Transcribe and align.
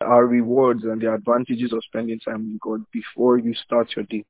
are 0.00 0.26
rewards 0.26 0.84
and 0.84 1.00
the 1.00 1.12
advantages 1.12 1.72
of 1.72 1.82
spending 1.84 2.20
time 2.20 2.52
with 2.52 2.60
God 2.60 2.84
before 2.92 3.38
you 3.38 3.54
start 3.54 3.88
your 3.96 4.04
day. 4.06 4.24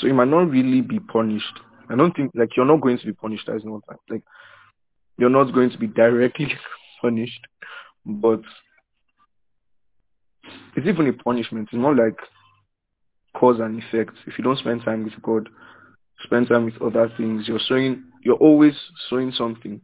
So 0.00 0.06
you 0.06 0.14
might 0.14 0.28
not 0.28 0.50
really 0.50 0.80
be 0.80 0.98
punished. 0.98 1.60
I 1.88 1.96
don't 1.96 2.14
think 2.16 2.32
like 2.34 2.56
you're 2.56 2.66
not 2.66 2.80
going 2.80 2.98
to 2.98 3.06
be 3.06 3.12
punished. 3.12 3.48
as 3.48 3.62
That's 3.62 3.64
not 3.64 3.82
like 4.10 4.22
you're 5.18 5.30
not 5.30 5.52
going 5.52 5.70
to 5.70 5.78
be 5.78 5.86
directly 5.86 6.52
punished, 7.00 7.46
but 8.04 8.40
it's 10.76 10.86
even 10.86 11.08
a 11.08 11.12
punishment. 11.12 11.68
It's 11.72 11.80
not 11.80 11.96
like 11.96 12.16
cause 13.36 13.60
and 13.60 13.82
effect. 13.82 14.16
If 14.26 14.38
you 14.38 14.44
don't 14.44 14.58
spend 14.58 14.82
time 14.84 15.04
with 15.04 15.20
God, 15.22 15.48
spend 16.24 16.48
time 16.48 16.64
with 16.64 16.80
other 16.80 17.12
things, 17.16 17.46
you're 17.46 17.60
sowing 17.68 18.04
you're 18.24 18.36
always 18.36 18.74
sowing 19.10 19.32
something. 19.32 19.80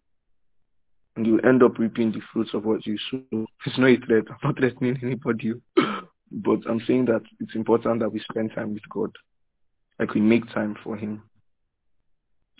You 1.25 1.41
end 1.41 1.63
up 1.63 1.79
reaping 1.79 2.13
the 2.13 2.21
fruits 2.33 2.51
of 2.55 2.65
what 2.65 2.87
you 2.87 2.97
sow. 3.11 3.47
It's 3.67 3.79
not 3.79 3.91
a 3.91 3.97
threat. 4.07 4.25
I'm 4.31 4.37
not 4.43 4.59
threatening 4.59 4.99
anybody. 5.03 5.55
But 6.31 6.61
I'm 6.69 6.81
saying 6.87 7.07
that 7.07 7.23
it's 7.41 7.55
important 7.55 8.01
that 8.01 8.13
we 8.13 8.21
spend 8.31 8.53
time 8.55 8.75
with 8.75 8.87
God. 8.91 9.11
Like 9.99 10.15
we 10.15 10.21
make 10.21 10.47
time 10.53 10.77
for 10.85 10.95
him. 10.97 11.23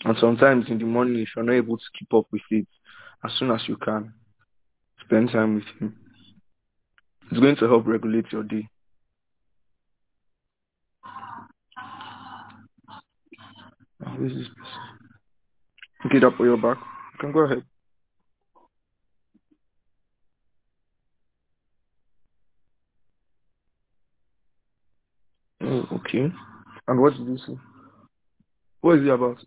And 0.05 0.17
sometimes 0.19 0.65
in 0.69 0.79
the 0.79 0.85
morning, 0.85 1.21
if 1.21 1.29
you're 1.35 1.45
not 1.45 1.53
able 1.53 1.77
to 1.77 1.83
keep 1.97 2.13
up 2.13 2.25
with 2.31 2.41
it, 2.49 2.67
as 3.23 3.31
soon 3.37 3.51
as 3.51 3.61
you 3.67 3.77
can, 3.77 4.13
spend 5.05 5.31
time 5.31 5.55
with 5.55 5.65
him. 5.79 5.95
It's 7.31 7.39
going 7.39 7.57
to 7.57 7.67
help 7.67 7.85
regulate 7.85 8.31
your 8.31 8.43
day. 8.43 8.67
Is 14.21 14.33
this 14.33 14.47
person? 14.47 14.99
Get 16.11 16.23
up 16.23 16.39
on 16.39 16.45
your 16.45 16.57
back. 16.57 16.77
You 17.13 17.19
can 17.19 17.31
go 17.31 17.41
ahead. 17.41 17.63
Oh, 25.69 25.87
okay. 25.93 26.31
And 26.87 27.01
what 27.01 27.13
did 27.15 27.27
you 27.27 27.37
say? 27.47 27.57
What 28.81 28.99
is 28.99 29.05
it 29.05 29.09
about? 29.09 29.37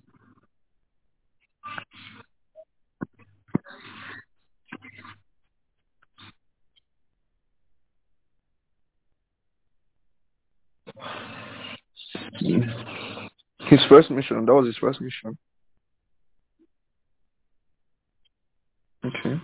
Hmm. 12.41 12.63
His 13.69 13.81
first 13.89 14.11
mission. 14.11 14.47
That 14.47 14.55
was 14.55 14.67
his 14.67 14.77
first 14.79 15.01
mission. 15.01 15.39
Okay. 19.05 19.19
Okay. 19.31 19.41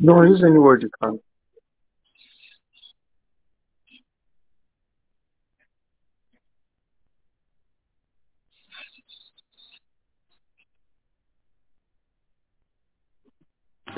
No, 0.00 0.22
use 0.22 0.42
any 0.44 0.58
word 0.58 0.82
you 0.82 0.90
can. 1.02 1.20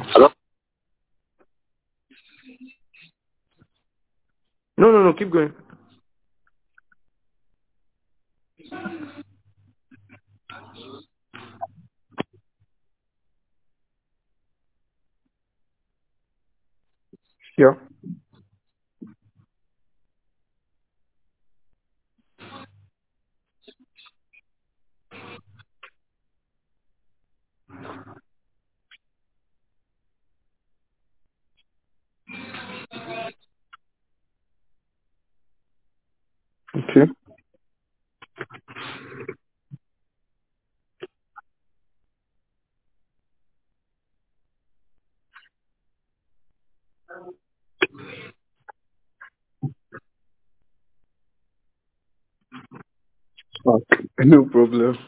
Hello? 0.00 0.28
No, 4.78 4.92
no, 4.92 5.04
no. 5.04 5.14
Keep 5.14 5.32
going. 5.32 5.52
Yeah. 17.58 17.74
Okay. 36.76 37.12
No 54.24 54.44
problem. 54.46 54.98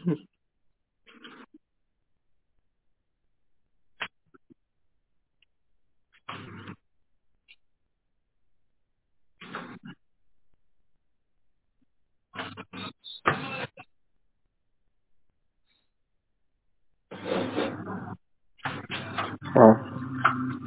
Wow. 19.57 19.77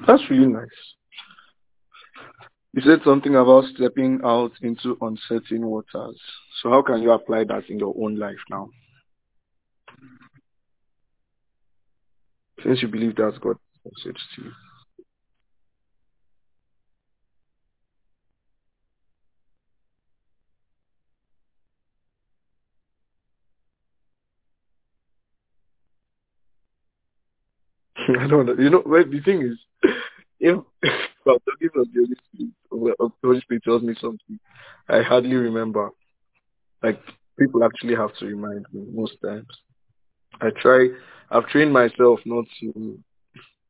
That's 0.08 0.24
really 0.32 0.48
nice. 0.48 1.03
You 2.74 2.82
said 2.82 3.02
something 3.06 3.36
about 3.36 3.66
stepping 3.76 4.20
out 4.24 4.52
into 4.64 4.98
uncertain 5.02 5.68
waters. 5.68 6.20
So 6.62 6.72
how 6.72 6.82
can 6.82 7.04
you 7.04 7.12
apply 7.12 7.44
that 7.44 7.70
in 7.70 7.78
your 7.78 7.94
own 8.00 8.18
life 8.18 8.40
now? 8.50 8.70
Since 12.64 12.82
you 12.82 12.88
believe 12.88 13.16
that's 13.16 13.38
God's 13.38 13.60
message 13.86 14.20
to 14.36 14.44
you. 14.44 14.52
I 28.20 28.28
don't 28.28 28.48
know. 28.48 28.56
You 28.58 28.70
know, 28.72 28.82
the 28.84 29.22
thing 29.24 29.44
is, 29.44 29.60
if 30.44 30.58
I'm 31.26 31.40
talking 31.40 31.70
the 31.74 31.88
Holy 31.96 32.16
Spirit, 32.34 32.54
the 32.70 33.12
Holy 33.24 33.42
Spirit 33.42 33.64
tells 33.64 33.82
me 33.82 33.96
something, 34.00 34.40
I 34.90 35.02
hardly 35.02 35.36
remember. 35.36 35.90
Like, 36.84 37.00
people 37.40 37.64
actually 37.64 37.96
have 37.96 38.14
to 38.18 38.26
remind 38.26 38.66
me 38.74 38.86
most 38.94 39.14
times. 39.24 39.48
I 40.42 40.50
try, 40.62 40.90
I've 41.32 41.48
trained 41.48 41.72
myself 41.72 42.20
not 42.26 42.46
to, 42.60 43.00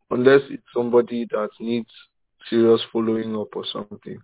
unless 0.09 0.41
it's 0.49 0.63
somebody 0.75 1.27
that 1.31 1.49
needs 1.59 1.89
serious 2.49 2.81
following 2.91 3.35
up 3.35 3.55
or 3.55 3.65
something. 3.71 4.17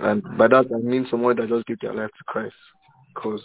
And 0.00 0.22
by 0.36 0.48
that, 0.48 0.66
I 0.74 0.78
mean 0.78 1.06
someone 1.10 1.36
that 1.36 1.48
just 1.48 1.66
gave 1.66 1.80
their 1.80 1.94
life 1.94 2.10
to 2.10 2.24
Christ. 2.26 2.54
Because 3.14 3.42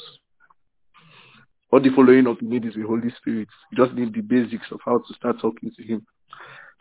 All 1.71 1.79
the 1.79 1.89
following 1.95 2.27
up 2.27 2.41
you 2.41 2.49
need 2.49 2.65
is 2.65 2.75
the 2.75 2.81
Holy 2.81 3.11
Spirit. 3.17 3.47
You 3.71 3.85
just 3.85 3.97
need 3.97 4.13
the 4.13 4.21
basics 4.21 4.67
of 4.71 4.79
how 4.83 4.97
to 4.97 5.13
start 5.13 5.39
talking 5.41 5.71
to 5.77 5.83
Him. 5.83 6.05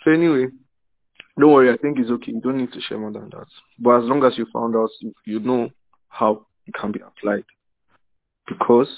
So 0.05 0.11
anyway, 0.11 0.47
don't 1.39 1.53
worry. 1.53 1.73
I 1.73 1.77
think 1.77 1.99
it's 1.99 2.11
okay. 2.11 2.33
You 2.33 2.41
don't 2.41 2.59
need 2.59 2.73
to 2.73 2.81
share 2.81 2.99
more 2.99 3.13
than 3.13 3.29
that. 3.31 3.47
But 3.79 4.03
as 4.03 4.05
long 4.05 4.25
as 4.25 4.39
you 4.39 4.47
found 4.53 4.77
out, 4.77 4.91
you 5.27 5.41
know 5.41 5.71
how 6.09 6.47
it 6.67 6.75
can 6.75 6.93
be 6.93 7.01
applied. 7.01 7.45
Because 8.47 8.89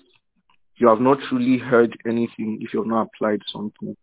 you 0.77 0.89
have 0.89 1.01
not 1.01 1.19
truly 1.29 1.59
heard 1.59 1.97
anything 2.07 2.59
if 2.61 2.75
you 2.75 2.81
have 2.81 2.89
not 2.89 3.09
applied 3.09 3.41
something. 3.51 3.97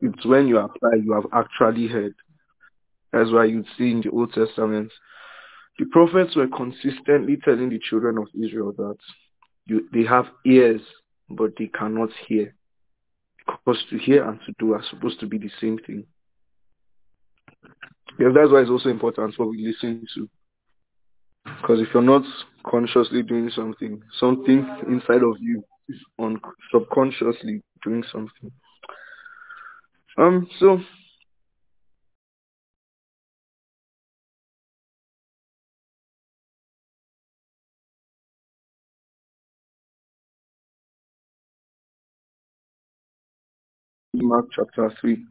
It's 0.00 0.26
when 0.26 0.48
you 0.48 0.58
apply, 0.58 0.96
you 1.02 1.12
have 1.12 1.26
actually 1.32 1.86
heard. 1.86 2.14
That's 3.12 3.30
why 3.30 3.44
you'd 3.44 3.66
see 3.78 3.92
in 3.92 4.00
the 4.02 4.10
Old 4.10 4.32
Testament, 4.32 4.92
the 5.78 5.86
prophets 5.86 6.34
were 6.34 6.48
consistently 6.48 7.36
telling 7.44 7.70
the 7.70 7.78
children 7.78 8.18
of 8.18 8.26
Israel 8.34 8.72
that 8.76 8.96
you, 9.66 9.88
they 9.92 10.04
have 10.04 10.26
ears, 10.44 10.80
but 11.30 11.52
they 11.58 11.68
cannot 11.68 12.10
hear. 12.26 12.55
Because 13.46 13.82
to 13.90 13.98
hear 13.98 14.28
and 14.28 14.40
to 14.46 14.52
do 14.58 14.74
are 14.74 14.82
supposed 14.90 15.20
to 15.20 15.26
be 15.26 15.38
the 15.38 15.50
same 15.60 15.78
thing. 15.86 16.04
Yes, 18.18 18.30
that's 18.34 18.50
why 18.50 18.60
it's 18.60 18.70
also 18.70 18.88
important 18.88 19.38
what 19.38 19.50
we 19.50 19.66
listen 19.66 20.06
to. 20.14 20.28
Because 21.44 21.80
if 21.80 21.88
you're 21.94 22.02
not 22.02 22.22
consciously 22.66 23.22
doing 23.22 23.50
something, 23.50 24.02
something 24.18 24.66
inside 24.88 25.22
of 25.22 25.36
you 25.40 25.62
is 25.88 25.96
on 26.18 26.40
subconsciously 26.72 27.62
doing 27.84 28.02
something. 28.10 28.50
Um, 30.18 30.48
so 30.58 30.80
Mark 44.36 44.48
chapter 44.54 44.92
3. 45.00 45.24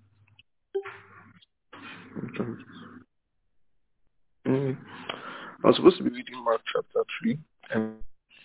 Mm. 4.47 4.77
I 5.63 5.67
was 5.67 5.75
supposed 5.75 5.97
to 5.97 6.03
be 6.03 6.09
reading 6.09 6.43
Mark 6.43 6.61
chapter 6.73 7.03
3 7.21 7.37
and 7.69 7.93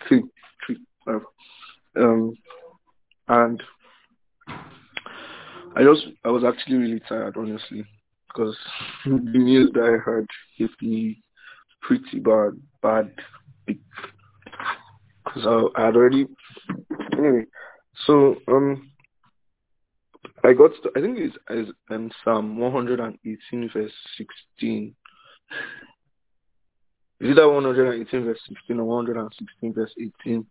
3, 0.07 0.23
3 0.67 0.77
5. 1.07 1.21
Um, 1.97 2.35
and 3.29 3.63
I 5.77 5.83
just, 5.83 6.09
I 6.27 6.29
was 6.29 6.45
actually 6.45 6.77
really 6.77 7.01
tired, 7.09 7.39
honestly, 7.39 7.87
because 8.29 8.55
the 9.07 9.39
news 9.39 9.71
that 9.73 9.85
I 9.85 9.97
heard 9.97 10.29
hit 10.59 10.73
me 10.83 11.23
pretty 11.81 12.19
bad, 12.19 12.51
bad, 12.83 13.11
because 13.67 15.47
I, 15.47 15.81
I 15.81 15.87
had 15.87 15.97
already, 15.97 16.27
anyway, 17.15 17.47
so, 18.07 18.37
um, 18.47 18.91
I 20.43 20.53
got, 20.55 20.71
to, 20.83 20.91
I 20.97 21.01
think 21.01 21.19
it's, 21.19 21.37
it's 21.51 21.71
um, 21.91 22.11
Psalm 22.25 22.59
118 22.59 23.71
verse 23.73 23.93
16. 24.17 24.95
Is 27.21 27.31
it 27.31 27.35
that 27.35 27.49
118 27.49 28.25
verse 28.25 28.41
16 28.49 28.81
or 28.81 28.85
116 28.85 29.75
verse 29.75 29.93
18? 29.99 30.13
I'm 30.27 30.37
not 30.37 30.47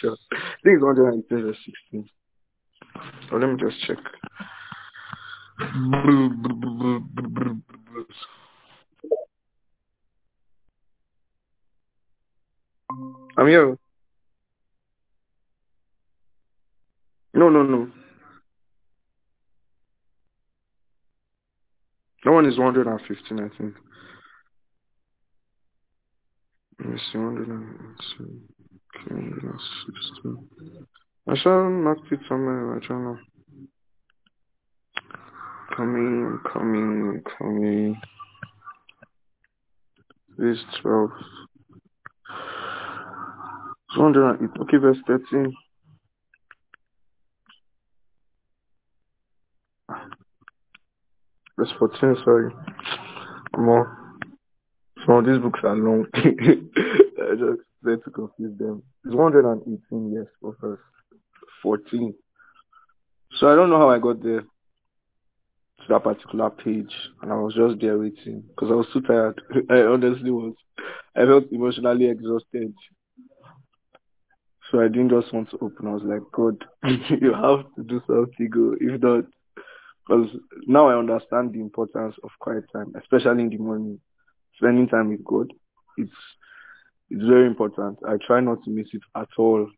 sure. 0.00 0.16
I 0.32 0.36
think 0.64 0.76
it's 0.76 0.82
118 0.82 1.42
verse 1.46 1.58
16. 1.92 2.08
Oh, 3.30 3.36
let 3.36 3.48
me 3.48 3.56
just 3.60 3.80
check. 3.86 3.98
I'm 13.36 13.46
here. 13.46 13.76
No, 17.34 17.48
no, 17.48 17.62
no. 17.62 17.90
That 22.24 22.32
one 22.32 22.46
is 22.46 22.58
115, 22.58 23.40
I 23.40 23.48
think. 23.58 23.74
Let 26.78 26.88
me 26.88 26.98
see, 27.12 27.18
118. 27.18 28.42
Okay, 28.96 29.14
116. 29.14 30.48
I 31.28 31.36
shall 31.36 31.70
mark 31.70 31.98
it 32.10 32.20
somewhere, 32.28 32.76
I 32.76 32.86
don't. 32.86 33.18
Coming, 35.76 36.38
coming, 36.52 37.22
coming. 37.38 38.00
This 40.38 40.58
12. 40.82 41.10
108. 43.96 44.60
Okay, 44.62 44.76
verse 44.76 44.98
13. 45.06 45.52
Verse 51.58 51.72
14, 51.78 52.16
sorry. 52.24 52.52
More. 53.56 53.98
Some 55.06 55.16
of 55.16 55.26
these 55.26 55.38
books 55.38 55.60
are 55.64 55.76
long. 55.76 56.06
I 56.14 57.34
just 57.34 57.62
try 57.82 57.96
to 57.96 58.10
confuse 58.10 58.56
them. 58.58 58.82
It's 59.04 59.14
118 59.14 60.12
years 60.12 60.28
for 60.40 60.56
verse 60.60 60.80
14. 61.62 62.14
So 63.38 63.48
I 63.52 63.56
don't 63.56 63.70
know 63.70 63.78
how 63.78 63.90
I 63.90 63.98
got 63.98 64.22
there 64.22 64.42
to 64.42 65.88
that 65.88 66.04
particular 66.04 66.50
page 66.50 66.92
and 67.22 67.32
I 67.32 67.36
was 67.36 67.54
just 67.54 67.80
there 67.80 67.98
waiting 67.98 68.44
because 68.48 68.70
I 68.70 68.74
was 68.74 68.86
too 68.92 69.00
tired. 69.00 69.40
I 69.70 69.80
honestly 69.80 70.30
was. 70.30 70.54
I 71.16 71.24
felt 71.24 71.44
emotionally 71.52 72.08
exhausted. 72.08 72.72
So 74.70 74.80
I 74.80 74.88
didn't 74.88 75.10
just 75.10 75.32
want 75.34 75.50
to 75.50 75.58
open. 75.60 75.86
I 75.86 75.92
was 75.92 76.02
like, 76.04 76.22
God, 76.32 76.64
you 77.20 77.34
have 77.34 77.66
to 77.76 77.82
do 77.82 78.00
something. 78.06 78.48
Go. 78.50 78.74
If 78.80 79.02
not, 79.02 79.24
because 80.06 80.28
now 80.66 80.88
I 80.88 80.98
understand 80.98 81.52
the 81.52 81.60
importance 81.60 82.16
of 82.24 82.30
quiet 82.40 82.64
time, 82.72 82.92
especially 82.98 83.42
in 83.42 83.50
the 83.50 83.58
morning. 83.58 84.00
Spending 84.56 84.86
time 84.88 85.08
with 85.08 85.24
God, 85.24 85.52
it's 85.96 86.12
it's 87.10 87.24
very 87.24 87.46
important. 87.46 87.98
I 88.08 88.16
try 88.26 88.40
not 88.40 88.62
to 88.64 88.70
miss 88.70 88.88
it 88.92 89.02
at 89.16 89.28
all. 89.36 89.68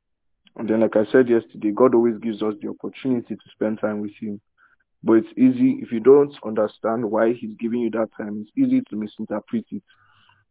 And 0.57 0.69
then, 0.69 0.81
like 0.81 0.97
I 0.97 1.05
said 1.11 1.29
yesterday, 1.29 1.73
God 1.73 1.95
always 1.95 2.19
gives 2.19 2.43
us 2.43 2.55
the 2.63 2.69
opportunity 2.69 3.35
to 3.35 3.51
spend 3.53 3.81
time 3.81 4.01
with 4.01 4.13
Him. 4.21 4.41
But 5.03 5.15
it's 5.15 5.39
easy 5.39 5.79
if 5.83 5.91
you 5.91 6.01
don't 6.01 6.33
understand 6.47 7.05
why 7.11 7.33
He's 7.33 7.57
giving 7.59 7.81
you 7.81 7.91
that 7.91 8.11
time. 8.17 8.43
It's 8.43 8.51
easy 8.57 8.83
to 8.89 8.97
misinterpret 8.97 9.65
it. 9.71 9.83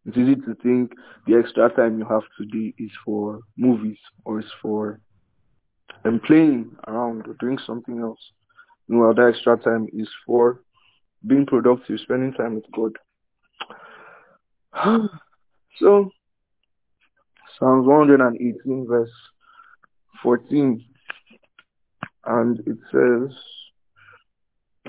It's 0.06 0.18
easy 0.18 0.36
to 0.36 0.56
think 0.62 0.94
the 1.26 1.36
extra 1.36 1.70
time 1.70 1.98
you 1.98 2.06
have 2.06 2.24
today 2.38 2.74
is 2.78 2.92
for 3.06 3.40
movies 3.56 3.98
or 4.26 4.42
is 4.42 4.52
for 4.62 5.00
um, 6.04 6.20
playing 6.26 6.76
around 6.88 7.26
or 7.28 7.36
doing 7.40 7.58
something 7.66 8.00
else. 8.00 8.20
Meanwhile, 8.88 9.16
that 9.16 9.34
extra 9.36 9.58
time 9.58 9.88
is 9.94 10.10
for 10.26 10.62
being 11.26 11.46
productive, 11.46 12.00
spending 12.02 12.34
time 12.34 12.56
with 12.56 12.66
God. 12.74 12.98
so, 15.80 16.10
Psalms 17.58 17.88
118 17.88 18.88
verse 18.88 19.10
14, 20.22 20.84
and 22.26 22.60
it 22.60 22.78
says, 22.92 23.38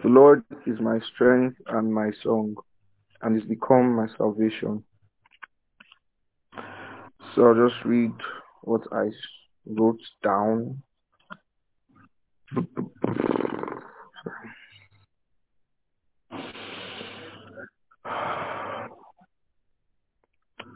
The 0.02 0.08
Lord 0.08 0.44
is 0.66 0.80
my 0.80 0.98
strength 1.14 1.56
and 1.68 1.92
my 1.92 2.10
song, 2.22 2.54
and 3.22 3.40
is 3.40 3.46
become 3.46 3.94
my 3.94 4.06
salvation. 4.16 4.82
So 7.34 7.48
I'll 7.48 7.68
just 7.68 7.84
read 7.84 8.12
what 8.62 8.82
I 8.92 9.10
wrote 9.66 10.00
down. 10.22 10.82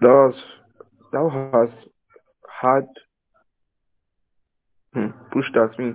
Thus, 0.01 0.35
thou 1.13 1.51
hast 1.53 1.89
had 2.63 2.87
hmm, 4.93 5.09
pushed 5.33 5.57
at 5.57 5.77
me 5.79 5.93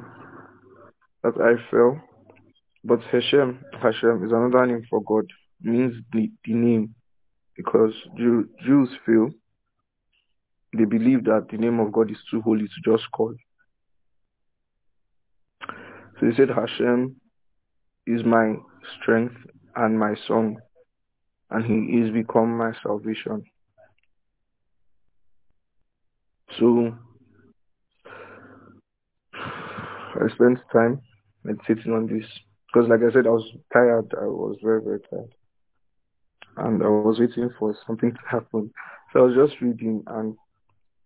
that 1.24 1.33
I 1.39 1.55
fell, 1.72 2.01
but 2.83 3.00
Hashem, 3.12 3.63
Hashem 3.81 4.25
is 4.25 4.31
another 4.31 4.65
name 4.65 4.83
for 4.89 5.01
God, 5.01 5.25
means 5.62 5.95
the, 6.12 6.29
the 6.45 6.53
name, 6.53 6.95
because 7.55 7.93
Jew, 8.17 8.50
Jews 8.65 8.89
feel 9.05 9.29
they 10.77 10.86
believe 10.86 11.24
that 11.25 11.48
the 11.51 11.57
name 11.57 11.79
of 11.79 11.91
God 11.91 12.12
is 12.12 12.17
too 12.29 12.41
holy 12.41 12.67
to 12.67 12.91
just 12.91 13.10
call. 13.12 13.33
So 16.19 16.25
he 16.27 16.36
said, 16.36 16.50
Hashem 16.50 17.15
is 18.07 18.24
my 18.25 18.55
strength 19.00 19.36
and 19.75 19.98
my 19.98 20.15
song, 20.27 20.57
and 21.51 21.63
he 21.63 22.00
is 22.00 22.12
become 22.12 22.57
my 22.57 22.74
salvation. 22.81 23.43
So 26.60 26.95
I 30.15 30.27
spent 30.36 30.60
time 30.72 31.01
meditating 31.43 31.93
on 31.93 32.07
this 32.07 32.25
because, 32.67 32.89
like 32.89 33.00
I 33.00 33.12
said, 33.13 33.27
I 33.27 33.31
was 33.31 33.50
tired. 33.72 34.13
I 34.19 34.25
was 34.25 34.57
very, 34.63 34.81
very 34.81 35.00
tired, 35.10 35.33
and 36.57 36.83
I 36.83 36.88
was 36.88 37.19
waiting 37.19 37.50
for 37.57 37.75
something 37.88 38.12
to 38.12 38.19
happen. 38.29 38.72
So 39.12 39.19
I 39.19 39.24
was 39.24 39.36
just 39.36 39.62
reading, 39.62 40.03
and 40.07 40.36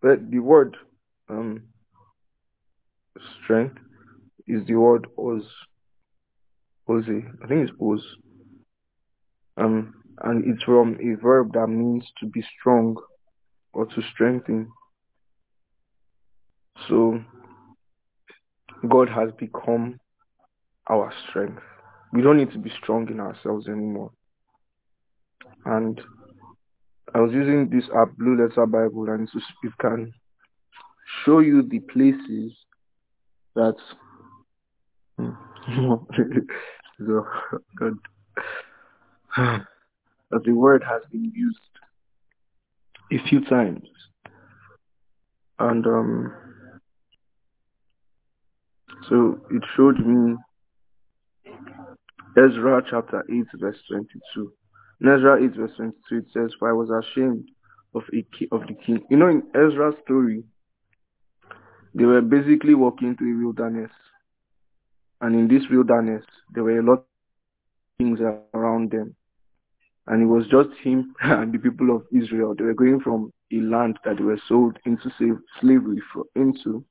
the, 0.02 0.26
the 0.30 0.40
word 0.40 0.76
um, 1.30 1.64
strength 3.44 3.78
is 4.48 4.66
the 4.68 4.76
word 4.76 5.08
oz. 5.18 5.44
Oze. 6.90 7.24
I 7.44 7.48
think 7.48 7.70
it's 7.70 7.78
oz. 7.82 8.02
Um, 9.58 9.94
and 10.24 10.44
it's 10.46 10.64
from 10.64 10.98
a 11.02 11.22
verb 11.22 11.54
that 11.54 11.68
means 11.68 12.06
to 12.20 12.28
be 12.28 12.44
strong 12.60 12.96
or 13.74 13.86
to 13.86 14.02
strengthen. 14.14 14.72
So 16.88 17.20
God 18.88 19.10
has 19.10 19.32
become 19.38 20.00
our 20.90 21.12
strength. 21.28 21.62
We 22.14 22.22
don't 22.22 22.38
need 22.38 22.52
to 22.52 22.60
be 22.60 22.72
strong 22.82 23.10
in 23.10 23.20
ourselves 23.20 23.68
anymore. 23.68 24.12
And 25.66 26.00
I 27.14 27.20
was 27.20 27.32
using 27.34 27.70
this 27.70 27.86
app, 27.96 28.16
Blue 28.18 28.38
Letter 28.42 28.66
Bible, 28.66 29.10
and 29.10 29.28
it 29.64 29.74
can 29.80 30.14
show 31.26 31.40
you 31.40 31.64
the 31.64 31.80
places 31.80 32.54
that 33.56 33.76
so 37.00 37.26
that 39.38 40.44
the 40.44 40.52
word 40.52 40.84
has 40.84 41.02
been 41.12 41.32
used 41.36 41.60
a 43.12 43.30
few 43.30 43.44
times. 43.46 43.88
And 45.60 45.86
um 45.88 46.34
so 49.10 49.40
it 49.52 49.64
showed 49.76 50.00
me 50.06 50.36
Ezra 52.38 52.84
chapter 52.90 53.24
8 53.30 53.46
verse 53.60 53.78
22. 53.90 54.54
In 55.02 55.08
Ezra 55.08 55.44
8 55.44 55.56
verse 55.56 55.72
22 55.78 56.18
it 56.18 56.26
says, 56.34 56.52
For 56.60 56.70
I 56.70 56.74
was 56.74 56.90
ashamed 56.90 57.50
of, 57.96 58.04
a, 58.14 58.56
of 58.56 58.62
the 58.68 58.76
king. 58.86 59.02
You 59.10 59.18
know 59.18 59.30
in 59.30 59.44
Ezra's 59.56 59.96
story, 60.04 60.44
they 61.94 62.06
were 62.06 62.22
basically 62.22 62.76
walking 62.76 63.16
through 63.16 63.42
a 63.42 63.46
wilderness. 63.46 63.92
And 65.22 65.36
in 65.36 65.48
this 65.48 65.68
wilderness, 65.70 66.24
there 66.54 66.64
were 66.64 66.80
a 66.80 66.84
lot 66.84 67.00
of 67.00 67.06
things 67.98 68.20
around 68.54 68.92
them. 68.92 69.16
And 70.06 70.22
it 70.22 70.26
was 70.26 70.46
just 70.48 70.70
him 70.84 71.16
and 71.22 71.54
the 71.54 71.58
people 71.58 71.96
of 71.96 72.04
Israel. 72.12 72.54
They 72.56 72.66
were 72.66 72.74
going 72.74 73.00
from 73.00 73.34
a 73.52 73.62
land 73.62 73.98
that 74.06 74.18
they 74.18 74.24
were 74.24 74.40
sold 74.48 74.78
into 74.86 75.10
slavery 75.60 76.02
for, 76.14 76.26
into. 76.36 76.86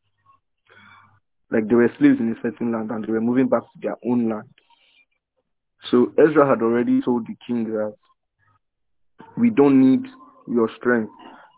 Like 1.51 1.69
they 1.69 1.75
were 1.75 1.91
slaves 1.99 2.19
in 2.19 2.33
a 2.33 2.43
certain 2.43 2.73
land 2.73 2.91
and 2.91 3.05
they 3.05 3.13
were 3.13 3.21
moving 3.21 3.49
back 3.49 3.63
to 3.63 3.79
their 3.81 3.97
own 4.05 4.29
land. 4.29 4.49
So 5.91 6.13
Ezra 6.19 6.49
had 6.49 6.63
already 6.63 7.01
told 7.03 7.27
the 7.27 7.37
king 7.47 7.65
that 7.65 7.95
we 9.37 9.51
don't 9.51 9.81
need 9.81 10.07
your 10.49 10.69
strength 10.77 11.13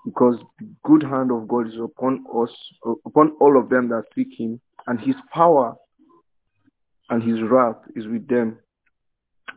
because 0.05 0.37
the 0.59 0.69
good 0.85 1.03
hand 1.03 1.31
of 1.31 1.49
God 1.49 1.69
is 1.69 1.75
upon 1.83 2.25
us, 2.35 2.51
upon 3.07 3.33
all 3.41 3.59
of 3.59 3.69
them 3.69 3.89
that 3.89 4.05
seek 4.15 4.29
him, 4.39 4.61
and 4.87 5.01
his 5.01 5.17
power 5.33 5.75
and 7.11 7.23
his 7.23 7.43
wrath 7.43 7.77
is 7.95 8.07
with 8.07 8.27
them, 8.29 8.59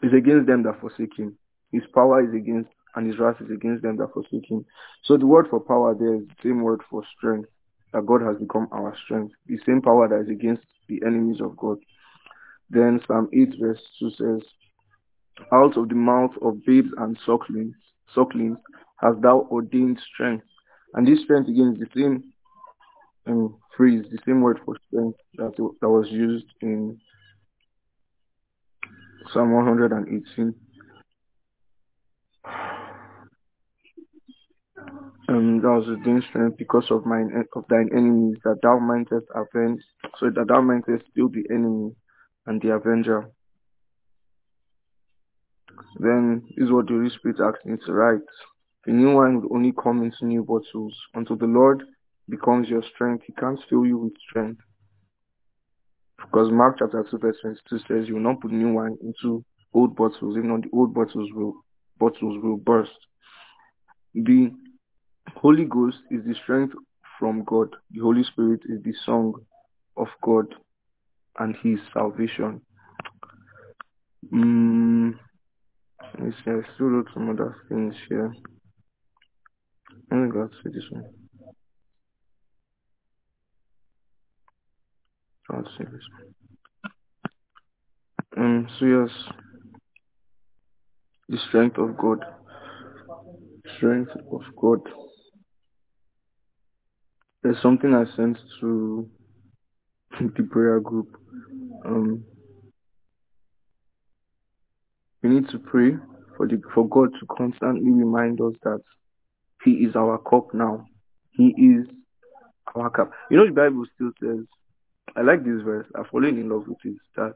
is 0.03 0.13
against 0.13 0.47
them 0.47 0.63
that 0.63 0.79
forsake 0.79 1.17
him. 1.17 1.37
His 1.71 1.83
power 1.93 2.23
is 2.27 2.33
against, 2.33 2.69
and 2.95 3.07
his 3.07 3.19
wrath 3.19 3.37
is 3.41 3.49
against 3.51 3.83
them 3.83 3.97
that 3.97 4.13
forsake 4.13 4.49
him. 4.49 4.65
So 5.03 5.17
the 5.17 5.27
word 5.27 5.47
for 5.49 5.59
power 5.59 5.95
there 5.97 6.15
is 6.15 6.27
the 6.27 6.35
same 6.43 6.61
word 6.61 6.81
for 6.89 7.03
strength, 7.17 7.49
that 7.93 8.05
God 8.05 8.21
has 8.21 8.37
become 8.37 8.67
our 8.71 8.95
strength. 9.05 9.33
The 9.47 9.59
same 9.65 9.81
power 9.81 10.07
that 10.07 10.21
is 10.21 10.29
against 10.29 10.63
the 10.87 11.01
enemies 11.05 11.41
of 11.41 11.57
God. 11.57 11.77
Then 12.69 13.01
Psalm 13.05 13.29
8 13.33 13.55
verse 13.59 13.81
2 13.99 14.11
says, 14.11 14.41
Out 15.51 15.77
of 15.77 15.89
the 15.89 15.95
mouth 15.95 16.31
of 16.41 16.63
babes 16.65 16.89
and 16.97 17.17
sucklings, 17.25 17.75
sucklings 18.15 18.57
hast 18.97 19.21
thou 19.21 19.47
ordained 19.51 19.99
strength. 20.13 20.45
And 20.93 21.07
this 21.07 21.23
strength 21.23 21.49
again 21.49 21.73
is 21.73 21.79
the 21.79 22.01
same 22.01 22.23
um, 23.27 23.57
phrase, 23.75 24.03
the 24.11 24.19
same 24.25 24.41
word 24.41 24.59
for 24.65 24.75
strength 24.87 25.17
that, 25.35 25.53
that 25.81 25.89
was 25.89 26.07
used 26.09 26.47
in 26.61 26.99
Psalm 29.33 29.53
118. 29.53 30.53
Um, 35.31 35.61
that 35.61 35.69
was 35.69 35.87
ordained 35.87 36.25
strength 36.27 36.57
because 36.57 36.91
of 36.91 37.05
mine 37.05 37.31
of 37.55 37.63
thine 37.69 37.89
enemies, 37.95 38.37
that 38.43 38.57
thou 38.61 38.79
mightest 38.79 39.27
avenge, 39.33 39.79
so 40.19 40.29
that 40.29 40.45
thou 40.49 40.59
mightest 40.59 41.09
still 41.09 41.29
the 41.29 41.45
enemy 41.49 41.95
and 42.47 42.61
the 42.61 42.73
avenger. 42.75 43.29
Then 45.99 46.43
is 46.57 46.69
what 46.69 46.87
the 46.87 46.95
Holy 46.95 47.09
Spirit 47.11 47.37
asked 47.39 47.65
me 47.65 47.77
to 47.85 47.93
write. 47.93 48.27
The 48.85 48.91
new 48.91 49.15
wine 49.15 49.39
will 49.39 49.55
only 49.55 49.71
come 49.71 50.03
into 50.03 50.25
new 50.25 50.43
bottles. 50.43 50.93
Until 51.13 51.37
the 51.37 51.45
Lord 51.45 51.81
becomes 52.27 52.67
your 52.67 52.83
strength, 52.93 53.23
he 53.25 53.31
can't 53.33 53.59
fill 53.69 53.85
you 53.85 53.99
with 53.99 54.13
strength. 54.29 54.59
Because 56.17 56.51
Mark 56.51 56.75
chapter 56.79 57.05
2 57.09 57.17
verse 57.19 57.37
22 57.41 57.79
says 57.87 58.07
you 58.09 58.15
will 58.15 58.21
not 58.21 58.41
put 58.41 58.51
new 58.51 58.73
wine 58.73 58.97
into 59.01 59.45
old 59.73 59.95
bottles, 59.95 60.35
even 60.35 60.49
though 60.49 60.61
the 60.61 60.75
old 60.77 60.93
bottles 60.93 61.29
will 61.31 61.53
bottles 61.97 62.43
will 62.43 62.57
burst. 62.57 62.91
The 64.13 64.51
Holy 65.35 65.65
Ghost 65.65 65.97
is 66.09 66.23
the 66.25 66.35
strength 66.43 66.75
from 67.19 67.43
God. 67.43 67.69
The 67.91 68.01
Holy 68.01 68.23
Spirit 68.23 68.61
is 68.65 68.83
the 68.83 68.93
song 69.05 69.33
of 69.97 70.07
God 70.21 70.53
and 71.39 71.55
his 71.63 71.79
salvation. 71.93 72.61
Mm, 74.33 75.13
let 76.13 76.19
me 76.23 76.31
see, 76.43 76.51
I 76.51 76.61
still 76.75 76.87
wrote 76.87 77.07
some 77.13 77.29
other 77.29 77.55
things 77.69 77.95
here. 78.09 78.33
Let 80.11 80.17
me 80.17 80.29
go 80.29 80.47
to 80.47 80.69
this 80.69 80.83
one. 80.89 81.05
I'll 85.49 85.63
see 85.77 85.83
this 85.83 86.05
one. 86.17 86.33
Um, 88.37 88.67
so 88.79 88.85
yes, 88.85 89.09
the 91.29 91.37
strength 91.49 91.77
of 91.77 91.97
God. 91.97 92.23
Strength 93.77 94.11
of 94.31 94.41
God. 94.59 94.79
There's 97.43 97.61
something 97.61 97.93
I 97.93 98.05
sent 98.15 98.37
to 98.59 99.09
the 100.19 100.43
prayer 100.43 100.79
group. 100.79 101.17
Um, 101.85 102.23
we 105.23 105.29
need 105.29 105.49
to 105.49 105.59
pray 105.59 105.91
for 106.37 106.47
the 106.47 106.61
for 106.73 106.87
God 106.87 107.09
to 107.19 107.25
constantly 107.35 107.91
remind 107.91 108.41
us 108.41 108.53
that 108.63 108.81
He 109.63 109.71
is 109.71 109.95
our 109.95 110.17
cup 110.19 110.53
now. 110.53 110.85
He 111.31 111.47
is 111.57 111.87
our 112.75 112.89
cup. 112.89 113.11
You 113.29 113.37
know 113.37 113.45
the 113.45 113.51
Bible 113.51 113.85
still 113.95 114.11
says, 114.21 114.45
I 115.15 115.21
like 115.21 115.43
this 115.43 115.61
verse. 115.63 115.87
I've 115.95 116.07
fallen 116.07 116.37
in 116.37 116.49
love 116.49 116.67
with 116.67 116.77
it. 116.83 116.97
That 117.15 117.33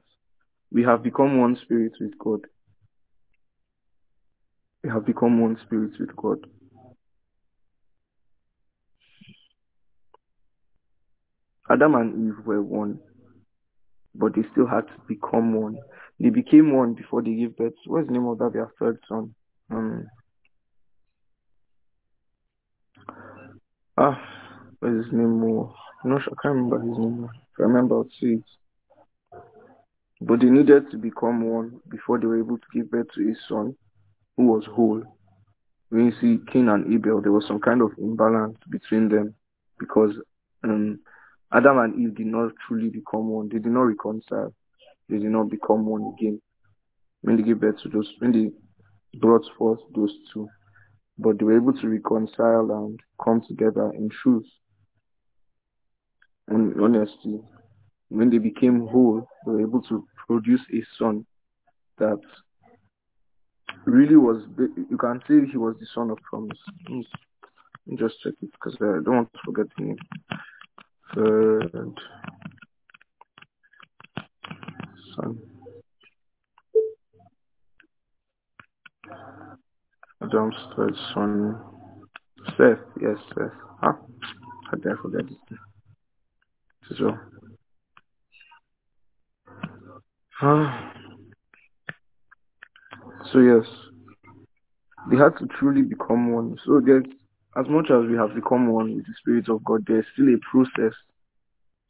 we 0.71 0.83
have 0.83 1.03
become 1.03 1.39
one 1.39 1.57
spirit 1.63 1.93
with 2.00 2.17
God. 2.19 2.41
We 4.83 4.89
have 4.89 5.05
become 5.05 5.41
one 5.41 5.57
spirit 5.65 5.93
with 6.00 6.15
God. 6.15 6.45
Adam 11.75 11.96
and 11.96 12.29
Eve 12.29 12.46
were 12.46 12.62
one, 12.62 12.98
but 14.13 14.34
they 14.34 14.44
still 14.53 14.65
had 14.65 14.88
to 14.88 14.94
become 15.10 15.53
one. 15.53 15.77
They 16.22 16.29
became 16.29 16.74
one 16.74 16.94
before 16.94 17.22
they 17.22 17.34
gave 17.34 17.58
birth. 17.58 17.74
What's 17.86 18.08
the 18.08 18.13
name 18.13 18.27
of 18.27 18.38
that 18.38 18.53
their 18.53 18.72
third 18.79 18.98
son? 19.10 19.36
Um, 19.70 20.08
ah, 23.98 24.17
what's 24.79 24.96
his 24.96 25.12
name 25.12 25.38
more? 25.38 25.75
I'm 26.01 26.12
not 26.12 26.24
sure, 26.24 26.32
I 26.32 26.41
can't 26.41 26.55
remember 26.55 26.79
his 26.79 26.98
name. 26.98 27.29
I 27.60 27.62
remember, 27.62 27.96
I'll 27.96 28.10
see 28.22 28.36
it. 28.36 28.44
But 30.22 30.39
they 30.39 30.50
needed 30.50 30.91
to 30.91 30.98
become 30.98 31.44
one 31.50 31.82
before 31.89 32.17
they 32.17 32.27
were 32.27 32.39
able 32.39 32.58
to 32.58 32.65
give 32.74 32.89
birth 32.89 33.08
to 33.15 33.27
his 33.27 33.38
son, 33.50 33.75
who 34.38 34.46
was 34.46 34.63
whole. 34.65 35.03
When 35.89 36.05
you 36.05 36.13
see 36.22 36.41
Cain 36.53 36.70
and 36.70 36.94
Abel, 36.94 37.22
there 37.22 37.34
was 37.34 37.46
some 37.46 37.60
kind 37.60 37.82
of 37.82 37.91
imbalance 37.98 38.58
between 38.70 39.10
them 39.10 39.36
because 39.77 40.13
um, 40.63 41.00
Adam 41.53 41.77
and 41.79 41.99
Eve 41.99 42.15
did 42.15 42.27
not 42.27 42.51
truly 42.67 42.89
become 42.89 43.29
one. 43.29 43.49
They 43.49 43.59
did 43.59 43.71
not 43.71 43.83
reconcile. 43.83 44.53
They 45.09 45.17
did 45.17 45.31
not 45.31 45.49
become 45.49 45.85
one 45.85 46.13
again 46.17 46.41
when 47.21 47.37
they 47.37 47.43
gave 47.43 47.59
birth 47.59 47.81
to 47.83 47.89
those, 47.89 48.11
when 48.19 48.31
they 48.31 49.19
brought 49.19 49.45
forth 49.57 49.79
those 49.95 50.13
two. 50.33 50.47
But 51.17 51.39
they 51.39 51.45
were 51.45 51.55
able 51.55 51.73
to 51.73 51.87
reconcile 51.87 52.69
and 52.71 52.99
come 53.23 53.41
together 53.47 53.91
in 53.91 54.09
truth 54.09 54.45
and 56.47 56.79
honesty. 56.81 57.39
When 58.09 58.29
they 58.29 58.37
became 58.37 58.87
whole, 58.87 59.27
they 59.45 59.51
were 59.53 59.61
able 59.61 59.81
to 59.83 60.05
produce 60.27 60.61
a 60.73 60.83
son 60.97 61.25
that 61.97 62.19
really 63.85 64.17
was, 64.17 64.43
you 64.57 64.97
can 64.97 65.21
say 65.27 65.49
he 65.49 65.57
was 65.57 65.75
the 65.79 65.87
son 65.93 66.09
of 66.09 66.17
promise. 66.29 66.57
Let 66.89 66.95
me 67.87 67.97
just 67.97 68.19
check 68.21 68.33
it 68.41 68.51
because 68.51 68.75
I 68.81 69.03
don't 69.03 69.15
want 69.15 69.33
to 69.33 69.39
forget 69.45 69.67
the 69.77 69.83
name. 69.85 69.97
Third 71.13 72.00
son. 75.15 75.38
Adam's 80.21 80.55
third 80.75 80.95
son. 81.13 81.59
Seth, 82.57 82.79
yes, 83.01 83.17
Seth. 83.29 83.51
Ah, 83.81 83.97
how 84.71 84.77
did 84.77 84.91
I 84.91 85.01
forget? 85.01 85.25
So, 86.97 87.17
ah, 90.41 90.93
so 93.31 93.39
yes, 93.39 93.65
they 95.09 95.17
had 95.17 95.38
to 95.39 95.47
truly 95.59 95.81
become 95.81 96.31
one. 96.31 96.57
So 96.65 96.81
there's 96.85 97.05
as 97.57 97.65
much 97.69 97.89
as 97.89 98.09
we 98.09 98.17
have 98.17 98.35
become 98.35 98.67
one 98.67 98.95
with 98.95 99.05
the 99.05 99.13
Spirit 99.19 99.50
of 99.50 99.63
God, 99.63 99.85
there's 99.88 100.05
still 100.13 100.27
a 100.27 100.38
process 100.51 100.93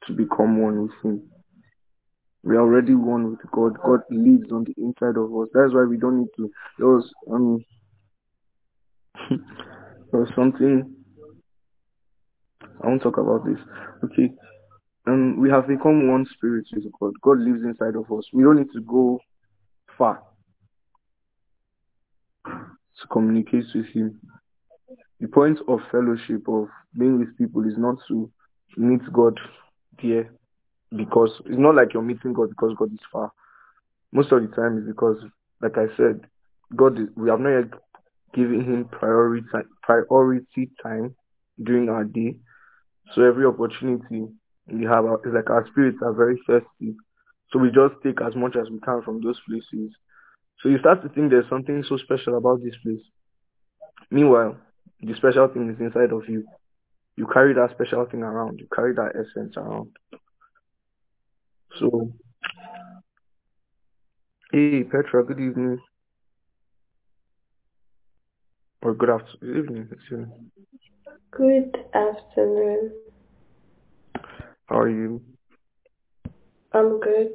to 0.08 0.14
become 0.14 0.62
one 0.62 0.84
with 0.84 0.92
Him. 1.04 1.24
We 2.44 2.56
are 2.56 2.62
already 2.62 2.94
one 2.94 3.32
with 3.32 3.40
God. 3.52 3.78
God 3.84 4.02
lives 4.12 4.52
on 4.52 4.66
the 4.66 4.76
inside 4.78 5.18
of 5.18 5.36
us. 5.36 5.50
That's 5.54 5.74
why 5.74 5.86
we 5.86 5.98
don't 5.98 6.20
need 6.20 6.30
to. 6.38 6.52
There 6.78 6.88
was 6.88 7.12
um, 7.32 7.66
there 10.12 10.20
was 10.20 10.30
something 10.36 10.96
I 12.84 12.88
won't 12.88 13.02
talk 13.02 13.18
about 13.18 13.46
this. 13.46 13.58
Okay, 14.04 14.32
um, 15.08 15.40
we 15.40 15.50
have 15.50 15.68
become 15.68 16.12
one 16.12 16.28
spirit 16.36 16.68
with 16.72 16.86
God. 17.00 17.14
God 17.24 17.40
lives 17.40 17.64
inside 17.64 17.96
of 17.96 18.12
us. 18.16 18.26
We 18.32 18.44
don't 18.44 18.58
need 18.58 18.72
to 18.74 18.82
go 18.82 19.20
far 19.98 20.22
to 22.46 23.08
communicate 23.12 23.66
with 23.74 23.88
Him. 23.88 24.20
The 25.20 25.28
point 25.28 25.60
of 25.68 25.80
fellowship, 25.92 26.48
of 26.48 26.68
being 26.98 27.20
with 27.20 27.38
people, 27.38 27.66
is 27.66 27.78
not 27.78 27.98
to 28.10 28.30
meet 28.78 29.02
God 29.14 29.40
there 30.02 30.30
because 30.96 31.32
it's 31.46 31.60
not 31.60 31.76
like 31.76 31.94
you're 31.94 32.04
meeting 32.04 32.34
God 32.34 32.50
because 32.50 32.76
God 32.78 32.94
is 32.94 33.00
far. 33.12 33.32
Most 34.12 34.32
of 34.32 34.42
the 34.42 34.56
time, 34.56 34.78
is 34.78 34.86
because, 34.86 35.18
like 35.62 35.78
I 35.78 35.88
said, 35.96 36.22
God, 36.76 37.00
is, 37.00 37.08
we 37.16 37.30
have 37.30 37.40
not 37.40 37.50
yet 37.50 37.70
given 38.34 38.62
Him 38.62 38.86
priority 38.92 39.48
priority 39.82 40.70
time 40.84 41.16
during 41.64 41.90
our 41.90 42.04
day. 42.04 42.36
So 43.14 43.22
every 43.22 43.46
opportunity 43.46 44.26
we 44.68 44.84
have 44.86 45.06
is 45.24 45.34
like 45.34 45.50
our 45.50 45.66
spirits 45.68 46.00
are 46.02 46.14
very 46.14 46.42
thirsty. 46.46 46.96
So 47.52 47.60
we 47.60 47.70
just 47.70 47.96
take 48.04 48.20
as 48.22 48.36
much 48.36 48.56
as 48.56 48.70
we 48.70 48.80
can 48.80 49.02
from 49.04 49.22
those 49.22 49.40
places. 49.48 49.96
So 50.62 50.70
you 50.70 50.80
start 50.80 51.04
to 51.04 51.10
think 51.10 51.30
there's 51.30 51.50
something 51.50 51.84
so 51.88 51.98
special 51.98 52.38
about 52.38 52.64
this 52.64 52.76
place. 52.84 53.04
Meanwhile, 54.10 54.58
the 55.02 55.16
special 55.16 55.48
thing 55.48 55.70
is 55.70 55.80
inside 55.80 56.12
of 56.12 56.28
you. 56.28 56.46
You 57.18 57.28
carry 57.28 57.54
that 57.54 57.72
special 57.72 58.06
thing 58.06 58.24
around. 58.24 58.60
You 58.60 58.68
carry 58.74 58.94
that 58.94 59.12
essence 59.16 59.56
around. 59.58 59.92
So, 61.80 62.12
hey 64.52 64.84
Petra, 64.84 65.24
good 65.26 65.40
evening. 65.40 65.80
Or 68.82 68.94
good 68.94 69.10
afternoon. 69.10 69.40
Good 69.42 69.58
evening. 69.58 69.90
Excuse. 69.92 70.28
Good 71.32 71.78
afternoon. 71.94 72.92
How 74.68 74.80
are 74.80 74.90
you? 74.90 75.22
I'm 76.72 77.00
good. 77.00 77.34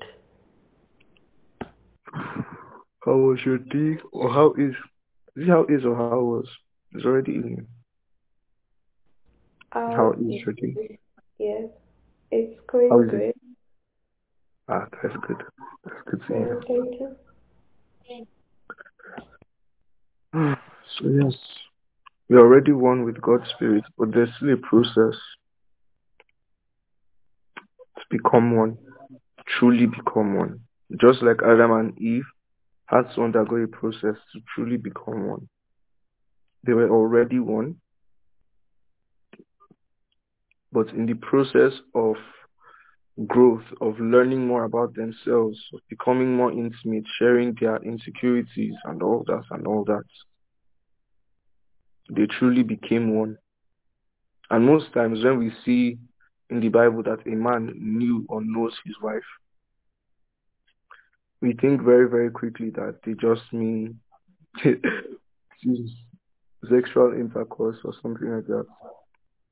How 3.05 3.17
was 3.17 3.39
your 3.45 3.59
day? 3.59 4.01
Or 4.13 4.31
how 4.31 4.53
is 4.59 4.75
is 5.37 5.45
it 5.45 5.49
how 5.49 5.65
is 5.69 5.85
or 5.85 5.97
how 5.97 6.21
was? 6.21 6.47
It's 6.93 7.05
already 7.05 7.33
evening. 7.33 7.67
How 9.73 10.13
Um, 10.13 10.31
is 10.31 10.43
your 10.43 10.55
day? 10.55 10.99
yes, 11.39 11.71
it's 12.31 12.61
going 12.67 12.91
How 12.91 13.01
is 13.03 13.11
good. 13.11 13.21
it? 13.21 13.37
Ah, 14.69 14.87
that's 15.03 15.15
good. 15.27 15.43
That's 15.85 15.97
good 16.11 16.21
to 16.27 16.27
hear. 16.27 16.63
thank 16.67 17.01
you. 17.01 17.17
So 20.99 21.07
yes, 21.09 21.35
we 22.29 22.35
are 22.37 22.41
already 22.41 22.73
one 22.73 23.05
with 23.05 23.21
God's 23.23 23.49
Spirit, 23.55 23.85
but 23.97 24.11
there's 24.13 24.29
still 24.37 24.53
a 24.53 24.57
process 24.57 25.15
to 27.97 28.05
become 28.11 28.57
one, 28.57 28.77
truly 29.47 29.87
become 29.87 30.35
one. 30.35 30.59
Just 31.01 31.23
like 31.23 31.37
Adam 31.45 31.71
and 31.73 31.97
Eve 32.01 32.27
had 32.87 33.03
to 33.15 33.23
undergo 33.23 33.55
a 33.57 33.69
process 33.69 34.17
to 34.33 34.41
truly 34.53 34.77
become 34.79 35.29
one. 35.29 35.49
They 36.65 36.73
were 36.73 36.91
already 36.91 37.39
one, 37.39 37.77
but 40.73 40.89
in 40.91 41.07
the 41.07 41.15
process 41.15 41.73
of 41.95 42.17
growth, 43.27 43.65
of 43.81 43.99
learning 43.99 44.47
more 44.47 44.65
about 44.65 44.95
themselves, 44.95 45.59
of 45.75 45.81
becoming 45.89 46.37
more 46.37 46.53
intimate, 46.53 47.05
sharing 47.19 47.57
their 47.61 47.77
insecurities 47.77 48.75
and 48.85 49.03
all 49.03 49.25
that 49.27 49.45
and 49.51 49.67
all 49.67 49.85
that, 49.85 50.05
they 52.11 52.27
truly 52.27 52.63
became 52.63 53.15
one. 53.15 53.37
And 54.51 54.67
most 54.67 54.93
times 54.93 55.23
when 55.25 55.39
we 55.39 55.53
see 55.65 55.99
in 56.51 56.61
the 56.61 56.69
Bible 56.69 57.03
that 57.05 57.27
a 57.27 57.37
man 57.37 57.73
knew 57.77 58.27
or 58.29 58.43
knows 58.43 58.75
his 58.85 58.95
wife, 59.03 59.23
we 61.41 61.55
think 61.55 61.83
very, 61.83 62.09
very 62.09 62.31
quickly 62.31 62.71
that 62.71 62.99
they 63.05 63.15
just 63.15 63.43
mean 63.53 64.01
sexual 66.69 67.13
intercourse 67.15 67.79
or 67.85 67.95
something 68.03 68.35
like 68.35 68.47
that. 68.47 68.67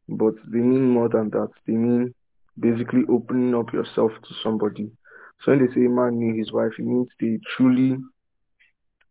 But 0.09 0.35
they 0.47 0.59
mean 0.59 0.91
more 0.91 1.09
than 1.09 1.31
that. 1.31 1.49
They 1.67 1.75
mean 1.75 2.15
basically 2.59 3.03
opening 3.09 3.55
up 3.55 3.73
yourself 3.73 4.13
to 4.23 4.35
somebody. 4.43 4.91
So 5.45 5.53
when 5.53 5.67
they 5.67 5.73
say 5.75 5.87
a 5.87 5.89
man 5.89 6.19
knew 6.19 6.35
his 6.35 6.53
wife, 6.53 6.73
it 6.79 6.85
means 6.85 7.09
they 7.21 7.39
truly, 7.57 7.99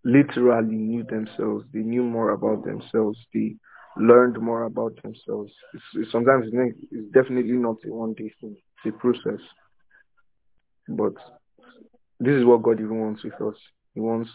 literally 0.04 0.76
knew 0.76 1.04
themselves. 1.04 1.66
They 1.74 1.80
knew 1.80 2.04
more 2.04 2.32
about 2.32 2.66
themselves. 2.66 3.18
They 3.34 3.56
learned 3.96 4.40
more 4.42 4.64
about 4.64 5.02
themselves. 5.02 5.52
It's, 5.74 5.84
it's 5.94 6.12
sometimes 6.12 6.48
it's, 6.52 6.78
it's 6.92 7.12
definitely 7.14 7.54
not 7.54 7.78
a 7.86 7.94
one 7.94 8.14
day 8.14 8.32
thing. 8.42 8.58
It's 8.84 8.96
a 8.96 9.00
process. 9.00 9.40
But 10.90 11.14
this 12.20 12.34
is 12.34 12.46
what 12.46 12.64
God 12.64 12.80
even 12.80 13.00
wants 13.00 13.24
with 13.24 13.40
us. 13.42 13.56
He 13.94 14.02
wants 14.02 14.30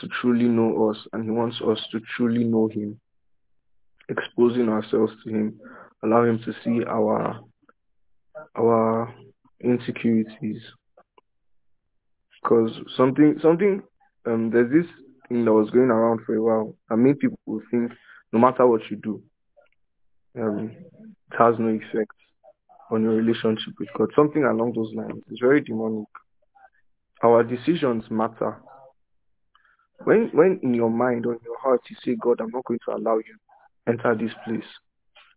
to 0.00 0.08
truly 0.20 0.44
know 0.44 0.90
us 0.90 0.96
and 1.12 1.24
he 1.24 1.30
wants 1.30 1.56
us 1.66 1.80
to 1.92 2.00
truly 2.16 2.44
know 2.44 2.68
him. 2.68 3.00
Exposing 4.08 4.68
ourselves 4.68 5.12
to 5.24 5.30
him, 5.30 5.60
allow 6.04 6.24
him 6.24 6.38
to 6.44 6.52
see 6.62 6.84
our 6.84 7.40
our 8.56 9.14
insecurities. 9.60 10.62
Because 12.42 12.70
something 12.96 13.38
something 13.42 13.82
um 14.26 14.50
there's 14.50 14.70
this 14.70 14.90
thing 15.28 15.44
that 15.44 15.52
was 15.52 15.70
going 15.70 15.90
around 15.90 16.20
for 16.24 16.36
a 16.36 16.42
while 16.42 16.76
and 16.90 17.02
made 17.02 17.18
people 17.18 17.60
think 17.70 17.92
no 18.32 18.38
matter 18.38 18.66
what 18.66 18.82
you 18.90 18.96
do, 18.96 19.22
um 20.38 20.70
it 20.70 21.36
has 21.36 21.54
no 21.58 21.68
effect 21.68 22.12
on 22.90 23.02
your 23.02 23.14
relationship 23.14 23.74
with 23.78 23.88
God. 23.96 24.10
Something 24.14 24.44
along 24.44 24.74
those 24.74 24.94
lines. 24.94 25.22
It's 25.30 25.40
very 25.40 25.60
demonic. 25.60 26.06
Our 27.24 27.42
decisions 27.42 28.04
matter. 28.10 28.62
When 30.04 30.30
when 30.32 30.60
in 30.62 30.74
your 30.74 30.90
mind 30.90 31.26
or 31.26 31.34
in 31.34 31.40
your 31.44 31.58
heart 31.58 31.80
you 31.88 31.96
say, 32.04 32.16
God, 32.20 32.40
I'm 32.40 32.50
not 32.50 32.64
going 32.64 32.80
to 32.86 32.96
allow 32.96 33.16
you 33.16 33.36
enter 33.88 34.14
this 34.14 34.32
place, 34.44 34.66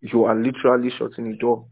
you 0.02 0.26
are 0.26 0.36
literally 0.36 0.91
shutting 0.98 1.28
a 1.28 1.36
door. 1.36 1.65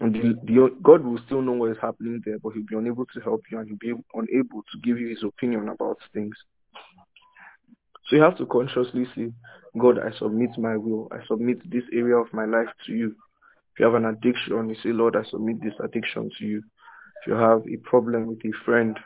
And 0.00 0.14
the, 0.14 0.34
the, 0.44 0.76
God 0.82 1.04
will 1.04 1.20
still 1.26 1.42
know 1.42 1.52
what 1.52 1.70
is 1.70 1.76
happening 1.80 2.20
there, 2.24 2.38
but 2.42 2.54
he'll 2.54 2.66
be 2.66 2.76
unable 2.76 3.04
to 3.06 3.20
help 3.20 3.42
you 3.50 3.58
and 3.58 3.68
he'll 3.68 3.94
be 3.94 4.02
unable 4.14 4.62
to 4.62 4.78
give 4.82 4.98
you 4.98 5.08
his 5.08 5.22
opinion 5.22 5.68
about 5.68 5.98
things. 6.14 6.34
So 8.08 8.16
you 8.16 8.22
have 8.22 8.38
to 8.38 8.46
consciously 8.46 9.06
say, 9.14 9.32
God, 9.78 9.98
I 9.98 10.16
submit 10.18 10.50
my 10.58 10.76
will. 10.76 11.08
I 11.12 11.24
submit 11.28 11.70
this 11.70 11.84
area 11.92 12.16
of 12.16 12.32
my 12.32 12.46
life 12.46 12.68
to 12.86 12.92
you. 12.92 13.08
If 13.74 13.80
you 13.80 13.84
have 13.86 13.94
an 13.94 14.06
addiction, 14.06 14.68
you 14.68 14.76
say, 14.82 14.90
Lord, 14.90 15.14
I 15.14 15.28
submit 15.30 15.62
this 15.62 15.74
addiction 15.82 16.30
to 16.38 16.44
you. 16.44 16.58
If 16.58 17.28
you 17.28 17.34
have 17.34 17.62
a 17.66 17.76
problem 17.88 18.26
with 18.26 18.38
a 18.44 18.52
friend, 18.64 18.98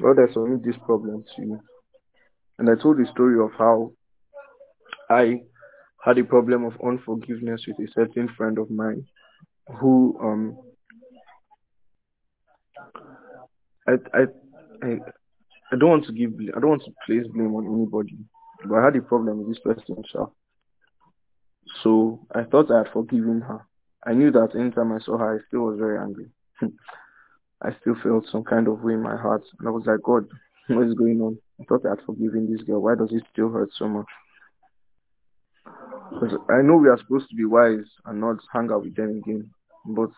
Lord, 0.00 0.18
I 0.18 0.32
submit 0.32 0.64
this 0.64 0.76
problem 0.84 1.24
to 1.36 1.42
you. 1.42 1.60
And 2.58 2.68
I 2.70 2.74
told 2.80 2.98
the 2.98 3.06
story 3.10 3.42
of 3.42 3.50
how 3.58 3.92
I 5.10 5.42
had 6.04 6.18
a 6.18 6.24
problem 6.24 6.64
of 6.64 6.74
unforgiveness 6.84 7.64
with 7.66 7.88
a 7.88 7.92
certain 7.92 8.28
friend 8.36 8.58
of 8.58 8.70
mine 8.70 9.06
who 9.78 10.18
um 10.20 10.58
I 13.88 13.92
I 14.14 14.22
I, 14.82 14.98
I 15.72 15.76
don't 15.76 15.90
want 15.90 16.06
to 16.06 16.12
give 16.12 16.32
I 16.56 16.60
don't 16.60 16.70
want 16.70 16.84
to 16.84 16.92
place 17.06 17.26
blame 17.32 17.54
on 17.54 17.66
anybody, 17.66 18.18
but 18.68 18.76
I 18.78 18.84
had 18.84 18.96
a 18.96 19.02
problem 19.02 19.38
with 19.38 19.48
this 19.48 19.62
person, 19.62 20.02
so 20.12 20.32
so 21.82 22.26
I 22.34 22.42
thought 22.44 22.70
I 22.70 22.78
had 22.78 22.92
forgiven 22.92 23.40
her. 23.42 23.66
I 24.04 24.12
knew 24.12 24.30
that 24.32 24.56
anytime 24.58 24.92
I 24.92 24.98
saw 24.98 25.16
her, 25.18 25.36
I 25.36 25.46
still 25.46 25.60
was 25.60 25.78
very 25.78 25.98
angry. 25.98 26.26
I 27.62 27.70
still 27.80 27.94
felt 28.02 28.26
some 28.30 28.42
kind 28.42 28.66
of 28.66 28.82
way 28.82 28.94
in 28.94 29.02
my 29.02 29.16
heart, 29.16 29.44
and 29.58 29.68
I 29.68 29.70
was 29.70 29.84
like, 29.86 30.02
God, 30.02 30.26
what 30.68 30.86
is 30.86 30.94
going 30.94 31.20
on? 31.20 31.38
I 31.62 31.64
thought 31.68 31.86
I 31.86 31.90
had 31.90 32.04
forgiven 32.04 32.50
this 32.50 32.62
girl. 32.62 32.82
Why 32.82 32.94
does 32.96 33.12
it 33.12 33.22
still 33.32 33.50
hurt 33.50 33.70
so 33.78 33.88
much? 33.88 34.06
Because 36.12 36.36
I 36.50 36.62
know 36.62 36.76
we 36.76 36.88
are 36.88 36.98
supposed 36.98 37.28
to 37.30 37.36
be 37.36 37.44
wise 37.44 37.86
and 38.04 38.20
not 38.20 38.36
hang 38.52 38.70
out 38.72 38.82
with 38.82 38.96
them 38.96 39.22
again. 39.22 39.50
But 39.86 40.10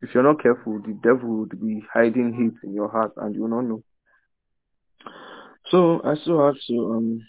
if 0.00 0.14
you're 0.14 0.22
not 0.22 0.42
careful, 0.42 0.80
the 0.80 0.98
devil 1.02 1.40
would 1.40 1.60
be 1.60 1.82
hiding 1.92 2.32
hate 2.32 2.68
in 2.68 2.74
your 2.74 2.88
heart 2.88 3.12
and 3.18 3.34
you 3.34 3.42
will 3.42 3.48
not 3.48 3.64
know. 3.64 3.82
So 5.70 6.00
I 6.04 6.14
still 6.22 6.44
have 6.44 6.56
to 6.68 6.94
um, 6.94 7.26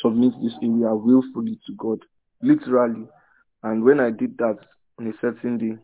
submit 0.00 0.32
this 0.42 0.54
area 0.62 0.94
willfully 0.94 1.58
to 1.66 1.72
God, 1.76 1.98
literally. 2.40 3.06
And 3.62 3.82
when 3.82 3.98
I 3.98 4.10
did 4.10 4.38
that 4.38 4.58
on 5.00 5.08
a 5.08 5.12
certain 5.20 5.58
day, 5.58 5.76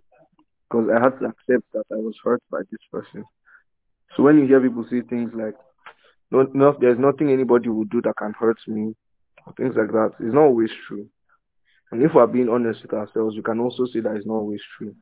because 0.71 0.89
I 0.95 1.03
had 1.03 1.19
to 1.19 1.27
accept 1.27 1.73
that 1.73 1.85
I 1.91 1.97
was 1.97 2.15
hurt 2.23 2.43
by 2.51 2.61
this 2.71 2.81
person. 2.91 3.25
So 4.17 4.23
when 4.23 4.39
you 4.39 4.47
hear 4.47 4.61
people 4.61 4.87
say 4.89 5.01
things 5.03 5.33
like, 5.35 5.55
no, 6.33 6.49
no, 6.55 6.77
there's 6.81 6.99
nothing 6.99 7.31
anybody 7.31 7.69
will 7.69 7.85
do 7.85 8.01
that 8.03 8.17
can 8.17 8.33
hurt 8.33 8.57
me, 8.67 8.95
things 9.57 9.75
like 9.77 9.93
that, 9.93 10.13
it's 10.19 10.35
not 10.35 10.45
always 10.45 10.71
true. 10.89 11.07
And 11.91 12.03
if 12.03 12.15
we're 12.15 12.27
being 12.27 12.49
honest 12.49 12.81
with 12.83 12.95
ourselves, 12.95 13.37
we 13.37 13.43
can 13.43 13.61
also 13.61 13.85
say 13.85 14.01
that 14.01 14.17
it's 14.17 14.27
not 14.27 14.35
always 14.37 14.63
true. 14.79 14.97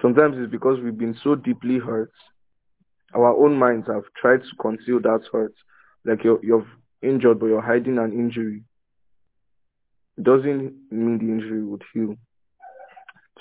Sometimes 0.00 0.36
it's 0.38 0.50
because 0.50 0.78
we've 0.80 0.96
been 0.96 1.18
so 1.24 1.34
deeply 1.34 1.78
hurt. 1.80 2.12
Our 3.12 3.34
own 3.34 3.58
minds 3.58 3.88
have 3.88 4.04
tried 4.20 4.42
to 4.42 4.56
conceal 4.60 5.00
that 5.00 5.22
hurt. 5.32 5.52
Like 6.04 6.22
you're, 6.22 6.38
you're 6.44 6.66
injured, 7.02 7.40
but 7.40 7.46
you're 7.46 7.60
hiding 7.60 7.98
an 7.98 8.12
injury. 8.12 8.62
It 10.16 10.24
doesn't 10.24 10.74
mean 10.92 11.18
the 11.18 11.24
injury 11.24 11.64
would 11.64 11.82
heal. 11.92 12.14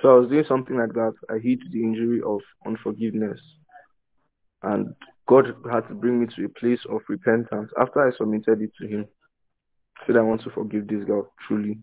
So 0.01 0.09
I 0.09 0.19
was 0.19 0.29
doing 0.29 0.45
something 0.47 0.75
like 0.75 0.93
that. 0.93 1.13
I 1.29 1.37
hid 1.37 1.61
the 1.71 1.83
injury 1.83 2.21
of 2.25 2.39
unforgiveness. 2.65 3.39
And 4.63 4.95
God 5.31 5.55
had 5.71 5.87
to 5.87 5.93
bring 5.93 6.19
me 6.19 6.27
to 6.35 6.43
a 6.43 6.49
place 6.49 6.81
of 6.89 6.99
repentance 7.07 7.71
after 7.79 8.05
I 8.05 8.11
submitted 8.17 8.61
it 8.61 8.71
to 8.81 8.85
him. 8.85 9.07
Said 10.05 10.17
I 10.17 10.21
want 10.21 10.41
to 10.41 10.49
forgive 10.49 10.89
this 10.89 11.05
girl 11.05 11.31
truly. 11.47 11.79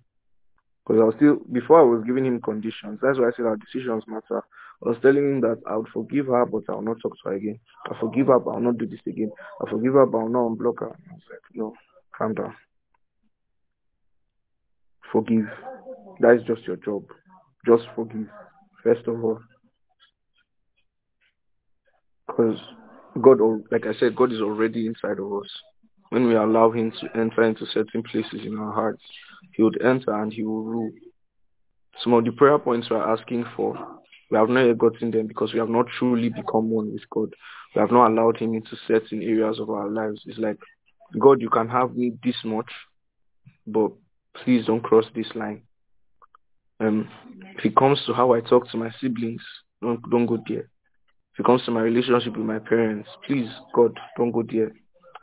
Because 0.86 1.00
I 1.00 1.04
was 1.04 1.14
still, 1.16 1.36
before 1.50 1.80
I 1.80 1.82
was 1.82 2.04
giving 2.06 2.26
him 2.26 2.42
conditions, 2.42 2.98
that's 3.00 3.18
why 3.18 3.28
I 3.28 3.30
said 3.34 3.46
our 3.46 3.56
decisions 3.56 4.04
matter. 4.06 4.44
I 4.84 4.88
was 4.90 4.98
telling 5.00 5.24
him 5.32 5.40
that 5.40 5.62
I 5.66 5.76
would 5.76 5.88
forgive 5.94 6.26
her, 6.26 6.44
but 6.44 6.64
I 6.68 6.72
will 6.74 6.82
not 6.82 6.98
talk 7.00 7.14
to 7.14 7.30
her 7.30 7.36
again. 7.36 7.58
I 7.90 7.98
forgive 7.98 8.26
her, 8.26 8.38
but 8.38 8.50
I 8.50 8.54
will 8.56 8.64
not 8.64 8.76
do 8.76 8.86
this 8.86 9.00
again. 9.06 9.30
I 9.66 9.70
forgive 9.70 9.94
her, 9.94 10.04
but 10.04 10.18
I 10.18 10.22
will 10.24 10.28
not 10.28 10.50
unblock 10.50 10.80
her. 10.80 10.90
I 10.90 11.14
was 11.14 11.22
like, 11.30 11.40
no, 11.54 11.72
calm 12.18 12.34
down. 12.34 12.54
Forgive. 15.10 15.48
That 16.20 16.36
is 16.36 16.42
just 16.46 16.66
your 16.66 16.76
job. 16.76 17.04
Just 17.64 17.84
forgive, 17.96 18.28
first 18.84 19.06
of 19.08 19.24
all. 19.24 19.40
Because 22.26 22.58
God, 23.22 23.38
like 23.70 23.86
I 23.86 23.98
said, 23.98 24.16
God 24.16 24.32
is 24.32 24.40
already 24.40 24.86
inside 24.86 25.18
of 25.18 25.32
us. 25.32 25.50
When 26.10 26.26
we 26.26 26.34
allow 26.34 26.70
him 26.70 26.92
to 27.00 27.20
enter 27.20 27.42
into 27.42 27.66
certain 27.66 28.02
places 28.02 28.40
in 28.44 28.58
our 28.58 28.72
hearts, 28.72 29.02
he 29.52 29.62
would 29.62 29.80
enter 29.82 30.14
and 30.22 30.32
he 30.32 30.42
will 30.42 30.64
rule. 30.64 30.92
Some 32.02 32.14
of 32.14 32.24
the 32.24 32.32
prayer 32.32 32.58
points 32.58 32.88
we 32.90 32.96
are 32.96 33.12
asking 33.12 33.44
for, 33.56 33.76
we 34.30 34.38
have 34.38 34.48
not 34.48 34.66
yet 34.66 34.78
gotten 34.78 35.10
them 35.10 35.26
because 35.26 35.52
we 35.52 35.58
have 35.58 35.68
not 35.68 35.86
truly 35.98 36.28
become 36.28 36.70
one 36.70 36.92
with 36.92 37.08
God. 37.10 37.34
We 37.74 37.80
have 37.80 37.90
not 37.90 38.10
allowed 38.10 38.38
him 38.38 38.54
into 38.54 38.76
certain 38.86 39.22
areas 39.22 39.58
of 39.58 39.70
our 39.70 39.88
lives. 39.88 40.22
It's 40.26 40.38
like, 40.38 40.58
God, 41.18 41.40
you 41.40 41.48
can 41.48 41.68
have 41.68 41.96
me 41.96 42.12
this 42.22 42.36
much, 42.44 42.70
but 43.66 43.90
please 44.34 44.66
don't 44.66 44.82
cross 44.82 45.06
this 45.14 45.28
line. 45.34 45.62
Um, 46.80 47.08
if 47.56 47.64
it 47.64 47.76
comes 47.76 48.00
to 48.06 48.14
how 48.14 48.34
I 48.34 48.40
talk 48.40 48.70
to 48.70 48.76
my 48.76 48.90
siblings, 49.00 49.42
don't 49.82 50.00
don't 50.10 50.26
go 50.26 50.38
there. 50.46 50.68
It 51.38 51.44
comes 51.44 51.64
to 51.64 51.70
my 51.70 51.82
relationship 51.82 52.36
with 52.36 52.46
my 52.46 52.58
parents, 52.58 53.08
please, 53.26 53.48
God, 53.72 53.98
don't 54.16 54.32
go 54.32 54.42
there. 54.42 54.72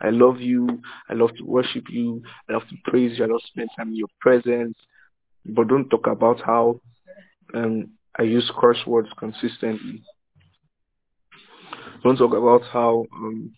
I 0.02 0.10
love 0.10 0.40
you. 0.40 0.82
I 1.10 1.14
love 1.14 1.32
to 1.38 1.44
worship 1.44 1.86
you. 1.90 2.22
I 2.50 2.54
love 2.54 2.64
to 2.70 2.76
praise 2.86 3.18
you. 3.18 3.26
I 3.26 3.28
love 3.28 3.42
to 3.42 3.48
spend 3.48 3.70
time 3.78 3.90
in 3.90 3.96
your 3.96 4.08
presence. 4.20 4.78
But 5.46 5.68
don't 5.68 5.90
talk 5.90 6.08
about 6.08 6.42
how 6.42 6.80
um, 7.54 7.92
I 8.18 8.24
use 8.24 8.50
curse 8.58 8.80
words 8.88 9.10
consistently. 9.18 10.02
Don't 12.04 12.18
talk 12.18 12.34
about 12.34 12.64
how 12.72 13.06
um, 13.16 13.52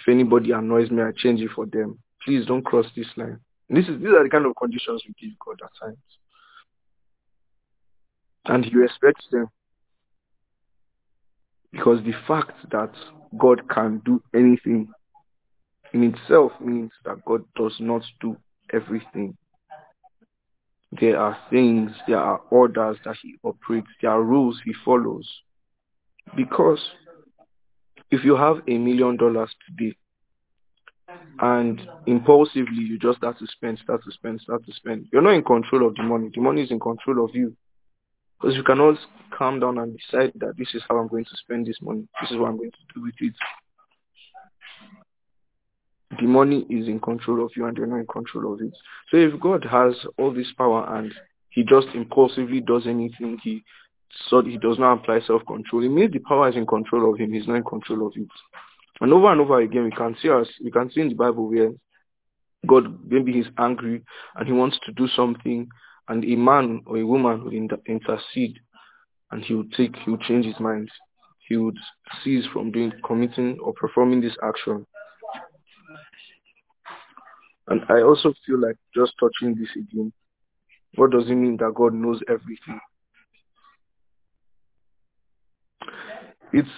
if 0.00 0.08
anybody 0.08 0.52
annoys 0.52 0.90
me, 0.90 1.02
I 1.02 1.12
change 1.16 1.40
it 1.40 1.50
for 1.54 1.66
them. 1.66 1.98
Please 2.24 2.46
don't 2.46 2.64
cross 2.64 2.86
this 2.96 3.06
line. 3.16 3.38
This 3.68 3.86
is 3.88 3.98
these 3.98 4.08
are 4.08 4.22
the 4.22 4.30
kind 4.30 4.46
of 4.46 4.54
conditions 4.56 5.02
we 5.06 5.14
give 5.20 5.38
God 5.44 5.60
at 5.64 5.70
times. 5.86 5.98
And 8.46 8.64
he 8.64 8.74
respects 8.76 9.26
them. 9.30 9.48
Because 11.76 12.02
the 12.04 12.14
fact 12.26 12.52
that 12.70 12.90
God 13.36 13.68
can 13.68 14.00
do 14.06 14.22
anything 14.34 14.88
in 15.92 16.04
itself 16.04 16.52
means 16.58 16.90
that 17.04 17.22
God 17.26 17.44
does 17.54 17.74
not 17.80 18.02
do 18.18 18.34
everything. 18.72 19.36
There 20.98 21.20
are 21.20 21.36
things, 21.50 21.90
there 22.08 22.18
are 22.18 22.40
orders 22.50 22.96
that 23.04 23.16
he 23.20 23.34
operates, 23.44 23.88
there 24.00 24.10
are 24.10 24.22
rules 24.22 24.58
he 24.64 24.72
follows. 24.86 25.28
Because 26.34 26.80
if 28.10 28.24
you 28.24 28.36
have 28.36 28.62
a 28.66 28.78
million 28.78 29.18
dollars 29.18 29.54
today 29.68 29.94
and 31.40 31.82
impulsively 32.06 32.84
you 32.84 32.98
just 32.98 33.18
start 33.18 33.38
to 33.38 33.46
spend, 33.48 33.78
start 33.80 34.02
to 34.04 34.12
spend, 34.12 34.40
start 34.40 34.64
to 34.64 34.72
spend, 34.72 35.08
you're 35.12 35.20
not 35.20 35.34
in 35.34 35.44
control 35.44 35.86
of 35.86 35.94
the 35.96 36.02
money. 36.02 36.30
The 36.34 36.40
money 36.40 36.62
is 36.62 36.70
in 36.70 36.80
control 36.80 37.22
of 37.22 37.34
you. 37.34 37.54
Because 38.40 38.56
you 38.56 38.62
can 38.62 38.80
always 38.80 38.98
calm 39.36 39.60
down 39.60 39.78
and 39.78 39.96
decide 39.96 40.32
that 40.36 40.56
this 40.58 40.68
is 40.74 40.82
how 40.88 40.98
I'm 40.98 41.08
going 41.08 41.24
to 41.24 41.36
spend 41.36 41.66
this 41.66 41.78
money. 41.80 42.06
This 42.20 42.30
is 42.30 42.36
what 42.36 42.48
I'm 42.48 42.56
going 42.56 42.70
to 42.70 42.94
do 42.94 43.02
with 43.02 43.14
it. 43.20 43.34
The 46.20 46.26
money 46.26 46.66
is 46.70 46.86
in 46.88 47.00
control 47.00 47.44
of 47.44 47.50
you 47.56 47.66
and 47.66 47.76
you're 47.76 47.86
not 47.86 48.00
in 48.00 48.06
control 48.06 48.54
of 48.54 48.60
it. 48.60 48.72
So 49.10 49.16
if 49.16 49.38
God 49.40 49.64
has 49.64 49.94
all 50.18 50.32
this 50.32 50.52
power 50.56 50.98
and 50.98 51.12
he 51.50 51.64
just 51.64 51.88
impulsively 51.94 52.60
does 52.60 52.86
anything, 52.86 53.38
he 53.42 53.64
so 54.28 54.40
he 54.40 54.56
does 54.56 54.78
not 54.78 55.00
apply 55.00 55.20
self-control, 55.26 55.84
it 55.84 55.88
means 55.88 56.12
the 56.12 56.20
power 56.20 56.48
is 56.48 56.56
in 56.56 56.66
control 56.66 57.12
of 57.12 57.18
him. 57.18 57.32
He's 57.32 57.46
not 57.46 57.56
in 57.56 57.64
control 57.64 58.06
of 58.06 58.12
it. 58.16 58.28
And 59.00 59.12
over 59.12 59.30
and 59.30 59.40
over 59.40 59.60
again, 59.60 59.84
we 59.84 59.90
can 59.90 60.16
see 60.22 60.30
us, 60.30 60.46
we 60.62 60.70
can 60.70 60.90
see 60.90 61.00
in 61.00 61.08
the 61.08 61.14
Bible 61.14 61.48
where 61.48 61.70
God 62.66 62.98
maybe 63.06 63.32
he's 63.32 63.46
angry 63.58 64.02
and 64.36 64.46
he 64.46 64.52
wants 64.52 64.78
to 64.86 64.92
do 64.92 65.06
something 65.08 65.68
and 66.08 66.24
a 66.24 66.36
man 66.36 66.82
or 66.86 66.98
a 66.98 67.06
woman 67.06 67.44
would 67.44 67.54
inter- 67.54 67.80
intercede 67.86 68.58
and 69.30 69.44
he 69.44 69.54
would 69.54 69.72
take, 69.72 69.96
he 69.96 70.10
would 70.10 70.20
change 70.20 70.46
his 70.46 70.58
mind. 70.60 70.88
He 71.48 71.56
would 71.56 71.76
cease 72.22 72.44
from 72.52 72.70
doing, 72.70 72.92
committing 73.04 73.58
or 73.60 73.72
performing 73.74 74.20
this 74.20 74.36
action. 74.42 74.86
And 77.68 77.82
I 77.88 78.02
also 78.02 78.32
feel 78.46 78.60
like 78.60 78.76
just 78.94 79.12
touching 79.18 79.56
this 79.56 79.68
again, 79.74 80.12
what 80.94 81.10
does 81.10 81.24
it 81.28 81.34
mean 81.34 81.56
that 81.58 81.74
God 81.74 81.92
knows 81.94 82.20
everything? 82.28 82.80
It's 86.52 86.68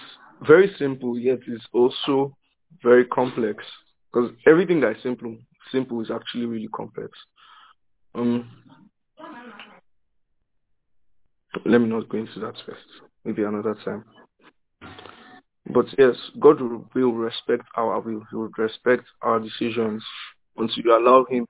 very 0.47 0.73
simple, 0.77 1.17
yet 1.17 1.39
it's 1.47 1.65
also 1.73 2.35
very 2.83 3.05
complex. 3.05 3.63
Because 4.11 4.31
everything 4.47 4.81
that 4.81 4.97
is 4.97 5.03
simple, 5.03 5.37
simple 5.71 6.01
is 6.01 6.09
actually 6.11 6.45
really 6.45 6.69
complex. 6.75 7.09
Um, 8.15 8.49
let 11.65 11.79
me 11.79 11.87
not 11.87 12.09
go 12.09 12.17
into 12.17 12.39
that 12.39 12.55
first. 12.65 12.81
Maybe 13.25 13.43
another 13.43 13.75
time. 13.85 14.05
But 15.71 15.85
yes, 15.97 16.15
God 16.39 16.59
will, 16.61 17.13
respect 17.13 17.63
our 17.75 17.99
will. 17.99 18.23
He 18.29 18.35
will 18.35 18.49
respect 18.57 19.03
our 19.21 19.39
decisions 19.39 20.03
until 20.57 20.83
you 20.83 20.97
allow 20.97 21.25
him 21.29 21.45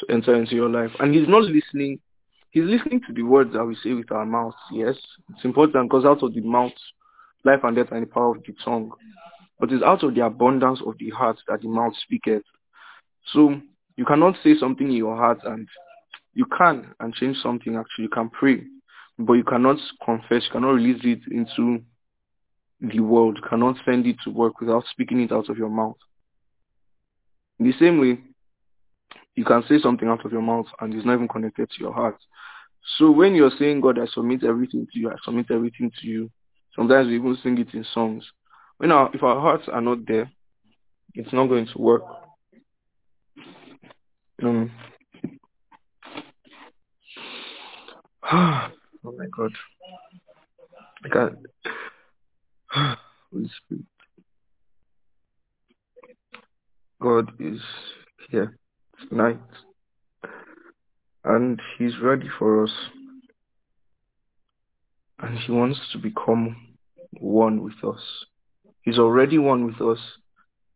to 0.00 0.12
enter 0.12 0.34
into 0.34 0.54
your 0.54 0.68
life. 0.68 0.90
And 1.00 1.14
he's 1.14 1.28
not 1.28 1.44
listening. 1.44 1.98
He's 2.50 2.64
listening 2.64 3.00
to 3.06 3.12
the 3.14 3.22
words 3.22 3.52
that 3.54 3.64
we 3.64 3.76
say 3.82 3.92
with 3.92 4.12
our 4.12 4.26
mouths. 4.26 4.56
Yes, 4.70 4.96
it's 5.30 5.44
important 5.44 5.88
because 5.88 6.04
out 6.04 6.22
of 6.22 6.34
the 6.34 6.42
mouth, 6.42 6.72
life 7.44 7.60
and 7.62 7.76
death 7.76 7.88
and 7.90 8.02
the 8.02 8.06
power 8.06 8.36
of 8.36 8.42
the 8.46 8.54
tongue. 8.64 8.90
But 9.58 9.72
it's 9.72 9.82
out 9.82 10.04
of 10.04 10.14
the 10.14 10.24
abundance 10.26 10.80
of 10.86 10.98
the 10.98 11.10
heart 11.10 11.38
that 11.48 11.62
the 11.62 11.68
mouth 11.68 11.94
speaketh. 12.02 12.42
So 13.32 13.60
you 13.96 14.04
cannot 14.04 14.34
say 14.44 14.54
something 14.58 14.88
in 14.88 14.96
your 14.96 15.16
heart 15.16 15.40
and 15.44 15.66
you 16.36 16.44
can 16.44 16.94
and 17.00 17.14
change 17.14 17.38
something 17.38 17.76
actually. 17.76 18.04
You 18.04 18.10
can 18.10 18.28
pray, 18.28 18.62
but 19.18 19.32
you 19.32 19.44
cannot 19.44 19.78
confess, 20.04 20.44
you 20.44 20.52
cannot 20.52 20.72
release 20.72 21.00
it 21.02 21.20
into 21.30 21.82
the 22.80 23.00
world, 23.00 23.38
you 23.42 23.48
cannot 23.48 23.76
send 23.86 24.06
it 24.06 24.16
to 24.24 24.30
work 24.30 24.60
without 24.60 24.84
speaking 24.90 25.20
it 25.20 25.32
out 25.32 25.48
of 25.48 25.56
your 25.56 25.70
mouth. 25.70 25.96
In 27.58 27.64
the 27.66 27.72
same 27.80 27.98
way, 27.98 28.20
you 29.34 29.46
can 29.46 29.64
say 29.66 29.78
something 29.82 30.08
out 30.08 30.26
of 30.26 30.32
your 30.32 30.42
mouth 30.42 30.66
and 30.78 30.92
it's 30.92 31.06
not 31.06 31.14
even 31.14 31.26
connected 31.26 31.70
to 31.70 31.80
your 31.80 31.94
heart. 31.94 32.18
So 32.98 33.10
when 33.10 33.34
you're 33.34 33.50
saying, 33.58 33.80
God, 33.80 33.98
I 33.98 34.04
submit 34.12 34.44
everything 34.44 34.86
to 34.92 34.98
you, 34.98 35.10
I 35.10 35.16
submit 35.24 35.46
everything 35.50 35.90
to 36.02 36.06
you, 36.06 36.30
sometimes 36.74 37.08
we 37.08 37.16
even 37.16 37.38
sing 37.42 37.56
it 37.56 37.72
in 37.72 37.84
songs. 37.94 38.24
When 38.76 38.92
our, 38.92 39.10
if 39.14 39.22
our 39.22 39.40
hearts 39.40 39.68
are 39.72 39.80
not 39.80 40.06
there, 40.06 40.30
it's 41.14 41.32
not 41.32 41.46
going 41.46 41.66
to 41.66 41.78
work. 41.78 42.02
Um, 44.42 44.70
oh 48.32 48.70
my 49.04 49.26
God. 49.36 49.52
I 51.04 51.08
can't. 51.08 51.38
God 57.00 57.30
is 57.38 57.60
here 58.30 58.58
tonight. 59.08 59.38
And 61.24 61.60
he's 61.78 61.98
ready 62.02 62.28
for 62.36 62.64
us. 62.64 62.72
And 65.20 65.38
he 65.38 65.52
wants 65.52 65.78
to 65.92 65.98
become 65.98 66.56
one 67.20 67.62
with 67.62 67.84
us. 67.84 68.00
He's 68.82 68.98
already 68.98 69.38
one 69.38 69.66
with 69.66 69.80
us. 69.80 70.02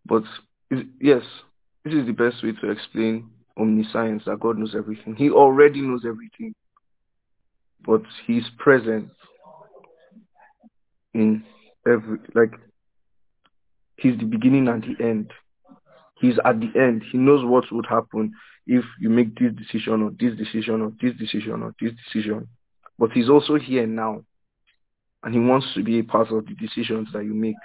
But 0.06 0.22
yes, 1.00 1.22
this 1.84 1.94
is 1.94 2.06
the 2.06 2.12
best 2.12 2.44
way 2.44 2.52
to 2.60 2.70
explain 2.70 3.28
omniscience, 3.58 4.22
that 4.26 4.38
God 4.38 4.56
knows 4.56 4.76
everything. 4.76 5.16
He 5.16 5.30
already 5.30 5.80
knows 5.80 6.04
everything. 6.06 6.54
But 7.84 8.02
he's 8.26 8.44
present 8.58 9.10
in 11.14 11.44
every 11.86 12.18
like 12.34 12.52
he's 13.96 14.18
the 14.18 14.24
beginning 14.24 14.68
and 14.68 14.82
the 14.82 15.04
end. 15.04 15.32
He's 16.20 16.38
at 16.44 16.60
the 16.60 16.70
end. 16.78 17.02
He 17.10 17.18
knows 17.18 17.44
what 17.44 17.64
would 17.72 17.86
happen 17.86 18.32
if 18.66 18.84
you 19.00 19.08
make 19.08 19.38
this 19.38 19.52
decision 19.52 20.02
or 20.02 20.10
this 20.10 20.36
decision 20.36 20.82
or 20.82 20.92
this 21.00 21.16
decision 21.16 21.62
or 21.62 21.74
this 21.80 21.92
decision. 22.04 22.46
But 22.98 23.12
he's 23.12 23.30
also 23.30 23.56
here 23.56 23.86
now. 23.86 24.22
And 25.22 25.34
he 25.34 25.40
wants 25.40 25.66
to 25.74 25.82
be 25.82 25.98
a 25.98 26.04
part 26.04 26.30
of 26.30 26.46
the 26.46 26.54
decisions 26.54 27.08
that 27.12 27.24
you 27.24 27.34
make. 27.34 27.56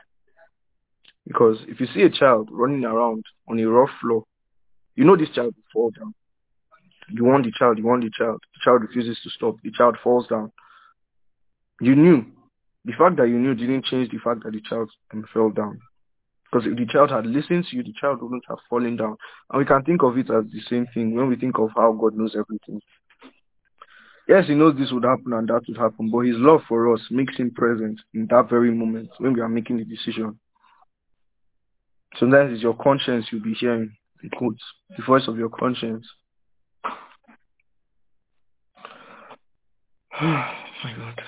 Because 1.28 1.58
if 1.68 1.80
you 1.80 1.88
see 1.94 2.02
a 2.04 2.10
child 2.10 2.50
running 2.52 2.86
around 2.86 3.24
on 3.50 3.60
a 3.60 3.66
rough 3.66 3.90
floor, 4.02 4.24
you 4.96 5.04
know 5.04 5.18
this 5.18 5.30
child 5.30 5.54
will 5.56 5.64
fall 5.74 5.92
down. 5.92 6.14
You 7.10 7.24
want 7.24 7.46
the 7.46 7.52
child, 7.52 7.78
you 7.78 7.86
want 7.86 8.04
the 8.04 8.10
child. 8.10 8.42
The 8.54 8.60
child 8.64 8.82
refuses 8.82 9.20
to 9.24 9.30
stop. 9.30 9.56
The 9.64 9.72
child 9.72 9.98
falls 10.04 10.28
down. 10.28 10.52
You 11.82 11.96
knew. 11.96 12.26
The 12.86 12.94
fact 12.94 13.18
that 13.18 13.28
you 13.28 13.40
knew 13.40 13.56
didn't 13.56 13.86
change 13.86 14.12
the 14.12 14.20
fact 14.20 14.44
that 14.44 14.54
the 14.54 14.62
child 14.62 14.90
um, 15.14 15.26
fell 15.34 15.50
down. 15.50 15.80
Because 16.52 16.68
if 16.68 16.78
the 16.78 16.86
child 16.86 17.12
had 17.12 17.26
listened 17.26 17.66
to 17.70 17.76
you, 17.76 17.84
the 17.84 17.94
child 18.00 18.22
wouldn't 18.22 18.46
have 18.48 18.60
fallen 18.70 18.96
down. 18.96 19.18
And 19.50 19.60
we 19.60 19.66
can 19.66 19.84
think 19.84 20.04
of 20.04 20.18
it 20.18 20.30
as 20.30 20.46
the 20.52 20.62
same 20.70 20.88
thing 20.94 21.16
when 21.16 21.28
we 21.28 21.36
think 21.36 21.58
of 21.58 21.70
how 21.76 21.92
God 21.92 22.16
knows 22.16 22.36
everything. 22.38 22.80
Yes, 24.28 24.48
he 24.48 24.56
knows 24.56 24.76
this 24.78 24.92
would 24.92 25.04
happen 25.04 25.34
and 25.34 25.48
that 25.50 25.62
would 25.68 25.78
happen, 25.78 26.10
but 26.10 26.22
his 26.22 26.38
love 26.38 26.62
for 26.68 26.94
us 26.94 27.02
makes 27.12 27.38
him 27.38 27.52
present 27.52 28.00
in 28.14 28.26
that 28.32 28.50
very 28.50 28.72
moment 28.72 29.10
when 29.20 29.34
we 29.34 29.42
are 29.42 29.50
making 29.50 29.78
the 29.78 29.86
decision. 29.86 30.40
Sometimes 32.20 32.54
it's 32.54 32.64
your 32.64 32.76
conscience 32.76 33.28
you'll 33.32 33.44
be 33.44 33.54
hearing, 33.54 33.96
in 34.24 34.30
quotes, 34.30 34.64
the 34.98 35.04
voice 35.04 35.28
of 35.28 35.38
your 35.38 35.50
conscience. 35.50 36.08
Oh 40.22 40.46
my 40.84 40.94
God. 40.98 41.22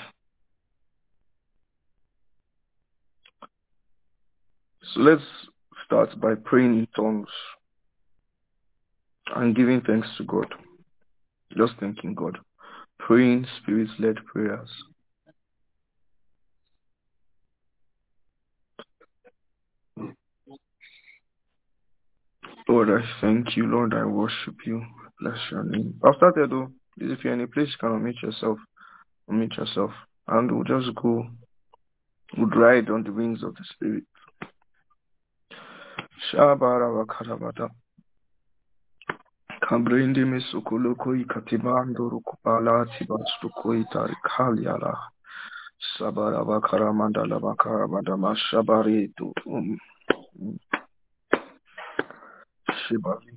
So 4.94 5.02
let's 5.02 5.22
start 5.86 6.20
by 6.20 6.36
praying 6.36 6.80
in 6.80 6.88
tongues 6.96 7.30
and 9.36 9.56
giving 9.56 9.82
thanks 9.82 10.08
to 10.18 10.24
God. 10.24 10.48
Just 11.58 11.74
thanking 11.80 12.16
God. 12.16 12.38
Praying 13.00 13.46
spirit-led 13.62 14.18
prayers. 14.26 14.70
Lord, 22.68 22.90
I 22.90 23.06
thank 23.22 23.56
you. 23.56 23.66
Lord, 23.68 23.94
I 23.94 24.04
worship 24.06 24.56
you. 24.66 24.84
Bless 25.22 25.38
your 25.52 25.64
name. 25.64 26.00
I've 26.04 26.16
started 26.18 26.52
though. 26.52 26.72
If 26.98 27.24
you're 27.24 27.34
in 27.34 27.42
a 27.42 27.48
place, 27.48 27.68
you 27.68 27.78
can 27.80 27.90
unmute 27.92 28.22
yourself. 28.22 28.58
Unmute 29.30 29.58
yourself. 29.58 29.92
And 30.28 30.52
we'll 30.52 30.64
just 30.64 30.94
go. 30.96 31.28
We'll 32.38 32.48
ride 32.48 32.90
on 32.90 33.04
the 33.04 33.12
wings 33.12 33.44
of 33.44 33.56
the 33.56 33.64
Spirit. 33.74 34.04
Shabarabakadabada. 36.32 37.70
Kambrindi 39.62 40.26
mesukuloko 40.26 41.16
ikatibando 41.16 42.10
rukupala 42.10 42.86
tibastuko 42.86 43.76
itarikaliala. 43.76 44.98
Sabarabakara 45.98 46.94
mandala 46.94 47.40
bakara 47.40 47.88
madama 47.88 48.36
shabaritu. 48.36 49.34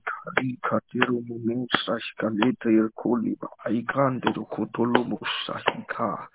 Shibavikari 0.01 0.59
katiru 0.63 1.23
mumusa 1.27 1.99
hikalete 1.99 2.69
irkuliba. 2.73 3.49
Aikandiru 3.65 4.47
kutulu 4.47 5.05
musahika. 5.05 6.29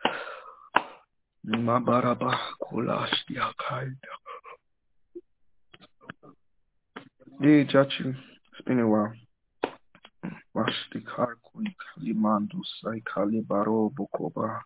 Mabaraba 1.44 2.40
kulashtia 2.60 3.54
kaida. 3.58 4.12
Hey, 7.42 7.66
Chachi. 7.66 8.16
It's 8.52 8.62
been 8.66 8.80
a 8.80 8.88
while. 8.88 9.14
Vastikar 10.56 11.36
kulikalimandu 11.44 12.64
saikali 12.82 13.42
baro 13.42 13.90
bukoba. 13.90 14.64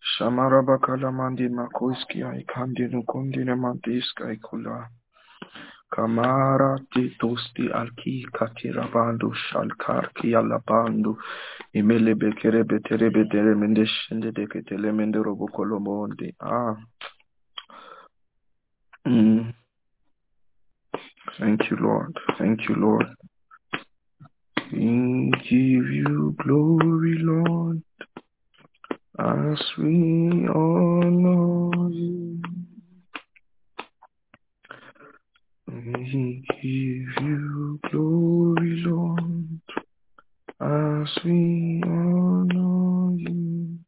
Shamaraba 0.00 0.78
kalamandi 0.78 1.48
makoiski 1.48 2.22
aikandi 2.22 2.88
nukundine 2.88 3.54
mandiska 3.54 4.32
ikula. 4.32 4.88
Kamara 5.90 6.78
ti 6.92 7.16
tosti 7.20 7.70
alki 7.72 8.26
katirabandu 8.36 9.32
shalkar 9.48 10.12
ki 10.14 10.34
alabandu. 10.34 11.16
Imele 11.74 12.14
bekere 12.14 12.64
betere 12.64 13.10
betere 13.10 13.54
mende 13.56 13.84
shende 13.86 14.32
deketele 14.32 14.92
mende 14.94 15.18
robo 15.22 15.46
kolomondi. 15.48 16.34
Ah. 16.40 16.76
Mm. 19.06 19.54
Thank 21.38 21.70
you, 21.70 21.76
Lord. 21.80 22.18
Thank 22.38 22.68
you, 22.68 22.74
Lord. 22.74 23.06
We 24.72 25.32
give 25.48 25.88
you 25.90 26.36
glory, 26.42 27.16
Lord, 27.20 27.82
as 29.18 29.62
we 29.78 30.46
honor 30.48 31.90
you. 31.90 32.40
We 35.70 36.42
give 36.62 37.24
you 37.24 37.78
glory, 37.90 38.82
Lord, 38.86 39.60
as 40.62 41.08
we 41.22 41.82
honor 41.84 43.12
you. 43.18 43.78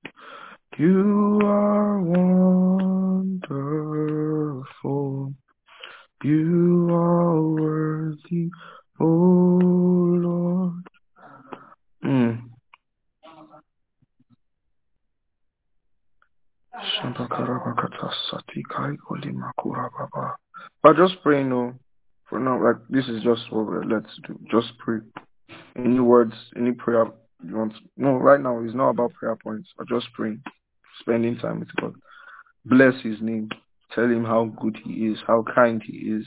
You 0.76 1.40
are 1.42 2.00
wonderful. 2.02 3.54
You 6.22 6.88
are 6.90 7.40
worthy, 7.40 8.50
oh 9.00 9.58
Lord. 9.62 10.84
Mm. 12.04 12.50
But 20.82 20.96
just 20.96 21.22
pray, 21.22 21.42
no. 21.42 21.56
Oh, 21.56 21.74
for 22.28 22.38
now, 22.38 22.62
like 22.62 22.76
this 22.88 23.06
is 23.06 23.22
just 23.22 23.50
what 23.50 23.66
we're 23.66 23.84
let's 23.84 24.08
do. 24.26 24.38
Just 24.50 24.78
pray. 24.78 25.00
Any 25.76 26.00
words, 26.00 26.32
any 26.56 26.72
prayer 26.72 27.06
you 27.44 27.56
want. 27.56 27.74
No, 27.96 28.16
right 28.16 28.40
now 28.40 28.62
it's 28.62 28.74
not 28.74 28.90
about 28.90 29.12
prayer 29.14 29.36
points. 29.36 29.68
But 29.76 29.88
just 29.88 30.06
praying, 30.14 30.42
spending 31.00 31.36
time 31.38 31.60
with 31.60 31.74
God. 31.80 31.94
Bless 32.64 32.94
His 33.02 33.20
name. 33.20 33.50
Tell 33.94 34.04
Him 34.04 34.24
how 34.24 34.44
good 34.60 34.78
He 34.84 35.06
is, 35.06 35.18
how 35.26 35.44
kind 35.54 35.82
He 35.84 35.96
is. 35.96 36.26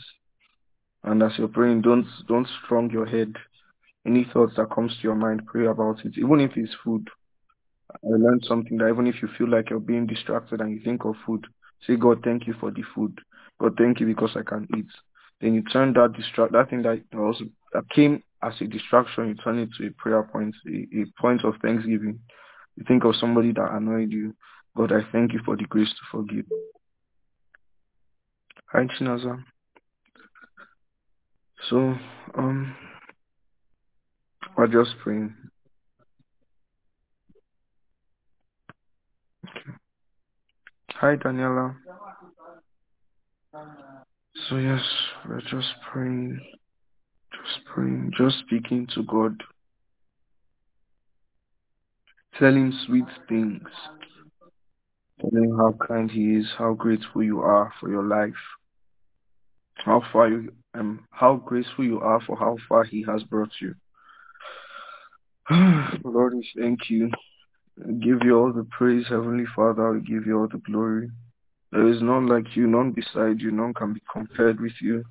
And 1.04 1.24
as 1.24 1.32
you're 1.38 1.48
praying, 1.48 1.82
don't 1.82 2.06
don't 2.28 2.48
strong 2.64 2.90
your 2.92 3.06
head. 3.06 3.34
Any 4.06 4.28
thoughts 4.34 4.54
that 4.58 4.72
comes 4.72 4.92
to 4.98 5.04
your 5.04 5.16
mind, 5.16 5.46
pray 5.46 5.68
about 5.68 6.06
it. 6.06 6.18
Even 6.18 6.42
if 6.42 6.52
it's 6.56 6.76
food. 6.84 7.08
I 8.04 8.08
learned 8.08 8.44
something 8.48 8.78
that 8.78 8.90
even 8.90 9.08
if 9.08 9.22
you 9.22 9.30
feel 9.38 9.50
like 9.50 9.70
you're 9.70 9.80
being 9.80 10.08
distracted 10.08 10.62
and 10.62 10.72
you 10.72 10.82
think 10.84 11.06
of 11.06 11.16
food, 11.26 11.46
say, 11.86 11.96
God, 11.96 12.22
thank 12.24 12.48
you 12.48 12.54
for 12.60 12.72
the 12.72 12.84
food. 12.96 13.18
God, 13.60 13.76
thank 13.78 14.00
you 14.00 14.08
because 14.08 14.32
I 14.36 14.44
can 14.44 14.68
eat. 14.78 14.88
Then 15.42 15.54
you 15.54 15.64
turn 15.64 15.94
that 15.94 16.14
distract 16.14 16.54
that 16.54 16.70
thing 16.70 16.84
that 16.84 17.02
also 17.18 17.46
that 17.74 17.90
came 17.90 18.24
as 18.44 18.54
a 18.62 18.66
distraction, 18.66 19.30
you 19.30 19.36
turn 19.36 19.60
it 19.60 19.70
to 19.78 19.88
a 19.88 19.92
prayer 19.92 20.24
point, 20.24 20.54
a, 20.68 21.02
a 21.02 21.06
point 21.20 21.44
of 21.46 21.56
thanksgiving. 21.62 22.20
You 22.76 22.84
think 22.88 23.04
of 23.06 23.16
somebody 23.16 23.52
that 23.54 23.72
annoyed 23.72 24.12
you. 24.12 24.36
God, 24.76 24.92
I 24.92 25.02
thank 25.12 25.34
you 25.34 25.40
for 25.46 25.56
the 25.56 25.66
grace 25.66 25.90
to 25.90 25.96
forgive. 26.12 26.46
Hi, 28.72 28.86
Chinaza. 28.86 29.44
So, 31.70 31.96
um, 32.36 32.76
we're 34.58 34.68
just 34.68 34.98
praying. 35.04 35.34
Okay. 39.46 39.78
Hi, 40.96 41.16
Daniela. 41.16 41.76
So 43.54 44.58
yes, 44.58 44.82
we're 45.28 45.42
just 45.42 45.68
praying, 45.92 46.40
just 47.32 47.66
praying, 47.66 48.12
just 48.18 48.40
speaking 48.40 48.88
to 48.96 49.04
God, 49.04 49.44
telling 52.40 52.74
sweet 52.88 53.06
things, 53.30 53.62
telling 55.22 55.56
how 55.56 55.76
kind 55.88 56.10
He 56.10 56.38
is, 56.38 56.48
how 56.58 56.74
grateful 56.74 57.22
you 57.22 57.42
are 57.42 57.72
for 57.80 57.92
your 57.92 58.04
life, 58.04 58.34
how 59.78 60.02
far 60.12 60.30
you 60.30 60.52
um, 60.74 61.06
how 61.12 61.36
grateful 61.36 61.86
you 61.86 62.00
are 62.00 62.22
for 62.22 62.36
how 62.36 62.58
far 62.68 62.84
He 62.84 63.06
has 63.08 63.22
brought 63.24 63.52
you. 63.62 63.76
Lord, 66.04 66.34
we 66.34 66.50
thank 66.60 66.90
you. 66.90 67.12
Give 68.00 68.24
you 68.24 68.36
all 68.36 68.52
the 68.52 68.68
praise, 68.72 69.06
Heavenly 69.10 69.46
Father. 69.56 69.92
We 69.92 70.02
give 70.02 70.26
you 70.26 70.40
all 70.40 70.48
the 70.48 70.58
glory. 70.58 71.12
There 71.74 71.88
is 71.88 72.04
none 72.04 72.28
like 72.28 72.56
you, 72.56 72.68
none 72.68 72.92
beside 72.92 73.42
you, 73.42 73.50
none 73.50 73.74
can 73.74 73.94
be 73.94 74.02
compared 74.12 74.62
with 74.62 74.74
you. 74.80 75.04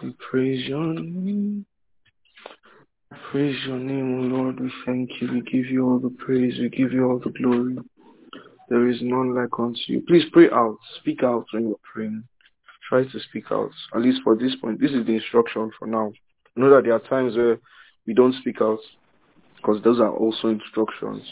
We 0.00 0.14
praise 0.30 0.68
your 0.68 0.94
name. 0.94 1.66
Praise 3.32 3.56
your 3.66 3.78
name, 3.78 4.20
O 4.20 4.36
Lord. 4.36 4.60
We 4.60 4.70
thank 4.86 5.10
you. 5.20 5.32
We 5.32 5.40
give 5.40 5.66
you 5.66 5.84
all 5.84 5.98
the 5.98 6.14
praise. 6.24 6.56
We 6.60 6.68
give 6.68 6.92
you 6.92 7.04
all 7.04 7.18
the 7.18 7.30
glory. 7.30 7.78
There 8.68 8.88
is 8.88 8.98
none 9.02 9.34
like 9.34 9.58
unto 9.58 9.80
you. 9.88 10.02
Please 10.06 10.24
pray 10.32 10.48
out. 10.50 10.78
Speak 11.00 11.24
out 11.24 11.46
when 11.50 11.64
you're 11.64 11.80
praying. 11.92 12.22
Try 12.88 13.02
to 13.02 13.20
speak 13.28 13.46
out. 13.50 13.72
At 13.92 14.02
least 14.02 14.20
for 14.22 14.36
this 14.36 14.54
point. 14.62 14.80
This 14.80 14.92
is 14.92 15.04
the 15.04 15.14
instruction 15.14 15.72
for 15.76 15.88
now. 15.88 16.12
Know 16.54 16.70
that 16.70 16.84
there 16.84 16.94
are 16.94 17.00
times 17.00 17.34
where 17.36 17.58
we 18.08 18.14
don't 18.14 18.34
speak 18.40 18.60
out 18.62 18.80
because 19.56 19.82
those 19.84 20.00
are 20.00 20.10
also 20.16 20.48
instructions. 20.48 21.22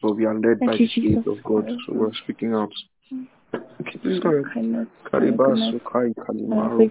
But 0.00 0.12
we 0.14 0.24
are 0.24 0.34
led 0.34 0.60
Thank 0.60 0.70
by 0.70 0.76
the 0.78 0.86
Spirit 0.88 1.26
of 1.26 1.42
God. 1.44 1.66
So 1.86 1.92
we're 1.94 2.14
speaking 2.24 2.54
out. 2.54 2.72
Okay, 3.12 3.98
please 4.00 4.20
go 4.20 4.30
ahead. 4.30 4.44
Kindness, 4.54 4.88
Karibasu 5.12 5.80
kai 5.84 6.14
kalimaru 6.24 6.86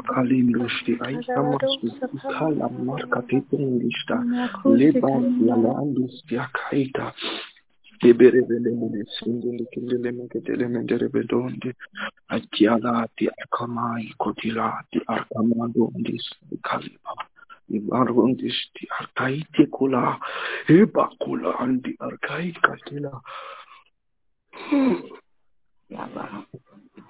Kula. 19.72 20.20
Eba 20.68 21.10
kula 21.22 21.60
andi 21.60 21.96
arkai 22.00 22.54
katila. 22.62 23.22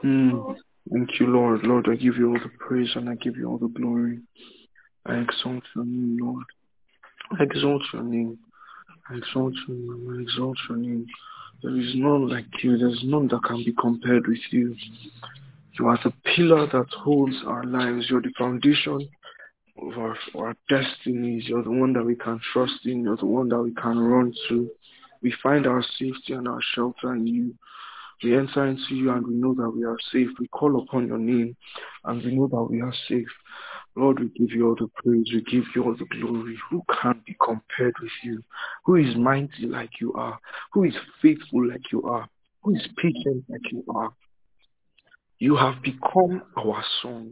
Mm. 0.04 0.56
Thank 0.92 1.20
you, 1.20 1.28
Lord. 1.28 1.64
Lord, 1.64 1.88
I 1.90 1.96
give 1.96 2.18
you 2.18 2.30
all 2.30 2.40
the 2.40 2.50
praise 2.58 2.90
and 2.96 3.10
I 3.10 3.16
give 3.16 3.38
you 3.38 3.48
all 3.50 3.58
the 3.58 3.68
glory. 3.68 4.20
I 5.06 5.16
exalt 5.16 5.64
your 5.76 5.86
name, 5.86 6.18
Lord. 6.22 6.46
I 7.40 7.44
exalt 7.44 7.84
your 7.94 8.04
name. 8.04 8.40
I 9.10 9.16
exalt 9.18 9.54
your 9.68 9.78
name. 9.78 10.18
I 10.18 10.22
exalt 10.22 10.58
your 10.68 10.78
name. 10.78 11.06
There 11.62 11.78
is 11.78 11.94
none 11.96 12.30
like 12.30 12.64
you. 12.64 12.78
There's 12.78 13.02
none 13.04 13.28
that 13.28 13.44
can 13.44 13.64
be 13.64 13.74
compared 13.74 14.28
with 14.28 14.40
you. 14.52 14.76
You 15.78 15.88
are 15.88 16.00
the 16.04 16.14
pillar 16.36 16.68
that 16.68 16.90
holds 16.98 17.36
our 17.46 17.64
lives. 17.64 18.08
You're 18.10 18.22
the 18.22 18.34
foundation 18.38 19.10
of 19.82 19.98
our, 19.98 20.18
our 20.36 20.56
destinies. 20.68 21.48
You're 21.48 21.64
the 21.64 21.72
one 21.72 21.94
that 21.94 22.04
we 22.04 22.16
can 22.16 22.40
trust 22.54 22.86
in. 22.86 23.04
You're 23.04 23.18
the 23.18 23.26
one 23.26 23.50
that 23.50 23.62
we 23.62 23.74
can 23.74 23.98
run 23.98 24.34
to. 24.50 24.70
We 25.22 25.34
find 25.44 25.68
our 25.68 25.84
safety 25.98 26.34
and 26.34 26.48
our 26.48 26.62
shelter 26.74 27.14
in 27.14 27.28
you. 27.28 27.56
We 28.24 28.36
enter 28.36 28.66
into 28.66 28.96
you 28.96 29.12
and 29.12 29.26
we 29.26 29.36
know 29.36 29.54
that 29.54 29.70
we 29.70 29.86
are 29.86 29.98
safe. 30.12 30.28
We 30.40 30.48
call 30.48 30.82
upon 30.82 31.08
your 31.08 31.18
name 31.18 31.56
and 32.04 32.24
we 32.24 32.36
know 32.36 32.48
that 32.48 32.68
we 32.70 32.82
are 32.82 32.94
safe. 33.08 33.28
Lord, 33.96 34.20
we 34.20 34.28
give 34.30 34.56
you 34.56 34.68
all 34.68 34.76
the 34.76 34.90
praise. 34.96 35.30
We 35.34 35.42
give 35.42 35.64
you 35.76 35.84
all 35.84 35.96
the 35.96 36.06
glory. 36.06 36.58
Who 36.70 36.84
can 37.02 37.22
be 37.26 37.36
compared 37.44 37.96
with 38.02 38.12
you? 38.24 38.44
Who 38.86 38.96
is 38.96 39.16
mighty 39.16 39.68
like 39.68 40.00
you 40.00 40.14
are? 40.14 40.40
Who 40.74 40.84
is 40.84 40.94
faithful 41.22 41.68
like 41.68 41.92
you 41.92 42.04
are? 42.04 42.28
Who 42.64 42.76
is 42.76 42.88
patient 42.98 43.46
like 43.48 43.72
you 43.72 43.84
are? 43.96 44.12
You 45.40 45.56
have 45.56 45.82
become 45.82 46.44
our 46.58 46.84
song. 47.02 47.32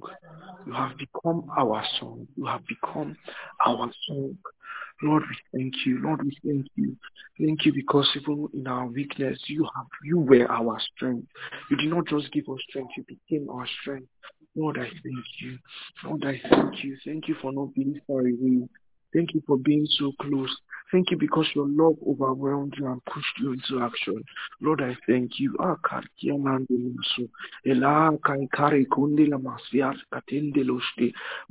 You 0.66 0.74
have 0.74 0.98
become 0.98 1.50
our 1.58 1.84
song. 2.00 2.28
You 2.36 2.46
have 2.46 2.62
become 2.66 3.16
our 3.66 3.92
song. 4.08 4.38
Lord, 5.04 5.24
we 5.30 5.60
thank 5.60 5.86
you. 5.86 6.00
Lord, 6.02 6.24
we 6.24 6.38
thank 6.44 6.66
you. 6.76 6.96
Thank 7.40 7.66
you 7.66 7.74
because 7.74 8.10
even 8.16 8.48
in 8.54 8.66
our 8.66 8.88
weakness, 8.88 9.40
you 9.48 9.64
have 9.76 9.86
you 10.04 10.20
were 10.20 10.50
our 10.50 10.80
strength. 10.96 11.28
You 11.70 11.78
did 11.78 11.90
not 11.90 12.08
just 12.08 12.32
give 12.32 12.46
us 12.50 12.60
strength, 12.70 12.92
you 12.98 13.04
became 13.08 13.50
our 13.50 13.68
strength. 13.82 14.08
Lord, 14.56 14.78
I 14.78 14.86
thank 14.86 15.26
you. 15.42 15.58
Lord, 16.04 16.26
I 16.26 16.42
thank 16.50 16.84
you. 16.84 16.98
Thank 17.06 17.28
you 17.28 17.36
for 17.42 17.52
not 17.52 17.76
being 17.76 18.00
far 18.08 18.22
away. 18.22 18.68
Thank 19.18 19.34
you 19.34 19.42
for 19.48 19.58
being 19.58 19.88
so 19.98 20.12
close. 20.22 20.56
Thank 20.92 21.10
you 21.10 21.18
because 21.18 21.48
your 21.56 21.68
love 21.68 21.96
overwhelmed 22.08 22.76
you 22.78 22.86
and 22.86 23.04
pushed 23.06 23.40
you 23.40 23.54
into 23.54 23.84
action. 23.84 24.24
Lord, 24.62 24.80
I 24.84 24.96
thank 25.08 25.40
you. 25.40 25.58
Ah. 25.60 25.76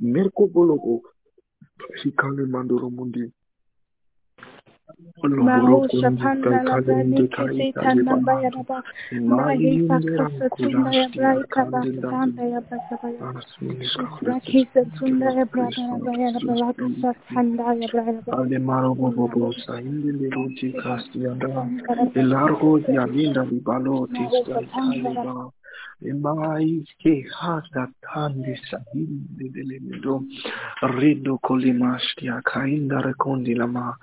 Merko 0.01 0.47
bologo. 0.49 1.01
Mandoro 2.47 2.89
mundi. 2.89 3.33
Mahusha 5.47 6.11
panda 6.19 6.63
la 6.63 6.81
brani 6.81 7.29
kese 7.35 7.73
tanda 7.75 8.15
baya 8.27 8.51
raba. 8.51 8.83
Mahi 9.13 9.83
pakasa 9.89 10.47
tunda 10.57 10.91
ya 10.95 11.09
brai 11.15 11.43
kaba 11.55 11.81
tanda 12.11 12.43
ya 12.45 12.61
basa 12.61 12.97
ya. 13.11 13.33
Raki 14.23 14.69
se 14.73 14.85
tunda 14.97 15.31
ya 15.33 15.45
brada 15.45 15.83
ya 15.91 15.97
baya 16.05 16.29
raba 16.35 16.55
lakasa 16.63 17.15
tanda 17.35 17.75
ya 17.75 17.89
brai 17.93 18.15
raba 18.15 18.33
Alemaro 18.39 18.95
bobo 18.95 19.53
saindi 19.67 20.13
liruti 20.13 20.73
castianda 20.79 21.67
el 22.15 22.29
largo 22.31 22.79
di 22.79 22.97
alinda 22.97 23.43
di 23.45 23.61
taliba 23.67 25.51
emai 26.01 26.85
che 26.99 27.25
hasta 27.41 27.91
tandi 28.01 28.55
sahindi 28.69 29.51
delle 29.51 29.79
medo 29.81 30.25
rido 30.99 31.39
colimasti 31.41 32.29
a 32.29 32.41
cainda 32.43 33.01
recondi 33.01 33.55
la 33.55 33.67
ma 33.67 33.97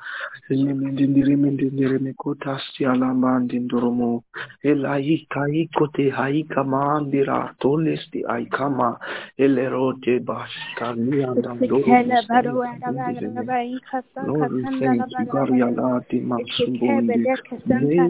elemendindiri 0.48 1.36
mendindiri 1.36 2.00
mekota 2.00 2.58
stia 2.58 2.96
la 2.96 3.14
mandindoromo 3.14 4.24
elai 4.62 5.26
kai 5.28 5.70
kote 5.72 6.10
hai 6.10 6.46
kamandira 6.48 7.54
tolesti 7.58 8.24
ai 8.24 8.48
kama 8.48 8.98
elerote 9.36 10.20
bashka 10.20 10.94
nianda 10.96 11.54
Sikele 11.60 12.26
baro 12.28 12.58
wada 12.58 12.92
baga 12.92 13.30
raba 13.36 13.64
ikasa 13.64 14.26
Lord, 14.26 14.52
we 14.52 14.64
thank 14.64 15.04
you. 15.20 15.26
Garialati 15.26 16.18
Ikikebe 16.18 16.28
Matsubundi. 16.28 17.24
deke 17.24 18.04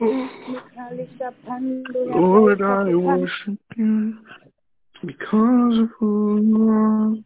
Lord, 0.00 0.22
I 2.62 2.94
worship 2.94 3.58
you 3.76 4.14
because 5.04 5.78
of 5.78 5.90
who 5.98 6.40
you 6.42 6.70
are. 6.70 7.16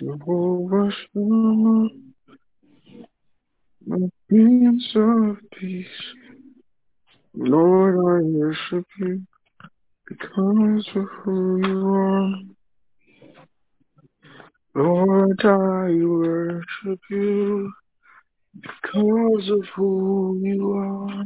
Jehovah 0.00 0.90
my 3.86 4.08
Prince 4.28 4.96
of 4.96 5.36
Peace. 5.52 5.86
Lord, 7.34 7.94
I 7.94 8.22
worship 8.26 8.86
you 8.98 9.22
because 10.08 10.88
of 10.96 11.06
who 11.22 11.58
you 11.64 11.86
are. 11.86 12.32
Lord, 14.74 15.40
I 15.44 16.04
worship 16.04 17.00
you 17.10 17.72
because 18.60 19.50
of 19.50 19.64
who 19.74 20.40
you 20.42 20.72
are. 20.72 21.24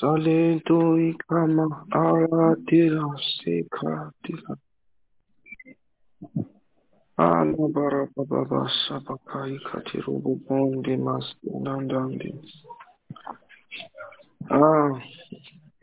Salento 0.00 0.96
ikama 0.96 1.66
aratira 1.92 3.04
sekatira. 3.36 4.56
Ala 7.18 7.68
bara 7.68 8.08
baba 8.16 8.70
sabakai 8.88 9.58
katiru 9.68 10.22
bubondi 10.22 10.96
masnandandi. 10.96 12.32
Ah, 14.50 14.92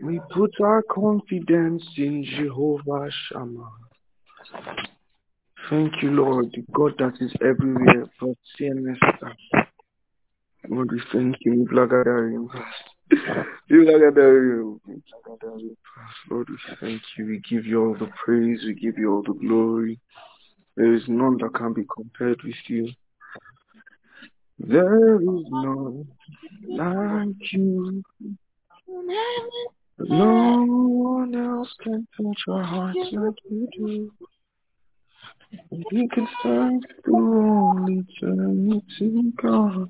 we 0.01 0.19
put 0.33 0.51
our 0.61 0.81
confidence 0.83 1.85
in 1.97 2.23
Jehovah 2.23 3.09
Shammah. 3.29 3.71
Thank 5.69 6.01
you, 6.01 6.11
Lord, 6.11 6.51
the 6.53 6.63
God 6.71 6.93
that 6.99 7.13
is 7.19 7.33
everywhere, 7.41 8.05
but 8.19 8.35
CNS 8.59 8.97
staff. 9.17 9.67
Lord, 10.69 10.91
we 10.91 11.01
thank 11.11 11.35
you. 11.41 11.67
Blagadarium. 11.71 12.47
Blagadarium. 13.69 14.79
Lord, 16.29 16.49
we 16.49 16.57
thank 16.79 17.01
you. 17.17 17.25
We 17.25 17.41
give 17.49 17.65
you 17.65 17.85
all 17.85 17.95
the 17.95 18.09
praise. 18.23 18.61
We 18.65 18.75
give 18.75 18.97
you 18.97 19.13
all 19.13 19.23
the 19.23 19.33
glory. 19.33 19.99
There 20.77 20.93
is 20.93 21.03
none 21.07 21.37
that 21.41 21.53
can 21.55 21.73
be 21.73 21.83
compared 21.95 22.41
with 22.43 22.55
you. 22.67 22.89
There 24.59 25.15
is 25.15 25.45
none 25.49 26.07
like 26.67 27.53
you. 27.53 28.03
No 29.99 30.65
one 30.65 31.35
else 31.35 31.73
can 31.81 32.07
touch 32.15 32.41
our 32.47 32.63
hearts 32.63 32.99
like 33.11 33.35
you 33.49 33.67
do. 33.75 34.11
We 35.71 36.07
can 36.09 36.27
search 36.43 36.83
through 37.05 37.41
all 37.41 37.85
eternity, 37.89 39.33
God. 39.41 39.89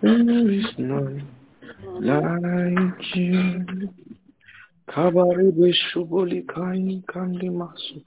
There 0.00 0.50
is 0.50 0.66
none 0.78 1.28
like 2.00 3.16
you. 3.16 3.64
Kabarebe 4.88 5.72
shuboli 5.72 6.46
kain 6.48 7.02
kandi 7.08 7.50
masu. 7.50 8.02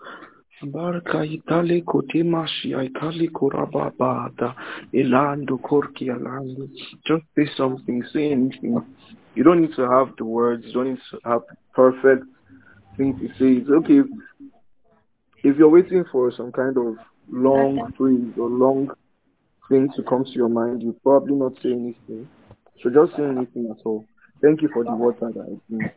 Barka 0.63 1.25
itali 1.25 1.83
kotimashi 1.83 2.73
aikali 2.73 3.29
korababada. 3.29 4.55
Elando 4.93 5.57
korki 5.61 6.09
alando. 6.09 6.67
Just 7.05 7.23
say 7.35 7.47
something, 7.55 8.03
say 8.11 8.31
anything. 8.31 8.81
You 9.35 9.43
don't 9.43 9.61
need 9.61 9.75
to 9.75 9.89
have 9.89 10.09
the 10.17 10.25
words, 10.25 10.63
you 10.65 10.73
don't 10.73 10.89
need 10.89 10.99
to 11.11 11.19
have 11.25 11.41
perfect 11.73 12.25
thing 12.97 13.17
to 13.19 13.27
say. 13.39 13.61
It's 13.61 13.69
okay 13.69 14.01
if 15.45 15.57
you're 15.57 15.69
waiting 15.69 16.03
for 16.11 16.31
some 16.31 16.51
kind 16.51 16.75
of 16.75 16.95
long 17.29 17.93
phrase 17.95 18.33
or 18.35 18.49
long 18.49 18.89
thing 19.69 19.89
to 19.95 20.01
come 20.01 20.25
to 20.25 20.31
your 20.31 20.49
mind, 20.49 20.81
you 20.81 20.99
probably 21.03 21.35
not 21.35 21.53
say 21.61 21.71
anything. 21.71 22.27
So 22.81 22.89
just 22.89 23.15
say 23.15 23.23
anything 23.23 23.69
at 23.69 23.85
all. 23.85 24.05
Thank 24.41 24.63
you 24.63 24.69
for 24.73 24.83
the 24.83 24.95
water 24.95 25.31
that 25.31 25.39
I 25.39 25.53
drink. 25.69 25.91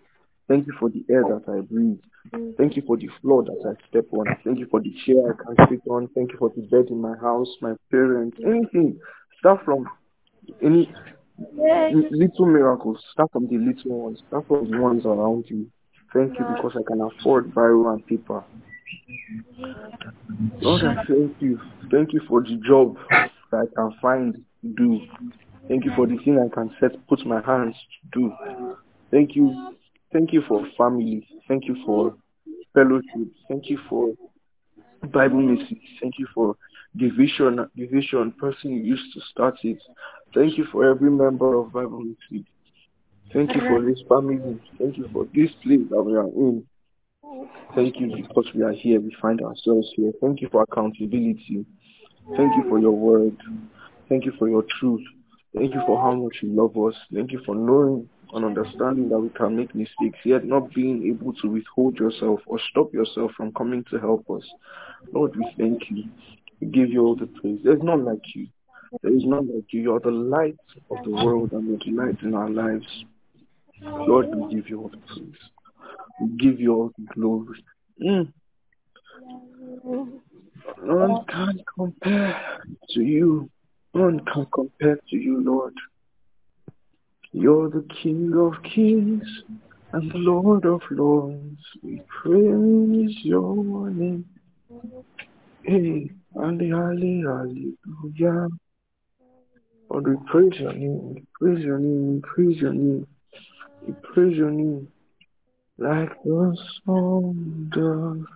Thank 0.48 0.66
you 0.66 0.74
for 0.78 0.90
the 0.90 1.02
air 1.10 1.24
that 1.24 1.50
I 1.50 1.60
breathe. 1.60 1.98
Mm. 2.32 2.56
Thank 2.58 2.76
you 2.76 2.82
for 2.86 2.98
the 2.98 3.08
floor 3.22 3.42
that 3.44 3.60
I 3.64 3.88
step 3.88 4.04
on. 4.12 4.26
Thank 4.44 4.58
you 4.58 4.66
for 4.70 4.80
the 4.80 4.94
chair 5.06 5.32
I 5.32 5.54
can 5.54 5.68
sit 5.70 5.80
on. 5.88 6.08
Thank 6.14 6.32
you 6.32 6.38
for 6.38 6.50
the 6.54 6.62
bed 6.62 6.90
in 6.90 7.00
my 7.00 7.16
house, 7.16 7.48
my 7.62 7.72
parents, 7.90 8.36
anything. 8.44 8.98
Start 9.38 9.64
from 9.64 9.88
any 10.62 10.92
little 11.38 12.46
miracles. 12.46 13.02
Start 13.12 13.30
from 13.32 13.48
the 13.48 13.56
little 13.56 14.04
ones. 14.04 14.22
Start 14.28 14.46
from 14.46 14.70
the 14.70 14.78
ones 14.78 15.06
around 15.06 15.44
you. 15.48 15.70
Thank 16.12 16.38
you 16.38 16.44
because 16.46 16.72
I 16.76 16.82
can 16.86 17.00
afford 17.00 17.54
Bible 17.54 17.90
and 17.90 18.06
paper. 18.06 18.44
Lord, 20.60 20.82
I 20.84 20.94
thank 21.06 21.36
you. 21.40 21.60
Thank 21.90 22.12
you 22.12 22.20
for 22.28 22.42
the 22.42 22.60
job 22.66 22.96
that 23.50 23.68
I 23.70 23.74
can 23.74 23.94
find 24.00 24.34
to 24.62 24.68
do. 24.68 25.00
Thank 25.68 25.84
you 25.84 25.92
for 25.94 26.06
the 26.06 26.16
thing 26.24 26.38
I 26.38 26.52
can 26.54 26.70
set, 26.80 27.06
put 27.08 27.24
my 27.26 27.42
hands 27.42 27.74
to 27.74 28.20
do. 28.20 28.32
Thank 29.10 29.36
you. 29.36 29.74
Thank 30.12 30.32
you 30.32 30.42
for 30.48 30.66
family. 30.78 31.26
Thank 31.46 31.66
you 31.66 31.76
for 31.84 32.14
fellowship. 32.74 33.28
Thank 33.48 33.68
you 33.68 33.78
for 33.88 34.14
Bible 35.12 35.42
message. 35.42 35.78
Thank 36.00 36.18
you 36.18 36.26
for 36.34 36.56
division, 36.96 37.68
division 37.76 38.32
person 38.32 38.84
used 38.84 39.12
to 39.14 39.20
start 39.30 39.56
it. 39.62 39.78
Thank 40.34 40.58
you 40.58 40.66
for 40.72 40.88
every 40.88 41.10
member 41.10 41.54
of 41.54 41.72
Bible 41.72 42.00
message. 42.00 42.46
Thank 43.32 43.54
you 43.54 43.60
for 43.60 43.82
this 43.82 44.00
family. 44.08 44.58
Thank 44.78 44.96
you 44.96 45.08
for 45.12 45.26
this 45.34 45.50
place 45.62 45.80
that 45.90 46.02
we 46.02 46.14
are 46.16 46.28
in. 46.28 46.64
Thank 47.74 48.00
you 48.00 48.16
because 48.16 48.46
we 48.54 48.62
are 48.62 48.72
here. 48.72 49.00
We 49.00 49.14
find 49.20 49.40
ourselves 49.42 49.92
here. 49.94 50.12
Thank 50.20 50.40
you 50.40 50.48
for 50.50 50.62
accountability. 50.62 51.66
Thank 52.36 52.56
you 52.56 52.64
for 52.68 52.78
your 52.78 52.92
word. 52.92 53.36
Thank 54.08 54.24
you 54.24 54.32
for 54.38 54.48
your 54.48 54.64
truth. 54.80 55.02
Thank 55.56 55.74
you 55.74 55.80
for 55.86 56.00
how 56.00 56.14
much 56.14 56.38
you 56.42 56.50
love 56.50 56.76
us. 56.76 56.94
Thank 57.12 57.32
you 57.32 57.40
for 57.44 57.54
knowing 57.54 58.08
and 58.32 58.44
understanding 58.44 59.08
that 59.08 59.18
we 59.18 59.30
can 59.30 59.56
make 59.56 59.74
mistakes, 59.74 60.18
yet 60.24 60.44
not 60.44 60.72
being 60.74 61.06
able 61.08 61.32
to 61.34 61.48
withhold 61.48 61.98
yourself 61.98 62.40
or 62.46 62.58
stop 62.70 62.92
yourself 62.92 63.32
from 63.36 63.52
coming 63.52 63.84
to 63.90 63.98
help 63.98 64.28
us. 64.30 64.42
Lord, 65.12 65.34
we 65.36 65.46
thank 65.58 65.90
you. 65.90 66.04
We 66.60 66.66
give 66.68 66.90
you 66.90 67.04
all 67.04 67.16
the 67.16 67.26
praise. 67.26 67.60
There's 67.64 67.82
none 67.82 68.04
like 68.04 68.34
you. 68.34 68.48
There 69.02 69.14
is 69.14 69.24
none 69.24 69.48
like 69.54 69.72
you. 69.72 69.82
You 69.82 69.94
are 69.94 70.00
the 70.00 70.10
light 70.10 70.58
of 70.90 71.04
the 71.04 71.10
world 71.10 71.52
and 71.52 71.80
the 71.80 71.90
light 71.92 72.20
in 72.22 72.34
our 72.34 72.50
lives. 72.50 73.04
Lord, 73.82 74.34
we 74.34 74.54
give 74.54 74.68
you 74.68 74.80
all 74.82 74.88
the 74.88 74.98
praise. 74.98 75.32
We 76.20 76.28
give 76.36 76.60
you 76.60 76.74
all 76.74 76.92
the 76.98 77.04
glory. 77.14 77.64
Mm. 78.02 78.32
None 80.82 81.24
can 81.28 81.64
compare 81.76 82.62
to 82.90 83.00
you. 83.00 83.50
None 83.94 84.20
can 84.32 84.46
compare 84.54 84.96
to 84.96 85.16
you, 85.16 85.42
Lord. 85.42 85.74
You're 87.32 87.68
the 87.70 87.86
King 88.02 88.32
of 88.36 88.62
kings 88.62 89.24
and 89.92 90.10
the 90.10 90.18
Lord 90.18 90.64
of 90.64 90.80
lords. 90.90 91.60
We 91.82 92.02
praise 92.22 93.16
your 93.22 93.90
name. 93.90 94.24
Hey, 95.62 96.10
Ali, 96.36 96.72
Ali, 96.72 97.22
hallelujah. 97.22 98.48
Lord, 99.90 100.08
we 100.08 100.16
praise 100.30 100.60
your 100.60 100.72
name. 100.72 101.14
We 101.14 101.24
praise 101.34 101.64
your 101.64 101.78
name. 101.78 102.14
We 102.14 102.20
praise 102.20 102.60
your 102.60 102.72
name. 102.72 103.06
We 103.86 103.94
praise 104.02 104.36
your. 104.36 104.50
Like 105.80 106.10
the 106.24 106.56
song 106.84 107.70
does. 107.72 108.26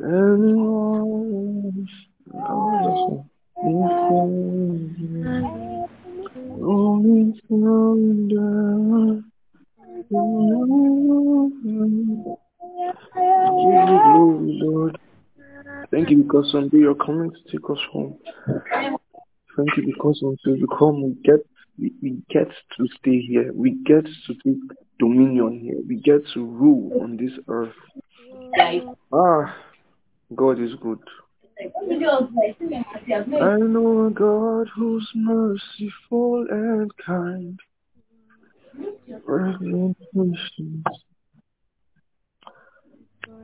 Anyone 0.00 1.88
Rolling 6.60 7.40
thunder. 7.48 9.22
Glory, 13.80 14.58
Lord. 14.62 14.98
Thank 15.90 16.10
you 16.10 16.22
because 16.22 16.50
someday 16.52 16.78
you're 16.78 16.94
coming 16.94 17.30
to 17.32 17.38
take 17.50 17.68
us 17.68 17.78
home. 17.92 18.18
Thank 19.56 19.76
you 19.76 19.86
because 19.86 20.20
until 20.22 20.56
you 20.56 20.68
come, 20.78 21.02
we 21.02 21.14
get 21.24 21.40
we, 21.78 21.92
we 22.02 22.22
get 22.30 22.48
to 22.76 22.88
stay 22.98 23.20
here. 23.20 23.52
We 23.52 23.76
get 23.84 24.04
to 24.04 24.34
take 24.44 24.62
dominion 24.98 25.60
here. 25.60 25.80
We 25.86 25.96
get 25.96 26.26
to 26.34 26.44
rule 26.44 27.02
on 27.02 27.16
this 27.16 27.32
earth. 27.48 27.74
Ah, 29.12 29.56
God 30.34 30.60
is 30.60 30.74
good. 30.80 31.00
I 33.40 33.56
know 33.58 34.06
a 34.06 34.10
God 34.10 34.68
who's 34.74 35.08
merciful 35.14 36.46
and 36.50 36.90
kind. 37.04 37.58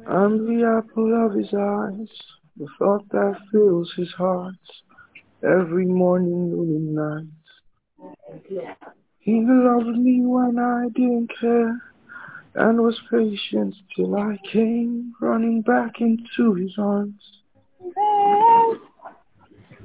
I'm 0.07 0.47
the 0.47 0.83
apple 0.83 1.27
of 1.27 1.35
his 1.35 1.53
eyes, 1.55 2.09
the 2.57 2.67
thought 2.79 3.09
that 3.11 3.37
fills 3.53 3.93
his 3.97 4.13
heart 4.13 4.55
every 5.45 5.87
morning, 5.87 6.51
noon, 6.51 6.77
and 6.77 6.95
night. 6.95 7.40
He 9.19 9.45
loved 9.47 9.99
me 9.99 10.23
when 10.25 10.59
I 10.59 10.89
didn't 10.95 11.31
care 11.41 11.81
and 12.55 12.81
was 12.81 13.01
patient 13.11 13.75
till 13.95 14.17
I 14.17 14.39
came 14.51 15.13
running 15.21 15.63
back 15.63 16.01
into 16.01 16.55
his 16.55 16.75
arms. 16.79 17.23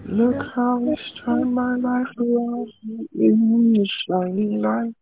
Look 0.05 0.36
how 0.55 0.84
he's 0.86 1.22
turned 1.24 1.53
my 1.53 1.76
life 1.76 2.07
around 2.18 2.72
in 3.13 3.76
his 3.76 3.91
shining 4.07 4.61
light, 4.61 4.95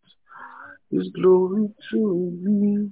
his 0.92 1.10
glory 1.10 1.70
to 1.92 2.38
me. 2.42 2.90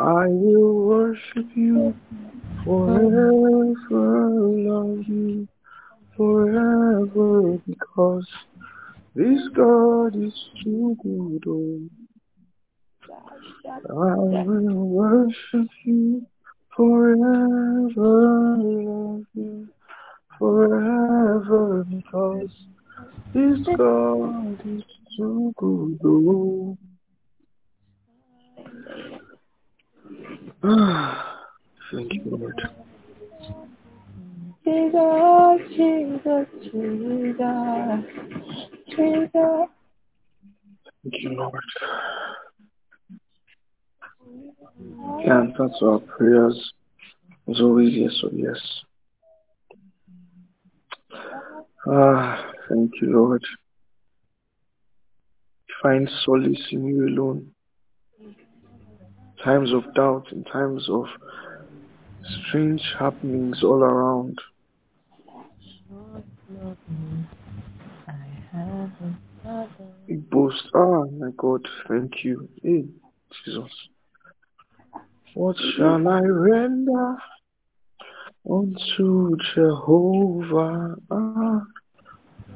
I 0.00 0.26
will 0.28 0.86
worship 0.86 1.46
you 1.54 1.94
forever, 2.64 4.28
love 4.30 5.04
you 5.06 5.48
forever, 6.16 7.58
because 7.66 8.26
this 9.20 9.48
God 9.54 10.16
is 10.16 10.32
too 10.64 10.96
good. 11.02 11.44
Oh. 11.46 11.90
I 13.90 14.14
will 14.16 14.88
worship 14.88 15.68
you 15.84 16.26
forever, 16.74 18.56
love 18.56 19.26
you 19.34 19.68
forever, 20.38 21.84
because 21.84 22.48
this 23.34 23.58
God 23.76 24.58
is 24.64 24.84
too 25.18 25.52
good. 25.58 25.98
Oh. 26.02 26.78
Thank 31.92 32.14
you, 32.14 32.22
Lord. 32.24 32.58
Jesus, 34.64 35.60
Jesus, 35.76 36.46
Jesus, 36.72 37.40
Thank 38.96 39.30
you, 41.22 41.30
Lord. 41.30 41.60
Yeah, 45.24 45.46
that's 45.58 45.82
our 45.82 45.98
prayers. 46.00 46.72
As 47.48 47.60
always, 47.60 47.92
yes, 47.94 48.22
oh 48.24 48.30
yes. 48.32 48.58
Ah, 51.88 52.52
thank 52.68 52.90
you, 53.00 53.12
Lord. 53.12 53.42
Find 55.82 56.08
solace 56.24 56.66
in 56.70 56.84
you 56.84 57.08
alone. 57.08 57.52
Times 59.42 59.72
of 59.72 59.94
doubt 59.94 60.26
and 60.30 60.46
times 60.52 60.86
of 60.90 61.06
strange 62.48 62.82
happenings 62.98 63.62
all 63.62 63.82
around. 63.82 64.38
Ah, 70.74 71.04
my 71.18 71.30
God, 71.36 71.66
thank 71.88 72.24
you. 72.24 72.48
Hey, 72.62 72.84
Jesus. 73.44 73.70
What 75.34 75.56
shall 75.76 76.08
I 76.08 76.20
render 76.20 77.16
unto 78.50 79.36
Jehovah? 79.54 80.96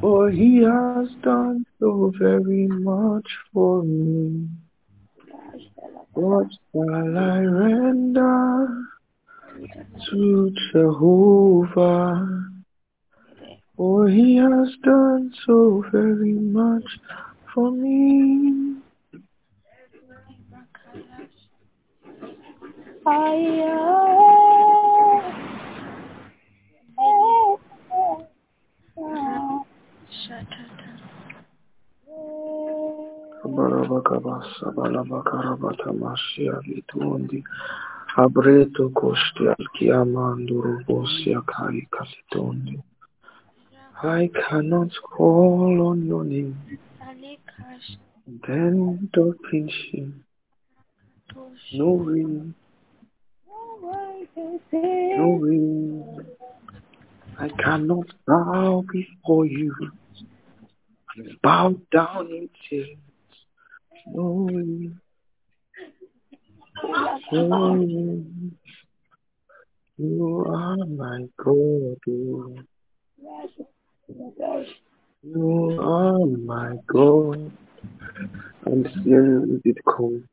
For 0.00 0.30
he 0.30 0.62
has 0.62 1.08
done 1.22 1.64
so 1.78 2.12
very 2.18 2.66
much 2.66 3.28
for 3.52 3.82
me. 3.82 4.48
What 6.14 6.48
shall 6.72 7.18
I 7.18 7.38
render 7.40 8.86
to 10.10 10.54
Jehovah? 10.72 12.44
For 13.76 14.08
he 14.08 14.36
has 14.36 14.68
done 14.82 15.32
so 15.46 15.84
very 15.90 16.34
much 16.34 16.84
for 17.54 17.70
me. 17.70 17.94
Abreto 38.16 38.88
kosti 38.98 39.42
alkiamandorobosia 39.54 41.40
kai 41.50 41.82
kalitondi. 41.94 42.76
I 44.02 44.28
cannot 44.28 44.90
call 45.02 45.80
on 45.80 46.06
your 46.06 46.24
name. 46.24 46.54
Then 48.46 49.10
darkness 49.12 49.72
no 51.72 51.90
wind, 51.90 52.54
no 54.36 55.38
wind. 55.40 56.26
I 57.38 57.48
cannot 57.48 58.06
bow 58.26 58.84
before 58.92 59.46
you. 59.46 59.74
I 61.16 61.22
bow 61.42 61.74
down 61.92 62.28
in 62.28 62.48
tears. 62.68 62.96
No 64.06 64.48
wind, 64.50 64.96
no 67.32 67.72
wind. 67.72 68.56
You 69.96 70.44
are 70.48 70.76
my 70.76 71.28
God. 71.36 71.98
Oh. 72.08 72.56
You 75.26 75.78
are 75.80 76.26
my 76.26 76.76
God. 76.86 77.50
And 78.66 78.88
sin 79.02 79.60
did 79.64 79.78
come, 79.84 80.28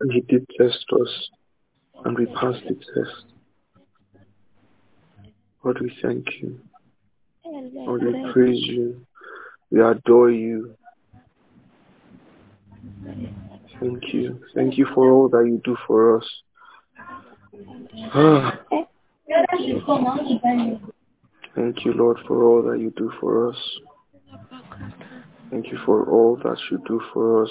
and 0.00 0.12
he 0.12 0.20
did 0.22 0.46
test 0.58 0.86
us, 0.92 1.30
and 2.04 2.16
we 2.16 2.26
passed 2.26 2.62
the 2.66 2.74
test. 2.74 3.24
God, 5.62 5.80
we 5.80 5.92
thank 6.00 6.26
you. 6.40 6.60
Lord, 7.44 8.02
we 8.04 8.32
praise 8.32 8.62
you. 8.66 9.06
We 9.70 9.82
adore 9.82 10.30
you. 10.30 10.74
Thank 13.80 14.14
you. 14.14 14.40
Thank 14.54 14.78
you 14.78 14.86
for 14.94 15.10
all 15.10 15.28
that 15.28 15.44
you 15.46 15.60
do 15.64 15.76
for 15.86 16.18
us. 16.18 16.26
Ah. 18.14 18.58
Thank 21.54 21.84
you, 21.84 21.92
Lord, 21.92 22.18
for 22.26 22.44
all 22.44 22.62
that 22.70 22.80
you 22.80 22.92
do 22.96 23.12
for 23.20 23.50
us. 23.50 23.56
Thank 25.50 25.70
you 25.70 25.78
for 25.86 26.10
all 26.10 26.36
that 26.42 26.58
you 26.70 26.82
do 26.86 27.00
for 27.12 27.44
us. 27.44 27.50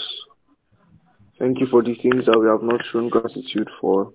Thank 1.39 1.59
you 1.59 1.67
for 1.67 1.81
the 1.81 1.95
things 1.95 2.25
that 2.25 2.39
we 2.39 2.47
have 2.47 2.63
not 2.63 2.81
shown 2.91 3.09
gratitude 3.09 3.69
for. 3.79 4.11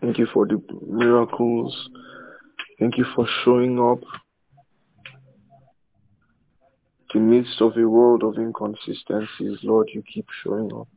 Thank 0.00 0.18
you 0.18 0.26
for 0.32 0.46
the 0.46 0.60
miracles. 0.86 1.88
Thank 2.78 2.98
you 2.98 3.04
for 3.14 3.26
showing 3.44 3.78
up 3.78 4.00
in 7.14 7.28
the 7.28 7.36
midst 7.36 7.60
of 7.60 7.76
a 7.76 7.88
world 7.88 8.22
of 8.24 8.36
inconsistencies. 8.36 9.58
Lord, 9.62 9.88
you 9.94 10.02
keep 10.02 10.26
showing 10.42 10.72
up. 10.72 10.88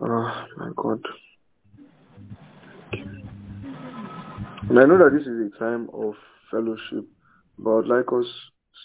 Ah, 0.00 0.46
my 0.56 0.70
God. 0.76 1.00
And 4.68 4.78
I 4.78 4.84
know 4.84 4.98
that 4.98 5.16
this 5.16 5.26
is 5.26 5.50
a 5.50 5.58
time 5.58 5.88
of 5.94 6.12
fellowship, 6.50 7.06
but 7.58 7.78
I'd 7.78 7.86
like 7.86 8.12
us 8.12 8.26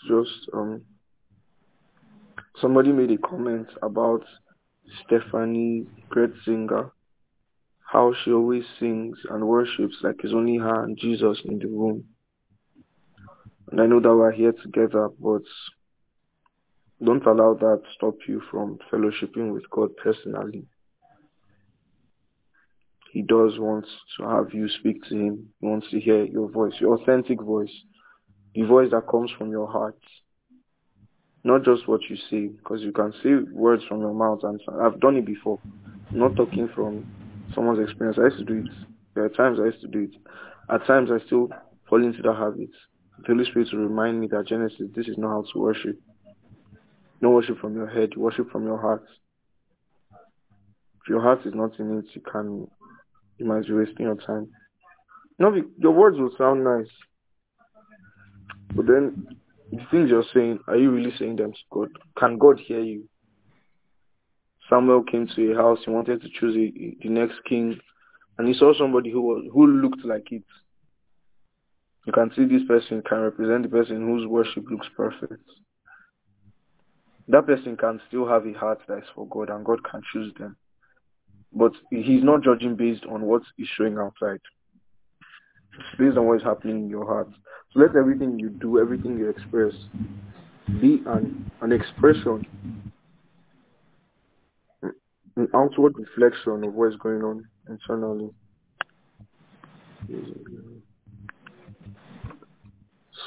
just 0.08 0.50
um 0.54 0.82
somebody 2.62 2.94
made 2.94 3.12
a 3.12 3.18
comment 3.18 3.68
about 3.82 4.24
Steffany 5.02 5.86
Gretzinger, 6.10 6.92
how 7.92 8.14
she 8.24 8.32
always 8.32 8.64
sings 8.80 9.18
and 9.30 9.46
worships 9.46 9.98
like 10.04 10.16
it's 10.24 10.34
only 10.34 10.58
her 10.58 10.86
and 10.86 10.98
Jesus 10.98 11.42
in 11.44 11.60
the 11.60 11.68
room. 11.68 12.06
And 13.70 13.82
I 13.82 13.86
know 13.86 14.00
that 14.00 14.16
we're 14.16 14.32
here 14.32 14.54
together, 14.54 15.10
but 15.20 15.44
don't 17.04 17.26
allow 17.26 17.56
that 17.56 17.82
stop 17.94 18.16
you 18.26 18.42
from 18.50 18.80
fellowshipping 18.90 19.52
with 19.52 19.70
God 19.70 19.90
personally. 19.98 20.66
He 23.14 23.22
does 23.22 23.60
want 23.60 23.86
to 24.18 24.28
have 24.28 24.56
you 24.56 24.68
speak 24.68 25.04
to 25.04 25.16
him. 25.16 25.50
He 25.62 25.68
wants 25.68 25.88
to 25.92 26.00
hear 26.00 26.26
your 26.26 26.50
voice, 26.50 26.74
your 26.80 26.96
authentic 26.96 27.40
voice, 27.40 27.70
the 28.56 28.64
voice 28.64 28.90
that 28.90 29.08
comes 29.08 29.30
from 29.38 29.52
your 29.52 29.68
heart. 29.72 30.00
Not 31.44 31.64
just 31.64 31.88
what 31.88 32.02
you 32.10 32.16
say, 32.32 32.48
because 32.48 32.82
you 32.82 32.92
can 32.92 33.14
say 33.22 33.36
words 33.52 33.84
from 33.88 34.02
your 34.02 34.16
mouth, 34.16 34.40
and 34.42 34.60
I've 34.82 35.00
done 35.00 35.18
it 35.18 35.28
before. 35.28 35.60
I'm 36.10 36.18
not 36.18 36.36
talking 36.36 36.68
from 36.74 37.06
someone's 37.54 37.88
experience. 37.88 38.18
I 38.20 38.34
used 38.34 38.40
to 38.40 38.46
do 38.46 38.64
it. 38.66 38.72
There 39.14 39.26
are 39.26 39.30
times 39.30 39.60
I 39.62 39.66
used 39.66 39.82
to 39.82 39.88
do 39.90 40.10
it. 40.12 40.16
At 40.74 40.88
times 40.88 41.12
I 41.12 41.24
still 41.28 41.50
fall 41.88 42.04
into 42.04 42.24
that 42.24 42.36
habit. 42.36 42.72
The 43.20 43.28
Holy 43.28 43.46
Spirit 43.46 43.68
will 43.74 43.88
remind 43.90 44.22
me 44.22 44.28
that 44.32 44.48
Genesis, 44.48 44.90
this 44.96 45.08
is 45.08 45.20
not 45.20 45.30
how 45.30 45.44
to 45.54 45.60
worship. 45.60 46.00
No 47.22 47.30
worship 47.30 47.60
from 47.60 47.76
your 47.76 47.88
head, 47.88 48.18
worship 48.18 48.50
from 48.50 48.66
your 48.66 48.82
heart. 48.82 49.06
If 50.12 51.10
your 51.10 51.22
heart 51.22 51.46
is 51.46 51.54
not 51.54 51.80
in 51.80 52.00
it, 52.00 52.06
you 52.16 52.22
can 52.22 52.68
you 53.44 53.50
might 53.50 53.68
be 53.68 53.74
wasting 53.74 54.06
your 54.06 54.16
time. 54.16 54.50
No, 55.38 55.54
your 55.78 55.92
words 55.92 56.18
will 56.18 56.34
sound 56.38 56.64
nice, 56.64 56.90
but 58.76 58.88
then 58.88 59.28
the 59.72 59.84
things 59.92 60.10
you're 60.10 60.24
saying, 60.34 60.60
are 60.68 60.78
you 60.78 60.92
really 60.92 61.14
saying 61.18 61.36
them 61.36 61.52
to 61.52 61.60
God? 61.72 61.90
Can 62.18 62.38
God 62.38 62.60
hear 62.60 62.80
you? 62.80 63.10
Samuel 64.70 65.04
came 65.04 65.28
to 65.36 65.52
a 65.52 65.56
house. 65.56 65.80
He 65.84 65.92
wanted 65.92 66.22
to 66.22 66.30
choose 66.40 66.56
a, 66.56 66.96
the 67.04 67.10
next 67.10 67.36
king, 67.50 67.78
and 68.38 68.48
he 68.48 68.54
saw 68.54 68.74
somebody 68.78 69.12
who 69.12 69.22
was 69.22 69.46
who 69.52 69.68
looked 69.68 70.06
like 70.06 70.32
it. 70.32 70.44
You 72.06 72.14
can 72.14 72.32
see 72.36 72.46
this 72.46 72.66
person 72.68 73.02
can 73.08 73.20
represent 73.20 73.64
the 73.64 73.70
person 73.70 74.08
whose 74.08 74.28
worship 74.28 74.64
looks 74.70 74.88
perfect. 74.96 75.44
That 77.28 77.46
person 77.46 77.76
can 77.78 78.00
still 78.08 78.28
have 78.28 78.46
a 78.46 78.54
heart 78.54 78.82
that 78.88 79.00
is 79.00 79.10
for 79.16 79.28
God, 79.28 79.50
and 79.50 79.66
God 79.66 79.80
can 79.90 80.02
choose 80.12 80.34
them. 80.40 80.56
But 81.56 81.74
he's 81.92 82.24
not 82.24 82.44
judging 82.44 82.76
based 82.76 83.06
on 83.06 83.22
what 83.22 83.44
is 83.58 83.68
showing 83.78 83.98
outside. 83.98 84.40
Based 85.98 86.18
on 86.18 86.26
what 86.26 86.38
is 86.38 86.44
happening 86.44 86.84
in 86.84 86.90
your 86.90 87.06
heart. 87.06 87.30
So 87.72 87.80
let 87.80 87.96
everything 87.96 88.40
you 88.40 88.50
do, 88.50 88.80
everything 88.80 89.18
you 89.18 89.30
express, 89.30 89.74
be 90.82 91.02
an, 91.06 91.52
an 91.62 91.72
expression, 91.72 92.46
an 95.36 95.48
outward 95.54 95.94
reflection 95.98 96.64
of 96.64 96.74
what 96.74 96.90
is 96.94 96.96
going 96.98 97.24
on 97.24 97.48
internally. 97.70 98.30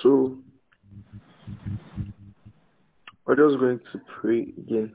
So, 0.02 0.36
we're 3.24 3.36
just 3.36 3.58
going 3.58 3.80
to 3.92 4.00
pray 4.20 4.42
again. 4.58 4.94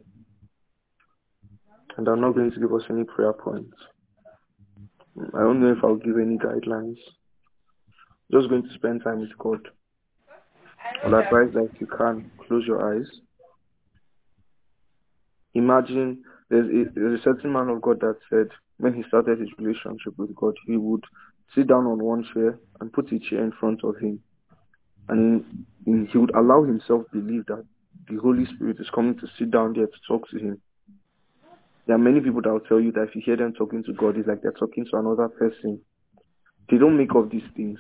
And 1.98 2.08
I'm 2.08 2.22
not 2.22 2.36
going 2.36 2.52
to 2.52 2.60
give 2.60 2.74
us 2.74 2.84
any 2.90 3.04
prayer 3.04 3.34
points. 3.34 3.76
I 5.34 5.40
don't 5.40 5.62
know 5.62 5.72
if 5.72 5.84
I'll 5.84 5.96
give 5.96 6.18
any 6.18 6.38
guidelines. 6.38 6.98
Just 8.32 8.50
going 8.50 8.64
to 8.64 8.74
spend 8.76 9.04
time 9.04 9.20
with 9.20 9.38
God. 9.38 9.60
I'll 11.04 11.16
advise 11.16 11.54
that 11.54 11.70
if 11.74 11.82
you 11.82 11.88
can, 11.88 12.32
close 12.48 12.66
your 12.66 12.96
eyes. 12.96 13.08
Imagine 15.54 16.24
there's 16.50 16.68
a, 16.68 16.90
there's 16.94 17.20
a 17.20 17.24
certain 17.24 17.52
man 17.52 17.68
of 17.70 17.82
God 17.82 18.00
that 18.00 18.16
said 18.30 18.48
when 18.78 18.94
he 18.94 19.04
started 19.08 19.40
his 19.40 19.50
relationship 19.58 20.14
with 20.18 20.34
God, 20.36 20.56
he 20.66 20.78
would 20.78 21.04
sit 21.54 21.68
down 21.68 21.86
on 21.86 22.04
one 22.04 22.26
chair 22.34 22.58
and 22.80 22.92
put 22.92 23.12
a 23.12 23.20
chair 23.20 23.44
in 23.44 23.52
front 23.60 23.84
of 23.84 23.98
him. 23.98 24.20
And 25.10 25.66
he 25.86 26.18
would 26.18 26.34
allow 26.36 26.64
himself 26.64 27.04
to 27.12 27.20
believe 27.20 27.46
that 27.48 27.66
the 28.10 28.18
Holy 28.18 28.46
Spirit 28.46 28.78
is 28.80 28.90
coming 28.94 29.18
to 29.20 29.28
sit 29.38 29.52
down 29.52 29.74
there 29.74 29.88
to 29.88 30.00
talk 30.08 30.30
to 30.30 30.38
him. 30.38 30.62
There 31.88 31.96
are 31.96 32.00
many 32.00 32.22
people 32.22 32.42
that 32.44 32.52
will 32.52 32.60
tell 32.62 32.80
you 32.80 32.92
that 32.94 33.04
if 33.10 33.16
you 33.16 33.22
hear 33.26 33.38
them 33.38 33.54
talking 33.54 33.84
to 33.84 33.94
God, 33.94 34.18
it's 34.18 34.28
like 34.28 34.42
they're 34.42 34.52
talking 34.52 34.86
to 34.92 34.98
another 34.98 35.30
person. 35.30 35.82
They 36.70 36.78
don't 36.78 36.98
make 36.98 37.16
up 37.16 37.30
these 37.32 37.48
things. 37.56 37.80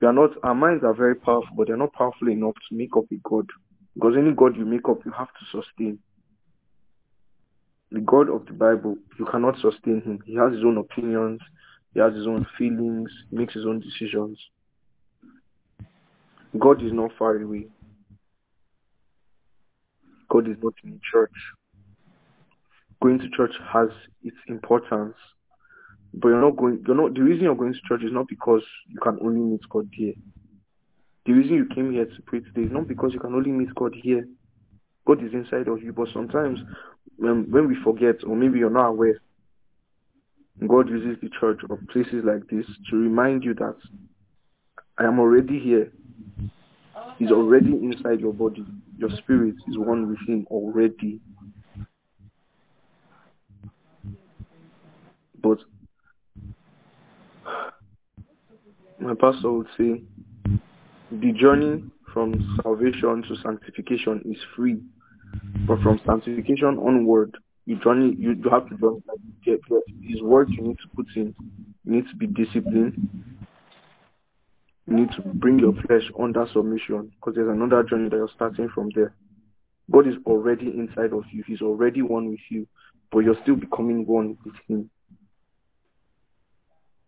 We 0.00 0.06
are 0.06 0.12
not, 0.12 0.30
our 0.44 0.54
minds 0.54 0.84
are 0.84 0.94
very 0.94 1.16
powerful, 1.16 1.50
but 1.56 1.66
they're 1.66 1.76
not 1.76 1.92
powerful 1.92 2.28
enough 2.28 2.54
to 2.68 2.76
make 2.76 2.96
up 2.96 3.04
a 3.12 3.16
God 3.28 3.46
Because 3.94 4.14
any 4.16 4.32
God 4.32 4.56
you 4.56 4.64
make 4.64 4.88
up, 4.88 4.98
you 5.04 5.12
have 5.12 5.28
to 5.28 5.62
sustain. 5.62 5.98
The 7.90 8.00
God 8.00 8.28
of 8.28 8.46
the 8.46 8.52
Bible, 8.52 8.96
you 9.18 9.24
cannot 9.24 9.56
sustain 9.58 10.02
him. 10.02 10.20
He 10.24 10.36
has 10.36 10.52
his 10.52 10.62
own 10.64 10.78
opinions, 10.78 11.40
he 11.94 12.00
has 12.00 12.14
his 12.14 12.26
own 12.26 12.46
feelings, 12.56 13.10
he 13.30 13.36
makes 13.36 13.54
his 13.54 13.64
own 13.66 13.80
decisions. 13.80 14.38
God 16.58 16.82
is 16.82 16.92
not 16.92 17.10
far 17.18 17.36
away. 17.36 17.66
God 20.30 20.48
is 20.48 20.56
not 20.62 20.74
in 20.84 21.00
church. 21.10 21.32
Going 23.02 23.18
to 23.18 23.28
church 23.30 23.54
has 23.72 23.88
its 24.22 24.36
importance, 24.48 25.14
but 26.14 26.28
you're 26.28 26.40
not 26.40 26.56
going. 26.56 26.82
You're 26.86 26.96
not. 26.96 27.14
The 27.14 27.22
reason 27.22 27.44
you're 27.44 27.54
going 27.54 27.74
to 27.74 27.80
church 27.88 28.02
is 28.02 28.12
not 28.12 28.28
because 28.28 28.62
you 28.88 28.98
can 29.00 29.18
only 29.22 29.40
meet 29.40 29.60
God 29.70 29.88
here. 29.92 30.14
The 31.26 31.32
reason 31.32 31.54
you 31.54 31.66
came 31.74 31.92
here 31.92 32.06
to 32.06 32.22
pray 32.26 32.40
today 32.40 32.62
is 32.62 32.72
not 32.72 32.88
because 32.88 33.12
you 33.12 33.20
can 33.20 33.34
only 33.34 33.50
meet 33.50 33.74
God 33.74 33.94
here. 33.94 34.26
God 35.06 35.22
is 35.22 35.32
inside 35.32 35.68
of 35.68 35.82
you, 35.82 35.92
but 35.92 36.08
sometimes 36.12 36.58
when, 37.16 37.50
when 37.50 37.68
we 37.68 37.76
forget, 37.84 38.16
or 38.26 38.34
maybe 38.34 38.58
you're 38.58 38.70
not 38.70 38.88
aware, 38.88 39.20
God 40.66 40.88
uses 40.88 41.20
the 41.22 41.30
church 41.38 41.60
or 41.68 41.78
places 41.92 42.24
like 42.24 42.46
this 42.50 42.66
to 42.90 42.96
remind 42.96 43.44
you 43.44 43.54
that 43.54 43.76
I 44.98 45.04
am 45.04 45.20
already 45.20 45.58
here. 45.60 45.92
He's 47.18 47.30
already 47.30 47.72
inside 47.72 48.20
your 48.20 48.32
body. 48.32 48.64
Your 48.96 49.10
spirit 49.18 49.54
is 49.68 49.78
one 49.78 50.08
with 50.08 50.18
him 50.26 50.46
already. 50.50 51.20
But 55.42 55.58
my 58.98 59.14
pastor 59.14 59.52
would 59.52 59.68
say 59.76 60.02
the 61.10 61.32
journey 61.32 61.84
from 62.12 62.58
salvation 62.62 63.22
to 63.28 63.36
sanctification 63.42 64.22
is 64.24 64.38
free. 64.56 64.80
But 65.66 65.80
from 65.82 66.00
sanctification 66.06 66.78
onward, 66.78 67.36
you 67.66 67.78
journey 67.80 68.16
you, 68.18 68.34
have 68.50 68.68
to 68.68 68.76
journey 68.76 69.02
like 69.06 69.84
his 70.02 70.22
work 70.22 70.48
you 70.50 70.62
need 70.62 70.78
to 70.78 70.88
put 70.96 71.06
in. 71.16 71.34
You 71.84 71.92
need 71.92 72.04
to 72.10 72.16
be 72.16 72.26
disciplined. 72.26 73.08
You 74.86 74.96
need 74.96 75.10
to 75.16 75.22
bring 75.22 75.58
your 75.58 75.74
flesh 75.86 76.10
under 76.18 76.46
submission 76.52 77.12
because 77.16 77.34
there's 77.34 77.50
another 77.50 77.82
journey 77.82 78.08
that 78.08 78.16
you're 78.16 78.30
starting 78.34 78.70
from 78.74 78.88
there. 78.94 79.14
God 79.90 80.06
is 80.06 80.14
already 80.26 80.66
inside 80.68 81.12
of 81.12 81.24
you. 81.30 81.44
He's 81.46 81.60
already 81.60 82.02
one 82.02 82.30
with 82.30 82.40
you, 82.50 82.66
but 83.12 83.20
you're 83.20 83.38
still 83.42 83.56
becoming 83.56 84.06
one 84.06 84.36
with 84.44 84.54
him. 84.66 84.90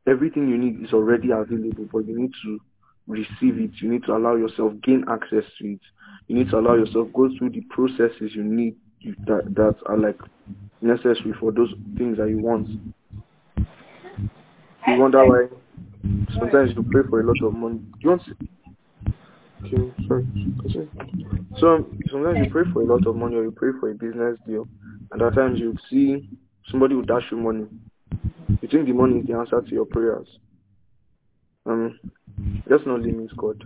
Everything 0.07 0.49
you 0.49 0.59
need 0.59 0.85
is 0.85 0.93
already 0.93 1.31
available, 1.31 1.87
but 1.93 2.07
you 2.07 2.19
need 2.19 2.33
to 2.43 2.61
receive 3.07 3.59
it. 3.59 3.71
You 3.81 3.91
need 3.91 4.05
to 4.05 4.17
allow 4.17 4.37
yourself 4.37 4.73
gain 4.83 5.05
access 5.09 5.45
to 5.59 5.73
it. 5.73 5.81
You 6.29 6.37
need 6.37 6.51
to 6.51 6.59
allow 6.59 6.75
yourself 6.75 7.09
go 7.15 7.29
through 7.39 7.51
the 7.51 7.61
processes 7.71 8.33
you 8.35 8.45
need 8.45 8.77
that 9.27 9.55
that 9.55 9.77
are 9.87 9.97
like 9.97 10.19
necessary 10.81 11.35
for 11.39 11.53
those 11.53 11.73
things 11.97 12.19
that 12.19 12.29
you 12.29 12.39
want. 12.39 12.69
You 14.87 14.99
wonder 14.99 15.25
why 15.25 15.47
sometimes 16.39 16.73
you 16.75 16.85
pray 16.91 17.03
for 17.09 17.21
a 17.21 17.25
lot 17.25 17.43
of 17.43 17.55
money. 17.55 17.81
You 18.01 18.11
want 18.11 18.23
to 18.25 18.35
Okay, 19.63 19.93
sorry. 20.09 20.27
So 21.59 21.87
sometimes 22.11 22.39
you 22.39 22.51
pray 22.51 22.65
for 22.73 22.83
a 22.83 22.87
lot 22.87 23.07
of 23.07 23.17
money 23.17 23.37
or 23.37 23.43
you 23.43 23.51
pray 23.51 23.71
for 23.79 23.91
a 23.91 23.95
business 23.95 24.39
deal 24.47 24.67
and 25.13 25.21
at 25.21 25.35
times 25.35 25.59
you 25.59 25.77
see 25.91 26.29
somebody 26.71 26.95
will 26.95 27.05
dash 27.05 27.25
you 27.31 27.37
money. 27.37 27.67
You 28.61 28.69
think 28.69 28.87
the 28.87 28.93
money 28.93 29.21
is 29.21 29.27
the 29.27 29.35
answer 29.35 29.61
to 29.61 29.71
your 29.71 29.87
prayers. 29.87 30.27
Um 31.67 31.99
let's 32.69 32.85
not 32.87 33.01
limit 33.01 33.37
God. 33.37 33.65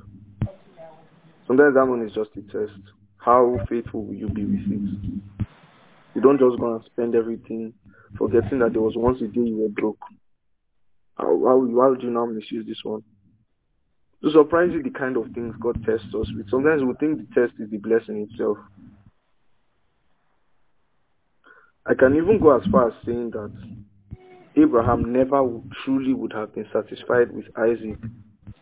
Sometimes 1.47 1.75
that 1.75 1.87
money 1.87 2.07
is 2.07 2.15
just 2.15 2.31
a 2.37 2.43
test. 2.53 2.79
How 3.19 3.59
faithful 3.69 4.05
will 4.05 4.15
you 4.15 4.29
be 4.29 4.45
with 4.45 4.61
it? 4.61 5.47
You 6.15 6.21
don't 6.21 6.39
just 6.39 6.59
go 6.61 6.75
and 6.75 6.85
spend 6.85 7.15
everything 7.15 7.73
forgetting 8.17 8.61
that 8.61 8.73
there 8.73 8.83
was 8.83 8.95
once 8.97 9.21
a 9.21 9.27
day 9.27 9.41
you 9.41 9.57
were 9.57 9.69
broke. 9.69 9.99
How, 11.17 11.35
would 11.35 12.03
you 12.03 12.11
now 12.11 12.27
misuse 12.27 12.67
this 12.67 12.81
one? 12.83 13.03
So 14.23 14.31
surprisingly, 14.31 14.83
the 14.83 14.99
kind 14.99 15.17
of 15.17 15.31
things 15.33 15.55
God 15.61 15.85
tests 15.85 16.15
us 16.19 16.27
with. 16.37 16.49
Sometimes 16.51 16.83
we 16.83 16.95
think 16.95 17.19
the 17.19 17.35
test 17.35 17.53
is 17.59 17.71
the 17.71 17.77
blessing 17.77 18.27
itself. 18.31 18.57
I 21.87 21.95
can 21.95 22.17
even 22.17 22.41
go 22.41 22.57
as 22.57 22.67
far 22.71 22.89
as 22.89 22.95
saying 23.05 23.31
that 23.33 23.53
Abraham 24.57 25.13
never 25.13 25.43
truly 25.85 26.13
would 26.13 26.33
have 26.33 26.55
been 26.55 26.67
satisfied 26.73 27.33
with 27.33 27.47
Isaac 27.57 27.99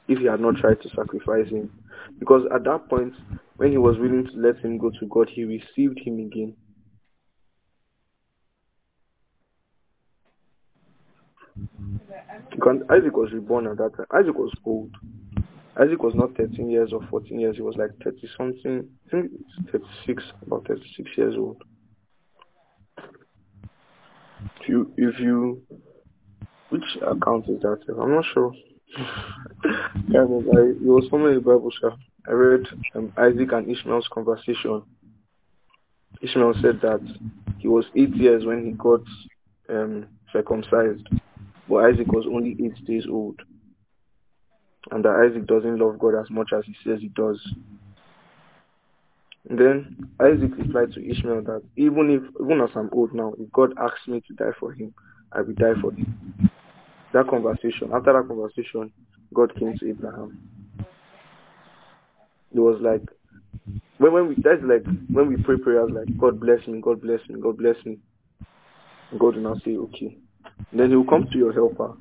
if 0.08 0.18
he 0.18 0.24
had 0.24 0.40
not 0.40 0.56
tried 0.56 0.80
to 0.82 0.88
sacrifice 0.90 1.48
him. 1.48 1.70
Because 2.18 2.42
at 2.54 2.64
that 2.64 2.88
point, 2.88 3.14
when 3.56 3.70
he 3.70 3.78
was 3.78 3.98
willing 3.98 4.26
to 4.26 4.36
let 4.36 4.58
him 4.58 4.78
go 4.78 4.90
to 4.90 5.06
God, 5.06 5.28
he 5.28 5.44
received 5.44 6.00
him 6.00 6.18
again. 6.18 6.54
Because 12.50 12.76
Isaac 12.90 13.16
was 13.16 13.32
reborn 13.32 13.66
at 13.66 13.76
that 13.78 13.96
time. 13.96 14.06
Isaac 14.12 14.34
was 14.34 14.52
old. 14.64 14.94
Isaac 15.80 16.02
was 16.02 16.14
not 16.14 16.36
13 16.36 16.70
years 16.70 16.92
or 16.92 17.00
14 17.10 17.40
years. 17.40 17.56
He 17.56 17.62
was 17.62 17.76
like 17.76 17.90
30 18.04 18.28
something. 18.36 18.88
I 19.06 19.10
think 19.10 19.30
36, 19.70 20.22
about 20.46 20.66
36 20.66 21.10
years 21.16 21.34
old. 21.36 21.62
If 24.60 24.68
you, 24.68 24.92
if 24.96 25.18
you, 25.18 25.62
which 26.68 26.84
account 27.02 27.48
is 27.48 27.60
that? 27.62 27.78
I'm 28.00 28.14
not 28.14 28.24
sure. 28.32 28.52
yeah, 30.08 30.24
but 30.24 30.56
I, 30.56 30.70
it 30.70 30.82
was 30.82 31.08
in 31.12 31.34
the 31.34 31.40
Bible, 31.40 31.70
sir. 31.80 31.92
I 32.28 32.32
read 32.32 32.66
um, 32.94 33.12
Isaac 33.16 33.52
and 33.52 33.70
Ishmael's 33.70 34.08
conversation. 34.12 34.82
Ishmael 36.22 36.54
said 36.62 36.80
that 36.82 37.00
he 37.58 37.68
was 37.68 37.84
eight 37.96 38.14
years 38.14 38.44
when 38.44 38.64
he 38.64 38.72
got 38.72 39.02
um, 39.68 40.06
circumcised, 40.32 41.08
but 41.68 41.84
Isaac 41.84 42.10
was 42.12 42.26
only 42.26 42.56
eight 42.64 42.84
days 42.86 43.06
old. 43.10 43.40
And 44.90 45.04
that 45.04 45.28
Isaac 45.30 45.46
doesn't 45.46 45.78
love 45.78 45.98
God 45.98 46.20
as 46.20 46.30
much 46.30 46.50
as 46.56 46.64
he 46.64 46.74
says 46.84 47.00
he 47.00 47.08
does. 47.08 47.40
Then 49.44 49.96
Isaac 50.20 50.56
replied 50.56 50.92
to 50.92 51.10
Ishmael 51.10 51.42
that 51.42 51.62
even 51.76 52.10
if 52.10 52.22
even 52.42 52.60
as 52.60 52.70
I'm 52.76 52.90
old 52.92 53.12
now, 53.12 53.34
if 53.38 53.50
God 53.52 53.74
asks 53.78 54.06
me 54.06 54.22
to 54.26 54.34
die 54.34 54.52
for 54.58 54.72
him, 54.72 54.94
I 55.32 55.40
will 55.40 55.54
die 55.54 55.80
for 55.80 55.92
him. 55.92 56.38
That 57.12 57.28
conversation, 57.28 57.90
after 57.92 58.12
that 58.12 58.28
conversation, 58.28 58.92
God 59.34 59.54
came 59.58 59.76
to 59.78 59.90
Abraham. 59.90 60.38
It 62.54 62.60
was 62.60 62.80
like 62.80 63.02
when 63.98 64.12
when 64.12 64.28
we 64.28 64.34
that's 64.36 64.62
like 64.62 64.84
when 65.10 65.28
we 65.28 65.36
pray 65.42 65.56
prayers 65.58 65.90
like 65.92 66.16
God 66.18 66.38
bless 66.38 66.66
me, 66.66 66.80
God 66.80 67.00
bless 67.02 67.20
me, 67.28 67.40
God 67.40 67.58
bless 67.58 67.76
me. 67.84 67.98
God 69.18 69.36
will 69.36 69.42
now 69.42 69.54
say, 69.64 69.76
Okay. 69.76 70.16
Then 70.72 70.90
he 70.90 70.96
will 70.96 71.04
come 71.04 71.26
to 71.30 71.38
your 71.38 71.52
helper 71.52 71.94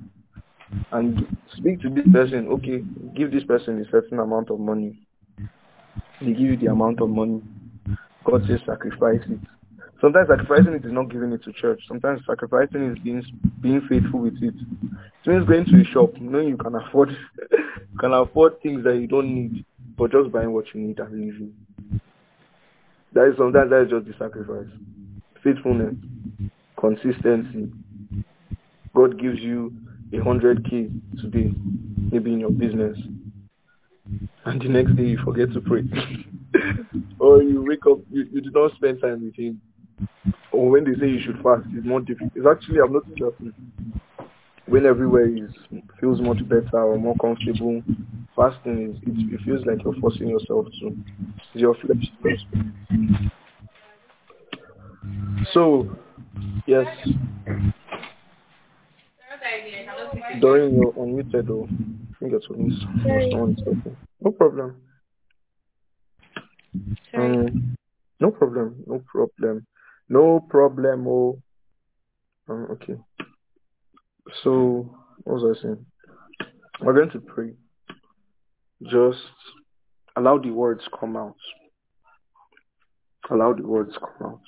and 0.91 1.25
speak 1.57 1.81
to 1.81 1.89
this 1.89 2.05
person, 2.11 2.47
okay, 2.47 2.83
give 3.15 3.31
this 3.31 3.43
person 3.43 3.81
a 3.81 3.89
certain 3.91 4.19
amount 4.19 4.49
of 4.49 4.59
money. 4.59 4.99
They 6.22 6.34
give 6.34 6.39
you 6.39 6.57
the 6.57 6.67
amount 6.67 7.01
of 7.01 7.09
money. 7.09 7.41
God 8.24 8.45
says 8.47 8.59
sacrifice 8.65 9.22
it. 9.28 9.39
Sometimes 9.99 10.30
sacrificing 10.30 10.74
it 10.74 10.86
is 10.86 10.91
not 10.91 11.11
giving 11.11 11.32
it 11.32 11.43
to 11.43 11.53
church. 11.53 11.82
Sometimes 11.88 12.22
sacrificing 12.28 12.91
is 12.91 12.97
being 13.03 13.24
being 13.61 13.82
faithful 13.88 14.19
with 14.19 14.36
it. 14.41 14.53
It 14.53 15.30
means 15.30 15.47
going 15.47 15.65
to 15.65 15.82
a 15.82 15.84
shop, 15.86 16.15
knowing 16.19 16.49
you 16.49 16.57
can 16.57 16.76
afford 16.76 17.09
you 17.09 17.57
can 17.99 18.13
afford 18.13 18.61
things 18.61 18.84
that 18.84 18.97
you 18.97 19.07
don't 19.07 19.34
need, 19.34 19.65
but 19.97 20.11
just 20.11 20.32
buying 20.32 20.53
what 20.53 20.65
you 20.74 20.82
need 20.82 20.99
and 20.99 21.11
leaving. 21.13 21.53
That 23.13 23.30
is 23.30 23.38
sometimes 23.38 23.69
that 23.69 23.84
is 23.84 23.89
just 23.89 24.05
the 24.07 24.13
sacrifice. 24.17 24.72
Faithfulness, 25.43 25.95
consistency. 26.80 27.72
God 28.95 29.19
gives 29.19 29.39
you 29.39 29.74
a 30.13 30.24
hundred 30.24 30.67
K 30.69 30.89
today, 31.22 31.53
maybe 32.11 32.34
in 32.34 32.39
your 32.39 32.51
business. 32.51 32.97
And 34.45 34.62
the 34.62 34.70
next 34.70 34.95
day 34.95 35.03
you 35.03 35.18
forget 35.24 35.51
to 35.53 35.62
pray. 35.62 35.84
or 37.20 37.41
you 37.43 37.64
wake 37.68 37.86
up, 37.89 37.99
you, 38.12 38.28
you 38.32 38.41
do 38.41 38.51
not 38.51 38.74
spend 38.76 39.01
time 39.01 39.24
with 39.24 39.36
him. 39.36 39.62
Or 40.51 40.70
when 40.70 40.84
they 40.84 40.99
say 40.99 41.07
you 41.09 41.22
should 41.22 41.41
fast, 41.41 41.64
it's 41.74 41.86
more 41.86 42.01
difficult. 42.01 42.32
It's 42.36 42.47
actually, 42.47 42.82
I've 42.82 42.91
noticed 42.91 43.18
that 43.20 43.53
when 44.68 44.86
everywhere 44.86 45.26
is 45.28 45.49
feels 45.99 46.22
much 46.22 46.47
better 46.47 46.80
or 46.82 46.97
more 46.97 47.16
comfortable, 47.22 47.84
fasting 48.36 48.91
is, 48.91 48.97
it, 49.03 49.34
it 49.36 49.41
feels 49.45 49.66
like 49.66 49.84
you're 49.84 49.99
forcing 49.99 50.30
yourself 50.30 50.68
to. 50.80 50.95
Your 51.53 51.76
flesh. 51.76 52.45
So, 55.53 55.89
yes, 56.68 56.88
During 60.39 60.76
your 60.76 60.93
unmuted 60.93 61.47
though. 61.47 61.68
I 62.22 62.24
think 62.24 62.34
that's 62.34 62.49
what 62.49 62.59
someone 63.32 63.51
is 63.51 63.63
talking. 63.63 63.97
No 64.22 64.32
problem. 64.32 64.82
Um, 67.17 67.76
no 68.19 68.30
problem. 68.30 68.84
No 68.86 69.01
problem. 69.11 69.65
No 70.07 70.39
problem. 70.47 71.07
Oh. 71.07 71.41
Um, 72.47 72.67
okay. 72.74 72.95
So, 74.43 74.95
what 75.24 75.41
was 75.41 75.57
I 75.57 75.61
saying? 75.63 75.86
We're 76.82 76.93
going 76.93 77.09
to 77.09 77.19
pray. 77.22 77.53
Just 78.84 79.17
allow 80.15 80.38
the 80.38 80.51
words 80.51 80.82
come 80.99 81.17
out. 81.17 81.38
Allow 83.32 83.53
the 83.53 83.65
words 83.65 83.97
come 83.97 84.28
out. 84.28 84.41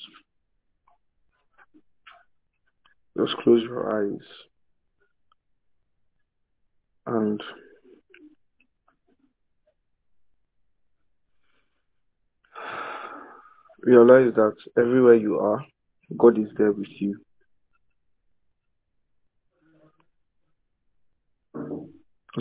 Just 3.17 3.35
close 3.37 3.63
your 3.63 4.13
eyes 4.13 4.21
and 7.07 7.41
realize 13.83 14.33
that 14.35 14.55
everywhere 14.77 15.15
you 15.15 15.39
are, 15.39 15.63
God 16.17 16.37
is 16.37 16.47
there 16.57 16.71
with 16.71 16.87
you. 16.99 17.19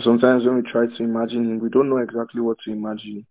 Sometimes 0.01 0.43
when 0.45 0.55
we 0.55 0.61
try 0.63 0.87
to 0.87 1.03
imagine 1.03 1.45
him, 1.45 1.59
we 1.59 1.69
don't 1.69 1.89
know 1.89 1.97
exactly 1.97 2.41
what 2.41 2.57
to 2.65 2.71
imagine. 2.71 3.25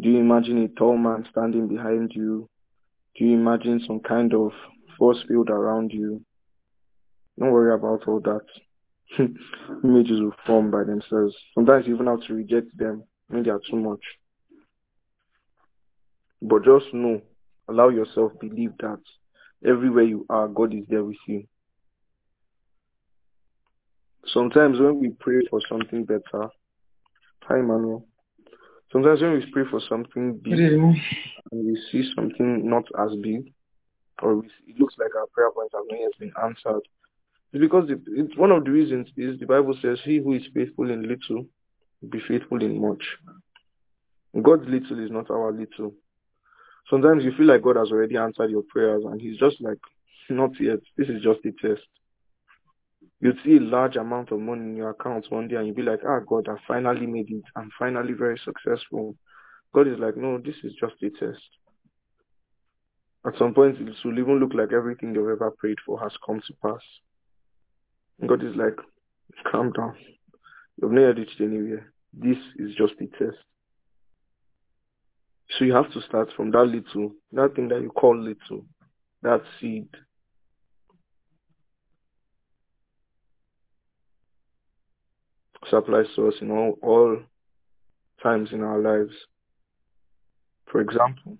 Do 0.00 0.10
you 0.10 0.18
imagine 0.18 0.62
a 0.62 0.68
tall 0.78 0.96
man 0.98 1.26
standing 1.30 1.66
behind 1.66 2.12
you? 2.14 2.48
Do 3.16 3.24
you 3.24 3.34
imagine 3.34 3.80
some 3.86 4.00
kind 4.00 4.34
of 4.34 4.52
force 4.98 5.18
field 5.26 5.48
around 5.48 5.92
you? 5.92 6.22
Don't 7.38 7.52
worry 7.52 7.74
about 7.74 8.06
all 8.06 8.20
that. 8.20 8.42
Images 9.84 10.20
will 10.20 10.34
form 10.46 10.70
by 10.70 10.84
themselves. 10.84 11.34
Sometimes 11.54 11.86
you 11.86 11.94
even 11.94 12.06
have 12.06 12.20
to 12.26 12.34
reject 12.34 12.76
them 12.76 13.04
when 13.28 13.42
they 13.42 13.50
are 13.50 13.60
too 13.70 13.76
much. 13.76 14.00
But 16.40 16.64
just 16.64 16.92
know, 16.92 17.20
allow 17.68 17.88
yourself 17.88 18.32
believe 18.40 18.72
that 18.80 19.00
everywhere 19.66 20.04
you 20.04 20.24
are, 20.30 20.48
God 20.48 20.72
is 20.74 20.84
there 20.88 21.04
with 21.04 21.16
you. 21.26 21.44
Sometimes 24.26 24.78
when 24.78 25.00
we 25.00 25.10
pray 25.20 25.40
for 25.50 25.60
something 25.68 26.04
better, 26.04 26.48
hi 27.42 27.56
Manuel. 27.60 28.06
Sometimes 28.92 29.20
when 29.20 29.32
we 29.34 29.46
pray 29.52 29.64
for 29.70 29.80
something 29.88 30.38
big 30.42 30.52
and 31.50 31.66
we 31.66 31.80
see 31.90 32.10
something 32.14 32.68
not 32.68 32.84
as 32.98 33.10
big, 33.22 33.52
or 34.22 34.36
we, 34.36 34.46
it 34.66 34.78
looks 34.78 34.94
like 34.98 35.14
our 35.16 35.26
prayer 35.32 35.50
points 35.50 35.74
have 35.74 35.84
not 35.90 36.00
yet 36.00 36.18
been 36.18 36.32
answered, 36.42 36.82
it's 37.52 37.60
because 37.60 37.88
it, 37.90 38.00
it's 38.06 38.36
one 38.36 38.50
of 38.50 38.64
the 38.64 38.70
reasons 38.70 39.08
is 39.16 39.38
the 39.40 39.46
Bible 39.46 39.74
says, 39.80 39.98
"He 40.04 40.18
who 40.18 40.34
is 40.34 40.42
faithful 40.54 40.90
in 40.90 41.08
little 41.08 41.46
will 42.00 42.08
be 42.10 42.20
faithful 42.28 42.62
in 42.62 42.80
much." 42.80 43.02
God's 44.42 44.68
little 44.68 45.02
is 45.02 45.10
not 45.10 45.30
our 45.30 45.52
little. 45.52 45.94
Sometimes 46.90 47.24
you 47.24 47.32
feel 47.36 47.46
like 47.46 47.62
God 47.62 47.76
has 47.76 47.90
already 47.90 48.16
answered 48.16 48.50
your 48.50 48.62
prayers, 48.68 49.04
and 49.04 49.20
He's 49.20 49.38
just 49.38 49.60
like, 49.60 49.78
"Not 50.30 50.58
yet. 50.60 50.80
This 50.96 51.08
is 51.08 51.22
just 51.22 51.40
a 51.44 51.52
test." 51.52 51.86
You'd 53.20 53.38
see 53.44 53.56
a 53.56 53.60
large 53.60 53.96
amount 53.96 54.30
of 54.30 54.40
money 54.40 54.62
in 54.62 54.76
your 54.76 54.90
account 54.90 55.26
one 55.30 55.48
day, 55.48 55.56
and 55.56 55.66
you'd 55.66 55.76
be 55.76 55.82
like, 55.82 56.00
"Ah, 56.06 56.20
God, 56.20 56.48
I 56.48 56.56
finally 56.66 57.06
made 57.06 57.30
it. 57.30 57.44
I'm 57.56 57.70
finally 57.78 58.12
very 58.12 58.38
successful." 58.38 59.16
God 59.74 59.86
is 59.88 59.98
like, 59.98 60.16
"No, 60.16 60.38
this 60.38 60.56
is 60.64 60.72
just 60.74 61.02
a 61.02 61.10
test." 61.10 61.48
At 63.26 63.36
some 63.36 63.52
point, 63.52 63.78
it 63.80 63.94
will 64.04 64.18
even 64.18 64.38
look 64.38 64.54
like 64.54 64.72
everything 64.72 65.14
you've 65.14 65.28
ever 65.28 65.50
prayed 65.50 65.78
for 65.84 66.00
has 66.00 66.12
come 66.24 66.40
to 66.46 66.54
pass. 66.62 66.80
God 68.26 68.42
is 68.42 68.56
like, 68.56 68.78
calm 69.50 69.72
down. 69.72 69.96
You've 70.80 70.92
never 70.92 71.14
reached 71.14 71.40
anywhere. 71.40 71.92
This 72.12 72.38
is 72.56 72.74
just 72.74 72.94
a 73.00 73.06
test. 73.18 73.36
So 75.50 75.64
you 75.64 75.72
have 75.72 75.90
to 75.92 76.02
start 76.02 76.28
from 76.36 76.50
that 76.50 76.64
little, 76.64 77.12
that 77.32 77.54
thing 77.54 77.68
that 77.68 77.80
you 77.80 77.90
call 77.90 78.16
little, 78.16 78.64
that 79.22 79.42
seed. 79.60 79.88
Supplies 85.68 86.06
to 86.16 86.28
us 86.28 86.34
in 86.40 86.50
all, 86.50 86.78
all 86.82 87.18
times 88.22 88.50
in 88.52 88.62
our 88.62 88.78
lives. 88.78 89.14
For 90.70 90.80
example, 90.80 91.38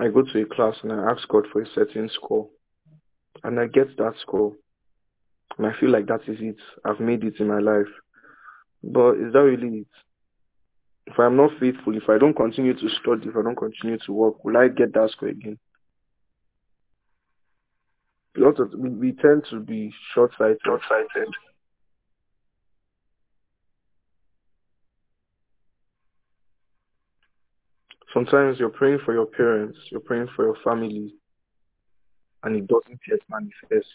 I 0.00 0.08
go 0.08 0.22
to 0.22 0.42
a 0.42 0.46
class 0.46 0.76
and 0.82 0.92
I 0.92 1.10
ask 1.10 1.26
God 1.28 1.46
for 1.52 1.62
a 1.62 1.66
certain 1.74 2.10
score. 2.14 2.48
And 3.44 3.58
I 3.58 3.66
get 3.66 3.96
that 3.98 4.14
score. 4.20 4.52
And 5.56 5.66
I 5.66 5.72
feel 5.78 5.90
like 5.90 6.06
that 6.06 6.22
is 6.28 6.38
it. 6.40 6.56
I've 6.84 7.00
made 7.00 7.24
it 7.24 7.40
in 7.40 7.48
my 7.48 7.58
life. 7.58 7.86
But 8.82 9.14
is 9.14 9.32
that 9.32 9.40
really 9.40 9.78
it? 9.78 9.86
If 11.06 11.18
I'm 11.18 11.36
not 11.36 11.50
faithful, 11.58 11.96
if 11.96 12.08
I 12.08 12.18
don't 12.18 12.36
continue 12.36 12.74
to 12.74 12.88
study, 13.00 13.28
if 13.28 13.36
I 13.36 13.42
don't 13.42 13.56
continue 13.56 13.98
to 14.04 14.12
work, 14.12 14.44
will 14.44 14.56
I 14.56 14.68
get 14.68 14.92
that 14.94 15.10
score 15.10 15.30
again? 15.30 15.58
Lots 18.36 18.60
of, 18.60 18.72
we, 18.76 18.90
we 18.90 19.12
tend 19.12 19.44
to 19.50 19.58
be 19.58 19.92
short-sighted. 20.14 20.58
Short-sighted. 20.64 21.28
Sometimes 28.14 28.58
you're 28.58 28.68
praying 28.68 29.00
for 29.04 29.12
your 29.12 29.26
parents, 29.26 29.78
you're 29.90 30.00
praying 30.00 30.28
for 30.34 30.44
your 30.44 30.56
family, 30.64 31.14
and 32.42 32.56
it 32.56 32.66
doesn't 32.66 33.00
yet 33.08 33.20
manifest. 33.28 33.88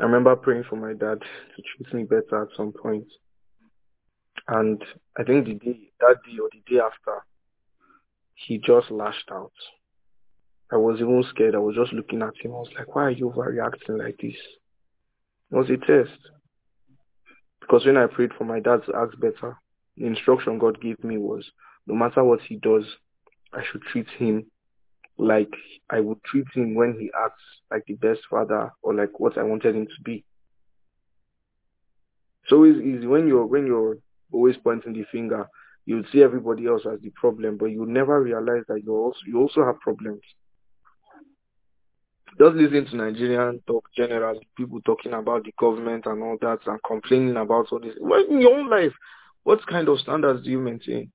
I 0.00 0.04
remember 0.04 0.34
praying 0.36 0.64
for 0.68 0.76
my 0.76 0.92
dad 0.92 1.20
to 1.20 1.62
treat 1.62 1.94
me 1.94 2.04
better 2.04 2.42
at 2.42 2.48
some 2.56 2.72
point. 2.72 3.06
And 4.48 4.82
I 5.18 5.24
think 5.24 5.46
the 5.46 5.54
day, 5.54 5.90
that 6.00 6.16
day 6.24 6.38
or 6.40 6.48
the 6.52 6.62
day 6.66 6.80
after, 6.80 7.24
he 8.34 8.58
just 8.58 8.90
lashed 8.90 9.30
out. 9.30 9.52
I 10.72 10.76
was 10.76 11.00
even 11.00 11.24
scared. 11.28 11.54
I 11.54 11.58
was 11.58 11.76
just 11.76 11.92
looking 11.92 12.22
at 12.22 12.34
him. 12.42 12.52
I 12.52 12.54
was 12.54 12.70
like, 12.76 12.94
why 12.94 13.04
are 13.04 13.10
you 13.10 13.30
overreacting 13.30 13.98
like 13.98 14.18
this? 14.20 14.36
It 15.50 15.54
was 15.54 15.68
a 15.70 15.76
test. 15.76 16.18
Because 17.60 17.84
when 17.84 17.96
I 17.96 18.06
prayed 18.06 18.32
for 18.36 18.44
my 18.44 18.58
dad 18.58 18.80
to 18.86 18.96
act 18.96 19.20
better, 19.20 19.58
the 19.96 20.06
instruction 20.06 20.58
God 20.58 20.80
gave 20.80 21.02
me 21.04 21.18
was, 21.18 21.44
no 21.86 21.94
matter 21.94 22.24
what 22.24 22.40
he 22.40 22.56
does, 22.56 22.84
I 23.52 23.62
should 23.70 23.82
treat 23.82 24.08
him 24.18 24.46
like 25.18 25.52
I 25.90 26.00
would 26.00 26.22
treat 26.24 26.46
him 26.54 26.74
when 26.74 26.96
he 26.98 27.10
acts 27.24 27.42
like 27.70 27.84
the 27.86 27.94
best 27.94 28.20
father 28.30 28.72
or 28.82 28.94
like 28.94 29.20
what 29.20 29.36
I 29.36 29.42
wanted 29.42 29.76
him 29.76 29.86
to 29.86 30.02
be. 30.02 30.24
So 32.48 32.64
it's 32.64 32.80
easy 32.80 33.06
when 33.06 33.28
you're 33.28 33.46
when 33.46 33.66
you're 33.66 33.98
always 34.32 34.56
pointing 34.56 34.92
the 34.92 35.04
finger, 35.10 35.46
you 35.86 35.96
would 35.96 36.06
see 36.12 36.22
everybody 36.22 36.66
else 36.66 36.82
as 36.92 37.00
the 37.00 37.10
problem, 37.10 37.56
but 37.56 37.66
you 37.66 37.86
never 37.86 38.22
realize 38.22 38.64
that 38.68 38.82
you 38.84 38.92
also 38.94 39.18
you 39.26 39.38
also 39.40 39.64
have 39.64 39.80
problems. 39.80 40.22
Just 42.38 42.54
listen 42.54 42.86
to 42.86 42.96
Nigerian 42.96 43.60
talk 43.66 43.88
generally, 43.94 44.46
people 44.56 44.80
talking 44.80 45.12
about 45.12 45.44
the 45.44 45.52
government 45.58 46.06
and 46.06 46.22
all 46.22 46.38
that 46.40 46.60
and 46.66 46.80
complaining 46.86 47.36
about 47.36 47.66
all 47.70 47.80
this. 47.80 47.94
Well, 48.00 48.24
in 48.28 48.40
your 48.40 48.58
own 48.58 48.70
life, 48.70 48.92
what 49.42 49.66
kind 49.66 49.88
of 49.88 49.98
standards 50.00 50.42
do 50.44 50.50
you 50.50 50.58
maintain? 50.58 51.12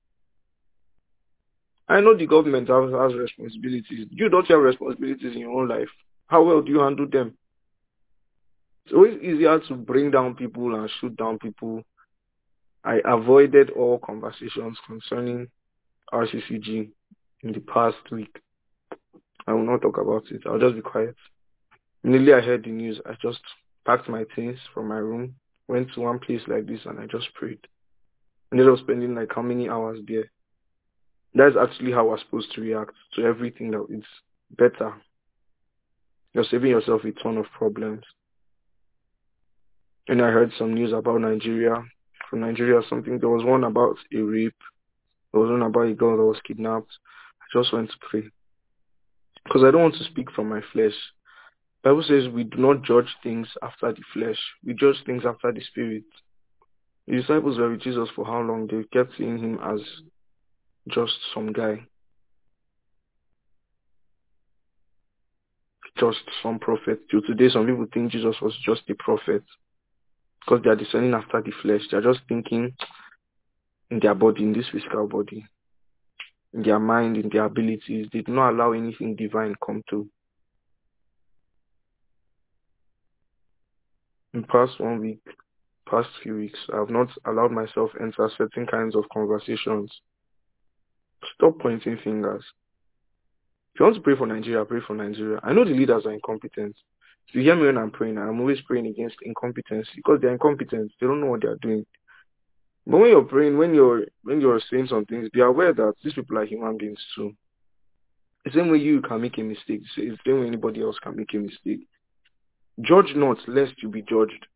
I 1.88 2.00
know 2.00 2.16
the 2.16 2.26
government 2.26 2.68
has, 2.68 2.92
has 2.92 3.18
responsibilities. 3.18 4.06
You 4.10 4.28
don't 4.28 4.46
have 4.46 4.60
responsibilities 4.60 5.34
in 5.34 5.40
your 5.40 5.58
own 5.58 5.68
life. 5.68 5.88
How 6.26 6.42
well 6.44 6.60
do 6.62 6.70
you 6.70 6.80
handle 6.80 7.08
them? 7.10 7.34
It's 8.84 8.94
always 8.94 9.20
easier 9.22 9.58
to 9.58 9.74
bring 9.74 10.10
down 10.10 10.34
people 10.34 10.74
and 10.74 10.90
shoot 11.00 11.16
down 11.16 11.38
people. 11.38 11.82
I 12.88 13.00
avoided 13.04 13.70
all 13.70 13.98
conversations 13.98 14.78
concerning 14.86 15.48
RCCG 16.12 16.90
in 17.42 17.52
the 17.52 17.60
past 17.60 17.96
week. 18.10 18.40
I 19.46 19.52
will 19.52 19.66
not 19.66 19.82
talk 19.82 19.98
about 19.98 20.24
it. 20.30 20.42
I'll 20.46 20.58
just 20.58 20.74
be 20.74 20.80
quiet. 20.80 21.14
Immediately 22.02 22.34
I 22.34 22.40
heard 22.40 22.64
the 22.64 22.70
news, 22.70 23.00
I 23.06 23.14
just 23.20 23.40
packed 23.86 24.08
my 24.08 24.24
things 24.34 24.58
from 24.72 24.88
my 24.88 24.96
room, 24.96 25.34
went 25.68 25.92
to 25.94 26.00
one 26.00 26.18
place 26.18 26.40
like 26.48 26.66
this, 26.66 26.80
and 26.86 26.98
I 26.98 27.06
just 27.06 27.32
prayed. 27.34 27.60
Ended 28.52 28.68
up 28.68 28.78
spending 28.78 29.14
like 29.14 29.32
how 29.34 29.42
many 29.42 29.68
hours 29.68 30.00
there 30.08 30.30
that's 31.34 31.56
actually 31.60 31.92
how 31.92 32.06
we're 32.06 32.18
supposed 32.18 32.52
to 32.54 32.60
react 32.60 32.94
to 33.14 33.24
everything 33.24 33.70
that 33.70 33.86
is 33.90 34.04
better. 34.56 34.94
You're 36.34 36.44
saving 36.44 36.70
yourself 36.70 37.04
a 37.04 37.12
ton 37.12 37.36
of 37.36 37.46
problems. 37.56 38.02
And 40.08 40.22
I 40.22 40.30
heard 40.30 40.52
some 40.58 40.74
news 40.74 40.92
about 40.92 41.20
Nigeria. 41.20 41.84
From 42.28 42.40
Nigeria, 42.40 42.80
something 42.88 43.18
there 43.18 43.28
was 43.28 43.44
one 43.44 43.64
about 43.64 43.96
a 44.14 44.18
rape. 44.20 44.54
There 45.32 45.40
was 45.40 45.50
one 45.50 45.62
about 45.62 45.88
a 45.88 45.94
girl 45.94 46.16
that 46.16 46.24
was 46.24 46.40
kidnapped. 46.46 46.90
I 47.40 47.58
just 47.58 47.72
went 47.72 47.90
to 47.90 47.96
pray. 48.10 48.24
Because 49.44 49.62
I 49.64 49.70
don't 49.70 49.82
want 49.82 49.94
to 49.94 50.04
speak 50.04 50.30
from 50.32 50.48
my 50.48 50.60
flesh. 50.72 50.92
Bible 51.82 52.04
says 52.06 52.28
we 52.28 52.44
do 52.44 52.58
not 52.58 52.82
judge 52.82 53.08
things 53.22 53.48
after 53.62 53.92
the 53.92 54.02
flesh. 54.12 54.38
We 54.64 54.74
judge 54.74 54.96
things 55.06 55.22
after 55.24 55.52
the 55.52 55.62
spirit. 55.62 56.04
The 57.06 57.16
disciples 57.16 57.58
were 57.58 57.70
with 57.70 57.80
Jesus 57.82 58.08
for 58.14 58.26
how 58.26 58.40
long? 58.40 58.66
They 58.66 58.82
kept 58.92 59.16
seeing 59.16 59.38
him 59.38 59.58
as 59.64 59.80
just 60.88 61.14
some 61.32 61.52
guy. 61.52 61.86
Just 65.98 66.18
some 66.42 66.58
prophet. 66.58 67.00
Till 67.10 67.22
today, 67.22 67.48
some 67.48 67.66
people 67.66 67.86
think 67.92 68.12
Jesus 68.12 68.36
was 68.42 68.54
just 68.64 68.82
a 68.90 68.94
prophet 68.94 69.42
because 70.48 70.62
they 70.64 70.70
are 70.70 70.76
discerning 70.76 71.14
after 71.14 71.42
the 71.42 71.52
flesh. 71.62 71.82
They 71.90 71.98
are 71.98 72.02
just 72.02 72.20
thinking 72.28 72.74
in 73.90 74.00
their 74.00 74.14
body, 74.14 74.44
in 74.44 74.52
this 74.52 74.66
physical 74.72 75.06
body, 75.06 75.46
in 76.54 76.62
their 76.62 76.78
mind, 76.78 77.16
in 77.16 77.28
their 77.30 77.44
abilities. 77.44 78.08
They 78.12 78.22
do 78.22 78.32
not 78.32 78.50
allow 78.50 78.72
anything 78.72 79.16
divine 79.16 79.54
come 79.64 79.82
to. 79.90 80.08
In 84.34 84.44
past 84.44 84.78
one 84.78 85.00
week, 85.00 85.20
past 85.88 86.08
few 86.22 86.36
weeks. 86.36 86.58
I 86.72 86.78
have 86.78 86.90
not 86.90 87.08
allowed 87.26 87.52
myself 87.52 87.90
enter 88.00 88.30
certain 88.36 88.66
kinds 88.66 88.94
of 88.94 89.04
conversations. 89.12 89.90
Stop 91.34 91.58
pointing 91.60 91.98
fingers. 92.02 92.44
If 93.74 93.80
you 93.80 93.84
want 93.84 93.96
to 93.96 94.02
pray 94.02 94.16
for 94.16 94.26
Nigeria, 94.26 94.64
pray 94.64 94.80
for 94.86 94.94
Nigeria. 94.94 95.40
I 95.42 95.52
know 95.52 95.64
the 95.64 95.70
leaders 95.72 96.06
are 96.06 96.12
incompetent. 96.12 96.76
You 97.32 97.42
hear 97.42 97.56
me 97.56 97.66
when 97.66 97.78
I'm 97.78 97.90
praying. 97.90 98.18
I'm 98.18 98.40
always 98.40 98.60
praying 98.62 98.86
against 98.86 99.16
incompetence 99.22 99.86
because 99.94 100.18
they're 100.20 100.32
incompetent. 100.32 100.92
They 101.00 101.06
don't 101.06 101.20
know 101.20 101.26
what 101.26 101.42
they're 101.42 101.58
doing. 101.60 101.84
But 102.86 102.98
when 102.98 103.10
you're 103.10 103.22
praying, 103.22 103.58
when 103.58 103.74
you're 103.74 104.06
when 104.22 104.40
you're 104.40 104.60
saying 104.70 104.86
some 104.88 105.04
things, 105.04 105.28
be 105.30 105.40
aware 105.40 105.74
that 105.74 105.92
these 106.02 106.14
people 106.14 106.38
are 106.38 106.46
human 106.46 106.78
beings 106.78 107.00
too. 107.14 107.34
The 108.46 108.52
same 108.52 108.70
way 108.70 108.78
you 108.78 109.02
can 109.02 109.20
make 109.20 109.36
a 109.36 109.42
mistake, 109.42 109.82
the 109.94 110.16
same 110.24 110.40
way 110.40 110.46
anybody 110.46 110.82
else 110.82 110.98
can 111.02 111.16
make 111.16 111.34
a 111.34 111.36
mistake. 111.36 111.86
Judge 112.80 113.12
not, 113.14 113.36
lest 113.46 113.72
you 113.82 113.90
be 113.90 114.02
judged. 114.02 114.46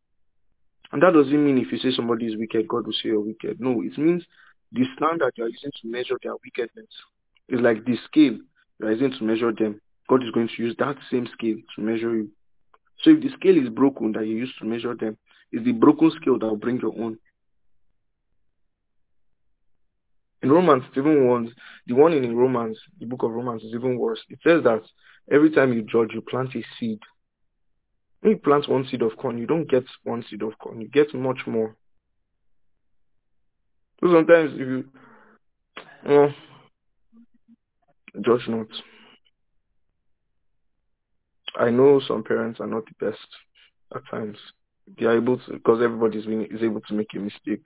And 0.92 1.02
that 1.02 1.12
doesn't 1.12 1.44
mean 1.44 1.58
if 1.58 1.72
you 1.72 1.78
say 1.78 1.94
somebody 1.94 2.26
is 2.26 2.36
wicked, 2.38 2.68
God 2.68 2.86
will 2.86 2.92
say 2.94 3.08
you're 3.08 3.20
wicked. 3.20 3.60
No, 3.60 3.82
it 3.82 3.98
means 3.98 4.24
the 4.72 4.84
standard 4.96 5.32
you 5.36 5.44
are 5.44 5.48
using 5.48 5.72
to 5.82 5.88
measure 5.88 6.18
their 6.22 6.34
wickedness 6.44 6.88
is 7.48 7.60
like 7.60 7.84
the 7.84 7.96
scale 8.06 8.38
you 8.78 8.86
are 8.86 8.92
using 8.92 9.12
to 9.18 9.24
measure 9.24 9.52
them. 9.52 9.80
God 10.08 10.22
is 10.22 10.30
going 10.30 10.48
to 10.48 10.62
use 10.62 10.74
that 10.78 10.96
same 11.10 11.28
scale 11.32 11.56
to 11.76 11.82
measure 11.82 12.14
you. 12.14 12.30
So 13.02 13.10
if 13.10 13.20
the 13.20 13.30
scale 13.30 13.60
is 13.60 13.68
broken 13.68 14.12
that 14.12 14.26
you 14.26 14.36
use 14.36 14.52
to 14.58 14.64
measure 14.64 14.94
them, 14.94 15.18
it's 15.50 15.64
the 15.64 15.72
broken 15.72 16.10
scale 16.20 16.38
that 16.38 16.46
will 16.46 16.56
bring 16.56 16.80
your 16.80 16.94
own. 16.98 17.18
In 20.42 20.50
Romans, 20.50 20.82
even 20.96 21.28
one, 21.28 21.54
the 21.86 21.94
one 21.94 22.12
in 22.12 22.36
Romans, 22.36 22.78
the 22.98 23.06
book 23.06 23.22
of 23.22 23.30
Romans 23.30 23.62
is 23.62 23.74
even 23.74 23.96
worse. 23.96 24.20
It 24.28 24.40
says 24.42 24.64
that 24.64 24.82
every 25.30 25.50
time 25.50 25.72
you 25.72 25.82
judge, 25.82 26.10
you 26.14 26.20
plant 26.20 26.54
a 26.56 26.64
seed. 26.78 26.98
When 28.20 28.32
you 28.32 28.38
plant 28.38 28.68
one 28.68 28.86
seed 28.88 29.02
of 29.02 29.16
corn, 29.16 29.38
you 29.38 29.46
don't 29.46 29.68
get 29.68 29.84
one 30.04 30.24
seed 30.28 30.42
of 30.42 30.58
corn. 30.58 30.80
You 30.80 30.88
get 30.88 31.14
much 31.14 31.40
more. 31.46 31.76
So 34.00 34.12
sometimes 34.12 34.52
if 34.54 34.58
you, 34.58 34.84
judge 38.20 38.48
not. 38.48 38.66
I 41.58 41.70
know 41.70 42.00
some 42.06 42.24
parents 42.24 42.60
are 42.60 42.66
not 42.66 42.84
the 42.86 43.06
best 43.06 43.26
at 43.94 44.02
times. 44.10 44.38
They 44.98 45.06
are 45.06 45.16
able 45.16 45.38
to, 45.38 45.52
because 45.52 45.80
everybody 45.82 46.18
is 46.18 46.62
able 46.62 46.80
to 46.82 46.94
make 46.94 47.14
a 47.14 47.18
mistake. 47.18 47.62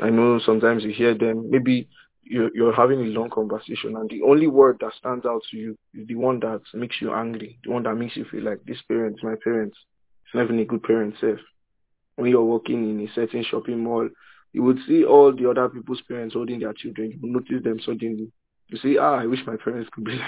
I 0.00 0.10
know 0.10 0.40
sometimes 0.44 0.82
you 0.82 0.92
hear 0.92 1.14
them, 1.14 1.50
maybe 1.50 1.88
you're, 2.22 2.50
you're 2.54 2.74
having 2.74 3.00
a 3.00 3.04
long 3.04 3.30
conversation 3.30 3.96
and 3.96 4.08
the 4.10 4.22
only 4.22 4.46
word 4.46 4.78
that 4.80 4.92
stands 4.98 5.24
out 5.24 5.42
to 5.50 5.56
you 5.56 5.78
is 5.94 6.06
the 6.08 6.14
one 6.16 6.40
that 6.40 6.62
makes 6.72 6.96
you 7.00 7.12
angry, 7.12 7.58
the 7.64 7.70
one 7.70 7.84
that 7.84 7.94
makes 7.94 8.16
you 8.16 8.24
feel 8.30 8.42
like 8.42 8.64
this 8.64 8.78
parent, 8.88 9.18
my 9.22 9.34
parents, 9.44 9.76
it's 10.24 10.34
not 10.34 10.44
even 10.44 10.58
a 10.58 10.64
good 10.64 10.82
parent 10.82 11.14
self. 11.20 11.38
When 12.16 12.30
you're 12.30 12.42
walking 12.42 12.90
in 12.90 13.06
a 13.06 13.12
certain 13.14 13.44
shopping 13.48 13.82
mall, 13.82 14.08
you 14.52 14.62
would 14.62 14.78
see 14.86 15.04
all 15.04 15.34
the 15.34 15.50
other 15.50 15.68
people's 15.68 16.00
parents 16.08 16.34
holding 16.34 16.60
their 16.60 16.72
children. 16.72 17.10
You 17.10 17.18
will 17.20 17.40
notice 17.40 17.62
them 17.62 17.80
suddenly. 17.80 18.30
You 18.68 18.78
say, 18.78 18.96
ah, 18.96 19.20
I 19.20 19.26
wish 19.26 19.40
my 19.46 19.56
parents 19.56 19.90
could 19.92 20.04
be 20.04 20.12
like 20.12 20.22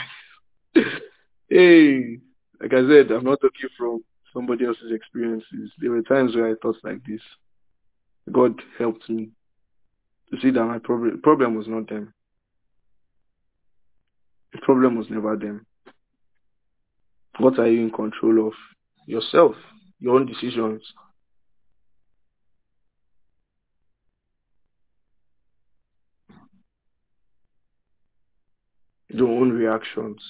this. 0.75 0.85
hey, 1.49 2.19
like 2.61 2.73
I 2.73 2.89
said, 2.89 3.11
I'm 3.11 3.25
not 3.25 3.41
talking 3.41 3.69
from 3.77 4.03
somebody 4.33 4.65
else's 4.65 4.93
experiences. 4.93 5.73
There 5.79 5.91
were 5.91 6.03
times 6.03 6.35
where 6.35 6.49
I 6.49 6.55
thought 6.63 6.77
like 6.85 7.05
this. 7.07 7.21
God 8.33 8.61
helped 8.79 9.09
me 9.09 9.31
to 10.31 10.41
see 10.41 10.51
that 10.51 10.65
my 10.65 10.79
problem 10.79 11.21
problem 11.23 11.55
was 11.55 11.69
not 11.69 11.89
them. 11.89 12.13
The 14.53 14.59
problem 14.63 14.97
was 14.97 15.07
never 15.11 15.37
them. 15.37 15.67
What 17.39 17.59
are 17.59 17.69
you 17.69 17.83
in 17.83 17.91
control 17.91 18.49
of? 18.49 18.55
Yourself, 19.07 19.55
your 20.01 20.17
own 20.17 20.27
decisions. 20.27 20.83
Your 29.09 29.29
own 29.29 29.51
reactions. 29.51 30.21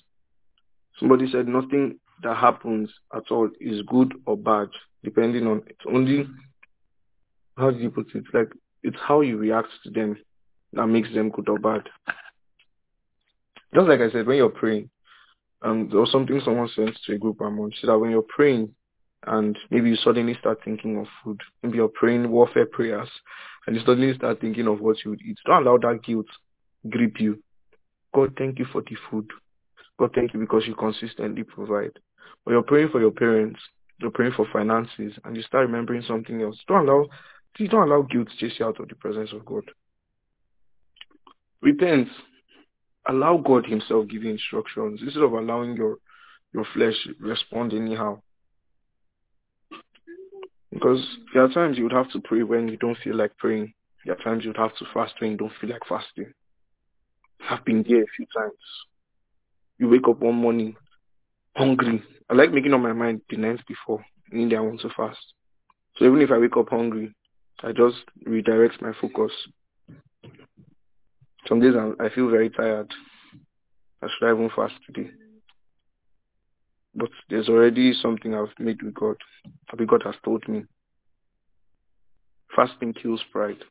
Somebody 0.98 1.30
said 1.30 1.48
nothing 1.48 1.98
that 2.22 2.36
happens 2.36 2.90
at 3.14 3.30
all 3.30 3.48
is 3.60 3.82
good 3.82 4.14
or 4.26 4.36
bad, 4.36 4.68
depending 5.04 5.46
on 5.46 5.62
it's 5.66 5.84
only 5.86 6.26
how 7.56 7.70
do 7.70 7.78
you 7.78 7.90
put 7.90 8.14
it? 8.14 8.24
Like 8.32 8.52
it's 8.82 8.96
how 9.00 9.20
you 9.20 9.36
react 9.38 9.68
to 9.84 9.90
them 9.90 10.16
that 10.72 10.86
makes 10.86 11.12
them 11.12 11.30
good 11.30 11.48
or 11.48 11.58
bad. 11.58 11.82
Just 13.74 13.88
like 13.88 14.00
I 14.00 14.10
said, 14.10 14.26
when 14.26 14.36
you're 14.36 14.48
praying, 14.48 14.90
um, 15.62 15.88
there 15.90 16.00
was 16.00 16.12
something 16.12 16.40
someone 16.44 16.68
sent 16.74 16.96
to 17.06 17.14
a 17.14 17.18
group 17.18 17.40
I'm 17.40 17.58
on, 17.60 17.72
so 17.80 17.86
that 17.88 17.98
when 17.98 18.10
you're 18.10 18.22
praying 18.22 18.74
and 19.26 19.58
maybe 19.70 19.90
you 19.90 19.96
suddenly 19.96 20.36
start 20.38 20.60
thinking 20.64 20.98
of 20.98 21.06
food, 21.24 21.40
maybe 21.62 21.76
you're 21.76 21.88
praying 21.88 22.30
warfare 22.30 22.66
prayers, 22.66 23.08
and 23.66 23.74
you 23.74 23.82
suddenly 23.84 24.14
start 24.14 24.40
thinking 24.40 24.66
of 24.66 24.80
what 24.80 24.96
you 25.04 25.10
would 25.10 25.22
eat, 25.22 25.38
don't 25.46 25.66
allow 25.66 25.78
that 25.78 26.04
guilt 26.04 26.26
grip 26.88 27.20
you. 27.20 27.42
God, 28.14 28.34
thank 28.38 28.58
you 28.58 28.66
for 28.72 28.82
the 28.82 28.96
food. 29.10 29.28
God, 29.98 30.10
thank 30.14 30.34
you 30.34 30.40
because 30.40 30.64
you 30.66 30.74
consistently 30.74 31.42
provide. 31.42 31.92
But 32.44 32.52
you're 32.52 32.62
praying 32.62 32.90
for 32.90 33.00
your 33.00 33.10
parents, 33.10 33.60
you're 33.98 34.10
praying 34.10 34.32
for 34.36 34.46
finances, 34.52 35.14
and 35.24 35.36
you 35.36 35.42
start 35.42 35.66
remembering 35.66 36.02
something 36.06 36.42
else. 36.42 36.58
Don't 36.68 36.88
allow, 36.88 37.06
please 37.56 37.70
don't 37.70 37.88
allow 37.88 38.02
guilt 38.02 38.28
to 38.28 38.36
chase 38.36 38.58
you 38.58 38.66
out 38.66 38.78
of 38.80 38.88
the 38.88 38.94
presence 38.94 39.32
of 39.32 39.44
God. 39.44 39.64
Repent. 41.62 42.08
Allow 43.08 43.38
God 43.38 43.66
Himself 43.66 44.08
give 44.08 44.24
you 44.24 44.30
instructions 44.30 45.00
instead 45.02 45.22
of 45.22 45.32
allowing 45.32 45.76
your 45.76 45.98
your 46.52 46.66
flesh 46.74 46.94
respond 47.20 47.72
anyhow. 47.72 48.20
Because 50.72 51.04
there 51.32 51.44
are 51.44 51.52
times 51.52 51.78
you 51.78 51.84
would 51.84 51.92
have 51.92 52.10
to 52.12 52.20
pray 52.20 52.42
when 52.42 52.68
you 52.68 52.76
don't 52.76 52.98
feel 53.02 53.16
like 53.16 53.36
praying. 53.38 53.72
There 54.04 54.14
are 54.14 54.22
times 54.22 54.44
you 54.44 54.50
would 54.50 54.56
have 54.56 54.76
to 54.76 54.84
fast 54.92 55.14
when 55.20 55.32
you 55.32 55.36
don't 55.36 55.52
feel 55.60 55.70
like 55.70 55.82
fasting. 55.88 56.32
I've 57.48 57.64
been 57.64 57.84
there 57.88 58.02
a 58.02 58.14
few 58.16 58.26
times. 58.36 58.52
You 59.78 59.88
wake 59.88 60.08
up 60.08 60.20
one 60.20 60.36
morning 60.36 60.76
hungry. 61.56 62.02
I 62.30 62.34
like 62.34 62.52
making 62.52 62.74
up 62.74 62.80
my 62.80 62.92
mind 62.92 63.20
the 63.28 63.36
night 63.36 63.60
before, 63.66 64.04
meaning 64.30 64.56
I 64.56 64.60
want 64.60 64.80
to 64.80 64.90
fast. 64.96 65.18
So 65.96 66.04
even 66.04 66.20
if 66.20 66.30
I 66.30 66.38
wake 66.38 66.56
up 66.56 66.70
hungry, 66.70 67.14
I 67.62 67.72
just 67.72 67.96
redirect 68.24 68.82
my 68.82 68.92
focus. 69.00 69.32
Some 71.48 71.60
days 71.60 71.74
I, 71.74 72.04
I 72.04 72.08
feel 72.14 72.28
very 72.28 72.50
tired. 72.50 72.92
I 74.02 74.08
should 74.08 74.28
I 74.28 74.32
even 74.32 74.50
fast 74.54 74.74
today? 74.86 75.10
But 76.94 77.10
there's 77.28 77.48
already 77.48 77.92
something 77.94 78.34
I've 78.34 78.58
made 78.58 78.82
with 78.82 78.94
God. 78.94 79.16
I 79.70 79.84
God 79.84 80.02
has 80.04 80.14
told 80.24 80.46
me. 80.48 80.64
Fasting 82.54 82.94
kills 82.94 83.22
pride. 83.32 83.62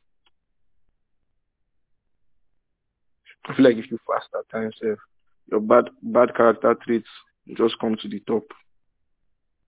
I 3.48 3.54
feel 3.54 3.64
like 3.64 3.76
if 3.76 3.90
you 3.90 3.98
fast 4.06 4.28
at 4.36 4.48
times, 4.50 4.74
eh, 4.84 4.94
your 5.50 5.60
bad 5.60 5.90
bad 6.02 6.34
character 6.34 6.74
traits 6.84 7.08
just 7.56 7.78
come 7.80 7.96
to 8.02 8.08
the 8.08 8.20
top. 8.20 8.44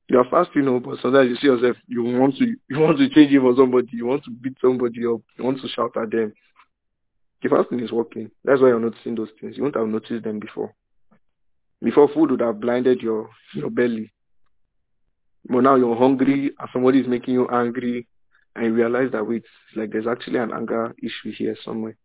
You 0.08 0.18
are 0.18 0.24
fasting, 0.24 0.62
you 0.64 0.70
know, 0.70 0.80
but 0.80 0.98
sometimes 1.00 1.28
you 1.28 1.36
see 1.36 1.46
yourself, 1.46 1.76
you 1.86 2.02
want 2.02 2.36
to 2.38 2.44
you 2.68 2.78
want 2.78 2.98
to 2.98 3.08
change 3.10 3.32
it 3.32 3.40
for 3.40 3.54
somebody, 3.56 3.88
you 3.92 4.06
want 4.06 4.24
to 4.24 4.30
beat 4.30 4.56
somebody 4.60 5.06
up, 5.06 5.20
you 5.36 5.44
want 5.44 5.60
to 5.60 5.68
shout 5.68 5.96
at 5.96 6.10
them. 6.10 6.32
The 7.42 7.48
fasting 7.48 7.80
is 7.80 7.92
working. 7.92 8.30
That's 8.44 8.60
why 8.60 8.68
you're 8.68 8.80
noticing 8.80 9.14
those 9.14 9.28
things. 9.40 9.56
You 9.56 9.62
wouldn't 9.64 9.80
have 9.80 9.92
noticed 9.92 10.24
them 10.24 10.40
before. 10.40 10.74
Before 11.80 12.08
food 12.08 12.32
would 12.32 12.40
have 12.40 12.60
blinded 12.60 13.00
your 13.00 13.30
your 13.54 13.70
belly. 13.70 14.12
But 15.48 15.60
now 15.60 15.76
you're 15.76 15.96
hungry 15.96 16.50
and 16.58 16.68
somebody 16.72 17.00
is 17.00 17.06
making 17.06 17.34
you 17.34 17.48
angry 17.48 18.08
and 18.56 18.66
you 18.66 18.74
realize 18.74 19.12
that 19.12 19.26
wait, 19.26 19.44
like 19.76 19.92
there's 19.92 20.06
actually 20.06 20.38
an 20.38 20.52
anger 20.52 20.94
issue 21.02 21.32
here 21.32 21.56
somewhere. 21.64 21.96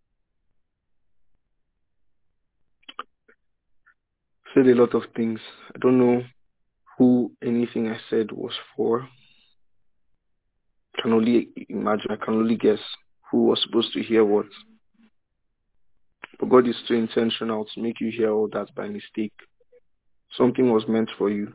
Said 4.53 4.67
a 4.67 4.75
lot 4.75 4.93
of 4.93 5.03
things. 5.15 5.39
I 5.75 5.79
don't 5.79 5.97
know 5.97 6.23
who 6.97 7.31
anything 7.43 7.87
I 7.89 7.97
said 8.09 8.31
was 8.31 8.53
for. 8.75 9.01
I 10.97 11.01
can 11.01 11.13
only 11.13 11.49
imagine, 11.69 12.11
I 12.11 12.23
can 12.23 12.35
only 12.35 12.55
guess 12.55 12.79
who 13.31 13.45
was 13.45 13.61
supposed 13.63 13.93
to 13.93 14.03
hear 14.03 14.23
what. 14.23 14.45
But 16.39 16.49
God 16.49 16.67
is 16.67 16.75
too 16.87 16.93
intentional 16.93 17.65
to 17.65 17.81
make 17.81 17.99
you 17.99 18.11
hear 18.11 18.31
all 18.31 18.47
that 18.53 18.73
by 18.75 18.87
mistake. 18.87 19.33
Something 20.37 20.71
was 20.71 20.83
meant 20.87 21.09
for 21.17 21.29
you. 21.29 21.51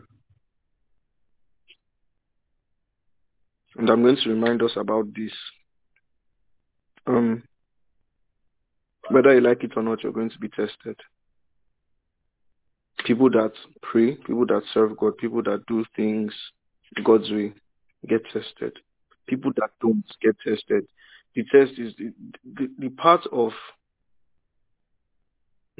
And 3.76 3.88
I'm 3.88 4.02
going 4.02 4.16
to 4.16 4.30
remind 4.30 4.62
us 4.62 4.72
about 4.76 5.06
this. 5.14 5.32
Um, 7.06 7.44
whether 9.10 9.34
you 9.34 9.40
like 9.40 9.62
it 9.62 9.72
or 9.76 9.82
not, 9.82 10.02
you're 10.02 10.12
going 10.12 10.30
to 10.30 10.38
be 10.38 10.48
tested 10.48 10.96
people 13.08 13.30
that 13.30 13.52
pray, 13.80 14.16
people 14.16 14.44
that 14.44 14.60
serve 14.74 14.94
God, 14.98 15.16
people 15.16 15.42
that 15.42 15.64
do 15.66 15.82
things 15.96 16.30
God's 17.02 17.30
way 17.30 17.54
get 18.06 18.22
tested. 18.26 18.74
People 19.26 19.50
that 19.56 19.70
don't 19.80 20.04
get 20.20 20.36
tested. 20.46 20.86
The 21.34 21.44
test 21.44 21.78
is 21.78 21.94
the, 21.96 22.12
the, 22.44 22.70
the 22.78 22.88
part 22.90 23.22
of, 23.32 23.52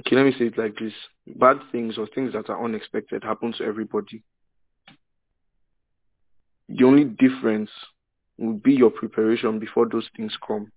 okay, 0.01 0.17
let 0.17 0.25
me 0.25 0.33
say 0.39 0.47
it 0.47 0.57
like 0.57 0.77
this. 0.79 0.95
Bad 1.37 1.59
things 1.71 1.99
or 1.99 2.07
things 2.15 2.33
that 2.33 2.49
are 2.49 2.65
unexpected 2.65 3.23
happen 3.23 3.53
to 3.59 3.65
everybody. 3.65 4.23
The 6.71 6.85
only 6.85 7.05
difference 7.05 7.71
will 8.39 8.55
be 8.55 8.73
your 8.73 8.91
preparation 8.91 9.59
before 9.59 9.87
those 9.87 10.09
things 10.17 10.35
come? 10.47 10.73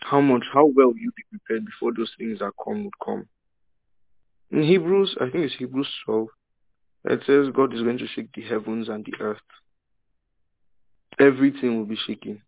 How 0.00 0.20
much, 0.20 0.42
how 0.52 0.66
well 0.66 0.92
you 0.96 1.12
be 1.16 1.38
prepared 1.38 1.64
before 1.66 1.92
those 1.96 2.10
things 2.18 2.40
that 2.40 2.50
come 2.64 2.82
would 2.84 2.98
come? 3.04 3.28
In 4.52 4.62
Hebrews, 4.62 5.16
I 5.18 5.30
think 5.30 5.46
it's 5.46 5.54
Hebrews 5.56 5.88
12, 6.04 6.28
it 7.04 7.20
says 7.26 7.46
God 7.54 7.74
is 7.74 7.82
going 7.82 7.96
to 7.98 8.06
shake 8.06 8.28
the 8.34 8.42
heavens 8.42 8.90
and 8.90 9.04
the 9.04 9.14
earth. 9.18 9.38
Everything 11.18 11.78
will 11.78 11.86
be 11.86 11.96
shaken. 11.96 12.42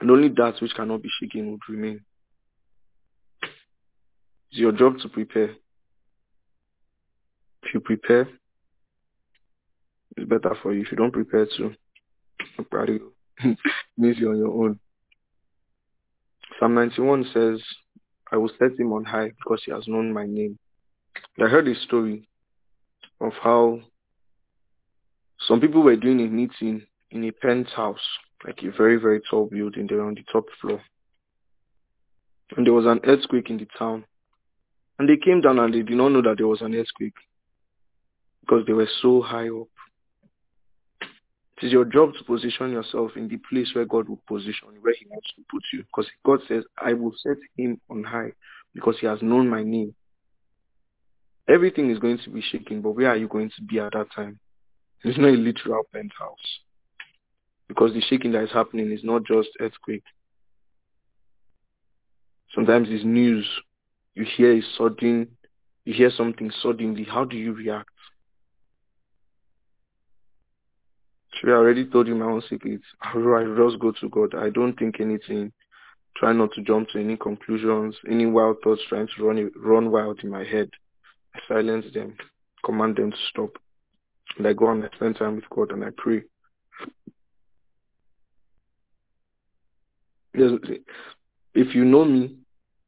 And 0.00 0.10
only 0.10 0.28
that 0.30 0.54
which 0.60 0.74
cannot 0.74 1.00
be 1.00 1.08
shaken 1.20 1.52
would 1.52 1.60
remain. 1.68 2.00
It's 4.50 4.60
your 4.60 4.72
job 4.72 4.98
to 5.02 5.08
prepare. 5.08 5.50
If 7.62 7.72
you 7.72 7.80
prepare, 7.80 8.28
it's 10.16 10.28
better 10.28 10.56
for 10.60 10.74
you. 10.74 10.82
If 10.82 10.90
you 10.90 10.96
don't 10.96 11.12
prepare 11.12 11.46
to, 11.46 11.72
I'm 12.58 12.64
proud 12.64 12.88
of 12.88 12.96
you. 12.96 13.12
means 13.96 14.18
you're 14.18 14.32
on 14.32 14.38
your 14.38 14.64
own. 14.64 14.80
Psalm 16.58 16.74
91 16.74 17.30
says, 17.32 17.62
I 18.30 18.36
will 18.38 18.50
set 18.58 18.78
him 18.78 18.92
on 18.92 19.04
high 19.04 19.28
because 19.28 19.62
he 19.64 19.70
has 19.70 19.86
known 19.86 20.12
my 20.12 20.26
name. 20.26 20.58
I 21.40 21.48
heard 21.48 21.68
a 21.68 21.74
story 21.74 22.28
of 23.20 23.32
how 23.42 23.80
some 25.48 25.60
people 25.60 25.82
were 25.82 25.96
doing 25.96 26.20
a 26.20 26.28
meeting 26.28 26.86
in 27.10 27.24
a 27.24 27.32
penthouse, 27.32 27.98
like 28.44 28.62
a 28.62 28.70
very, 28.76 28.96
very 28.96 29.20
tall 29.30 29.46
building. 29.46 29.86
They 29.88 29.96
were 29.96 30.06
on 30.06 30.14
the 30.14 30.24
top 30.32 30.44
floor. 30.60 30.80
And 32.56 32.66
there 32.66 32.74
was 32.74 32.86
an 32.86 33.00
earthquake 33.04 33.50
in 33.50 33.58
the 33.58 33.66
town. 33.78 34.04
And 34.98 35.08
they 35.08 35.16
came 35.16 35.40
down 35.40 35.58
and 35.58 35.72
they 35.72 35.82
did 35.82 35.96
not 35.96 36.10
know 36.10 36.22
that 36.22 36.36
there 36.38 36.46
was 36.46 36.60
an 36.60 36.74
earthquake 36.74 37.14
because 38.40 38.64
they 38.66 38.72
were 38.72 38.88
so 39.00 39.22
high 39.22 39.48
up. 39.48 39.68
It 41.00 41.66
is 41.66 41.72
your 41.72 41.84
job 41.84 42.12
to 42.14 42.24
position 42.24 42.72
yourself 42.72 43.12
in 43.16 43.28
the 43.28 43.38
place 43.48 43.70
where 43.74 43.84
God 43.84 44.08
will 44.08 44.20
position 44.26 44.68
you, 44.74 44.80
where 44.80 44.94
he 44.98 45.06
wants 45.08 45.28
to 45.36 45.42
put 45.50 45.62
you. 45.72 45.84
Because 45.84 46.10
God 46.24 46.40
says, 46.48 46.64
I 46.76 46.92
will 46.92 47.14
set 47.22 47.36
him 47.56 47.80
on 47.88 48.04
high 48.04 48.32
because 48.74 48.96
he 49.00 49.06
has 49.06 49.22
known 49.22 49.48
my 49.48 49.62
name. 49.62 49.94
Everything 51.48 51.90
is 51.90 51.98
going 51.98 52.18
to 52.24 52.30
be 52.30 52.40
shaking, 52.40 52.82
but 52.82 52.92
where 52.92 53.08
are 53.08 53.16
you 53.16 53.28
going 53.28 53.50
to 53.56 53.62
be 53.62 53.78
at 53.78 53.92
that 53.92 54.12
time? 54.14 54.38
It's 55.04 55.18
not 55.18 55.30
a 55.30 55.32
literal 55.32 55.82
penthouse. 55.92 56.60
Because 57.68 57.92
the 57.92 58.00
shaking 58.00 58.32
that 58.32 58.44
is 58.44 58.52
happening 58.52 58.92
is 58.92 59.02
not 59.02 59.24
just 59.24 59.48
earthquake. 59.60 60.04
Sometimes 62.54 62.88
it's 62.90 63.04
news. 63.04 63.48
You 64.14 64.24
hear 64.36 64.52
a 64.52 64.62
sudden, 64.76 65.28
you 65.84 65.94
hear 65.94 66.10
something 66.16 66.50
suddenly. 66.62 67.04
How 67.04 67.24
do 67.24 67.36
you 67.36 67.54
react? 67.54 67.88
I 71.44 71.50
already 71.50 71.86
told 71.86 72.06
you 72.06 72.14
my 72.14 72.26
own 72.26 72.42
secrets. 72.48 72.84
I 73.02 73.14
just 73.56 73.80
go 73.80 73.92
to 74.00 74.08
God. 74.08 74.34
I 74.34 74.50
don't 74.50 74.78
think 74.78 75.00
anything. 75.00 75.52
Try 76.16 76.32
not 76.32 76.52
to 76.52 76.62
jump 76.62 76.90
to 76.90 77.00
any 77.00 77.16
conclusions, 77.16 77.96
any 78.08 78.26
wild 78.26 78.58
thoughts 78.62 78.82
trying 78.88 79.08
to 79.16 79.26
run 79.26 79.50
run 79.56 79.90
wild 79.90 80.20
in 80.22 80.30
my 80.30 80.44
head. 80.44 80.70
Silence 81.48 81.86
them, 81.94 82.16
command 82.64 82.96
them 82.96 83.10
to 83.10 83.16
stop. 83.30 83.50
And 84.38 84.46
I 84.46 84.52
go 84.52 84.70
and 84.70 84.84
I 84.84 84.88
spend 84.94 85.16
time 85.16 85.36
with 85.36 85.48
God 85.50 85.72
and 85.72 85.84
I 85.84 85.88
pray. 85.96 86.22
If 90.34 91.74
you 91.74 91.84
know 91.84 92.04
me, 92.04 92.36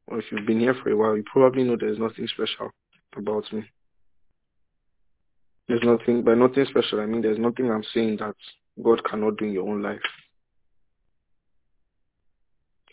or 0.07 0.19
if 0.19 0.25
you've 0.31 0.47
been 0.47 0.59
here 0.59 0.75
for 0.81 0.89
a 0.89 0.97
while, 0.97 1.15
you 1.15 1.23
probably 1.31 1.63
know 1.63 1.75
there's 1.79 1.99
nothing 1.99 2.27
special 2.27 2.71
about 3.15 3.51
me. 3.53 3.63
There's 5.67 5.83
nothing, 5.83 6.23
by 6.23 6.35
nothing 6.35 6.65
special, 6.69 6.99
I 6.99 7.05
mean 7.05 7.21
there's 7.21 7.39
nothing 7.39 7.71
I'm 7.71 7.83
saying 7.93 8.17
that 8.17 8.35
God 8.83 9.03
cannot 9.03 9.37
do 9.37 9.45
in 9.45 9.53
your 9.53 9.67
own 9.67 9.81
life. 9.81 9.99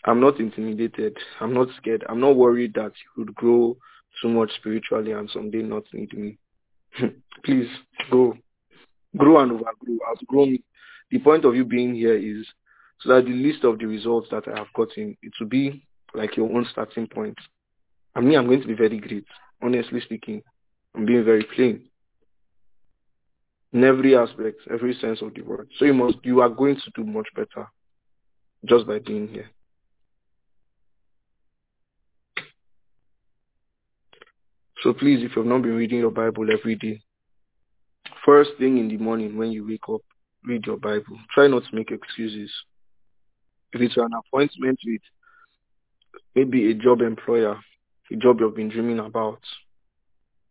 I'm 0.05 0.19
not 0.19 0.39
intimidated. 0.39 1.17
I'm 1.39 1.53
not 1.53 1.69
scared. 1.77 2.03
I'm 2.09 2.19
not 2.19 2.35
worried 2.35 2.73
that 2.73 2.91
you 2.91 3.23
would 3.23 3.35
grow 3.35 3.77
too 4.21 4.29
much 4.29 4.51
spiritually 4.55 5.11
and 5.11 5.29
some 5.29 5.43
someday 5.43 5.61
not 5.61 5.83
need 5.93 6.13
me. 6.17 6.37
Please, 7.43 7.69
go. 8.11 8.37
Grow 9.17 9.39
and 9.39 9.51
overgrow. 9.51 9.97
Outgrow 10.09 10.45
me. 10.45 10.63
The 11.11 11.19
point 11.19 11.45
of 11.45 11.55
you 11.55 11.65
being 11.65 11.93
here 11.93 12.15
is 12.15 12.45
so 13.01 13.09
that 13.09 13.25
the 13.25 13.31
list 13.31 13.63
of 13.63 13.79
the 13.79 13.85
results 13.85 14.27
that 14.31 14.47
I 14.47 14.57
have 14.57 14.73
gotten, 14.75 15.17
it 15.21 15.33
will 15.39 15.47
be 15.47 15.85
like 16.13 16.37
your 16.37 16.51
own 16.55 16.65
starting 16.71 17.07
point. 17.07 17.37
I 18.15 18.21
mean, 18.21 18.37
I'm 18.37 18.47
going 18.47 18.61
to 18.61 18.67
be 18.67 18.75
very 18.75 18.99
great. 18.99 19.25
Honestly 19.61 20.01
speaking, 20.01 20.41
I'm 20.95 21.05
being 21.05 21.23
very 21.23 21.43
plain 21.55 21.89
in 23.73 23.83
every 23.83 24.15
aspect, 24.15 24.61
every 24.71 24.93
sense 25.01 25.21
of 25.21 25.33
the 25.33 25.41
word. 25.41 25.67
So 25.77 25.85
you 25.85 25.93
must, 25.93 26.17
you 26.23 26.41
are 26.41 26.49
going 26.49 26.75
to 26.75 26.91
do 26.95 27.03
much 27.03 27.27
better 27.35 27.67
just 28.65 28.87
by 28.87 28.99
being 28.99 29.27
here. 29.27 29.49
So 34.83 34.93
please, 34.93 35.23
if 35.23 35.35
you've 35.35 35.45
not 35.45 35.63
been 35.63 35.75
reading 35.75 35.99
your 35.99 36.11
Bible 36.11 36.45
every 36.51 36.75
day, 36.75 37.01
first 38.25 38.51
thing 38.59 38.77
in 38.77 38.89
the 38.89 38.97
morning 38.97 39.37
when 39.37 39.51
you 39.51 39.65
wake 39.65 39.89
up, 39.91 40.01
read 40.45 40.65
your 40.65 40.77
Bible. 40.77 41.17
Try 41.33 41.47
not 41.47 41.63
to 41.63 41.75
make 41.75 41.89
excuses. 41.89 42.51
If 43.71 43.81
it's 43.81 43.97
an 43.97 44.11
appointment 44.13 44.79
with 44.85 45.01
maybe 46.35 46.69
a 46.69 46.73
job 46.75 47.01
employer, 47.01 47.57
a 48.11 48.15
job 48.17 48.37
you've 48.39 48.55
been 48.55 48.69
dreaming 48.69 48.99
about, 48.99 49.39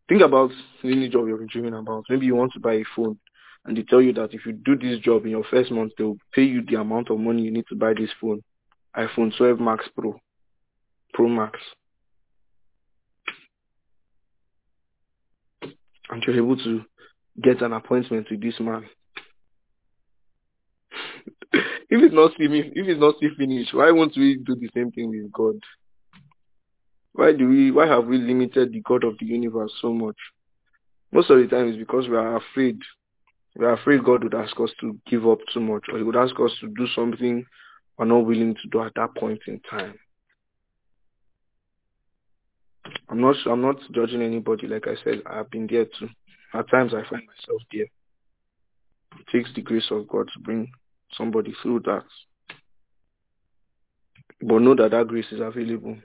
Think 0.08 0.22
about 0.22 0.50
any 0.84 1.08
job 1.08 1.26
you're 1.26 1.46
dreaming 1.46 1.72
about. 1.72 2.04
Maybe 2.10 2.26
you 2.26 2.34
want 2.34 2.52
to 2.52 2.60
buy 2.60 2.74
a 2.74 2.84
phone 2.94 3.18
and 3.64 3.74
they 3.74 3.82
tell 3.82 4.02
you 4.02 4.12
that 4.14 4.34
if 4.34 4.44
you 4.44 4.52
do 4.52 4.76
this 4.76 4.98
job 4.98 5.24
in 5.24 5.30
your 5.30 5.44
first 5.50 5.70
month, 5.70 5.92
they'll 5.96 6.18
pay 6.34 6.42
you 6.42 6.62
the 6.62 6.80
amount 6.80 7.10
of 7.10 7.18
money 7.18 7.42
you 7.42 7.50
need 7.50 7.64
to 7.68 7.76
buy 7.76 7.94
this 7.94 8.10
phone. 8.20 8.42
iPhone 8.94 9.34
12 9.36 9.58
Max 9.60 9.86
Pro. 9.96 10.20
Pro 11.14 11.28
Max. 11.28 11.58
And 16.12 16.22
you're 16.24 16.36
able 16.36 16.56
to 16.58 16.82
get 17.42 17.62
an 17.62 17.72
appointment 17.72 18.28
with 18.30 18.42
this 18.42 18.60
man. 18.60 18.84
if 21.54 21.62
it's 21.90 22.14
not 22.14 22.32
if 22.38 22.86
it's 22.86 23.00
not 23.00 23.14
finished, 23.38 23.72
why 23.72 23.90
won't 23.90 24.14
we 24.14 24.36
do 24.36 24.54
the 24.54 24.68
same 24.74 24.92
thing 24.92 25.08
with 25.08 25.32
God? 25.32 25.58
Why 27.14 27.32
do 27.32 27.48
we 27.48 27.70
why 27.70 27.86
have 27.86 28.04
we 28.04 28.18
limited 28.18 28.72
the 28.72 28.82
God 28.82 29.04
of 29.04 29.14
the 29.18 29.24
universe 29.24 29.72
so 29.80 29.90
much? 29.94 30.16
Most 31.12 31.30
of 31.30 31.38
the 31.38 31.46
time 31.46 31.68
it's 31.68 31.78
because 31.78 32.06
we 32.08 32.16
are 32.16 32.36
afraid. 32.36 32.78
We 33.56 33.64
are 33.64 33.72
afraid 33.72 34.04
God 34.04 34.22
would 34.22 34.34
ask 34.34 34.54
us 34.60 34.70
to 34.80 34.98
give 35.06 35.26
up 35.26 35.38
too 35.52 35.60
much 35.60 35.84
or 35.90 35.96
he 35.96 36.04
would 36.04 36.16
ask 36.16 36.34
us 36.40 36.52
to 36.60 36.68
do 36.68 36.86
something 36.94 37.46
we're 37.96 38.04
not 38.04 38.26
willing 38.26 38.54
to 38.54 38.68
do 38.70 38.82
at 38.82 38.94
that 38.96 39.14
point 39.16 39.40
in 39.46 39.60
time. 39.60 39.94
I'm 43.08 43.20
not 43.20 43.36
I'm 43.46 43.62
not 43.62 43.76
judging 43.92 44.22
anybody, 44.22 44.66
like 44.66 44.86
I 44.86 44.94
said, 45.04 45.22
I've 45.26 45.50
been 45.50 45.66
there 45.66 45.84
too. 45.84 46.08
At 46.54 46.68
times 46.70 46.92
I 46.94 47.08
find 47.08 47.22
myself 47.26 47.62
there. 47.72 47.84
It 47.84 49.26
takes 49.30 49.50
the 49.54 49.62
grace 49.62 49.86
of 49.90 50.08
God 50.08 50.28
to 50.32 50.40
bring 50.40 50.70
somebody 51.16 51.54
through 51.62 51.80
that. 51.80 52.04
But 54.40 54.58
know 54.58 54.74
that 54.74 54.90
that 54.90 55.08
grace 55.08 55.30
is 55.30 55.40
available. 55.40 55.96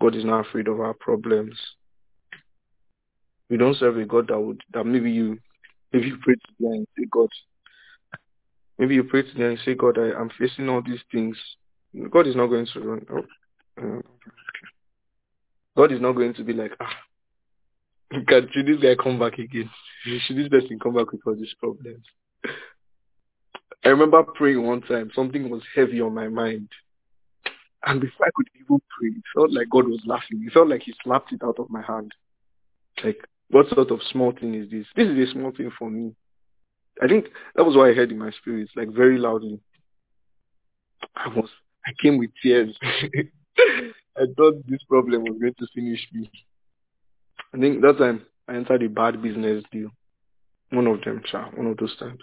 God 0.00 0.16
is 0.16 0.24
not 0.24 0.46
afraid 0.46 0.66
of 0.66 0.80
our 0.80 0.94
problems. 0.94 1.56
We 3.48 3.56
don't 3.56 3.76
serve 3.76 3.98
a 3.98 4.04
God 4.04 4.28
that 4.28 4.40
would 4.40 4.60
that 4.72 4.84
maybe 4.84 5.12
you 5.12 5.38
maybe 5.92 6.08
you 6.08 6.16
pray 6.22 6.34
to 6.34 6.66
and 6.66 6.86
say, 6.98 7.04
God, 7.10 7.28
maybe 8.78 8.94
you 8.94 9.04
pray 9.04 9.22
to 9.22 9.48
and 9.48 9.58
say, 9.64 9.74
God, 9.74 9.98
I, 9.98 10.18
am 10.20 10.30
facing 10.38 10.68
all 10.68 10.82
these 10.82 11.02
things. 11.12 11.36
God 12.10 12.26
is 12.26 12.34
not 12.34 12.46
going 12.46 12.66
to 12.72 12.80
run. 12.80 13.06
Oh, 13.12 13.24
uh, 13.80 14.00
God 15.76 15.92
is 15.92 16.00
not 16.00 16.12
going 16.12 16.34
to 16.34 16.44
be 16.44 16.52
like, 16.52 16.72
ah, 16.80 16.96
can 18.28 18.48
should 18.52 18.66
this 18.66 18.80
guy 18.80 18.94
come 19.02 19.18
back 19.18 19.38
again? 19.38 19.70
Should 20.04 20.36
this 20.36 20.48
person 20.48 20.78
come 20.78 20.94
back 20.94 21.12
with 21.12 21.20
all 21.26 21.34
these 21.34 21.54
problems? 21.58 22.04
I 23.84 23.88
remember 23.88 24.22
praying 24.22 24.64
one 24.64 24.82
time, 24.82 25.10
something 25.14 25.48
was 25.50 25.62
heavy 25.74 26.00
on 26.00 26.14
my 26.14 26.28
mind. 26.28 26.68
And 27.84 28.00
before 28.00 28.26
I 28.26 28.30
could 28.34 28.48
even 28.54 28.80
pray, 28.98 29.08
it 29.08 29.24
felt 29.34 29.50
like 29.52 29.68
God 29.70 29.88
was 29.88 30.00
laughing. 30.06 30.44
It 30.46 30.52
felt 30.52 30.68
like 30.68 30.82
he 30.82 30.94
slapped 31.02 31.32
it 31.32 31.42
out 31.42 31.58
of 31.58 31.68
my 31.68 31.82
hand. 31.82 32.12
Like, 33.02 33.26
what 33.50 33.68
sort 33.70 33.90
of 33.90 34.00
small 34.10 34.32
thing 34.32 34.54
is 34.54 34.70
this? 34.70 34.86
This 34.94 35.08
is 35.08 35.28
a 35.28 35.32
small 35.32 35.50
thing 35.50 35.70
for 35.76 35.90
me. 35.90 36.14
I 37.02 37.08
think 37.08 37.26
that 37.56 37.64
was 37.64 37.76
what 37.76 37.90
I 37.90 37.94
heard 37.94 38.12
in 38.12 38.18
my 38.18 38.30
spirit, 38.30 38.68
like 38.76 38.90
very 38.90 39.18
loudly. 39.18 39.58
I 41.16 41.28
was, 41.28 41.48
I 41.86 41.90
came 42.00 42.18
with 42.18 42.30
tears. 42.42 42.76
I 44.16 44.24
thought 44.36 44.66
this 44.66 44.82
problem 44.88 45.22
was 45.24 45.38
going 45.40 45.54
to 45.58 45.66
finish 45.74 46.06
me. 46.12 46.30
I 47.54 47.58
think 47.58 47.80
that 47.82 47.98
time 47.98 48.26
I 48.48 48.54
entered 48.54 48.82
a 48.82 48.88
bad 48.88 49.22
business 49.22 49.64
deal. 49.72 49.90
One 50.70 50.86
of 50.86 51.02
them, 51.02 51.22
child, 51.30 51.56
one 51.56 51.66
of 51.66 51.76
those 51.76 51.96
times. 51.98 52.20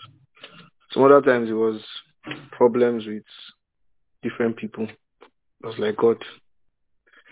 Some 0.91 1.03
other 1.03 1.21
times 1.21 1.49
it 1.49 1.53
was 1.53 1.81
problems 2.51 3.05
with 3.05 3.23
different 4.23 4.57
people. 4.57 4.87
I 5.63 5.67
was 5.67 5.77
like, 5.77 5.97
God, 5.97 6.17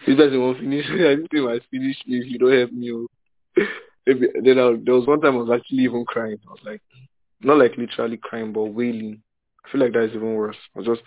this 0.06 0.16
person 0.16 0.42
won't 0.42 0.60
finish. 0.60 0.86
Everything 0.90 1.44
must 1.46 1.66
finish 1.72 1.98
me 2.06 2.20
if 2.20 2.28
you 2.28 2.38
don't 2.38 2.58
help 2.58 2.72
me. 2.72 2.92
Oh. 2.92 3.08
Maybe, 4.08 4.28
then 4.42 4.60
I, 4.60 4.74
there 4.84 4.94
was 4.94 5.08
one 5.08 5.20
time 5.20 5.36
I 5.36 5.40
was 5.40 5.60
actually 5.60 5.80
even 5.84 6.06
crying. 6.06 6.38
I 6.48 6.52
was 6.52 6.60
like, 6.64 6.82
not 7.42 7.58
like 7.58 7.78
literally 7.78 8.18
crying, 8.18 8.54
but 8.54 8.64
wailing. 8.66 9.22
I 9.66 9.72
feel 9.72 9.82
like 9.82 9.94
that 9.94 10.04
is 10.04 10.16
even 10.16 10.34
worse. 10.34 10.56
I 10.76 10.80
was 10.80 10.88
just 10.88 11.02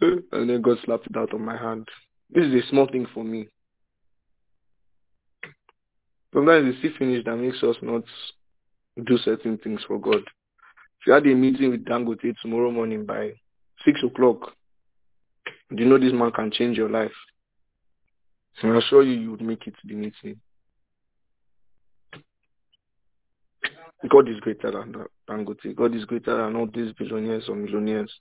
and 0.32 0.50
then 0.50 0.60
God 0.60 0.76
slapped 0.84 1.06
it 1.06 1.16
out 1.16 1.32
of 1.32 1.40
my 1.40 1.56
hand. 1.56 1.88
This 2.32 2.46
is 2.46 2.64
a 2.64 2.68
small 2.68 2.86
thing 2.86 3.06
for 3.12 3.24
me. 3.24 3.48
Sometimes 6.32 6.68
it's 6.68 6.78
still 6.78 6.92
finish 6.98 7.24
that 7.24 7.36
makes 7.36 7.62
us 7.62 7.76
not 7.82 8.04
do 9.04 9.18
certain 9.18 9.58
things 9.58 9.80
for 9.86 9.98
God. 9.98 10.22
If 11.00 11.06
you 11.06 11.12
had 11.12 11.26
a 11.26 11.34
meeting 11.34 11.70
with 11.70 11.84
Dangote 11.84 12.34
tomorrow 12.40 12.70
morning 12.70 13.04
by 13.04 13.32
six 13.84 14.00
o'clock, 14.04 14.52
do 15.74 15.82
you 15.82 15.88
know 15.88 15.98
this 15.98 16.12
man 16.12 16.30
can 16.30 16.50
change 16.52 16.76
your 16.76 16.88
life? 16.90 17.12
I 18.62 18.76
assure 18.76 19.02
you, 19.02 19.12
you 19.12 19.30
would 19.30 19.40
make 19.40 19.66
it 19.66 19.74
to 19.80 19.88
the 19.88 19.94
meeting. 19.94 20.40
God 24.08 24.28
is 24.28 24.40
greater 24.40 24.70
than 24.70 24.94
Dangote. 25.28 25.74
God 25.74 25.94
is 25.94 26.04
greater 26.04 26.36
than 26.36 26.56
all 26.56 26.68
these 26.72 26.92
billionaires 26.92 27.48
or 27.48 27.56
millionaires. 27.56 28.12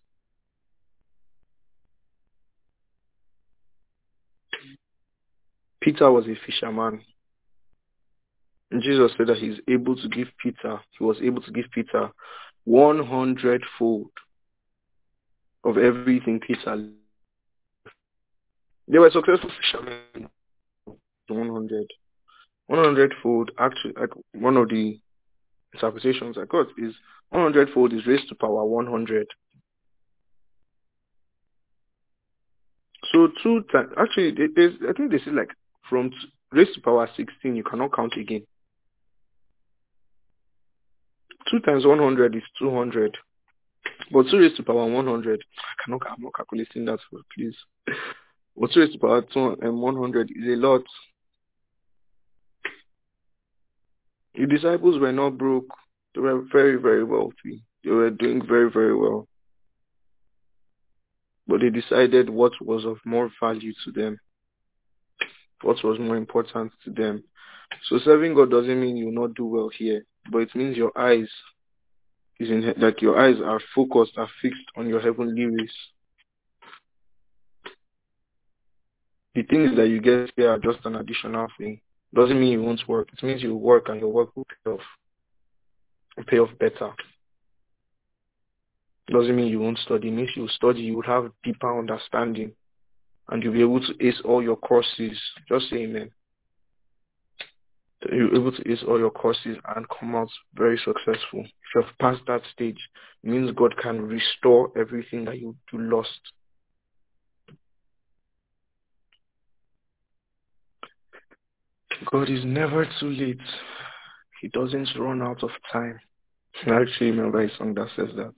Peter 5.81 6.11
was 6.11 6.25
a 6.25 6.35
fisherman. 6.45 7.01
And 8.71 8.83
Jesus 8.83 9.11
said 9.17 9.27
that 9.27 9.37
he's 9.37 9.59
able 9.67 9.95
to 9.95 10.09
give 10.09 10.27
Peter, 10.41 10.79
he 10.97 11.03
was 11.03 11.17
able 11.23 11.41
to 11.41 11.51
give 11.51 11.65
Peter 11.73 12.11
100 12.65 13.63
fold 13.77 14.11
of 15.63 15.77
everything 15.77 16.39
Peter. 16.39 16.89
They 18.87 18.99
were 18.99 19.09
successful 19.09 19.49
fishermen. 19.61 20.29
100. 21.27 21.87
100 22.67 23.13
fold, 23.23 23.51
actually, 23.59 23.93
like 23.99 24.11
one 24.33 24.57
of 24.57 24.69
the 24.69 24.99
interpretations 25.73 26.37
I 26.37 26.45
got 26.45 26.67
is 26.77 26.93
100 27.29 27.69
fold 27.73 27.93
is 27.93 28.05
raised 28.05 28.29
to 28.29 28.35
power 28.35 28.63
100. 28.65 29.27
So 33.11 33.29
two 33.41 33.63
times, 33.71 33.89
actually, 33.97 34.33
I 34.33 34.93
think 34.93 35.11
this 35.11 35.21
is 35.21 35.33
like 35.33 35.49
from 35.89 36.11
raised 36.51 36.75
to 36.75 36.81
power 36.81 37.09
16, 37.15 37.55
you 37.55 37.63
cannot 37.63 37.93
count 37.93 38.13
again. 38.17 38.45
2 41.51 41.59
times 41.61 41.85
100 41.85 42.35
is 42.35 42.43
200. 42.59 43.17
But 44.11 44.25
2 44.29 44.39
raised 44.39 44.57
to 44.57 44.63
power 44.63 44.85
100, 44.85 45.39
I 45.57 45.83
cannot, 45.83 46.01
I'm 46.09 46.23
not 46.23 46.35
calculating 46.35 46.85
that, 46.85 46.99
for 47.09 47.19
please. 47.35 47.55
But 48.57 48.71
2 48.71 48.79
raised 48.79 48.93
to 48.93 48.99
power 48.99 49.21
2, 49.21 49.39
um, 49.39 49.57
and 49.61 49.81
100 49.81 50.31
is 50.31 50.47
a 50.47 50.55
lot. 50.55 50.83
The 54.35 54.45
disciples 54.45 54.99
were 54.99 55.11
not 55.11 55.37
broke. 55.37 55.69
They 56.15 56.21
were 56.21 56.43
very, 56.51 56.75
very 56.75 57.03
wealthy. 57.03 57.63
They 57.83 57.91
were 57.91 58.09
doing 58.09 58.45
very, 58.45 58.69
very 58.69 58.95
well. 58.95 59.27
But 61.47 61.61
they 61.61 61.69
decided 61.69 62.29
what 62.29 62.53
was 62.61 62.85
of 62.85 62.97
more 63.05 63.31
value 63.41 63.73
to 63.85 63.91
them. 63.91 64.19
What 65.61 65.83
was 65.83 65.99
more 65.99 66.15
important 66.15 66.71
to 66.85 66.91
them. 66.91 67.23
So 67.87 67.99
serving 67.99 68.33
God 68.33 68.51
doesn't 68.51 68.79
mean 68.79 68.97
you 68.97 69.05
will 69.05 69.27
not 69.27 69.35
do 69.35 69.45
well 69.45 69.69
here, 69.69 70.05
but 70.31 70.39
it 70.39 70.55
means 70.55 70.77
your 70.77 70.97
eyes 70.97 71.29
is 72.39 72.49
in 72.49 72.73
like 72.77 73.01
your 73.01 73.19
eyes 73.19 73.35
are 73.43 73.59
focused, 73.75 74.13
are 74.17 74.29
fixed 74.41 74.65
on 74.77 74.87
your 74.87 75.01
heavenly 75.01 75.45
ways. 75.47 75.73
The 79.35 79.43
things 79.43 79.75
that 79.75 79.87
you 79.87 80.01
get 80.01 80.31
here 80.35 80.49
are 80.49 80.59
just 80.59 80.85
an 80.85 80.95
additional 80.95 81.47
thing. 81.57 81.81
Doesn't 82.13 82.39
mean 82.39 82.53
you 82.53 82.63
won't 82.63 82.87
work. 82.87 83.09
It 83.13 83.23
means 83.23 83.43
you 83.43 83.55
work 83.55 83.89
and 83.89 83.99
your 83.99 84.11
work 84.11 84.35
will 84.35 84.45
pay 84.45 84.71
off. 84.71 84.81
Pay 86.27 86.39
off 86.39 86.49
better. 86.59 86.91
Doesn't 89.07 89.35
mean 89.35 89.47
you 89.47 89.59
won't 89.59 89.77
study. 89.79 90.07
It 90.07 90.11
means 90.11 90.29
you 90.35 90.47
study, 90.49 90.81
you 90.81 90.95
will 90.95 91.03
have 91.03 91.31
deeper 91.43 91.77
understanding. 91.77 92.51
And 93.29 93.43
you'll 93.43 93.53
be 93.53 93.61
able 93.61 93.81
to 93.81 94.07
ace 94.07 94.19
all 94.25 94.41
your 94.41 94.55
courses. 94.55 95.17
Just 95.47 95.69
say 95.69 95.77
amen. 95.77 96.11
You're 98.11 98.33
able 98.35 98.51
to 98.51 98.71
ace 98.71 98.83
all 98.87 98.97
your 98.97 99.11
courses 99.11 99.57
and 99.75 99.85
come 99.99 100.15
out 100.15 100.29
very 100.55 100.77
successful. 100.77 101.41
If 101.41 101.75
you 101.75 101.81
have 101.81 101.97
passed 101.99 102.25
that 102.27 102.41
stage, 102.53 102.79
means 103.23 103.51
God 103.51 103.75
can 103.77 104.01
restore 104.01 104.71
everything 104.77 105.25
that 105.25 105.39
you, 105.39 105.55
you 105.73 105.81
lost. 105.81 106.19
God 112.11 112.29
is 112.29 112.45
never 112.45 112.87
too 112.99 113.09
late. 113.09 113.41
He 114.41 114.47
doesn't 114.47 114.87
run 114.97 115.21
out 115.21 115.43
of 115.43 115.49
time. 115.71 115.99
I 116.65 116.81
actually 116.81 117.11
remember 117.11 117.41
a 117.41 117.57
song 117.57 117.73
that 117.75 117.87
says 117.95 118.09
that. 118.15 118.33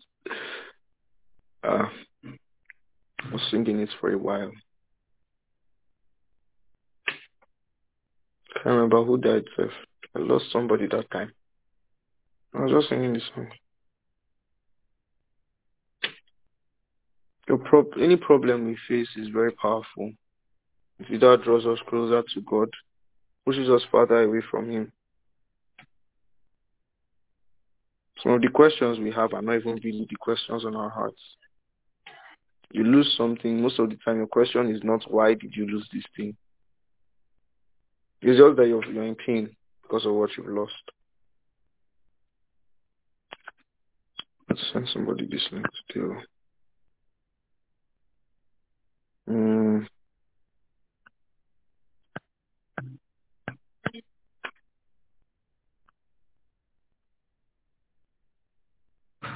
Uh, 1.64 1.86
I 2.26 3.32
was 3.32 3.42
singing 3.52 3.80
it 3.80 3.90
for 4.00 4.12
a 4.12 4.18
while. 4.18 4.52
Can't 8.62 8.76
remember 8.76 9.04
who 9.04 9.18
died. 9.18 9.46
I 10.16 10.20
lost 10.20 10.46
somebody 10.52 10.88
that 10.88 11.10
time. 11.10 11.32
I 12.54 12.62
was 12.62 12.72
just 12.72 12.90
singing 12.90 13.14
this 13.14 13.24
song. 13.34 13.48
Your 17.48 17.58
prob- 17.58 17.98
any 18.00 18.18
problem 18.18 18.68
we 18.68 18.78
face 18.88 19.10
is 19.16 19.30
very 19.30 19.52
powerful. 19.52 20.12
If 21.00 21.20
that 21.20 21.42
draws 21.44 21.66
us 21.66 21.80
closer 21.90 22.22
to 22.22 22.42
God, 22.42 22.70
pushes 23.46 23.68
us 23.70 23.82
farther 23.92 24.22
away 24.22 24.42
from 24.52 24.70
him. 24.70 24.92
Some 28.22 28.34
of 28.34 28.42
the 28.42 28.50
questions 28.50 29.00
we 29.00 29.12
have 29.12 29.34
are 29.34 29.42
not 29.42 29.56
even 29.56 29.80
really 29.84 30.06
the 30.08 30.16
questions 30.20 30.64
on 30.66 30.76
our 30.76 30.90
hearts. 30.90 31.22
You 32.72 32.84
lose 32.84 33.16
something, 33.18 33.62
most 33.62 33.80
of 33.80 33.90
the 33.90 33.98
time 34.06 34.18
your 34.18 34.28
question 34.28 34.74
is 34.74 34.84
not 34.84 35.04
why 35.12 35.34
did 35.34 35.56
you 35.56 35.66
lose 35.66 35.88
this 35.92 36.06
thing? 36.16 36.38
It's 38.22 38.40
just 38.40 38.58
that 38.58 38.68
you're, 38.68 38.86
you're 38.92 39.06
in 39.06 39.16
pain 39.16 39.56
because 39.84 40.06
of 40.06 40.14
what 40.14 40.32
you've 40.38 40.48
lost. 40.48 40.74
Let's 44.50 44.62
send 44.74 44.90
somebody 44.94 45.28
this 45.28 45.48
link 45.52 45.66
still. 45.90 46.16
Mm. 49.30 49.88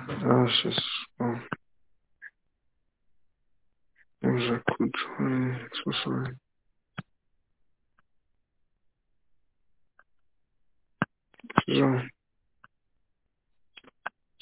Oh, 0.10 0.45
it's 0.48 0.64
just, 0.64 0.82
oh. 1.22 1.36
It 4.24 4.28
was 4.28 4.44
a 4.44 4.74
good 4.78 4.95
one. 5.20 5.60
So 5.86 5.91
sorry. 6.03 6.44
So, 11.56 11.99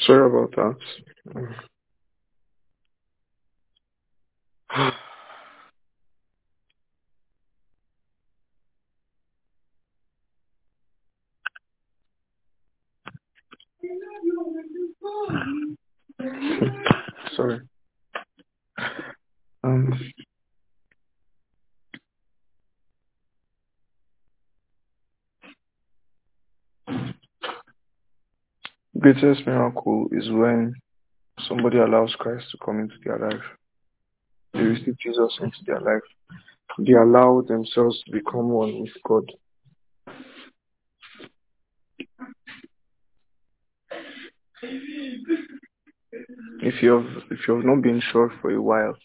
sorry 0.08 0.28
about 0.30 0.78
that. 4.76 4.94
sorry. 17.38 17.62
Um, 19.64 19.94
greatest 29.04 29.46
miracle 29.46 30.08
is 30.14 30.30
when 30.32 30.74
somebody 31.50 31.78
allows 31.78 32.16
Christ 32.18 32.46
to 32.52 32.58
come 32.64 32.80
into 32.80 32.96
their 33.04 33.20
life. 33.20 33.44
They 34.54 34.62
receive 34.62 34.98
Jesus 34.98 35.38
into 35.42 35.58
their 35.66 35.82
life. 35.82 36.02
They 36.80 36.94
allow 36.94 37.42
themselves 37.42 38.02
to 38.06 38.12
become 38.14 38.48
one 38.48 38.82
with 38.82 38.94
God. 39.06 39.30
If 46.62 46.82
you 46.82 46.92
have 46.92 47.24
if 47.30 47.40
you 47.46 47.56
have 47.56 47.66
not 47.66 47.82
been 47.82 48.02
sure 48.12 48.32
for 48.42 48.52
a 48.52 48.62
while 48.62 48.96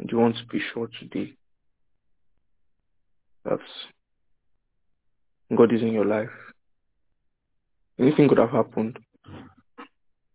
and 0.00 0.10
you 0.10 0.18
want 0.18 0.36
to 0.38 0.46
be 0.46 0.60
sure 0.72 0.88
today, 0.98 1.34
that's 3.44 3.62
God 5.56 5.72
is 5.72 5.82
in 5.82 5.92
your 5.92 6.04
life. 6.04 6.43
Anything 7.98 8.28
could 8.28 8.38
have 8.38 8.50
happened 8.50 8.98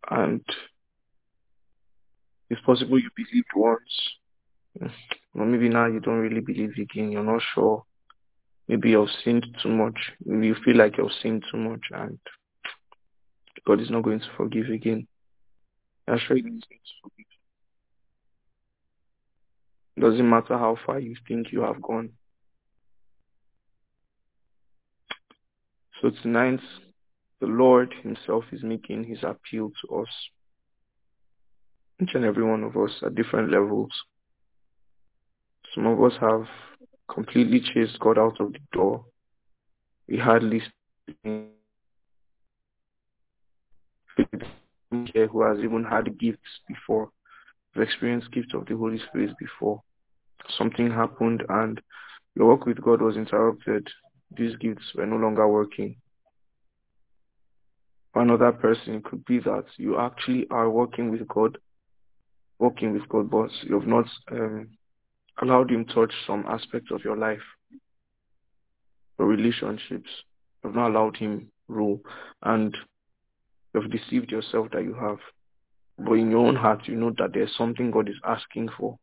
and 0.09 0.41
it's 2.49 2.61
possible 2.61 2.99
you 2.99 3.09
believed 3.15 3.49
once. 3.55 4.91
Or 5.35 5.45
maybe 5.45 5.69
now 5.69 5.85
you 5.85 5.99
don't 5.99 6.19
really 6.19 6.41
believe 6.41 6.71
again. 6.79 7.11
You're 7.11 7.23
not 7.23 7.41
sure. 7.53 7.83
Maybe 8.67 8.91
you've 8.91 9.09
sinned 9.23 9.45
too 9.61 9.69
much. 9.69 10.13
Maybe 10.25 10.47
you 10.47 10.55
feel 10.63 10.77
like 10.77 10.97
you've 10.97 11.11
sinned 11.21 11.43
too 11.51 11.57
much 11.57 11.81
and 11.91 12.19
God 13.65 13.81
is 13.81 13.89
not 13.89 14.03
going 14.03 14.19
to 14.19 14.29
forgive 14.37 14.69
again. 14.69 15.07
I 16.07 16.15
assure 16.15 16.37
you 16.37 16.43
he's 16.43 16.63
going 16.63 16.79
to 16.79 16.93
forgive. 17.03 17.25
Doesn't 19.99 20.29
matter 20.29 20.57
how 20.57 20.77
far 20.85 20.99
you 20.99 21.15
think 21.27 21.51
you 21.51 21.61
have 21.61 21.81
gone. 21.81 22.11
So 26.01 26.09
tonight, 26.23 26.61
the 27.39 27.47
Lord 27.47 27.93
himself 28.03 28.43
is 28.51 28.63
making 28.63 29.05
his 29.05 29.19
appeal 29.23 29.71
to 29.81 29.95
us. 29.95 30.09
Each 32.01 32.13
and 32.13 32.25
every 32.25 32.43
one 32.43 32.63
of 32.63 32.75
us 32.77 32.91
at 33.05 33.15
different 33.15 33.51
levels. 33.51 33.91
Some 35.73 35.85
of 35.85 36.01
us 36.03 36.13
have 36.19 36.47
completely 37.07 37.59
chased 37.61 37.99
God 37.99 38.17
out 38.17 38.39
of 38.39 38.53
the 38.53 38.59
door. 38.71 39.05
We 40.07 40.17
hardly 40.17 40.63
here 45.13 45.27
who 45.27 45.43
has 45.43 45.59
even 45.59 45.83
had 45.83 46.19
gifts 46.19 46.61
before, 46.67 47.09
have 47.73 47.83
experienced 47.83 48.31
gifts 48.31 48.53
of 48.53 48.65
the 48.65 48.75
Holy 48.75 48.99
Spirit 49.09 49.35
before. 49.39 49.81
Something 50.57 50.89
happened 50.89 51.43
and 51.49 51.79
your 52.35 52.47
work 52.47 52.65
with 52.65 52.81
God 52.81 53.01
was 53.01 53.15
interrupted. 53.15 53.87
These 54.35 54.55
gifts 54.57 54.93
were 54.95 55.05
no 55.05 55.17
longer 55.17 55.47
working. 55.47 55.97
For 58.13 58.21
another 58.21 58.51
person 58.51 59.01
could 59.03 59.23
be 59.25 59.39
that 59.39 59.65
you 59.77 59.99
actually 59.99 60.47
are 60.49 60.69
working 60.69 61.11
with 61.11 61.27
God, 61.27 61.57
working 62.57 62.93
with 62.93 63.07
God, 63.07 63.29
but 63.29 63.51
you 63.63 63.79
have 63.79 63.87
not 63.87 64.05
um, 64.31 64.69
allowed 65.41 65.71
Him 65.71 65.85
to 65.85 65.93
touch 65.93 66.13
some 66.25 66.45
aspect 66.47 66.91
of 66.91 67.03
your 67.03 67.17
life, 67.17 67.41
your 69.17 69.27
relationships. 69.27 70.09
You 70.63 70.69
have 70.69 70.75
not 70.75 70.89
allowed 70.89 71.17
Him 71.17 71.51
rule, 71.67 72.01
and 72.43 72.75
you 73.73 73.81
have 73.81 73.91
deceived 73.91 74.31
yourself 74.31 74.67
that 74.73 74.83
you 74.83 74.95
have. 74.95 75.19
But 75.99 76.13
in 76.13 76.31
your 76.31 76.47
own 76.47 76.55
heart, 76.55 76.87
you 76.87 76.95
know 76.95 77.11
that 77.17 77.33
there's 77.33 77.55
something 77.57 77.91
God 77.91 78.09
is 78.09 78.19
asking 78.25 78.69
for. 78.77 78.97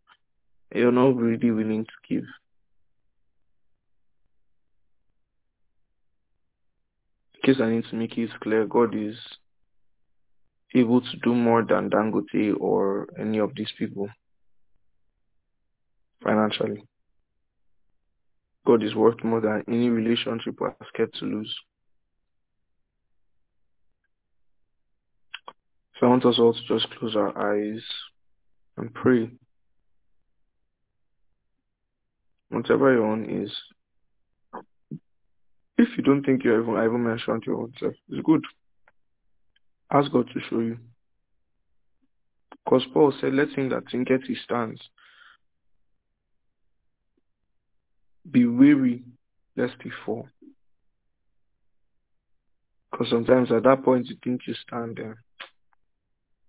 You're 0.74 0.90
not 0.90 1.16
really 1.16 1.50
willing 1.50 1.84
to 1.84 1.92
give. 2.08 2.24
Case 7.46 7.60
I 7.62 7.70
need 7.70 7.84
to 7.90 7.96
make 7.96 8.18
it 8.18 8.30
clear, 8.40 8.66
God 8.66 8.94
is 8.94 9.16
able 10.74 11.00
to 11.00 11.16
do 11.22 11.32
more 11.32 11.64
than 11.64 11.88
Dangote 11.88 12.54
or 12.58 13.06
any 13.18 13.38
of 13.38 13.52
these 13.54 13.70
people 13.78 14.08
financially. 16.24 16.82
God 18.66 18.82
is 18.82 18.96
worth 18.96 19.22
more 19.22 19.40
than 19.40 19.62
any 19.68 19.88
relationship 19.88 20.56
we're 20.58 20.74
scared 20.92 21.14
to 21.20 21.24
lose. 21.24 21.54
So 26.00 26.06
I 26.06 26.10
want 26.10 26.26
us 26.26 26.38
all 26.38 26.52
to 26.52 26.60
just 26.66 26.90
close 26.98 27.14
our 27.14 27.32
eyes 27.38 27.80
and 28.76 28.92
pray. 28.92 29.30
Whatever 32.48 32.92
your 32.92 33.06
own 33.06 33.44
is. 33.44 33.52
If 35.78 35.88
you 35.96 36.02
don't 36.02 36.24
think 36.24 36.44
you 36.44 36.60
even, 36.60 36.74
even 36.74 37.04
mentioned 37.04 37.44
your 37.46 37.60
own 37.62 37.72
self, 37.78 37.94
it's 38.08 38.24
good. 38.24 38.42
Ask 39.92 40.10
God 40.10 40.28
to 40.32 40.40
show 40.48 40.60
you. 40.60 40.78
Because 42.64 42.84
Paul 42.92 43.12
said, 43.20 43.34
let 43.34 43.50
him 43.50 43.68
that 43.68 43.84
thinketh 43.90 44.22
he 44.26 44.36
stands. 44.44 44.80
Be 48.30 48.46
weary 48.46 49.04
lest 49.56 49.74
he 49.84 49.90
fall. 50.04 50.28
Because 52.90 53.08
sometimes 53.10 53.52
at 53.52 53.64
that 53.64 53.84
point 53.84 54.06
you 54.06 54.16
think 54.24 54.42
you 54.46 54.54
stand 54.66 54.96
there. 54.96 55.22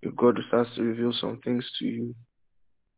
If 0.01 0.15
God 0.15 0.39
starts 0.47 0.69
to 0.75 0.83
reveal 0.83 1.13
some 1.19 1.39
things 1.43 1.69
to 1.79 1.85
you, 1.85 2.15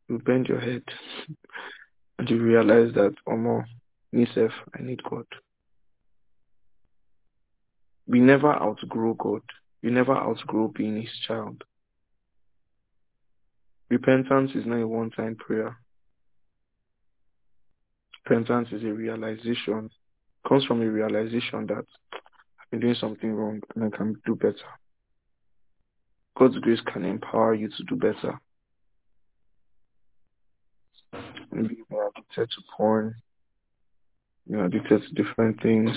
you 0.07 0.19
bend 0.19 0.47
your 0.47 0.60
head 0.60 0.84
and 2.19 2.30
you 2.30 2.41
realize 2.41 2.93
that, 2.93 3.15
oh 3.27 3.38
more, 3.38 3.65
myself, 4.11 4.51
I 4.77 4.84
need 4.84 5.01
God. 5.03 5.26
We 8.10 8.19
never 8.19 8.52
outgrow 8.52 9.14
God. 9.14 9.44
We 9.84 9.91
never 9.91 10.15
outgrow 10.15 10.69
being 10.69 10.99
his 10.99 11.11
child. 11.27 11.64
Repentance 13.90 14.52
is 14.56 14.65
not 14.65 14.81
a 14.81 14.88
one-time 14.88 15.36
prayer. 15.36 15.77
Repentance 18.26 18.69
is 18.72 18.84
a 18.84 18.91
realization, 18.94 19.91
comes 20.48 20.65
from 20.65 20.81
a 20.81 20.90
realization 20.90 21.68
that 21.68 21.86
I've 22.14 22.72
been 22.72 22.80
doing 22.80 22.95
something 22.95 23.31
wrong 23.31 23.61
and 23.76 23.86
I 23.86 23.95
can 23.95 24.15
do 24.26 24.36
better. 24.36 24.56
God's 26.36 26.57
grace 26.60 26.81
can 26.91 27.06
empower 27.06 27.53
you 27.53 27.69
to 27.69 27.84
do 27.84 27.95
better. 27.95 28.40
Maybe 31.52 31.77
you're 31.90 32.10
addicted 32.10 32.49
to 32.49 32.61
porn, 32.76 33.15
you're 34.48 34.65
addicted 34.65 35.03
to 35.03 35.23
different 35.23 35.61
things. 35.61 35.91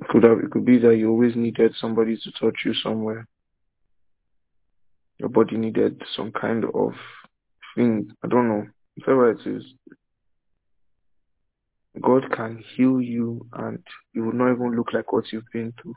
It 0.00 0.06
could 0.06 0.22
have, 0.22 0.38
it 0.38 0.52
could 0.52 0.64
be 0.64 0.78
that 0.78 0.96
you 0.96 1.10
always 1.10 1.34
needed 1.34 1.74
somebody 1.80 2.16
to 2.16 2.30
touch 2.32 2.60
you 2.64 2.72
somewhere. 2.72 3.26
Your 5.18 5.28
body 5.28 5.56
needed 5.56 6.00
some 6.14 6.30
kind 6.30 6.64
of 6.72 6.92
thing. 7.74 8.12
I 8.24 8.28
don't 8.28 8.48
know. 8.48 8.66
Whatever 8.94 9.32
it 9.32 9.44
is. 9.44 9.64
God 12.00 12.30
can 12.30 12.62
heal 12.76 13.00
you 13.00 13.44
and 13.54 13.84
you 14.12 14.22
will 14.22 14.34
not 14.34 14.52
even 14.52 14.76
look 14.76 14.92
like 14.92 15.12
what 15.12 15.32
you've 15.32 15.50
been 15.52 15.74
through. 15.82 15.94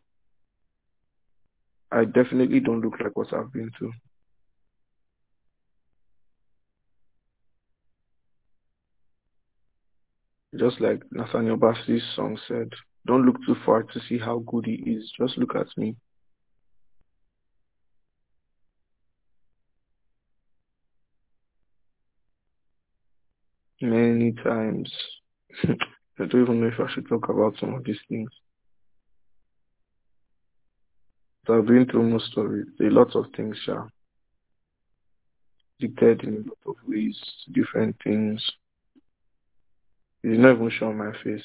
I 1.92 2.06
definitely 2.06 2.60
don't 2.60 2.82
look 2.82 3.00
like 3.00 3.16
what 3.16 3.32
I've 3.32 3.54
been 3.54 3.70
through. 3.78 3.94
Just 10.58 10.82
like 10.82 11.04
Nathaniel 11.12 11.58
Bassey's 11.58 12.04
song 12.16 12.40
said, 12.48 12.70
don't 13.06 13.26
look 13.26 13.38
too 13.46 13.56
far 13.66 13.84
to 13.84 14.00
see 14.08 14.18
how 14.18 14.40
good 14.40 14.66
he 14.66 14.74
is. 14.74 15.12
Just 15.18 15.38
look 15.38 15.56
at 15.56 15.68
me. 15.78 15.96
Many 23.82 24.32
times, 24.34 24.94
I 25.64 26.26
don't 26.26 26.44
even 26.44 26.62
know 26.62 26.68
if 26.68 26.80
I 26.80 26.92
should 26.94 27.08
talk 27.10 27.30
about 27.30 27.56
some 27.60 27.74
of 27.74 27.84
these 27.84 27.98
things. 28.08 28.30
I've 31.50 31.66
been 31.66 31.88
through 31.88 32.04
most 32.04 32.38
of 32.38 32.46
it. 32.54 32.68
A 32.80 32.90
lot 32.90 33.16
of 33.16 33.26
things, 33.36 33.58
yeah. 33.68 33.86
Dictated 35.80 36.24
in 36.24 36.34
a 36.34 36.38
lot 36.38 36.58
of 36.68 36.76
ways, 36.88 37.20
different 37.52 37.96
things. 38.04 38.48
It's 40.24 40.40
not 40.40 40.56
even 40.56 40.70
show 40.70 40.94
my 40.94 41.12
face. 41.24 41.44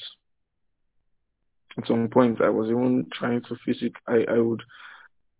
At 1.77 1.87
some 1.87 2.07
point, 2.09 2.41
I 2.41 2.49
was 2.49 2.69
even 2.69 3.05
trying 3.13 3.41
to 3.43 3.55
physically, 3.63 4.01
I, 4.07 4.25
I 4.29 4.39
would 4.39 4.63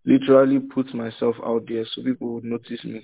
literally 0.06 0.60
put 0.60 0.94
myself 0.94 1.36
out 1.44 1.64
there 1.68 1.86
so 1.86 2.04
people 2.04 2.36
would 2.36 2.44
notice 2.44 2.84
me. 2.84 3.02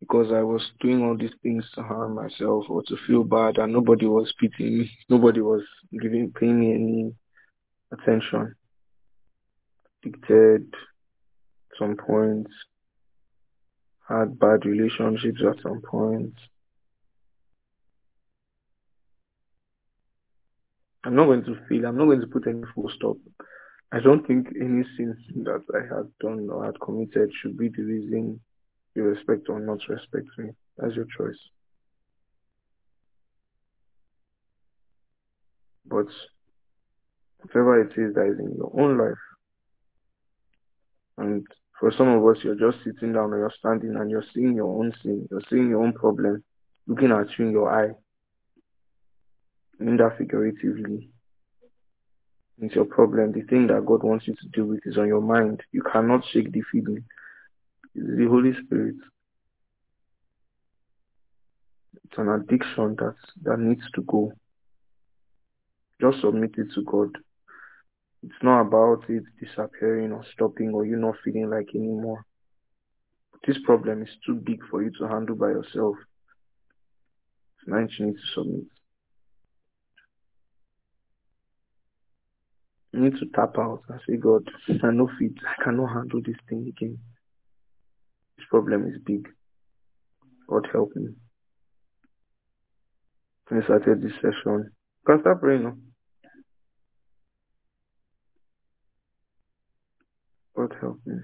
Because 0.00 0.32
I 0.32 0.42
was 0.42 0.70
doing 0.80 1.02
all 1.02 1.16
these 1.16 1.34
things 1.42 1.68
to 1.74 1.82
harm 1.82 2.14
myself 2.14 2.64
or 2.68 2.82
to 2.84 2.96
feel 3.06 3.24
bad 3.24 3.58
and 3.58 3.72
nobody 3.72 4.06
was 4.06 4.32
pitying 4.40 4.78
me. 4.78 4.90
Nobody 5.08 5.40
was 5.40 5.62
giving, 6.00 6.32
paying 6.32 6.60
me 6.60 6.72
any 6.72 7.14
attention. 7.92 8.54
Addicted 10.04 10.72
some 11.78 11.96
points, 11.96 12.50
had 14.08 14.38
bad 14.38 14.64
relationships 14.64 15.40
at 15.46 15.62
some 15.62 15.82
point. 15.82 16.34
I'm 21.08 21.16
not 21.16 21.24
going 21.24 21.42
to 21.44 21.56
feel, 21.66 21.86
I'm 21.86 21.96
not 21.96 22.04
going 22.04 22.20
to 22.20 22.26
put 22.26 22.46
any 22.46 22.60
full 22.74 22.90
stop. 22.94 23.16
I 23.92 23.98
don't 23.98 24.26
think 24.26 24.48
any 24.60 24.84
sin 24.94 25.16
that 25.36 25.62
I 25.74 25.96
had 25.96 26.06
done 26.20 26.50
or 26.52 26.66
had 26.66 26.78
committed 26.82 27.30
should 27.40 27.56
be 27.56 27.70
the 27.70 27.82
reason 27.82 28.38
you 28.94 29.04
respect 29.04 29.48
or 29.48 29.58
not 29.58 29.78
respect 29.88 30.26
me. 30.36 30.50
That's 30.76 30.94
your 30.94 31.06
choice. 31.16 31.38
But 35.86 36.08
whatever 37.38 37.80
it 37.80 37.92
is 37.96 38.14
that 38.14 38.26
is 38.26 38.38
in 38.38 38.54
your 38.58 38.70
own 38.78 38.98
life, 38.98 39.14
and 41.16 41.46
for 41.80 41.90
some 41.96 42.08
of 42.08 42.26
us, 42.26 42.44
you're 42.44 42.54
just 42.54 42.84
sitting 42.84 43.14
down 43.14 43.32
or 43.32 43.38
you're 43.38 43.52
standing 43.58 43.96
and 43.96 44.10
you're 44.10 44.26
seeing 44.34 44.54
your 44.54 44.78
own 44.78 44.92
sin, 45.02 45.26
you're 45.30 45.40
seeing 45.48 45.70
your 45.70 45.82
own 45.82 45.94
problem, 45.94 46.44
looking 46.86 47.12
at 47.12 47.28
you 47.38 47.46
in 47.46 47.52
your 47.52 47.72
eye. 47.72 47.94
Mean 49.78 49.96
that 49.98 50.18
figuratively. 50.18 51.10
It's 52.60 52.74
your 52.74 52.86
problem. 52.86 53.32
The 53.32 53.42
thing 53.42 53.68
that 53.68 53.86
God 53.86 54.02
wants 54.02 54.26
you 54.26 54.34
to 54.34 54.48
deal 54.48 54.64
with 54.64 54.80
is 54.84 54.98
on 54.98 55.06
your 55.06 55.20
mind. 55.20 55.62
You 55.70 55.82
cannot 55.82 56.24
shake 56.32 56.52
the 56.52 56.62
feeling. 56.72 57.04
It's 57.94 58.18
the 58.18 58.26
Holy 58.26 58.52
Spirit. 58.64 58.96
It's 62.04 62.18
an 62.18 62.28
addiction 62.28 62.96
that, 62.98 63.14
that 63.42 63.60
needs 63.60 63.82
to 63.94 64.02
go. 64.02 64.32
Just 66.00 66.20
submit 66.20 66.54
it 66.58 66.72
to 66.74 66.82
God. 66.82 67.10
It's 68.24 68.42
not 68.42 68.62
about 68.62 69.04
it 69.08 69.22
disappearing 69.40 70.12
or 70.12 70.24
stopping 70.32 70.72
or 70.74 70.84
you 70.84 70.96
not 70.96 71.14
feeling 71.24 71.50
like 71.50 71.68
anymore. 71.74 72.24
This 73.46 73.58
problem 73.64 74.02
is 74.02 74.08
too 74.26 74.34
big 74.34 74.60
for 74.68 74.82
you 74.82 74.90
to 74.98 75.06
handle 75.06 75.36
by 75.36 75.48
yourself. 75.48 75.94
Now 77.66 77.78
you 77.78 78.06
need 78.06 78.14
to 78.14 78.26
submit. 78.34 78.64
Need 83.08 83.20
to 83.20 83.26
tap 83.34 83.56
out 83.58 83.82
and 83.88 84.00
say, 84.06 84.16
God, 84.16 84.46
I 84.68 84.90
know 84.90 85.08
fit. 85.18 85.32
I 85.46 85.62
cannot 85.64 85.94
handle 85.94 86.20
this 86.20 86.36
thing 86.46 86.66
again. 86.68 86.98
This 88.36 88.44
problem 88.50 88.86
is 88.86 89.00
big. 89.02 89.26
God 90.46 90.68
help 90.70 90.94
me. 90.94 91.14
I 93.50 93.64
started 93.64 94.02
this 94.02 94.12
session, 94.16 94.70
can 95.06 95.20
start 95.20 95.40
praying 95.40 95.62
now. 95.62 95.76
God 100.54 100.74
help 100.78 101.00
me. 101.06 101.14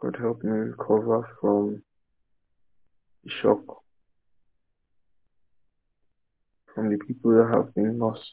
God 0.00 0.16
help 0.18 0.42
me 0.42 0.50
recover 0.50 1.28
from 1.40 1.80
the 3.22 3.30
shock 3.40 3.60
from 6.74 6.90
the 6.90 6.98
people 7.06 7.30
that 7.36 7.54
have 7.54 7.72
been 7.74 7.98
lost. 8.00 8.32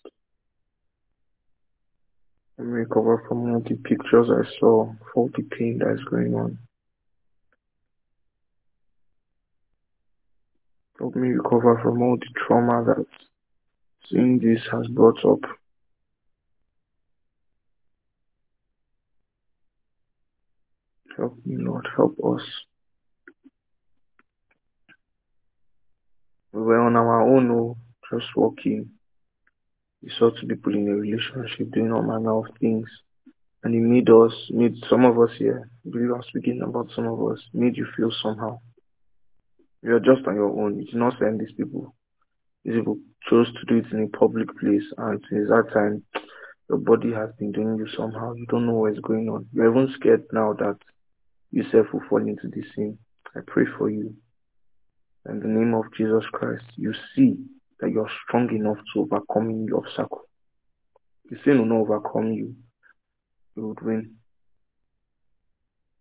Recover 2.59 3.23
from 3.27 3.53
all 3.53 3.59
the 3.59 3.75
pictures 3.75 4.29
I 4.31 4.49
saw, 4.59 4.91
all 5.15 5.29
the 5.35 5.43
pain 5.43 5.77
that 5.77 5.93
is 5.93 6.03
going 6.09 6.33
on. 6.33 6.57
Help 10.97 11.15
me 11.15 11.29
recover 11.29 11.79
from 11.83 12.01
all 12.01 12.17
the 12.17 12.27
trauma 12.35 12.83
that 12.83 13.05
seeing 14.09 14.39
this 14.39 14.61
has 14.71 14.87
brought 14.87 15.23
up. 15.23 15.41
Help 21.15 21.37
me, 21.45 21.57
Lord. 21.57 21.87
Help 21.95 22.17
us. 22.23 22.41
We 26.53 26.61
were 26.61 26.79
on 26.79 26.95
our 26.95 27.21
own, 27.21 27.51
oh, 27.51 27.77
just 28.11 28.35
walking. 28.35 28.96
We 30.03 30.11
saw 30.17 30.29
two 30.31 30.47
people 30.47 30.73
in 30.73 30.87
a 30.87 30.95
relationship 30.95 31.71
doing 31.71 31.91
all 31.91 32.03
manner 32.03 32.37
of 32.37 32.45
things. 32.59 32.87
And 33.63 33.73
it 33.73 33.81
made 33.81 34.09
us, 34.09 34.33
made 34.51 34.75
some 34.89 35.03
of 35.03 35.19
us 35.19 35.31
here, 35.37 35.69
Believe 35.89 36.11
I'm 36.11 36.23
speaking 36.23 36.61
about 36.61 36.89
some 36.95 37.07
of 37.07 37.19
us, 37.31 37.39
made 37.53 37.75
you 37.75 37.87
feel 37.97 38.11
somehow. 38.21 38.59
You're 39.81 39.99
just 39.99 40.27
on 40.27 40.35
your 40.35 40.49
own. 40.49 40.79
You 40.79 40.85
did 40.85 40.95
not 40.95 41.15
send 41.19 41.39
these 41.39 41.53
people. 41.55 41.95
These 42.63 42.75
people 42.75 42.99
chose 43.29 43.47
to 43.47 43.65
do 43.67 43.77
it 43.77 43.91
in 43.91 44.03
a 44.03 44.17
public 44.17 44.47
place 44.59 44.83
and 44.97 45.21
since 45.29 45.49
that 45.49 45.71
time 45.73 46.03
your 46.69 46.79
body 46.79 47.13
has 47.13 47.29
been 47.39 47.51
doing 47.51 47.77
you 47.77 47.87
somehow. 47.95 48.33
You 48.33 48.45
don't 48.47 48.65
know 48.67 48.73
what's 48.73 48.99
going 48.99 49.29
on. 49.29 49.47
You're 49.53 49.71
even 49.71 49.93
scared 49.95 50.23
now 50.33 50.53
that 50.53 50.77
yourself 51.51 51.87
will 51.93 52.03
fall 52.09 52.19
into 52.19 52.47
this 52.47 52.65
sin. 52.75 52.97
I 53.35 53.39
pray 53.45 53.63
for 53.77 53.89
you. 53.89 54.13
In 55.29 55.39
the 55.39 55.47
name 55.47 55.73
of 55.73 55.85
Jesus 55.97 56.23
Christ, 56.31 56.65
you 56.75 56.93
see 57.15 57.37
that 57.79 57.91
you're 57.91 58.09
strong 58.27 58.49
enough 58.53 58.77
to 58.93 59.01
overcome 59.01 59.65
the 59.65 59.75
obstacle. 59.75 60.21
The 61.29 61.37
sin 61.43 61.59
will 61.59 61.65
not 61.65 61.81
overcome 61.81 62.31
you. 62.31 62.55
You 63.55 63.67
would 63.67 63.81
win. 63.81 64.15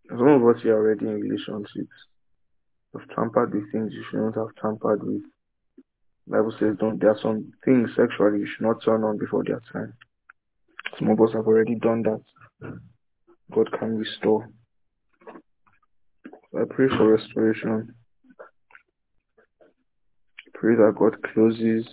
Some 0.09 0.27
of 0.27 0.55
us 0.55 0.63
are 0.63 0.73
already 0.73 1.05
in 1.05 1.19
relationships 1.19 1.75
You 1.75 2.99
have 2.99 3.09
tampered 3.09 3.53
with 3.53 3.71
things 3.71 3.91
you 3.93 4.03
shouldn't 4.09 4.35
have 4.35 4.55
tampered 4.61 5.03
with. 5.03 5.23
Bible 6.27 6.53
says 6.59 6.75
don't 6.79 6.99
there 6.99 7.11
are 7.11 7.19
some 7.21 7.51
things 7.63 7.89
sexually 7.95 8.39
you 8.39 8.47
should 8.47 8.65
not 8.65 8.83
turn 8.83 9.03
on 9.03 9.17
before 9.17 9.43
their 9.43 9.61
time. 9.71 9.93
Some 10.97 11.09
of 11.09 11.21
us 11.21 11.33
have 11.33 11.47
already 11.47 11.75
done 11.75 12.03
that. 12.03 12.21
God 13.53 13.71
can 13.79 13.97
restore. 13.97 14.49
So 16.51 16.61
I 16.61 16.63
pray 16.69 16.87
for 16.89 17.13
restoration. 17.13 17.93
Pray 20.59 20.75
that 20.75 20.95
God 20.97 21.17
closes 21.33 21.87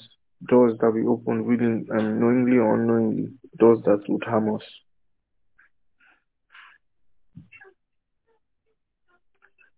doors 0.49 0.79
that 0.81 0.91
we 0.91 1.07
open 1.07 1.45
willing 1.45 1.87
and 1.91 2.19
knowingly 2.19 2.57
or 2.59 2.75
unknowingly, 2.75 3.29
doors 3.59 3.79
that 3.85 4.01
would 4.09 4.25
harm 4.25 4.55
us. 4.55 4.63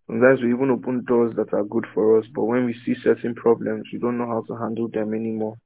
Sometimes 0.07 0.41
we 0.41 0.53
even 0.53 0.71
open 0.71 1.05
doors 1.05 1.35
that 1.37 1.53
are 1.53 1.65
good 1.65 1.85
for 1.93 2.19
us, 2.19 2.27
but 2.33 2.45
when 2.45 2.65
we 2.65 2.75
see 2.85 2.95
certain 3.03 3.35
problems, 3.35 3.89
we 3.93 3.99
don't 3.99 4.19
know 4.19 4.27
how 4.27 4.45
to 4.47 4.61
handle 4.61 4.89
them 4.89 5.15
anymore. 5.15 5.57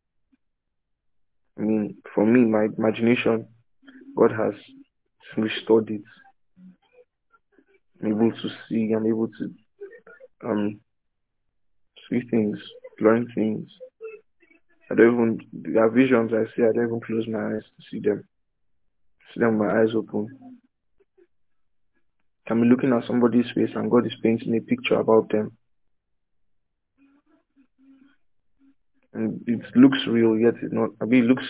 I 1.59 1.63
mean, 1.63 1.97
for 2.15 2.25
me, 2.25 2.47
my 2.47 2.69
imagination, 2.77 3.47
God 4.17 4.33
has 4.33 4.55
restored 5.37 5.91
it. 5.91 6.01
I'm 8.03 8.13
able 8.13 8.33
to 8.33 8.49
see, 8.69 8.93
I'm 8.97 9.07
able 9.07 9.29
to 9.29 9.55
um 10.49 10.81
see 12.09 12.23
things, 12.31 12.59
learn 13.01 13.27
things. 13.35 13.69
I 14.91 14.95
don't 14.95 15.15
even 15.15 15.41
there 15.53 15.85
are 15.85 15.91
visions 15.91 16.33
I 16.33 16.45
see, 16.55 16.63
I 16.63 16.73
don't 16.73 16.87
even 16.87 17.01
close 17.01 17.27
my 17.29 17.57
eyes 17.57 17.63
to 17.63 17.85
see 17.91 18.01
them. 18.01 18.25
See 19.33 19.41
them 19.41 19.59
with 19.59 19.69
my 19.69 19.81
eyes 19.81 19.95
open. 19.95 20.29
I'm 22.51 22.65
looking 22.65 22.93
at 22.93 23.07
somebody's 23.07 23.51
face 23.55 23.71
and 23.77 23.91
God 23.91 24.07
is 24.07 24.17
painting 24.23 24.57
a 24.57 24.61
picture 24.61 24.99
about 24.99 25.31
them. 25.31 25.57
And 29.13 29.41
it 29.47 29.61
looks 29.77 29.99
real, 30.09 30.37
yet 30.37 30.55
it's 30.61 30.73
not. 30.73 30.91
I 31.01 31.05
mean, 31.05 31.25
it 31.25 31.27
looks, 31.29 31.45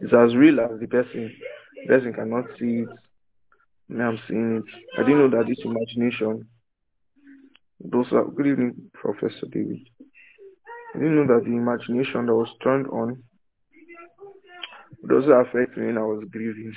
it's 0.00 0.14
as 0.14 0.34
real 0.34 0.60
as 0.60 0.80
the 0.80 0.86
person. 0.86 1.34
The 1.82 1.88
person 1.88 2.12
cannot 2.14 2.44
see 2.58 2.84
it. 2.84 2.88
Me, 3.88 4.02
I'm 4.02 4.18
seeing 4.26 4.56
it. 4.56 4.64
I 4.98 5.02
didn't 5.02 5.18
know 5.18 5.38
that 5.38 5.46
this 5.46 5.58
imagination, 5.64 6.46
those 7.80 8.06
are, 8.12 8.24
good 8.24 8.46
evening, 8.46 8.90
Professor 8.94 9.46
David. 9.50 9.88
I 10.96 10.98
didn't 10.98 11.26
know 11.26 11.34
that 11.34 11.44
the 11.44 11.52
imagination 11.52 12.24
that 12.24 12.34
was 12.34 12.48
turned 12.62 12.86
on 12.86 13.22
would 15.02 15.12
also 15.12 15.32
affect 15.32 15.76
me 15.76 15.88
when 15.88 15.98
I 15.98 16.02
was 16.02 16.24
grieving. 16.30 16.74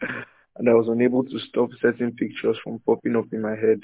and 0.56 0.68
I 0.68 0.72
was 0.74 0.88
unable 0.88 1.22
to 1.22 1.38
stop 1.38 1.70
certain 1.80 2.10
pictures 2.16 2.56
from 2.64 2.80
popping 2.80 3.14
up 3.14 3.26
in 3.30 3.42
my 3.42 3.54
head. 3.54 3.78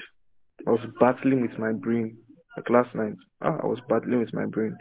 I 0.67 0.71
was 0.71 0.85
battling 0.99 1.41
with 1.41 1.57
my 1.57 1.71
brain. 1.71 2.17
Like 2.57 2.69
last 2.69 2.93
night, 2.95 3.13
ah, 3.41 3.59
I 3.63 3.65
was 3.65 3.79
battling 3.87 4.19
with 4.19 4.33
my 4.33 4.45
brain. 4.45 4.75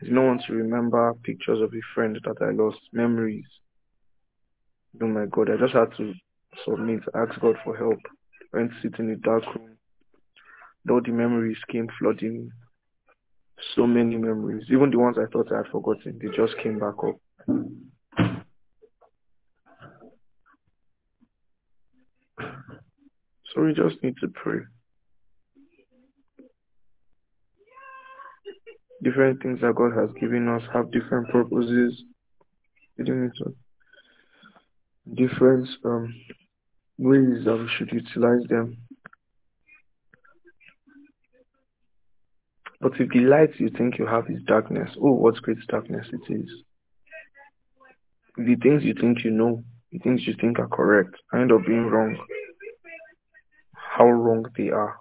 I 0.00 0.06
did 0.06 0.12
not 0.14 0.26
want 0.26 0.42
to 0.48 0.54
remember 0.54 1.14
pictures 1.22 1.60
of 1.60 1.72
a 1.72 1.80
friend 1.94 2.18
that 2.24 2.42
I 2.44 2.50
lost, 2.50 2.80
memories. 2.92 3.46
Oh 5.00 5.06
my 5.06 5.26
God, 5.26 5.50
I 5.50 5.56
just 5.56 5.72
had 5.72 5.96
to 5.98 6.14
submit, 6.64 7.02
ask 7.14 7.40
God 7.40 7.54
for 7.64 7.76
help. 7.76 8.00
I 8.52 8.56
went 8.56 8.72
to 8.72 8.76
sit 8.82 8.98
in 8.98 9.10
a 9.10 9.16
dark 9.16 9.44
room. 9.54 9.76
All 10.90 11.00
the 11.00 11.12
memories 11.12 11.58
came 11.70 11.86
flooding. 12.00 12.50
So 13.74 13.86
many 13.86 14.16
memories. 14.16 14.66
Even 14.70 14.90
the 14.90 14.98
ones 14.98 15.16
I 15.18 15.26
thought 15.32 15.52
I 15.52 15.58
had 15.58 15.66
forgotten, 15.72 16.18
they 16.20 16.36
just 16.36 16.56
came 16.62 16.78
back 16.78 16.94
up. 17.06 17.16
So 23.54 23.62
we 23.62 23.74
just 23.74 24.02
need 24.02 24.14
to 24.20 24.28
pray. 24.28 24.60
Different 29.02 29.42
things 29.42 29.60
that 29.60 29.74
God 29.74 29.92
has 29.98 30.10
given 30.20 30.48
us 30.48 30.62
have 30.72 30.92
different 30.92 31.28
purposes. 31.30 32.02
We 32.96 33.04
need 33.04 33.30
Different 35.14 35.68
um, 35.84 36.14
ways 36.98 37.44
that 37.44 37.56
we 37.56 37.68
should 37.76 37.92
utilize 37.92 38.46
them. 38.48 38.78
But 42.82 42.94
if 42.98 43.10
the 43.10 43.20
light 43.20 43.60
you 43.60 43.70
think 43.70 43.96
you 43.96 44.06
have 44.06 44.28
is 44.28 44.42
darkness, 44.42 44.90
oh, 45.00 45.12
what 45.12 45.36
great 45.36 45.64
darkness 45.68 46.04
it 46.12 46.34
is. 46.34 46.50
The 48.36 48.56
things 48.56 48.82
you 48.82 48.94
think 49.00 49.22
you 49.22 49.30
know, 49.30 49.62
the 49.92 50.00
things 50.00 50.26
you 50.26 50.34
think 50.40 50.58
are 50.58 50.66
correct, 50.66 51.14
end 51.32 51.52
up 51.52 51.64
being 51.64 51.86
wrong. 51.86 52.18
How 53.72 54.06
wrong 54.06 54.46
they 54.56 54.70
are. 54.70 54.96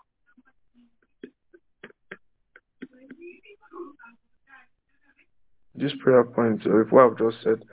This 5.74 5.94
prayer 6.04 6.24
point, 6.26 6.62
if 6.64 6.92
what 6.92 7.06
I've 7.06 7.18
just 7.18 7.44
said 7.44 7.64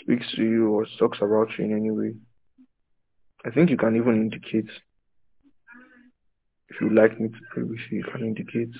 speaks 0.00 0.26
to 0.36 0.42
you 0.42 0.70
or 0.70 0.86
talks 0.98 1.18
about 1.20 1.48
you 1.58 1.66
in 1.66 1.76
any 1.76 1.90
way, 1.90 2.14
I 3.44 3.50
think 3.50 3.68
you 3.68 3.76
can 3.76 3.94
even 3.94 4.14
indicate 4.14 4.70
if 6.74 6.80
you'd 6.80 6.92
like 6.92 7.20
me 7.20 7.28
to 7.28 7.38
pray 7.52 7.62
with 7.62 7.78
you, 7.90 7.98
you 7.98 8.04
can 8.04 8.24
indicate. 8.24 8.74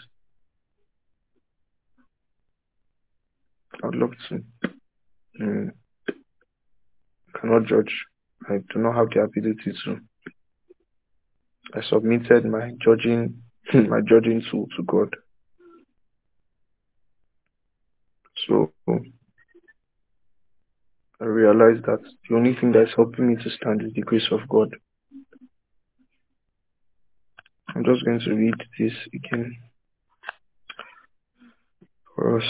I'd 3.83 3.95
love 3.95 4.11
to. 4.29 4.45
Mm. 5.41 5.71
cannot 7.41 7.66
judge. 7.66 7.93
I 8.49 8.59
do 8.73 8.79
not 8.81 8.97
have 8.97 9.11
the 9.11 9.21
ability 9.21 9.73
to. 9.85 10.01
I 11.75 11.83
submitted 11.89 12.45
my 12.47 12.73
judging 12.81 13.43
my 13.75 14.01
judging 14.01 14.43
tool 14.51 14.66
to 14.77 14.83
God. 14.83 15.15
So 18.47 18.73
I 21.21 21.25
realize 21.25 21.81
that 21.87 22.01
the 22.29 22.37
only 22.37 22.55
thing 22.55 22.73
that's 22.73 22.95
helping 22.97 23.29
me 23.29 23.37
to 23.43 23.51
stand 23.51 23.83
is 23.83 23.95
the 23.95 24.03
grace 24.03 24.29
of 24.31 24.49
God. 24.49 24.75
I'm 27.74 27.84
just 27.84 28.05
going 28.05 28.20
to 28.20 28.34
read 28.34 28.55
this 28.78 28.92
again 29.12 29.56
for 32.14 32.38
us. 32.38 32.46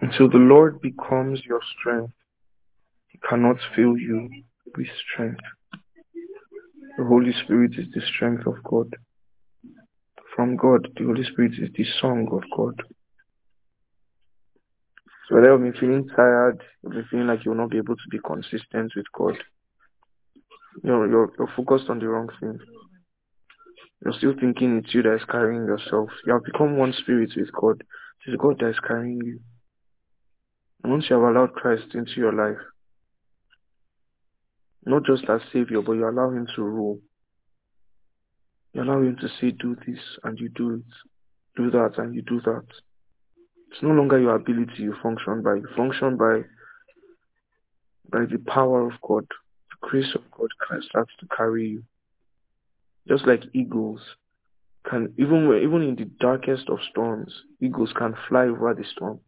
Until 0.00 0.28
the 0.28 0.36
Lord 0.36 0.80
becomes 0.80 1.40
your 1.44 1.60
strength, 1.78 2.12
he 3.08 3.18
cannot 3.28 3.56
fill 3.74 3.96
you 3.96 4.28
with 4.76 4.86
strength. 5.12 5.40
The 6.96 7.04
Holy 7.04 7.32
Spirit 7.44 7.72
is 7.76 7.86
the 7.92 8.02
strength 8.14 8.46
of 8.46 8.62
God. 8.62 8.94
From 10.36 10.56
God, 10.56 10.88
the 10.96 11.04
Holy 11.04 11.24
Spirit 11.24 11.52
is 11.58 11.70
the 11.76 11.86
song 12.00 12.28
of 12.30 12.42
God. 12.56 12.80
So 15.28 15.36
whether 15.36 15.52
you've 15.52 15.62
been 15.62 15.80
feeling 15.80 16.08
tired, 16.14 16.62
you've 16.82 16.92
been 16.92 17.06
feeling 17.10 17.26
like 17.26 17.44
you'll 17.44 17.54
not 17.54 17.70
be 17.70 17.78
able 17.78 17.96
to 17.96 18.08
be 18.10 18.18
consistent 18.18 18.92
with 18.94 19.06
God, 19.16 19.36
you're, 20.82 21.08
you're, 21.08 21.32
you're 21.38 21.52
focused 21.56 21.88
on 21.88 21.98
the 21.98 22.08
wrong 22.08 22.28
thing. 22.40 22.58
You're 24.04 24.14
still 24.14 24.34
thinking 24.38 24.78
it's 24.78 24.92
you 24.94 25.02
that 25.02 25.14
is 25.14 25.24
carrying 25.30 25.64
yourself. 25.64 26.10
You 26.26 26.34
have 26.34 26.44
become 26.44 26.76
one 26.76 26.92
spirit 26.92 27.30
with 27.36 27.50
God. 27.52 27.82
It 28.26 28.30
is 28.32 28.36
God 28.38 28.58
that 28.60 28.70
is 28.70 28.80
carrying 28.86 29.20
you. 29.24 29.40
And 30.82 30.92
once 30.92 31.06
you 31.08 31.16
have 31.16 31.24
allowed 31.24 31.54
Christ 31.54 31.94
into 31.94 32.12
your 32.16 32.32
life, 32.32 32.60
not 34.84 35.06
just 35.06 35.24
as 35.30 35.40
Savior, 35.52 35.80
but 35.80 35.92
you 35.92 36.06
allow 36.06 36.30
Him 36.30 36.46
to 36.54 36.62
rule. 36.62 36.98
You 38.74 38.82
allow 38.82 39.00
Him 39.00 39.16
to 39.22 39.28
say, 39.40 39.52
do 39.52 39.76
this, 39.86 40.00
and 40.24 40.38
you 40.38 40.50
do 40.50 40.74
it. 40.74 40.82
Do 41.56 41.70
that, 41.70 41.94
and 41.96 42.14
you 42.14 42.20
do 42.22 42.40
that. 42.42 42.66
It's 43.74 43.82
no 43.82 43.90
longer 43.90 44.20
your 44.20 44.36
ability 44.36 44.84
you 44.84 44.94
function 45.02 45.42
by. 45.42 45.56
You 45.56 45.66
function 45.76 46.16
by 46.16 46.42
by 48.08 48.24
the 48.24 48.38
power 48.46 48.86
of 48.86 48.92
God. 49.02 49.26
The 49.28 49.88
grace 49.88 50.14
of 50.14 50.20
God 50.30 50.48
starts 50.88 51.10
to 51.18 51.26
carry 51.36 51.70
you. 51.70 51.82
Just 53.08 53.26
like 53.26 53.42
eagles 53.52 54.00
can 54.88 55.12
even 55.18 55.52
even 55.60 55.82
in 55.82 55.96
the 55.96 56.04
darkest 56.20 56.68
of 56.68 56.78
storms, 56.88 57.34
eagles 57.60 57.92
can 57.98 58.14
fly 58.28 58.44
over 58.44 58.74
the 58.74 58.84
storm. 58.92 59.18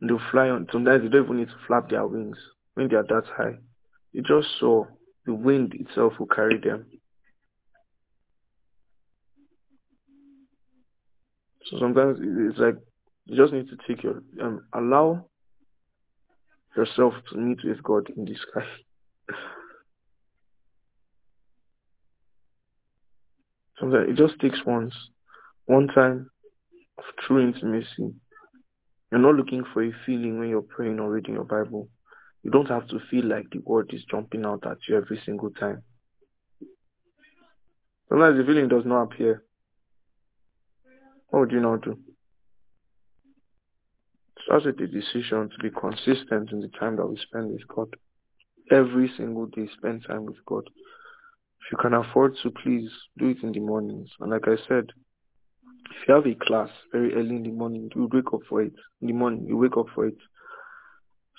And 0.00 0.08
they'll 0.08 0.30
fly 0.30 0.48
on 0.48 0.68
sometimes 0.70 1.02
they 1.02 1.08
don't 1.08 1.24
even 1.24 1.38
need 1.38 1.48
to 1.48 1.66
flap 1.66 1.90
their 1.90 2.06
wings 2.06 2.38
when 2.74 2.86
they 2.86 2.94
are 2.94 3.02
that 3.02 3.24
high. 3.36 3.56
You 4.12 4.22
just 4.22 4.60
saw 4.60 4.84
the 5.24 5.34
wind 5.34 5.74
itself 5.74 6.12
will 6.20 6.26
carry 6.28 6.60
them. 6.60 6.86
So 11.70 11.78
sometimes 11.80 12.18
it's 12.20 12.58
like 12.58 12.76
you 13.26 13.36
just 13.36 13.52
need 13.52 13.68
to 13.68 13.76
take 13.88 14.02
your 14.04 14.22
um, 14.40 14.64
allow 14.72 15.26
yourself 16.76 17.14
to 17.30 17.38
meet 17.38 17.58
with 17.64 17.82
God 17.82 18.08
in 18.16 18.24
the 18.24 18.34
sky. 18.34 18.66
Sometimes 23.80 24.08
it 24.10 24.16
just 24.16 24.40
takes 24.40 24.64
once, 24.64 24.94
one 25.66 25.88
time 25.88 26.30
of 26.98 27.04
true 27.26 27.40
intimacy. 27.46 28.14
You're 29.10 29.20
not 29.20 29.34
looking 29.34 29.64
for 29.72 29.82
a 29.84 29.92
feeling 30.04 30.38
when 30.38 30.48
you're 30.48 30.62
praying 30.62 30.98
or 30.98 31.10
reading 31.10 31.34
your 31.34 31.44
Bible. 31.44 31.88
You 32.42 32.50
don't 32.50 32.68
have 32.68 32.88
to 32.88 33.00
feel 33.10 33.24
like 33.26 33.50
the 33.50 33.60
word 33.64 33.90
is 33.92 34.04
jumping 34.10 34.44
out 34.44 34.66
at 34.66 34.78
you 34.88 34.96
every 34.96 35.20
single 35.26 35.50
time. 35.50 35.82
Sometimes 38.08 38.38
the 38.38 38.44
feeling 38.44 38.68
does 38.68 38.84
not 38.86 39.02
appear. 39.02 39.45
What 41.28 41.40
would 41.40 41.52
you 41.52 41.60
not 41.60 41.82
do? 41.82 41.98
Start 44.44 44.64
with 44.64 44.78
the 44.78 44.86
decision 44.86 45.50
to 45.50 45.58
be 45.62 45.70
consistent 45.70 46.52
in 46.52 46.60
the 46.60 46.70
time 46.78 46.96
that 46.96 47.06
we 47.06 47.18
spend 47.18 47.50
with 47.50 47.66
God. 47.68 47.96
Every 48.70 49.10
single 49.16 49.46
day, 49.46 49.68
spend 49.76 50.04
time 50.06 50.24
with 50.24 50.44
God. 50.46 50.64
If 50.66 51.72
you 51.72 51.78
can 51.78 51.94
afford 51.94 52.36
to, 52.42 52.50
please 52.50 52.90
do 53.18 53.28
it 53.28 53.42
in 53.42 53.52
the 53.52 53.60
mornings. 53.60 54.08
And 54.20 54.30
like 54.30 54.46
I 54.46 54.56
said, 54.68 54.86
if 55.90 56.08
you 56.08 56.14
have 56.14 56.26
a 56.26 56.34
class 56.34 56.70
very 56.92 57.12
early 57.14 57.36
in 57.36 57.42
the 57.42 57.50
morning, 57.50 57.90
you 57.94 58.08
wake 58.12 58.32
up 58.32 58.40
for 58.48 58.62
it. 58.62 58.72
In 59.00 59.08
the 59.08 59.12
morning, 59.12 59.46
you 59.46 59.56
wake 59.56 59.76
up 59.76 59.86
for 59.94 60.06
it. 60.06 60.18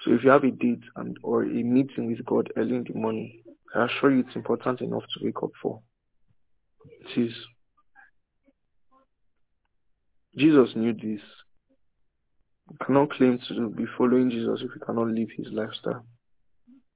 So 0.04 0.14
if 0.14 0.24
you 0.24 0.30
have 0.30 0.44
a 0.44 0.52
date 0.52 0.84
and 0.98 1.18
or 1.24 1.44
a 1.44 1.64
meeting 1.64 2.08
with 2.08 2.26
God 2.26 2.52
early 2.58 2.76
in 2.76 2.84
the 2.84 2.94
morning, 2.94 3.42
I 3.74 3.86
assure 3.86 4.12
you 4.12 4.20
it's 4.28 4.36
important 4.36 4.82
enough 4.82 5.04
to 5.04 5.26
wake 5.26 5.42
up 5.42 5.52
for. 5.62 5.82
It 7.16 7.22
is. 7.22 7.34
Jesus 10.38 10.76
knew 10.76 10.94
this. 10.94 11.22
You 12.70 12.78
cannot 12.86 13.12
claim 13.12 13.40
to 13.48 13.70
be 13.70 13.86
following 13.98 14.30
Jesus 14.30 14.62
if 14.62 14.70
you 14.76 14.82
cannot 14.86 15.08
live 15.08 15.30
his 15.36 15.48
lifestyle. 15.52 16.06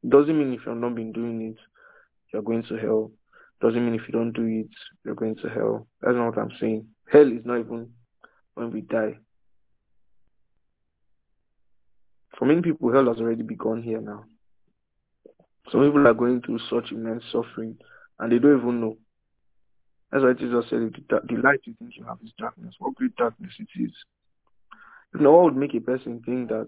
Doesn't 0.07 0.37
mean 0.37 0.53
if 0.53 0.61
you've 0.65 0.77
not 0.77 0.95
been 0.95 1.11
doing 1.11 1.41
it, 1.41 1.57
you're 2.31 2.41
going 2.41 2.63
to 2.63 2.77
hell. 2.77 3.11
Doesn't 3.61 3.83
mean 3.83 3.95
if 3.95 4.01
you 4.07 4.11
don't 4.11 4.31
do 4.31 4.45
it, 4.45 4.69
you're 5.03 5.15
going 5.15 5.35
to 5.37 5.49
hell. 5.49 5.87
That's 6.01 6.15
not 6.15 6.35
what 6.35 6.37
I'm 6.37 6.51
saying. 6.59 6.87
Hell 7.11 7.31
is 7.31 7.45
not 7.45 7.59
even 7.59 7.89
when 8.55 8.71
we 8.71 8.81
die. 8.81 9.17
For 12.37 12.45
many 12.45 12.61
people, 12.61 12.91
hell 12.91 13.07
has 13.07 13.17
already 13.17 13.43
begun 13.43 13.83
here 13.83 14.01
now. 14.01 14.25
Some 15.71 15.85
people 15.85 16.07
are 16.07 16.13
going 16.13 16.41
through 16.41 16.59
such 16.69 16.91
immense 16.91 17.23
suffering 17.31 17.77
and 18.19 18.31
they 18.31 18.39
don't 18.39 18.59
even 18.59 18.81
know. 18.81 18.97
That's 20.11 20.23
why 20.23 20.33
Jesus 20.33 20.65
said, 20.69 20.93
the, 21.09 21.19
the 21.27 21.41
light 21.41 21.61
you 21.63 21.73
think 21.79 21.95
you 21.95 22.03
have 22.05 22.17
is 22.23 22.31
darkness. 22.37 22.75
What 22.79 22.95
great 22.95 23.15
darkness 23.15 23.53
it 23.59 23.69
is. 23.81 23.91
You 25.13 25.21
know, 25.21 25.31
what 25.33 25.45
would 25.45 25.57
make 25.57 25.73
a 25.73 25.79
person 25.79 26.21
think 26.25 26.49
that 26.49 26.67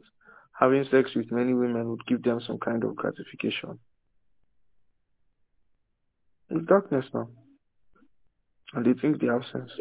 having 0.58 0.86
sex 0.90 1.12
with 1.16 1.32
many 1.32 1.54
women 1.54 1.90
would 1.90 2.06
give 2.06 2.24
them 2.24 2.42
some 2.46 2.58
kind 2.58 2.84
of 2.84 2.96
gratification? 2.96 3.80
It's 6.50 6.66
darkness 6.68 7.06
now. 7.14 7.28
And 8.74 8.86
they 8.86 9.00
think 9.00 9.20
they 9.20 9.28
have 9.28 9.44
sense. 9.52 9.72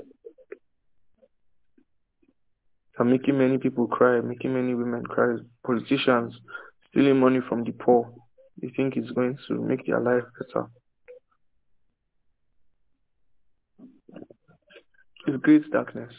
They're 2.96 3.06
making 3.06 3.38
many 3.38 3.58
people 3.58 3.86
cry, 3.86 4.20
making 4.20 4.54
many 4.54 4.74
women 4.74 5.04
cry. 5.04 5.36
Politicians 5.64 6.34
stealing 6.90 7.18
money 7.18 7.40
from 7.48 7.64
the 7.64 7.72
poor. 7.72 8.12
They 8.60 8.68
think 8.76 8.96
it's 8.96 9.10
going 9.12 9.38
to 9.48 9.54
make 9.54 9.86
their 9.86 10.00
life 10.00 10.24
better. 10.38 10.68
It's 15.26 15.42
great 15.42 15.70
darkness. 15.70 16.12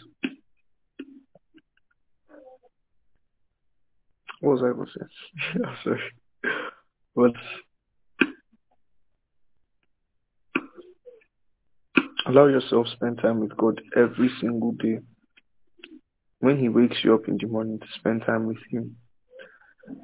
What 4.40 4.54
was 4.54 4.62
I 4.62 4.74
going 4.74 4.88
say? 4.88 5.62
Sorry. 5.84 6.02
But 7.16 7.32
allow 12.26 12.48
yourself 12.48 12.88
spend 12.88 13.20
time 13.20 13.40
with 13.40 13.56
God 13.58 13.82
every 13.96 14.30
single 14.40 14.72
day. 14.74 15.00
When 16.40 16.60
he 16.60 16.70
wakes 16.70 16.98
you 17.04 17.14
up 17.14 17.28
in 17.28 17.38
the 17.40 17.48
morning 17.48 17.80
to 17.80 17.86
spend 18.00 18.24
time 18.26 18.48
with 18.48 18.58
him. 18.70 18.98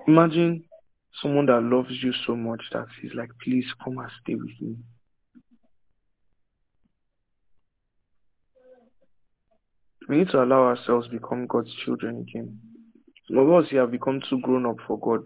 Imagine 0.08 0.64
someone 1.22 1.46
that 1.48 1.62
loves 1.62 2.02
you 2.02 2.14
so 2.26 2.36
much 2.36 2.62
that 2.72 2.86
he's 3.02 3.14
like, 3.14 3.30
please 3.44 3.66
come 3.84 3.98
and 3.98 4.10
stay 4.22 4.36
with 4.36 4.52
me. 4.62 4.76
We 10.10 10.18
need 10.18 10.30
to 10.30 10.44
allow 10.44 10.64
ourselves 10.64 11.08
become 11.08 11.46
God's 11.46 11.72
children 11.86 12.26
again. 12.28 12.60
Some 13.28 13.38
of 13.38 13.52
us 13.52 13.70
here 13.70 13.82
have 13.82 13.92
become 13.92 14.22
too 14.28 14.40
grown 14.42 14.66
up 14.66 14.78
for 14.88 15.00
God. 15.00 15.22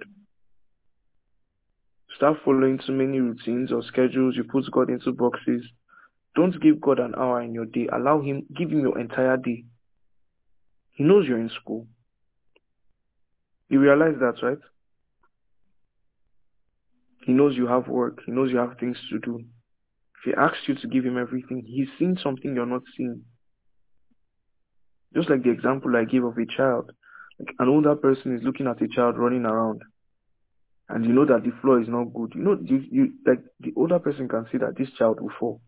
Start 2.18 2.40
following 2.44 2.78
too 2.86 2.92
many 2.92 3.20
routines 3.20 3.72
or 3.72 3.82
schedules. 3.82 4.36
You 4.36 4.44
put 4.44 4.70
God 4.74 4.90
into 4.90 5.14
boxes. 5.14 5.64
Don't 6.36 6.62
give 6.62 6.82
God 6.82 7.00
an 7.00 7.14
hour 7.18 7.42
in 7.42 7.54
your 7.54 7.66
day. 7.66 7.88
Allow 7.94 8.22
him, 8.22 8.46
give 8.58 8.72
him 8.72 8.82
your 8.82 9.00
entire 9.00 9.38
day. 9.38 9.64
He 10.92 11.06
knows 11.06 11.28
you're 11.28 11.40
in 11.40 11.50
school. 11.62 11.88
You 13.70 13.80
realize 13.80 14.16
that, 14.20 14.36
right? 14.44 14.60
He 17.26 17.32
knows 17.32 17.56
you 17.56 17.68
have 17.68 17.88
work. 17.88 18.20
He 18.26 18.34
knows 18.34 18.52
you 18.52 18.58
have 18.58 18.78
things 18.82 18.98
to 19.12 19.20
do. 19.20 19.38
If 19.38 20.26
he 20.26 20.34
asks 20.34 20.68
you 20.68 20.76
to 20.76 20.88
give 20.88 21.06
him 21.06 21.18
everything, 21.18 21.64
he's 21.66 21.88
seeing 21.98 22.18
something 22.22 22.54
you're 22.54 22.66
not 22.66 22.84
seeing. 22.98 23.24
Just 25.16 25.30
like 25.30 25.44
the 25.44 25.52
example 25.52 25.96
I 25.96 26.06
gave 26.06 26.24
of 26.24 26.38
a 26.38 26.46
child. 26.46 26.92
Like 27.40 27.56
an 27.60 27.70
older 27.70 27.96
person 27.96 28.36
is 28.36 28.44
looking 28.44 28.68
at 28.68 28.82
a 28.82 28.88
child 28.88 29.18
running 29.18 29.46
around 29.46 29.82
and 30.90 31.06
you 31.06 31.14
know 31.14 31.26
that 31.26 31.44
the 31.44 31.52
floor 31.62 31.82
is 31.82 31.88
not 31.88 32.14
good. 32.14 32.34
You 32.36 32.44
know, 32.44 32.58
you, 32.62 32.84
you 32.92 33.14
like 33.26 33.40
the 33.60 33.72
older 33.76 34.00
person 34.00 34.28
can 34.28 34.46
see 34.52 34.58
that 34.58 34.78
this 34.78 34.90
child 34.98 35.20
will 35.22 35.32
fall. 35.40 35.62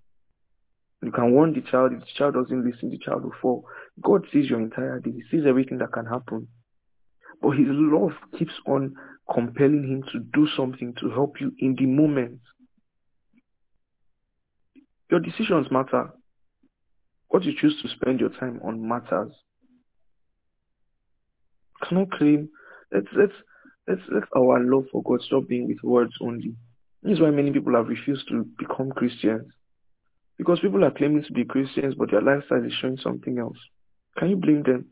You 1.01 1.11
can 1.11 1.31
warn 1.31 1.53
the 1.53 1.61
child. 1.61 1.93
If 1.93 2.01
the 2.01 2.05
child 2.15 2.33
doesn't 2.35 2.65
listen, 2.65 2.89
the 2.89 2.99
child 2.99 3.23
will 3.23 3.33
fall. 3.41 3.65
God 4.01 4.25
sees 4.31 4.49
your 4.49 4.59
entire 4.59 4.99
day. 4.99 5.11
He 5.11 5.23
sees 5.31 5.45
everything 5.47 5.77
that 5.79 5.93
can 5.93 6.05
happen. 6.05 6.47
But 7.41 7.51
his 7.51 7.67
love 7.69 8.11
keeps 8.37 8.53
on 8.65 8.95
compelling 9.33 9.83
him 9.83 10.03
to 10.13 10.19
do 10.19 10.47
something 10.55 10.93
to 10.99 11.09
help 11.09 11.35
you 11.39 11.51
in 11.59 11.75
the 11.75 11.85
moment. 11.85 12.39
Your 15.09 15.19
decisions 15.19 15.67
matter. 15.71 16.11
What 17.29 17.43
you 17.43 17.53
choose 17.59 17.79
to 17.81 17.89
spend 17.89 18.19
your 18.19 18.29
time 18.29 18.59
on 18.63 18.87
matters. 18.87 19.33
Cannot 21.83 22.11
claim 22.11 22.49
let's 22.93 23.07
let's 23.15 23.33
let's 23.87 24.01
let 24.09 24.23
our 24.35 24.59
love 24.63 24.85
for 24.91 25.03
God 25.03 25.21
stop 25.21 25.47
being 25.47 25.67
with 25.67 25.83
words 25.83 26.13
only. 26.21 26.55
This 27.03 27.13
is 27.13 27.19
why 27.19 27.31
many 27.31 27.51
people 27.51 27.75
have 27.75 27.87
refused 27.87 28.27
to 28.29 28.45
become 28.57 28.91
Christians. 28.91 29.51
Because 30.37 30.59
people 30.59 30.83
are 30.83 30.91
claiming 30.91 31.23
to 31.23 31.33
be 31.33 31.45
Christians, 31.45 31.95
but 31.95 32.11
their 32.11 32.21
lifestyle 32.21 32.65
is 32.65 32.73
showing 32.81 32.97
something 32.97 33.37
else. 33.37 33.57
Can 34.17 34.29
you 34.29 34.35
blame 34.35 34.63
them? 34.63 34.87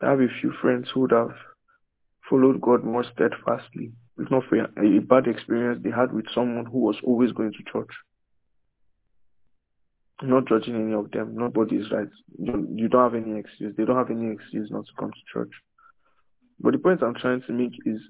I 0.00 0.10
have 0.10 0.20
a 0.20 0.28
few 0.40 0.52
friends 0.60 0.88
who 0.92 1.00
would 1.00 1.12
have 1.12 1.34
followed 2.28 2.60
God 2.60 2.84
more 2.84 3.04
steadfastly, 3.04 3.92
if 4.18 4.30
not 4.30 4.44
for 4.48 4.56
a 4.58 4.98
bad 5.00 5.26
experience 5.26 5.80
they 5.82 5.90
had 5.90 6.12
with 6.12 6.26
someone 6.34 6.66
who 6.66 6.78
was 6.78 6.96
always 7.04 7.32
going 7.32 7.52
to 7.52 7.72
church. 7.72 7.90
Not 10.22 10.48
judging 10.48 10.76
any 10.76 10.94
of 10.94 11.10
them. 11.10 11.36
Nobody 11.36 11.76
is 11.76 11.90
right. 11.90 12.08
You, 12.38 12.66
you 12.74 12.88
don't 12.88 13.12
have 13.12 13.22
any 13.22 13.38
excuse. 13.38 13.74
They 13.76 13.84
don't 13.84 13.98
have 13.98 14.10
any 14.10 14.32
excuse 14.32 14.70
not 14.70 14.86
to 14.86 14.92
come 14.98 15.10
to 15.10 15.18
church. 15.32 15.52
But 16.58 16.72
the 16.72 16.78
point 16.78 17.02
I'm 17.02 17.14
trying 17.14 17.42
to 17.42 17.52
make 17.52 17.74
is 17.84 18.00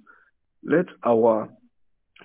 let 0.62 0.86
our 1.04 1.48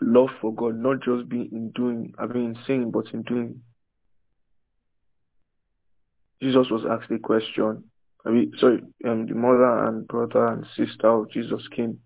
love 0.01 0.29
for 0.39 0.53
God 0.53 0.75
not 0.75 1.01
just 1.03 1.27
be 1.29 1.49
in 1.51 1.71
doing, 1.71 2.13
I 2.19 2.27
mean 2.27 2.45
in 2.45 2.57
saying, 2.67 2.91
but 2.91 3.11
in 3.13 3.23
doing. 3.23 3.61
Jesus 6.41 6.67
was 6.69 6.83
asked 6.89 7.11
a 7.11 7.19
question. 7.19 7.83
I 8.25 8.29
mean, 8.29 8.51
sorry, 8.59 8.81
um, 9.07 9.25
the 9.25 9.33
mother 9.33 9.85
and 9.87 10.07
brother 10.07 10.47
and 10.47 10.65
sister 10.75 11.07
of 11.07 11.31
Jesus 11.31 11.67
came 11.75 11.99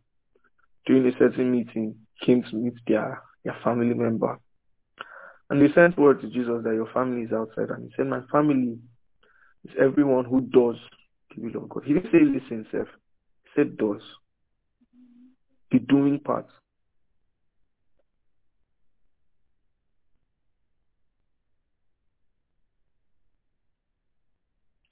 during 0.85 1.07
a 1.07 1.18
certain 1.18 1.52
meeting, 1.52 1.95
came 2.22 2.43
to 2.43 2.56
meet 2.56 2.76
their, 2.88 3.22
their 3.43 3.57
family 3.64 3.93
member. 3.93 4.39
And 5.49 5.61
they 5.61 5.73
sent 5.73 5.97
word 5.97 6.22
to 6.22 6.27
Jesus 6.27 6.63
that 6.63 6.73
your 6.73 6.89
family 6.93 7.23
is 7.23 7.31
outside. 7.31 7.69
And 7.69 7.85
he 7.85 7.93
said, 7.95 8.07
my 8.07 8.22
family 8.31 8.77
is 9.63 9.72
everyone 9.80 10.26
who 10.26 10.41
does 10.41 10.76
the 11.35 11.41
will 11.41 11.63
of 11.63 11.69
God. 11.69 11.84
He 11.85 11.93
didn't 11.93 12.11
say 12.11 12.19
listen, 12.22 12.65
self. 12.72 12.88
He 13.43 13.49
said 13.55 13.77
does. 13.77 14.01
The 15.72 15.80
doing 15.80 16.19
part. 16.19 16.47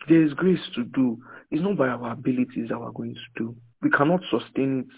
There 0.07 0.21
is 0.21 0.34
grace 0.34 0.59
to 0.75 0.84
do. 0.84 1.17
It's 1.49 1.63
not 1.63 1.77
by 1.77 1.88
our 1.88 2.11
abilities 2.11 2.69
that 2.69 2.80
we're 2.80 2.91
going 2.91 3.15
to 3.15 3.21
do. 3.38 3.55
We 3.81 3.89
cannot 3.89 4.19
sustain 4.30 4.80
it. 4.80 4.95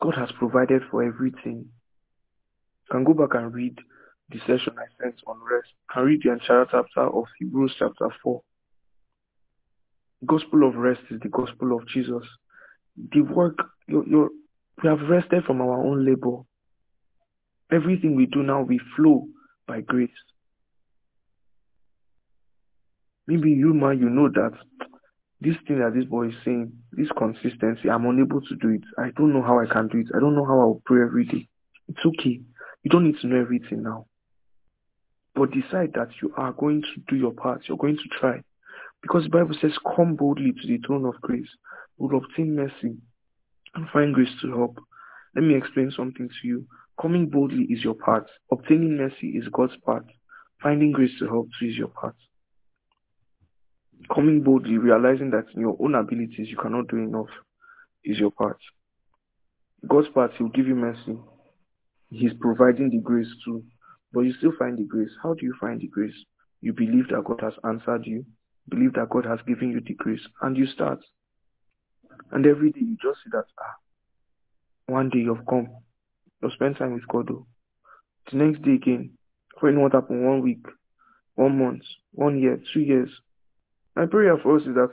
God 0.00 0.14
has 0.16 0.30
provided 0.38 0.82
for 0.90 1.04
everything. 1.04 1.66
You 2.90 2.96
can 2.96 3.04
go 3.04 3.14
back 3.14 3.36
and 3.40 3.54
read 3.54 3.78
the 4.30 4.38
session 4.40 4.74
I 4.76 4.86
sent 5.00 5.20
on 5.26 5.38
rest. 5.38 5.68
You 5.68 5.94
can 5.94 6.04
read 6.04 6.20
the 6.24 6.32
entire 6.32 6.64
chapter 6.64 7.02
of 7.02 7.24
Hebrews 7.38 7.76
chapter 7.78 8.08
4. 8.22 8.42
Gospel 10.26 10.68
of 10.68 10.74
rest 10.74 11.00
is 11.10 11.20
the 11.20 11.28
gospel 11.28 11.76
of 11.76 11.86
Jesus. 11.88 12.24
The 13.12 13.20
work, 13.20 13.58
you're, 13.86 14.06
you're, 14.08 14.30
we 14.82 14.88
have 14.88 15.08
rested 15.08 15.44
from 15.44 15.60
our 15.60 15.86
own 15.86 16.04
labor. 16.04 16.38
Everything 17.72 18.16
we 18.16 18.26
do 18.26 18.42
now, 18.42 18.62
we 18.62 18.80
flow 18.96 19.26
by 19.68 19.82
grace. 19.82 20.10
Maybe 23.28 23.50
you, 23.50 23.72
man, 23.72 24.00
you 24.00 24.10
know 24.10 24.28
that 24.28 24.52
this 25.40 25.54
thing 25.68 25.78
that 25.78 25.94
this 25.94 26.06
boy 26.06 26.28
is 26.28 26.34
saying, 26.44 26.72
this 26.90 27.08
consistency, 27.16 27.88
I'm 27.88 28.04
unable 28.06 28.40
to 28.40 28.56
do 28.56 28.70
it. 28.70 28.82
I 28.98 29.10
don't 29.16 29.32
know 29.32 29.42
how 29.42 29.60
I 29.60 29.66
can 29.66 29.86
do 29.86 29.98
it. 29.98 30.08
I 30.14 30.18
don't 30.18 30.34
know 30.34 30.44
how 30.44 30.58
I'll 30.58 30.82
pray 30.84 31.02
every 31.02 31.24
day. 31.24 31.48
It's 31.88 32.04
okay. 32.04 32.40
You 32.82 32.90
don't 32.90 33.04
need 33.04 33.20
to 33.20 33.26
know 33.26 33.40
everything 33.40 33.82
now. 33.82 34.06
But 35.34 35.52
decide 35.52 35.92
that 35.94 36.08
you 36.22 36.32
are 36.36 36.52
going 36.52 36.82
to 36.82 37.00
do 37.08 37.16
your 37.16 37.32
part. 37.32 37.62
You're 37.68 37.78
going 37.78 37.96
to 37.96 38.18
try. 38.18 38.42
Because 39.02 39.24
the 39.24 39.30
Bible 39.30 39.56
says, 39.60 39.72
come 39.96 40.16
boldly 40.16 40.52
to 40.52 40.66
the 40.66 40.78
throne 40.86 41.06
of 41.06 41.20
grace. 41.20 41.48
We'll 41.96 42.18
obtain 42.18 42.56
mercy 42.56 42.96
and 43.74 43.88
find 43.92 44.14
grace 44.14 44.34
to 44.42 44.50
help. 44.50 44.78
Let 45.34 45.44
me 45.44 45.56
explain 45.56 45.92
something 45.96 46.28
to 46.28 46.48
you. 46.48 46.66
Coming 47.00 47.28
boldly 47.28 47.64
is 47.70 47.84
your 47.84 47.94
part. 47.94 48.26
Obtaining 48.50 48.96
mercy 48.96 49.28
is 49.28 49.48
God's 49.52 49.76
part. 49.84 50.04
Finding 50.62 50.92
grace 50.92 51.12
to 51.20 51.26
help 51.26 51.48
is 51.62 51.76
your 51.76 51.88
part 51.88 52.16
coming 54.14 54.42
boldly, 54.42 54.78
realizing 54.78 55.30
that 55.30 55.46
in 55.54 55.60
your 55.60 55.76
own 55.80 55.94
abilities 55.94 56.48
you 56.48 56.56
cannot 56.56 56.88
do 56.88 56.96
enough 56.96 57.28
is 58.04 58.18
your 58.18 58.30
part. 58.30 58.58
God's 59.86 60.08
part, 60.08 60.32
He'll 60.36 60.48
give 60.48 60.66
you 60.66 60.74
mercy. 60.74 61.18
He's 62.10 62.32
providing 62.40 62.90
the 62.90 62.98
grace 62.98 63.30
too. 63.44 63.64
But 64.12 64.20
you 64.22 64.34
still 64.34 64.52
find 64.58 64.76
the 64.76 64.84
grace. 64.84 65.10
How 65.22 65.34
do 65.34 65.46
you 65.46 65.54
find 65.60 65.80
the 65.80 65.86
grace? 65.86 66.14
You 66.60 66.72
believe 66.72 67.08
that 67.08 67.24
God 67.24 67.40
has 67.42 67.54
answered 67.64 68.06
you, 68.06 68.26
believe 68.68 68.94
that 68.94 69.08
God 69.08 69.24
has 69.24 69.38
given 69.46 69.70
you 69.70 69.80
the 69.80 69.94
grace, 69.94 70.20
and 70.42 70.56
you 70.56 70.66
start. 70.66 70.98
And 72.32 72.44
every 72.46 72.70
day 72.72 72.80
you 72.80 72.96
just 73.02 73.18
see 73.24 73.30
that, 73.32 73.44
ah, 73.58 73.74
one 74.86 75.08
day 75.08 75.20
you've 75.20 75.46
come. 75.48 75.68
You 76.42 76.50
spend 76.50 76.76
time 76.76 76.94
with 76.94 77.06
God. 77.08 77.28
Though. 77.28 77.46
The 78.30 78.36
next 78.36 78.62
day 78.62 78.74
again, 78.74 79.12
when 79.60 79.80
what 79.80 79.92
happened 79.92 80.26
one 80.26 80.42
week, 80.42 80.64
one 81.36 81.58
month, 81.58 81.82
one 82.12 82.38
year, 82.38 82.60
two 82.72 82.80
years, 82.80 83.10
my 83.96 84.06
prayer 84.06 84.36
for 84.42 84.56
us 84.56 84.62
is 84.62 84.74
that 84.74 84.90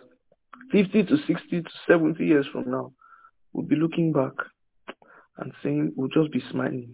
50 0.72 1.04
to 1.04 1.18
60 1.28 1.62
to 1.62 1.70
70 1.88 2.26
years 2.26 2.46
from 2.52 2.70
now, 2.70 2.94
we'll 3.54 3.66
be 3.66 3.76
looking 3.76 4.12
back 4.12 4.34
and 5.38 5.54
saying, 5.64 5.94
we'll 5.96 6.10
just 6.10 6.32
be 6.32 6.44
smiling. 6.52 6.94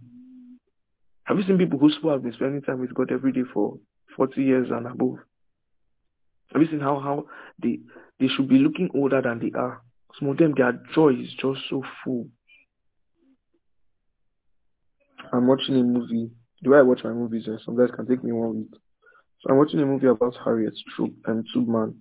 Have 1.25 1.37
you 1.37 1.43
seen 1.43 1.57
people 1.57 1.79
who 1.79 2.09
have 2.09 2.23
been 2.23 2.33
spending 2.33 2.61
time 2.61 2.79
with 2.79 2.93
God 2.93 3.11
every 3.11 3.31
day 3.31 3.43
for 3.53 3.77
40 4.17 4.41
years 4.41 4.67
and 4.71 4.87
above? 4.87 5.17
Have 6.51 6.61
you 6.61 6.67
seen 6.67 6.81
how, 6.81 6.99
how 6.99 7.25
they, 7.61 7.79
they 8.19 8.27
should 8.27 8.49
be 8.49 8.57
looking 8.59 8.89
older 8.93 9.21
than 9.21 9.39
they 9.39 9.51
are? 9.57 9.81
Some 10.19 10.29
of 10.29 10.37
them, 10.37 10.53
their 10.55 10.73
joy 10.93 11.13
is 11.13 11.33
just 11.39 11.61
so 11.69 11.83
full. 12.03 12.27
I'm 15.31 15.47
watching 15.47 15.75
a 15.75 15.83
movie. 15.83 16.29
Do 16.63 16.75
I 16.75 16.81
watch 16.81 17.03
my 17.03 17.11
movies, 17.11 17.47
eh, 17.47 17.57
sometimes 17.65 17.91
can 17.95 18.05
take 18.05 18.23
me 18.23 18.31
one 18.31 18.57
week. 18.57 18.73
So 19.41 19.49
I'm 19.49 19.57
watching 19.57 19.79
a 19.79 19.85
movie 19.85 20.07
about 20.07 20.35
Harriet 20.43 20.73
Troop 20.95 21.13
and 21.25 21.45
Tubman. 21.53 21.95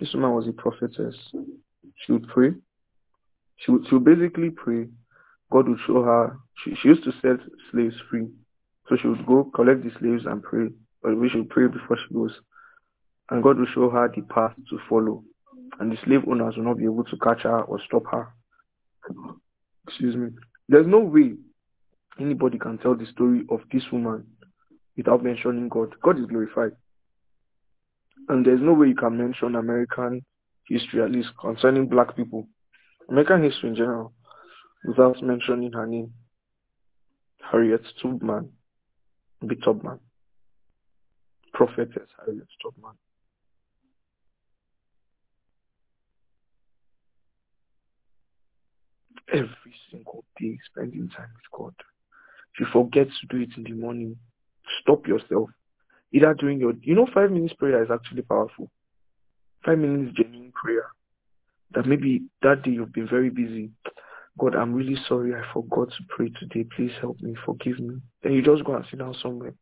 This 0.00 0.12
woman 0.12 0.32
was 0.32 0.48
a 0.48 0.52
prophetess. 0.52 1.14
She 2.04 2.12
would 2.12 2.26
pray. 2.28 2.50
She 3.58 3.70
would, 3.70 3.86
she 3.88 3.94
would 3.94 4.04
basically 4.04 4.50
pray. 4.50 4.88
God 5.50 5.68
would 5.68 5.78
show 5.86 6.02
her. 6.02 6.38
She, 6.62 6.74
she 6.80 6.88
used 6.88 7.04
to 7.04 7.12
set 7.22 7.38
slaves 7.70 7.96
free. 8.10 8.26
So 8.88 8.96
she 8.96 9.08
would 9.08 9.26
go 9.26 9.50
collect 9.54 9.82
the 9.84 9.90
slaves 9.98 10.24
and 10.26 10.42
pray. 10.42 10.68
But 11.02 11.16
we 11.16 11.28
should 11.28 11.48
pray 11.50 11.66
before 11.66 11.96
she 11.96 12.14
goes. 12.14 12.32
And 13.30 13.42
God 13.42 13.58
will 13.58 13.66
show 13.74 13.90
her 13.90 14.10
the 14.14 14.22
path 14.22 14.54
to 14.70 14.78
follow. 14.88 15.24
And 15.78 15.90
the 15.92 15.96
slave 16.04 16.22
owners 16.28 16.56
will 16.56 16.64
not 16.64 16.78
be 16.78 16.84
able 16.84 17.04
to 17.04 17.16
catch 17.18 17.42
her 17.42 17.62
or 17.62 17.80
stop 17.86 18.04
her. 18.10 18.28
Excuse 19.86 20.16
me. 20.16 20.30
There's 20.68 20.86
no 20.86 21.00
way 21.00 21.34
anybody 22.20 22.58
can 22.58 22.78
tell 22.78 22.94
the 22.94 23.06
story 23.06 23.44
of 23.50 23.60
this 23.72 23.84
woman 23.92 24.26
without 24.96 25.22
mentioning 25.22 25.68
God. 25.68 25.94
God 26.02 26.18
is 26.18 26.26
glorified. 26.26 26.72
And 28.28 28.44
there's 28.44 28.60
no 28.60 28.72
way 28.72 28.88
you 28.88 28.94
can 28.94 29.16
mention 29.16 29.54
American 29.54 30.24
history, 30.68 31.02
at 31.02 31.12
least 31.12 31.28
concerning 31.40 31.86
black 31.86 32.16
people, 32.16 32.48
American 33.08 33.44
history 33.44 33.68
in 33.70 33.76
general, 33.76 34.12
without 34.84 35.22
mentioning 35.22 35.72
her 35.72 35.86
name. 35.86 36.12
Harriet 37.50 37.82
Tubman, 38.02 38.50
Big 39.46 39.62
Tubman, 39.62 40.00
prophetess 41.52 42.08
Harriet 42.24 42.48
Tubman. 42.62 42.94
Every 49.32 49.74
single 49.90 50.24
day 50.40 50.58
spending 50.70 51.08
time 51.08 51.28
with 51.34 51.50
God. 51.58 51.74
If 52.54 52.60
you 52.60 52.66
forget 52.72 53.08
to 53.08 53.26
do 53.28 53.42
it 53.42 53.50
in 53.56 53.64
the 53.64 53.72
morning, 53.72 54.16
stop 54.80 55.06
yourself. 55.06 55.50
Either 56.12 56.34
during 56.34 56.60
your, 56.60 56.72
you 56.80 56.94
know, 56.94 57.06
five 57.12 57.30
minutes 57.30 57.54
prayer 57.54 57.82
is 57.82 57.90
actually 57.90 58.22
powerful. 58.22 58.70
Five 59.64 59.78
minutes 59.78 60.16
genuine 60.16 60.52
prayer. 60.52 60.86
That 61.72 61.86
maybe 61.86 62.22
that 62.42 62.62
day 62.62 62.70
you've 62.70 62.92
been 62.92 63.08
very 63.08 63.30
busy. 63.30 63.70
God, 64.38 64.54
I'm 64.54 64.74
really 64.74 64.96
sorry 65.08 65.34
I 65.34 65.42
forgot 65.52 65.88
to 65.88 66.04
pray 66.08 66.30
today. 66.38 66.68
Please 66.76 66.92
help 67.00 67.20
me, 67.20 67.34
forgive 67.44 67.78
me. 67.78 67.96
Then 68.22 68.32
you 68.32 68.42
just 68.42 68.64
go 68.64 68.74
and 68.74 68.84
sit 68.90 68.98
down 68.98 69.14
somewhere. 69.22 69.54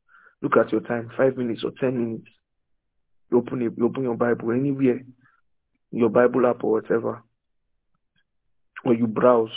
Look 0.43 0.57
at 0.57 0.73
your 0.73 0.81
time, 0.83 1.11
five 1.17 1.37
minutes 1.37 1.63
or 1.65 1.71
ten 1.81 1.99
minutes. 1.99 2.29
You 3.31 3.39
open 3.39 3.61
you 3.61 3.85
open 3.85 4.03
your 4.03 4.17
Bible 4.17 4.53
anywhere, 4.53 5.01
your 5.91 6.11
Bible 6.11 6.47
app 6.47 6.65
or 6.65 6.73
whatever, 6.73 7.23
or 8.85 8.95
you 8.95 9.07
browse. 9.07 9.51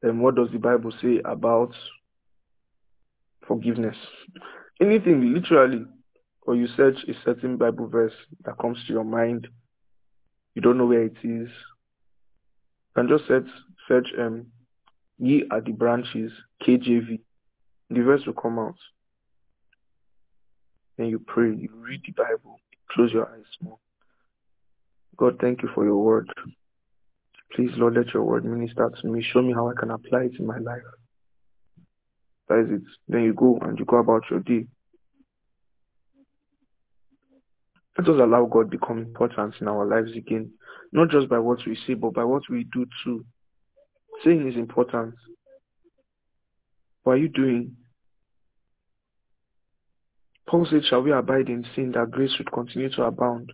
Then 0.00 0.20
what 0.20 0.34
does 0.34 0.48
the 0.52 0.58
Bible 0.58 0.92
say 1.00 1.20
about 1.24 1.74
forgiveness. 3.46 3.96
Anything, 4.80 5.34
literally, 5.34 5.84
or 6.42 6.56
you 6.56 6.66
search 6.76 6.96
a 7.08 7.12
certain 7.24 7.56
Bible 7.56 7.86
verse 7.86 8.14
that 8.44 8.58
comes 8.58 8.78
to 8.86 8.92
your 8.92 9.04
mind, 9.04 9.48
you 10.54 10.62
don't 10.62 10.78
know 10.78 10.86
where 10.86 11.04
it 11.04 11.16
is, 11.22 11.48
you 11.48 12.94
can 12.96 13.08
just 13.08 13.26
search, 13.28 13.46
search 13.88 14.08
um, 14.18 14.46
ye 15.18 15.44
are 15.50 15.60
the 15.60 15.72
branches, 15.72 16.32
KJV. 16.66 17.20
The 17.90 18.00
verse 18.00 18.22
will 18.26 18.34
come 18.34 18.58
out. 18.58 18.76
then 20.96 21.08
you 21.08 21.18
pray, 21.18 21.54
you 21.54 21.68
read 21.74 22.00
the 22.06 22.12
Bible, 22.12 22.60
close 22.90 23.12
your 23.12 23.28
eyes 23.28 23.44
more. 23.60 23.78
God, 25.16 25.38
thank 25.40 25.62
you 25.62 25.68
for 25.74 25.84
your 25.84 25.98
word. 25.98 26.28
Please, 27.54 27.70
Lord, 27.76 27.94
let 27.94 28.14
your 28.14 28.22
word 28.22 28.44
minister 28.44 28.90
to 29.00 29.08
me. 29.08 29.22
Show 29.22 29.42
me 29.42 29.52
how 29.52 29.68
I 29.68 29.74
can 29.78 29.90
apply 29.90 30.22
it 30.24 30.38
in 30.38 30.46
my 30.46 30.58
life. 30.58 30.82
That 32.48 32.60
is 32.60 32.80
it. 32.80 32.82
Then 33.08 33.22
you 33.22 33.34
go 33.34 33.58
and 33.60 33.78
you 33.78 33.84
go 33.84 33.98
about 33.98 34.22
your 34.30 34.40
day. 34.40 34.66
Let 37.98 38.08
us 38.08 38.20
allow 38.20 38.46
God 38.46 38.70
become 38.70 38.98
important 38.98 39.54
in 39.60 39.68
our 39.68 39.84
lives 39.84 40.12
again. 40.16 40.50
Not 40.92 41.10
just 41.10 41.28
by 41.28 41.38
what 41.38 41.58
we 41.66 41.76
say, 41.86 41.94
but 41.94 42.14
by 42.14 42.24
what 42.24 42.42
we 42.48 42.64
do 42.72 42.86
too. 43.04 43.24
Saying 44.24 44.48
is 44.48 44.56
important. 44.56 45.14
What 47.02 47.14
are 47.14 47.16
you 47.16 47.28
doing? 47.28 47.76
Paul 50.46 50.66
said, 50.70 50.82
Shall 50.84 51.02
we 51.02 51.12
abide 51.12 51.48
in 51.48 51.64
sin 51.74 51.92
that 51.92 52.10
grace 52.10 52.32
should 52.36 52.52
continue 52.52 52.90
to 52.90 53.04
abound? 53.04 53.52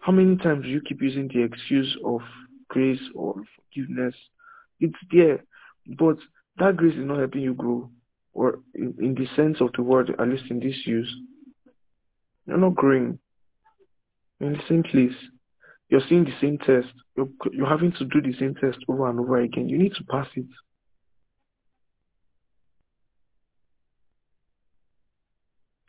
How 0.00 0.12
many 0.12 0.36
times 0.36 0.64
do 0.64 0.68
you 0.68 0.80
keep 0.80 1.00
using 1.00 1.28
the 1.28 1.42
excuse 1.42 1.96
of 2.04 2.20
grace 2.68 3.00
or 3.14 3.34
forgiveness? 3.56 4.14
It's 4.80 4.98
there, 5.10 5.44
but 5.98 6.18
that 6.58 6.76
grace 6.76 6.94
is 6.94 7.06
not 7.06 7.18
helping 7.18 7.42
you 7.42 7.54
grow, 7.54 7.90
or 8.34 8.60
in, 8.74 8.94
in 9.00 9.14
the 9.14 9.26
sense 9.36 9.60
of 9.60 9.70
the 9.74 9.82
word, 9.82 10.14
at 10.18 10.28
least 10.28 10.44
in 10.50 10.60
this 10.60 10.76
use. 10.84 11.12
You're 12.46 12.58
not 12.58 12.74
growing. 12.74 13.18
You're 14.40 14.50
in 14.50 14.56
the 14.56 14.64
same 14.68 14.82
place. 14.82 15.16
You're 15.92 16.00
seeing 16.08 16.24
the 16.24 16.32
same 16.40 16.56
test. 16.56 16.88
You're, 17.18 17.28
you're 17.52 17.68
having 17.68 17.92
to 17.98 18.06
do 18.06 18.22
the 18.22 18.32
same 18.38 18.54
test 18.54 18.78
over 18.88 19.10
and 19.10 19.20
over 19.20 19.42
again. 19.42 19.68
You 19.68 19.76
need 19.76 19.92
to 19.96 20.04
pass 20.04 20.26
it. 20.34 20.46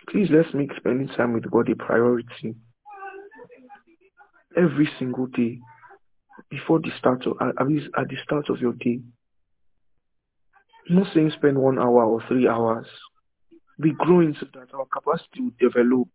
Please 0.09 0.27
let's 0.29 0.53
make 0.53 0.71
spending 0.75 1.07
time 1.07 1.31
with 1.31 1.49
God 1.49 1.69
a 1.69 1.75
priority. 1.77 2.53
Every 4.57 4.89
single 4.99 5.27
day. 5.27 5.59
Before 6.49 6.79
the 6.79 6.91
start 6.99 7.25
of 7.25 7.37
at 7.41 7.65
least 7.65 7.87
at 7.97 8.09
the 8.09 8.17
start 8.25 8.49
of 8.49 8.59
your 8.59 8.73
day. 8.73 8.99
I'm 10.89 10.97
not 10.97 11.13
saying 11.13 11.31
spend 11.37 11.57
one 11.57 11.79
hour 11.79 12.03
or 12.03 12.21
three 12.27 12.45
hours. 12.45 12.87
We 13.79 13.95
grow 13.97 14.19
into 14.19 14.47
that 14.53 14.73
our 14.73 14.85
capacity 14.85 15.39
will 15.39 15.51
develop. 15.61 16.09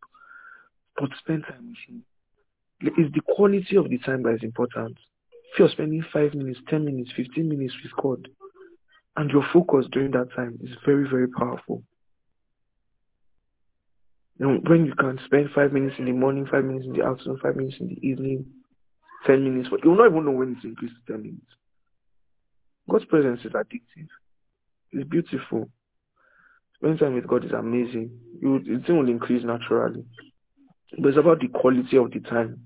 But 0.98 1.08
spend 1.22 1.44
time 1.44 1.68
with 1.68 1.78
him. 1.88 2.04
It's 2.80 3.14
the 3.14 3.20
quality 3.34 3.76
of 3.76 3.88
the 3.88 3.98
time 3.98 4.22
that 4.22 4.34
is 4.34 4.42
important. 4.42 4.96
If 5.52 5.58
you're 5.58 5.68
spending 5.70 6.04
five 6.12 6.34
minutes, 6.34 6.60
ten 6.68 6.84
minutes, 6.84 7.10
fifteen 7.16 7.48
minutes 7.48 7.74
with 7.82 7.92
God, 8.00 8.28
and 9.16 9.30
your 9.30 9.44
focus 9.52 9.86
during 9.90 10.12
that 10.12 10.28
time 10.36 10.58
is 10.62 10.70
very, 10.86 11.08
very 11.08 11.28
powerful. 11.28 11.82
And 14.38 14.68
when 14.68 14.86
you 14.86 14.94
can 14.94 15.18
spend 15.24 15.48
five 15.52 15.72
minutes 15.72 15.96
in 15.98 16.04
the 16.04 16.12
morning, 16.12 16.46
five 16.48 16.64
minutes 16.64 16.86
in 16.86 16.92
the 16.92 17.04
afternoon, 17.04 17.40
five 17.42 17.56
minutes 17.56 17.76
in 17.80 17.88
the 17.88 18.06
evening, 18.06 18.46
ten 19.26 19.42
minutes, 19.42 19.68
but 19.70 19.80
you'll 19.82 19.96
not 19.96 20.10
even 20.10 20.24
know 20.24 20.30
when 20.30 20.54
it's 20.54 20.64
increased 20.64 20.94
to 21.06 21.12
ten 21.12 21.22
minutes. 21.22 21.46
God's 22.88 23.06
presence 23.06 23.40
is 23.44 23.52
addictive. 23.52 24.06
It's 24.92 25.08
beautiful. 25.08 25.68
Spending 26.76 26.98
time 26.98 27.14
with 27.16 27.26
God 27.26 27.44
is 27.44 27.50
amazing. 27.50 28.10
You, 28.40 28.60
it 28.64 28.88
will 28.88 29.08
increase 29.08 29.44
naturally. 29.44 30.04
But 30.96 31.08
it's 31.08 31.18
about 31.18 31.40
the 31.40 31.48
quality 31.48 31.96
of 31.96 32.12
the 32.12 32.20
time. 32.20 32.60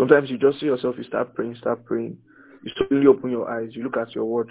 Sometimes 0.00 0.30
you 0.30 0.38
just 0.38 0.58
see 0.58 0.64
yourself, 0.64 0.94
you 0.96 1.04
start 1.04 1.34
praying, 1.34 1.56
start 1.56 1.84
praying. 1.84 2.16
You 2.64 2.72
suddenly 2.78 3.06
open 3.06 3.30
your 3.30 3.50
eyes, 3.50 3.68
you 3.72 3.82
look 3.82 3.98
at 3.98 4.14
your 4.14 4.24
watch, 4.24 4.50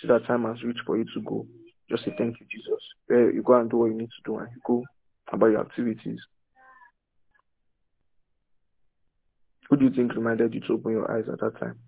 see 0.00 0.08
that 0.08 0.24
time 0.26 0.44
has 0.44 0.62
reached 0.62 0.80
for 0.86 0.96
you 0.96 1.04
to 1.12 1.20
go. 1.20 1.46
Just 1.90 2.06
say 2.06 2.14
thank 2.16 2.40
you, 2.40 2.46
Jesus. 2.50 2.80
You 3.10 3.42
go 3.44 3.60
and 3.60 3.68
do 3.68 3.76
what 3.76 3.90
you 3.90 3.98
need 3.98 4.08
to 4.08 4.22
do 4.24 4.38
and 4.38 4.48
you 4.50 4.62
go 4.66 4.82
about 5.30 5.48
your 5.48 5.60
activities. 5.60 6.18
Who 9.68 9.76
do 9.76 9.84
you 9.84 9.90
think 9.90 10.14
reminded 10.14 10.54
you 10.54 10.60
to 10.60 10.72
open 10.72 10.92
your 10.92 11.10
eyes 11.14 11.26
at 11.30 11.40
that 11.40 11.60
time? 11.60 11.78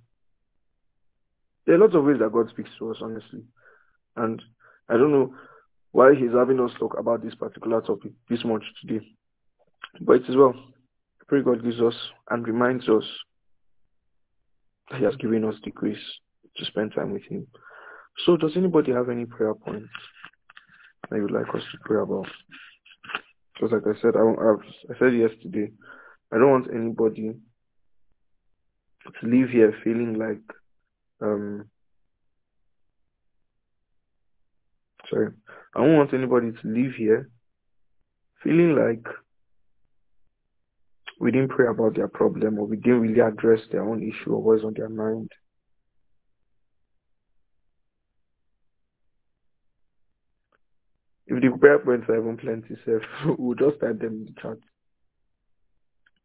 There 1.65 1.77
are 1.77 1.79
lots 1.79 1.95
of 1.95 2.05
ways 2.05 2.19
that 2.21 2.33
God 2.33 2.51
speaks 2.51 2.69
to 2.81 2.91
us, 2.91 2.99
honestly. 3.01 3.45
And 4.17 4.43
I 4.91 4.99
don't 4.99 5.13
know 5.13 5.35
why 5.93 6.15
he's 6.15 6.33
having 6.35 6.61
us 6.61 6.73
talk 6.79 6.99
about 6.99 7.23
this 7.23 7.35
particular 7.35 7.81
topic 7.81 8.13
this 8.29 8.45
much 8.45 8.65
today. 8.83 9.07
But 10.03 10.17
it 10.17 10.29
is 10.29 10.37
well. 10.37 10.55
Pray 11.31 11.43
God 11.43 11.62
gives 11.62 11.81
us 11.81 11.94
and 12.31 12.44
reminds 12.44 12.89
us 12.89 13.05
that 14.90 14.98
he 14.98 15.05
has 15.05 15.15
given 15.15 15.44
us 15.44 15.55
the 15.65 15.70
grace 15.70 15.97
to 16.57 16.65
spend 16.65 16.93
time 16.93 17.12
with 17.12 17.23
him. 17.23 17.47
So 18.27 18.36
does 18.36 18.57
anybody 18.57 18.90
have 18.90 19.09
any 19.09 19.27
prayer 19.27 19.55
points 19.55 19.93
that 21.09 21.15
you 21.15 21.23
would 21.23 21.31
like 21.31 21.48
us 21.55 21.62
to 21.70 21.78
pray 21.85 22.02
about? 22.02 22.27
Because 23.55 23.70
like 23.70 23.97
I 23.97 24.01
said, 24.01 24.16
I, 24.16 24.23
I 24.23 24.98
said 24.98 25.15
yesterday, 25.15 25.70
I 26.32 26.39
don't 26.39 26.51
want 26.51 26.74
anybody 26.74 27.36
to 29.20 29.27
leave 29.28 29.51
here 29.51 29.73
feeling 29.85 30.19
like 30.19 30.43
um 31.23 31.70
sorry 35.09 35.28
I 35.77 35.85
don't 35.85 35.97
want 35.97 36.12
anybody 36.12 36.51
to 36.51 36.69
leave 36.69 36.94
here 36.98 37.31
feeling 38.43 38.74
like 38.74 39.07
we 41.21 41.31
didn't 41.31 41.51
pray 41.51 41.67
about 41.69 41.95
their 41.95 42.09
problem 42.09 42.59
or 42.59 42.67
we 42.67 42.77
didn't 42.79 43.03
really 43.03 43.21
address 43.21 43.61
their 43.71 43.83
own 43.83 44.03
issue 44.03 44.33
or 44.33 44.43
what's 44.43 44.65
on 44.65 44.73
their 44.75 44.89
mind. 44.89 45.31
If 51.27 51.43
the 51.43 51.59
prayer 51.59 51.79
points 51.79 52.09
are 52.09 52.19
even 52.19 52.39
plenty, 52.39 52.75
self, 52.85 53.03
we'll 53.39 53.55
just 53.55 53.83
add 53.83 54.01
them 54.01 54.15
in 54.15 54.25
the 54.25 54.41
chat. 54.41 54.57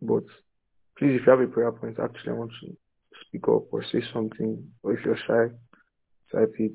But 0.01 0.23
please, 0.97 1.19
if 1.19 1.25
you 1.25 1.31
have 1.31 1.41
a 1.41 1.47
prayer 1.47 1.73
point, 1.73 1.99
actually, 1.99 2.31
I 2.31 2.35
want 2.35 2.51
to 2.61 2.75
speak 3.27 3.43
up 3.49 3.65
or 3.71 3.83
say 3.91 4.01
something, 4.13 4.65
or 4.81 4.93
if 4.93 5.05
you're 5.05 5.17
shy, 5.27 5.53
type 6.31 6.53
it 6.57 6.71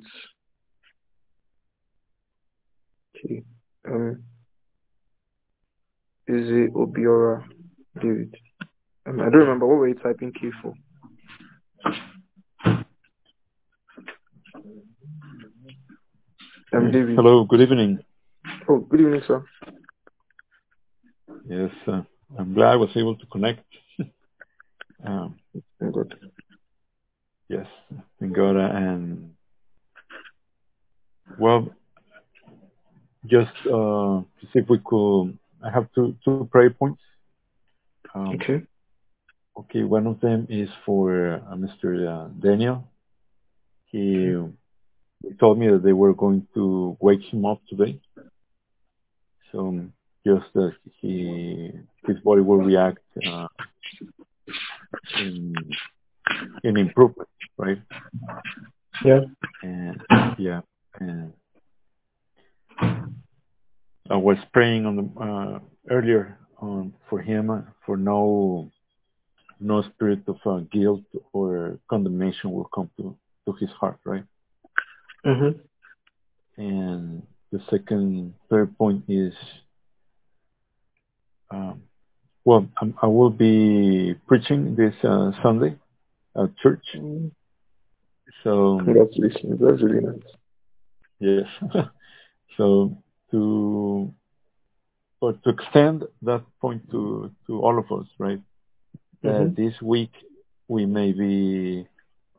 Okay. 3.17 3.43
Um, 3.89 4.23
is 6.27 6.49
it 6.49 6.75
Obiora 6.75 7.45
David? 8.01 8.35
Um, 9.07 9.21
I 9.21 9.25
don't 9.25 9.41
remember. 9.41 9.67
What 9.67 9.79
were 9.79 9.89
you 9.89 9.95
typing 9.95 10.33
K 10.33 10.51
for? 10.63 10.75
Um, 16.73 16.93
David. 16.93 17.17
Hello, 17.17 17.45
good 17.45 17.61
evening. 17.61 17.99
Oh, 18.69 18.79
good 18.79 19.01
evening, 19.01 19.23
sir. 19.27 19.45
Yes, 21.47 21.71
uh, 21.87 22.03
I'm 22.39 22.55
glad 22.55 22.73
I 22.73 22.77
was 22.77 22.91
able 22.97 23.17
to 23.17 23.27
connect. 23.27 23.65
um, 25.05 25.37
good. 25.81 26.15
Yes, 27.49 27.67
thank 28.19 28.35
God. 28.35 28.57
Uh, 28.57 28.71
and 28.73 29.35
well, 31.39 31.69
just 33.27 33.51
uh, 33.67 34.23
to 34.23 34.47
see 34.53 34.61
if 34.61 34.69
we 34.69 34.81
could. 34.85 35.39
I 35.63 35.71
have 35.71 35.89
two 35.95 36.17
two 36.25 36.49
prayer 36.51 36.71
points. 36.71 37.03
Um, 38.15 38.29
okay. 38.31 38.63
Okay, 39.59 39.83
one 39.83 40.07
of 40.07 40.21
them 40.21 40.47
is 40.49 40.69
for 40.87 41.35
uh, 41.35 41.55
Mr. 41.55 42.09
Uh, 42.09 42.29
Daniel. 42.41 42.89
He, 43.87 44.37
he 45.23 45.35
told 45.39 45.59
me 45.59 45.69
that 45.69 45.83
they 45.83 45.93
were 45.93 46.15
going 46.15 46.47
to 46.55 46.97
wake 47.01 47.23
him 47.23 47.45
up 47.45 47.61
today. 47.69 48.01
So 49.53 49.87
just 50.27 50.47
that 50.55 50.73
he 51.01 51.71
his 52.07 52.19
body 52.21 52.41
will 52.41 52.59
react 52.59 53.01
uh, 53.27 53.49
in 55.19 55.55
in 56.63 56.77
improvement, 56.77 57.29
right? 57.57 57.79
Yeah. 59.05 59.21
And 59.63 60.01
yeah, 60.39 60.61
and 60.99 61.33
I 64.09 64.17
was 64.17 64.39
praying 64.53 64.87
on 64.87 64.97
the 64.97 65.21
uh, 65.21 65.59
earlier 65.91 66.39
on 66.61 66.95
for 67.09 67.21
him 67.21 67.67
for 67.85 67.97
no 67.97 68.71
no 69.59 69.83
spirit 69.83 70.21
of 70.27 70.37
uh, 70.47 70.61
guilt 70.73 71.03
or 71.33 71.79
condemnation 71.89 72.51
will 72.53 72.69
come 72.75 72.91
to 72.97 73.17
to 73.47 73.53
his 73.55 73.71
heart, 73.71 73.99
right? 74.05 74.25
Mm-hmm. 75.27 75.59
And 76.63 77.23
the 77.53 77.61
second 77.71 78.35
third 78.49 78.77
point 78.77 79.05
is, 79.09 79.35
um, 81.51 81.83
well, 82.45 82.67
I'm, 82.81 82.95
i 83.03 83.07
will 83.07 83.31
be 83.31 84.15
preaching 84.27 84.77
this 84.77 84.95
uh, 85.03 85.33
Sunday 85.43 85.77
at 86.37 86.57
church. 86.59 86.85
So 88.45 88.81
congratulations, 88.85 89.61
that's 89.61 89.83
really 89.83 90.07
nice. 90.07 90.23
Yes. 91.19 91.47
so 92.57 92.97
to 93.31 94.13
or 95.21 95.33
to 95.33 95.51
extend 95.51 96.05
that 96.23 96.43
point 96.61 96.83
to 96.91 97.31
to 97.47 97.61
all 97.61 97.79
of 97.79 97.91
us, 97.93 98.07
right? 98.19 98.41
Mm-hmm. 99.25 99.55
this 99.57 99.75
week 99.83 100.13
we 100.69 100.87
may 100.87 101.13
be 101.13 101.87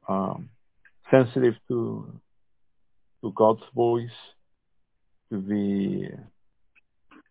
um, 0.08 0.50
sensitive 1.12 1.56
to 1.68 2.06
to 3.22 3.32
God's 3.36 3.64
voice, 3.76 4.18
to 5.30 5.38
be 5.40 6.10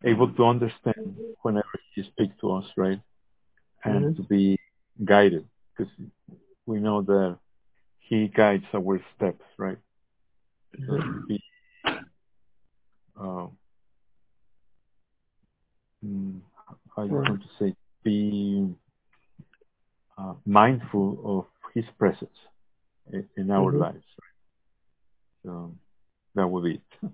able 0.04 0.32
to 0.34 0.44
understand 0.44 1.16
whenever 1.42 1.68
he 1.94 2.02
speaks 2.02 2.34
to 2.40 2.52
us, 2.52 2.64
right? 2.76 3.00
And 3.84 4.06
Mhm. 4.06 4.16
to 4.16 4.22
be 4.22 4.58
guided 5.04 5.48
because 5.76 5.92
we 6.66 6.80
know 6.80 7.02
that 7.02 7.38
he 8.00 8.28
guides 8.28 8.66
our 8.74 9.00
steps, 9.16 9.44
right? 9.58 9.78
So 10.86 10.96
to 10.96 11.20
be 11.28 11.40
uh, 13.16 13.46
mm, 16.04 16.40
how 16.94 17.04
you 17.04 17.12
want 17.14 17.42
to 17.42 17.48
say 17.58 17.74
be 18.02 18.74
uh, 20.18 20.34
mindful 20.46 21.20
of 21.24 21.46
his 21.74 21.84
presence 21.98 22.36
in, 23.12 23.28
in 23.36 23.50
our 23.50 23.72
Mhm. 23.72 23.80
lives. 23.80 24.06
So 25.44 25.74
that 26.34 26.46
would 26.46 26.64
be 26.64 26.74
it. 26.74 27.10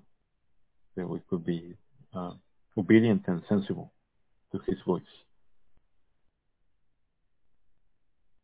that 0.97 1.09
we 1.09 1.21
could 1.29 1.45
be 1.45 1.77
uh, 2.15 2.33
obedient 2.77 3.23
and 3.29 3.43
sensible 3.49 3.93
to 4.53 4.59
his 4.67 4.81
voice. 4.87 5.03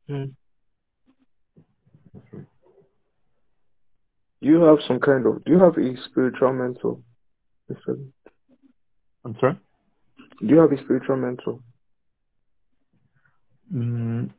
Mm. 0.09 0.35
Right. 2.33 2.47
Do 4.43 4.49
you 4.49 4.61
have 4.63 4.79
some 4.87 5.01
kind 5.01 5.27
of? 5.27 5.45
Do 5.45 5.53
you 5.53 5.59
have 5.59 5.79
a 5.79 5.97
spiritual 6.05 6.53
mentor? 6.53 6.99
I'm 9.25 9.37
sorry. 9.41 9.57
Do 10.43 10.49
you 10.49 10.61
have 10.61 10.73
a 10.73 10.83
spiritual 10.83 11.17
mentor? 11.17 11.61
Mm, 13.73 14.31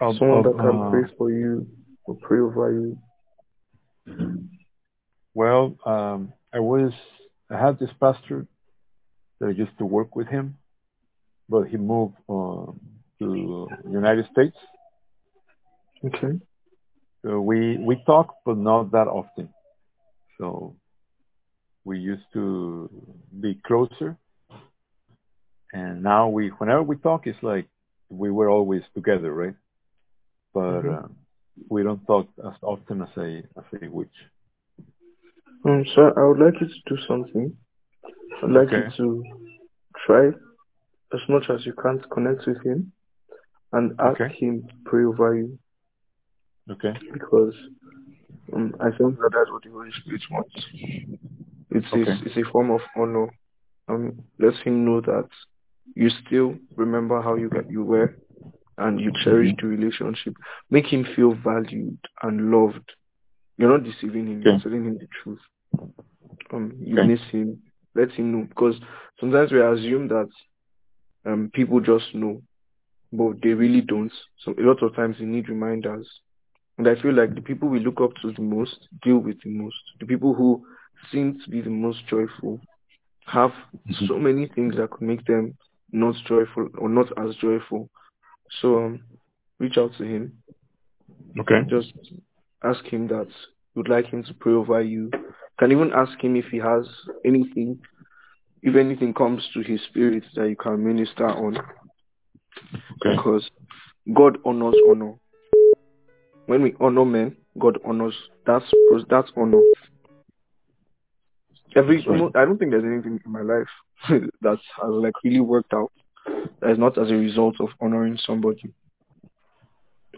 of, 0.00 0.16
Someone 0.16 0.38
of, 0.38 0.44
that 0.44 0.62
can 0.62 0.82
uh, 0.82 0.90
pray 0.90 1.02
for 1.18 1.30
you 1.30 1.66
or 2.04 2.14
pray 2.14 2.38
over 2.38 2.72
you? 2.72 2.98
Well, 5.34 5.76
um, 5.84 6.32
I 6.54 6.60
was 6.60 6.92
I 7.50 7.58
had 7.58 7.78
this 7.80 7.90
pastor 8.00 8.46
that 9.40 9.46
I 9.46 9.50
used 9.50 9.76
to 9.78 9.84
work 9.84 10.14
with 10.14 10.28
him, 10.28 10.56
but 11.48 11.64
he 11.64 11.76
moved 11.76 12.14
um, 12.28 12.80
to 13.18 13.68
United 13.90 14.26
States. 14.32 14.56
Okay. 16.04 16.38
So 17.24 17.40
we 17.40 17.78
we 17.78 18.00
talk, 18.06 18.36
but 18.46 18.56
not 18.56 18.92
that 18.92 19.08
often. 19.08 19.48
So 20.38 20.76
we 21.88 21.98
used 21.98 22.28
to 22.34 22.90
be 23.40 23.58
closer, 23.66 24.14
and 25.72 26.02
now 26.02 26.28
we 26.28 26.48
whenever 26.58 26.82
we 26.82 26.96
talk, 26.96 27.26
it's 27.26 27.42
like 27.42 27.66
we 28.10 28.30
were 28.30 28.50
always 28.50 28.82
together, 28.94 29.32
right? 29.32 29.54
But 30.52 30.84
Mhm. 30.84 30.94
uh, 30.96 31.08
we 31.70 31.82
don't 31.82 32.04
talk 32.06 32.26
as 32.44 32.56
often 32.62 33.00
as 33.00 33.14
I 33.16 33.30
as 33.60 33.66
I 33.82 33.88
wish. 33.88 34.16
Um, 35.64 35.82
so 35.94 36.00
I 36.20 36.24
would 36.26 36.38
like 36.44 36.60
you 36.60 36.68
to 36.68 36.80
do 36.94 36.96
something. 37.08 37.56
I'd 38.42 38.50
like 38.50 38.68
Okay. 38.68 38.84
you 38.84 38.90
to 38.98 39.06
try 40.06 40.24
as 41.16 41.22
much 41.28 41.44
as 41.48 41.64
you 41.64 41.72
can 41.72 41.98
to 42.02 42.08
connect 42.08 42.46
with 42.46 42.60
him 42.68 42.92
and 43.72 43.92
ask 43.98 44.20
Okay. 44.20 44.34
him 44.40 44.62
to 44.68 44.74
pray 44.84 45.04
over 45.04 45.34
you 45.36 45.58
Okay. 46.70 46.94
because 47.14 47.54
um, 48.52 48.74
I 48.78 48.90
think 48.98 49.16
that 49.20 49.30
that's 49.32 49.50
what 49.50 49.62
the 49.62 49.70
Holy 49.70 49.90
Spirit 50.00 50.22
wants. 50.30 50.54
It's 51.78 51.94
Okay. 51.94 52.16
a, 52.18 52.26
it's 52.26 52.36
a 52.36 52.50
form 52.52 52.70
of 52.70 52.80
honor. 52.96 53.28
Um, 53.88 54.24
let 54.38 54.54
him 54.64 54.84
know 54.84 55.00
that 55.02 55.28
you 55.94 56.10
still 56.26 56.56
remember 56.76 57.22
how 57.22 57.36
you 57.36 57.48
got 57.50 57.70
you 57.70 57.84
were 57.84 58.14
and 58.78 59.00
you 59.00 59.12
cherish 59.24 59.50
the 59.60 59.66
relationship. 59.66 60.34
Make 60.70 60.86
him 60.86 61.04
feel 61.16 61.34
valued 61.34 61.98
and 62.22 62.50
loved. 62.50 62.92
You're 63.58 63.70
not 63.70 63.84
deceiving 63.84 64.26
him. 64.28 64.42
You're 64.42 64.54
telling 64.62 64.84
him 64.84 64.98
the 64.98 65.08
truth. 65.22 65.40
Um, 66.52 66.72
you 66.80 66.98
Okay. 66.98 66.98
miss 66.98 67.20
him. 67.30 67.58
Let 67.94 68.10
him 68.12 68.32
know 68.32 68.44
because 68.48 68.74
sometimes 69.20 69.52
we 69.52 69.60
assume 69.60 70.08
that 70.08 70.28
um 71.26 71.50
people 71.54 71.80
just 71.80 72.14
know, 72.14 72.42
but 73.12 73.40
they 73.42 73.50
really 73.54 73.80
don't. 73.82 74.12
So 74.44 74.52
a 74.58 74.62
lot 74.62 74.82
of 74.82 74.94
times 74.94 75.16
they 75.18 75.24
need 75.26 75.48
reminders. 75.48 76.08
And 76.78 76.88
I 76.88 77.00
feel 77.00 77.14
like 77.14 77.34
the 77.34 77.42
people 77.42 77.68
we 77.68 77.80
look 77.80 78.00
up 78.00 78.12
to 78.22 78.32
the 78.32 78.42
most 78.42 78.88
deal 79.02 79.18
with 79.18 79.36
the 79.44 79.50
most. 79.50 79.76
The 80.00 80.06
people 80.06 80.34
who 80.34 80.64
seem 81.10 81.38
to 81.44 81.50
be 81.50 81.60
the 81.60 81.70
most 81.70 82.06
joyful 82.06 82.60
have 83.28 83.52
Mhm. 83.86 84.08
so 84.08 84.18
many 84.18 84.46
things 84.46 84.76
that 84.76 84.90
could 84.90 85.06
make 85.06 85.24
them 85.26 85.54
not 85.92 86.14
joyful 86.26 86.68
or 86.78 86.88
not 86.88 87.12
as 87.18 87.34
joyful. 87.36 87.88
So 88.60 88.84
um, 88.84 89.00
reach 89.58 89.76
out 89.78 89.92
to 89.94 90.04
him. 90.04 90.32
Okay. 91.38 91.62
Just 91.68 91.92
ask 92.64 92.84
him 92.86 93.06
that 93.08 93.28
you'd 93.74 93.88
like 93.88 94.06
him 94.06 94.22
to 94.24 94.34
pray 94.34 94.52
over 94.52 94.80
you. 94.82 95.10
Can 95.58 95.72
even 95.72 95.92
ask 95.92 96.18
him 96.22 96.36
if 96.36 96.46
he 96.46 96.58
has 96.58 96.88
anything, 97.24 97.78
if 98.62 98.76
anything 98.76 99.12
comes 99.12 99.46
to 99.52 99.60
his 99.60 99.82
spirit 99.82 100.24
that 100.34 100.48
you 100.48 100.56
can 100.56 100.82
minister 100.82 101.28
on, 101.28 101.56
Okay. 101.58 103.16
because 103.16 103.50
God 104.14 104.38
honors 104.44 104.76
honor. 104.88 105.14
When 106.46 106.62
we 106.62 106.74
honor 106.80 107.04
men, 107.04 107.36
God 107.58 107.78
honors. 107.84 108.14
That's 108.46 108.64
that's 109.10 109.30
honor. 109.36 109.60
Every 111.78 112.04
right. 112.06 112.30
I 112.34 112.44
don't 112.44 112.58
think 112.58 112.72
there's 112.72 112.84
anything 112.84 113.20
in 113.24 113.32
my 113.32 113.42
life 113.42 113.68
that 114.42 114.58
has 114.82 114.90
like 114.90 115.14
really 115.22 115.40
worked 115.40 115.72
out 115.72 115.92
that 116.60 116.70
is 116.70 116.78
not 116.78 116.98
as 116.98 117.10
a 117.10 117.14
result 117.14 117.60
of 117.60 117.68
honoring 117.80 118.18
somebody, 118.24 118.72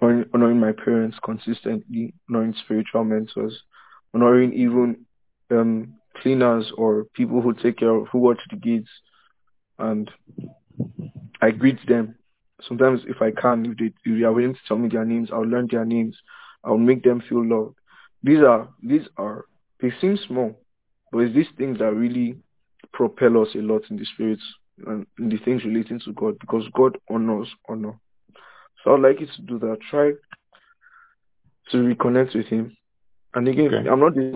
honoring, 0.01 0.25
honoring 0.33 0.59
my 0.59 0.73
parents 0.73 1.19
consistently, 1.23 2.15
honoring 2.29 2.55
spiritual 2.65 3.05
mentors, 3.05 3.63
honoring 4.15 4.53
even 4.55 5.05
um, 5.51 5.95
cleaners 6.17 6.73
or 6.77 7.05
people 7.15 7.41
who 7.41 7.53
take 7.55 7.79
care 7.79 7.91
of, 7.91 8.09
who 8.09 8.19
watch 8.19 8.41
the 8.51 8.57
kids, 8.57 8.89
and 9.79 10.11
I 11.43 11.51
greet 11.51 11.79
them. 11.87 12.15
Sometimes, 12.67 13.01
if 13.07 13.23
I 13.23 13.31
can, 13.31 13.67
if 13.67 13.79
they, 13.79 13.87
if 14.11 14.19
they 14.19 14.25
are 14.25 14.33
willing 14.33 14.55
to 14.55 14.61
tell 14.67 14.79
me 14.79 14.89
their 14.89 15.05
names, 15.05 15.31
I'll 15.33 15.43
learn 15.43 15.69
their 15.71 15.85
names. 15.85 16.17
I'll 16.65 16.79
make 16.79 17.03
them 17.03 17.23
feel 17.29 17.47
loved. 17.47 17.77
These 18.23 18.41
are 18.41 18.69
these 18.83 19.07
are 19.17 19.47
they 19.81 19.93
seem 20.01 20.19
small, 20.27 20.59
but 21.11 21.19
it's 21.19 21.35
these 21.35 21.47
things 21.57 21.79
that 21.79 21.93
really 21.95 22.37
propel 22.93 23.43
us 23.43 23.49
a 23.55 23.59
lot 23.59 23.83
in 23.91 23.97
the 23.97 24.05
spirits 24.15 24.43
and 24.87 25.07
in 25.19 25.29
the 25.29 25.39
things 25.39 25.65
relating 25.65 26.01
to 26.01 26.13
God 26.13 26.39
because 26.41 26.65
God 26.75 26.97
honors 27.09 27.49
honor. 27.69 27.99
So 28.83 28.95
I'd 28.95 29.01
like 29.01 29.21
you 29.21 29.27
to 29.27 29.43
do 29.43 29.59
that. 29.61 29.79
Try 29.91 30.13
to 31.71 31.77
reconnect 31.77 32.35
with 32.35 32.47
Him. 32.47 32.77
And 33.35 33.47
again, 33.47 33.75
Okay. 33.75 33.89
I'm 33.89 34.01
not 34.01 34.15
this. 34.15 34.35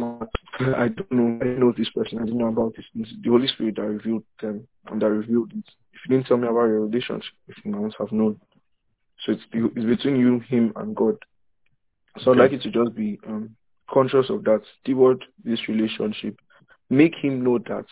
I 0.77 0.89
don't 0.89 1.13
know. 1.13 1.39
I 1.43 1.59
know 1.59 1.73
this 1.77 1.91
person. 1.91 2.19
I 2.19 2.25
didn't 2.25 2.39
know 2.39 2.49
about 2.49 2.75
this. 2.77 2.85
It's 2.95 3.11
the 3.23 3.31
Holy 3.31 3.49
Spirit 3.49 3.77
that 3.77 3.83
revealed 3.83 4.25
them 4.41 4.69
and 4.87 5.03
that 5.03 5.11
revealed 5.11 5.53
it. 5.53 5.65
If 5.93 6.01
you 6.09 6.17
didn't 6.17 6.27
tell 6.29 6.37
me 6.37 6.47
about 6.47 6.67
your 6.67 6.87
relationship 6.87 7.33
with 7.49 7.57
Him, 7.65 7.75
I 7.75 7.79
must 7.79 7.97
have 7.99 8.13
known. 8.13 8.41
So 9.25 9.33
it's 9.33 9.43
the, 9.53 9.71
it's 9.75 9.87
between 9.87 10.17
you, 10.17 10.41
Him, 10.41 10.73
and 10.77 10.95
God. 10.95 11.17
So 12.21 12.31
I'd 12.31 12.37
like 12.39 12.53
you 12.53 12.59
to 12.61 12.71
just 12.71 12.95
be 12.95 13.19
um, 13.27 13.57
conscious 13.91 14.31
of 14.31 14.45
that. 14.45 14.63
Steward 14.83 15.25
this 15.45 15.67
relationship. 15.69 16.39
Make 16.91 17.15
him 17.15 17.43
know 17.43 17.59
that. 17.59 17.87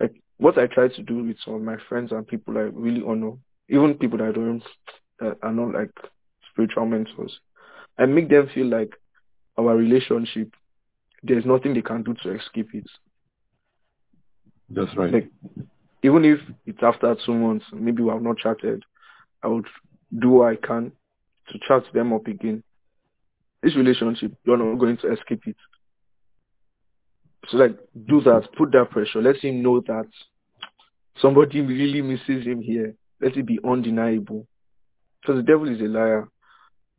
Like 0.00 0.14
what 0.38 0.58
I 0.58 0.66
try 0.66 0.88
to 0.88 1.02
do 1.02 1.24
with 1.24 1.36
some 1.44 1.54
of 1.54 1.62
my 1.62 1.76
friends 1.88 2.12
and 2.12 2.26
people 2.26 2.56
I 2.58 2.62
really 2.62 3.02
honor, 3.06 3.32
even 3.68 3.94
people 3.94 4.18
that 4.18 4.28
I 4.28 4.32
don't 4.32 4.62
that 5.20 5.38
are 5.42 5.52
not 5.52 5.72
like 5.72 5.90
spiritual 6.50 6.86
mentors. 6.86 7.38
I 7.98 8.06
make 8.06 8.28
them 8.28 8.48
feel 8.54 8.66
like 8.66 8.92
our 9.58 9.74
relationship, 9.74 10.52
there's 11.22 11.46
nothing 11.46 11.74
they 11.74 11.82
can 11.82 12.02
do 12.02 12.14
to 12.22 12.34
escape 12.34 12.74
it. 12.74 12.86
That's 14.68 14.94
right. 14.96 15.12
Like 15.12 15.30
even 16.02 16.24
if 16.24 16.38
it's 16.66 16.82
after 16.82 17.16
two 17.24 17.34
months, 17.34 17.64
maybe 17.72 18.02
we 18.02 18.10
have 18.10 18.22
not 18.22 18.38
chatted, 18.38 18.84
I 19.42 19.48
would 19.48 19.66
do 20.18 20.30
what 20.30 20.52
I 20.52 20.56
can 20.56 20.92
to 21.48 21.58
chat 21.66 21.84
them 21.94 22.12
up 22.12 22.26
again. 22.26 22.62
This 23.62 23.76
relationship, 23.76 24.32
you're 24.44 24.56
not 24.56 24.78
going 24.78 24.98
to 24.98 25.12
escape 25.12 25.46
it. 25.46 25.56
So 27.48 27.58
like 27.58 27.76
do 28.08 28.20
that, 28.22 28.48
put 28.56 28.72
that 28.72 28.90
pressure. 28.90 29.22
Let 29.22 29.36
him 29.36 29.62
know 29.62 29.80
that 29.86 30.06
somebody 31.20 31.60
really 31.60 32.02
misses 32.02 32.44
him 32.44 32.60
here. 32.60 32.94
Let 33.20 33.36
it 33.36 33.46
be 33.46 33.58
undeniable. 33.64 34.46
Because 35.20 35.36
the 35.36 35.42
devil 35.42 35.68
is 35.68 35.80
a 35.80 35.84
liar. 35.84 36.28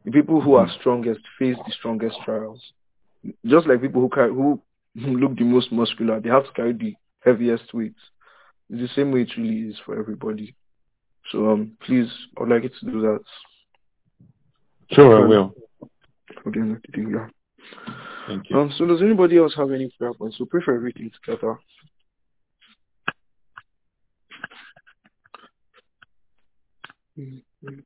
The 0.05 0.11
people 0.11 0.41
who 0.41 0.55
are 0.55 0.69
strongest 0.79 1.21
face 1.37 1.57
the 1.65 1.73
strongest 1.73 2.17
trials. 2.23 2.61
Just 3.45 3.67
like 3.67 3.81
people 3.81 4.01
who 4.01 4.09
carry, 4.09 4.31
who 4.31 4.61
look 4.95 5.37
the 5.37 5.43
most 5.43 5.71
muscular, 5.71 6.19
they 6.19 6.29
have 6.29 6.45
to 6.45 6.51
carry 6.53 6.73
the 6.73 6.95
heaviest 7.23 7.73
weights. 7.73 7.99
It's 8.69 8.81
the 8.81 8.95
same 8.95 9.11
way 9.11 9.21
it 9.21 9.37
really 9.37 9.69
is 9.69 9.75
for 9.85 9.99
everybody. 9.99 10.55
So 11.31 11.51
um, 11.51 11.73
please, 11.85 12.09
I 12.37 12.41
would 12.41 12.49
like 12.49 12.63
you 12.63 12.69
to 12.69 12.85
do 12.85 13.01
that. 13.01 13.19
Sure, 14.91 15.23
I 15.23 15.27
will. 15.27 15.53
Again, 16.45 16.81
yeah. 16.95 17.27
Thank 18.27 18.49
you. 18.49 18.59
Um, 18.59 18.73
so 18.77 18.85
does 18.85 19.01
anybody 19.01 19.37
else 19.37 19.53
have 19.55 19.71
any 19.71 19.89
prayer 19.97 20.13
points? 20.13 20.37
We'll 20.37 20.47
pray 20.47 20.61
for 20.63 20.75
everything 20.75 21.09
together. 21.23 21.57
Mm-hmm. 27.17 27.79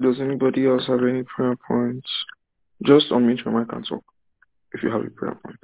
Does 0.00 0.20
anybody 0.20 0.66
else 0.66 0.86
have 0.86 1.02
any 1.02 1.22
prayer 1.24 1.56
points? 1.66 2.08
Just 2.84 3.10
unmute 3.10 3.44
your 3.44 3.58
mic 3.58 3.72
and 3.72 3.86
talk 3.86 4.04
if 4.72 4.82
you 4.82 4.90
have 4.90 5.04
a 5.04 5.10
prayer 5.10 5.34
point. 5.44 5.58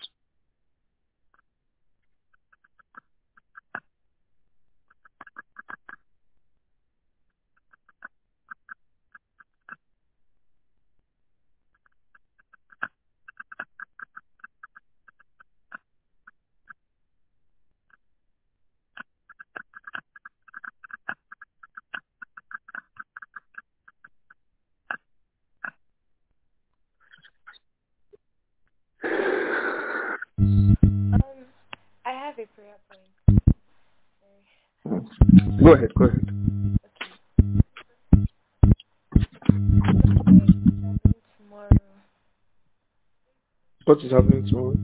What 43.94 44.02
is 44.02 44.10
happening 44.10 44.44
tomorrow? 44.48 44.74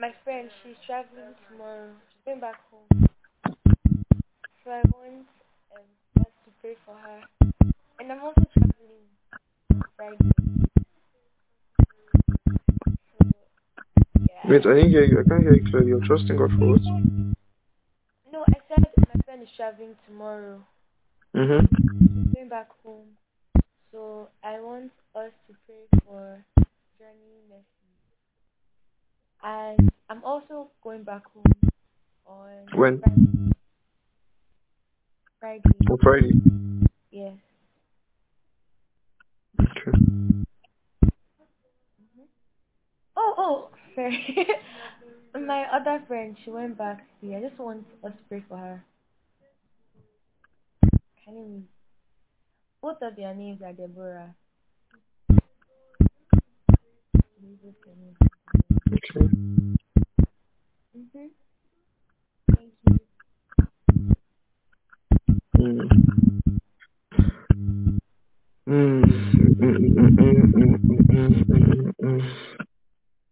My 0.00 0.10
friend, 0.24 0.50
she's 0.64 0.74
traveling 0.84 1.32
tomorrow. 1.48 1.92
She's 2.10 2.22
going 2.26 2.40
back 2.40 2.56
home. 2.72 3.08
So 4.64 4.70
I 4.72 4.82
want 4.90 5.26
um, 5.70 5.86
us 6.18 6.26
to 6.26 6.50
pray 6.60 6.74
for 6.84 6.92
her. 6.92 7.20
And 8.00 8.10
I'm 8.10 8.18
also 8.18 8.42
traveling 8.52 9.06
Friday. 9.96 10.18
So, 13.20 13.30
yeah. 14.18 14.50
Wait, 14.50 14.66
I 14.66 14.74
didn't 14.74 14.90
hear 14.90 15.04
you. 15.04 15.20
I 15.20 15.28
can't 15.28 15.42
hear 15.42 15.54
you 15.54 15.70
clearly. 15.70 15.86
You're 15.90 16.04
trusting 16.04 16.36
God 16.36 16.50
for 16.58 16.66
what? 16.66 16.82
No, 18.32 18.42
I 18.48 18.58
said 18.68 18.84
my 19.14 19.22
friend 19.24 19.42
is 19.44 19.48
traveling 19.56 19.94
tomorrow. 20.08 20.58
Mm-hmm. 21.36 21.66
She's 22.24 22.34
going 22.34 22.48
back 22.48 22.70
home. 22.84 23.06
So 23.92 24.30
I 24.42 24.58
want 24.58 24.90
us 25.14 25.30
to 25.46 25.54
pray 25.64 26.00
for 26.04 26.44
Journey 26.98 27.38
Mercy. 27.48 27.81
And 29.42 29.90
I'm 30.08 30.22
also 30.24 30.70
going 30.82 31.02
back 31.02 31.22
home 31.32 31.70
on 32.26 32.78
When? 32.78 33.02
Friday. 35.40 35.62
On 35.90 35.98
Friday. 36.00 36.32
Yes. 37.10 37.34
Okay. 39.60 39.98
Oh, 43.16 43.34
oh, 43.36 43.68
sorry. 43.94 44.46
My 45.34 45.64
other 45.72 46.02
friend, 46.06 46.36
she 46.44 46.50
went 46.50 46.78
back. 46.78 47.04
See, 47.20 47.34
I 47.34 47.40
just 47.40 47.58
want 47.58 47.84
us 48.04 48.12
to 48.12 48.18
pray 48.28 48.44
for 48.48 48.56
her. 48.56 48.84
Can 51.24 51.34
you? 51.34 51.62
Both 52.80 52.98
of 53.02 53.16
their 53.16 53.34
names 53.34 53.60
are 53.62 53.72
Deborah. 53.72 54.34
Okay. 57.42 57.58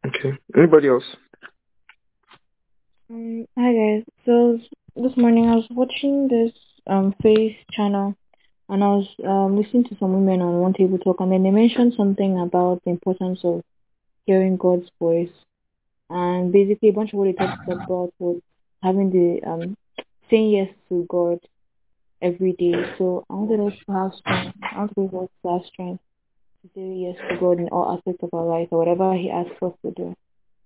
Okay. 0.06 0.38
Anybody 0.56 0.88
else? 0.88 1.04
Um, 3.10 3.46
hi 3.56 3.72
guys. 3.72 4.04
So 4.26 4.58
this 4.96 5.16
morning 5.16 5.48
I 5.48 5.54
was 5.54 5.66
watching 5.70 6.26
this 6.26 6.52
um 6.88 7.14
face 7.22 7.56
channel 7.70 8.16
and 8.68 8.82
I 8.82 8.88
was 8.88 9.06
um, 9.24 9.56
listening 9.56 9.84
to 9.84 9.96
some 10.00 10.12
women 10.14 10.42
on 10.42 10.60
one 10.60 10.72
table 10.72 10.98
talk 10.98 11.20
and 11.20 11.30
then 11.30 11.44
they 11.44 11.50
mentioned 11.50 11.94
something 11.96 12.40
about 12.40 12.82
the 12.84 12.90
importance 12.90 13.40
of 13.44 13.62
hearing 14.26 14.56
God's 14.56 14.90
voice 14.98 15.30
and 16.10 16.52
basically 16.52 16.88
a 16.88 16.92
bunch 16.92 17.12
of 17.12 17.18
what 17.18 17.28
he 17.28 17.34
talked 17.34 17.68
about 17.68 18.12
was 18.18 18.40
having 18.82 19.10
the 19.10 19.48
um 19.48 19.76
saying 20.28 20.50
yes 20.50 20.68
to 20.88 21.06
God 21.08 21.38
every 22.20 22.52
day. 22.52 22.74
So 22.98 23.24
I 23.30 23.34
wanted 23.34 23.60
us 23.60 23.78
to 23.86 23.92
have 23.92 24.12
strength. 24.14 24.56
I 24.62 24.78
wanted 24.78 25.14
us 25.14 25.28
to 25.42 25.52
have 25.52 25.66
strength 25.66 26.02
to 26.62 26.68
say 26.74 26.94
yes 26.96 27.16
to 27.30 27.36
God 27.38 27.58
in 27.58 27.68
all 27.68 27.96
aspects 27.96 28.22
of 28.22 28.30
our 28.32 28.44
life 28.44 28.68
or 28.70 28.78
whatever 28.78 29.14
He 29.14 29.30
asks 29.30 29.62
us 29.62 29.72
to 29.84 29.92
do. 29.92 30.14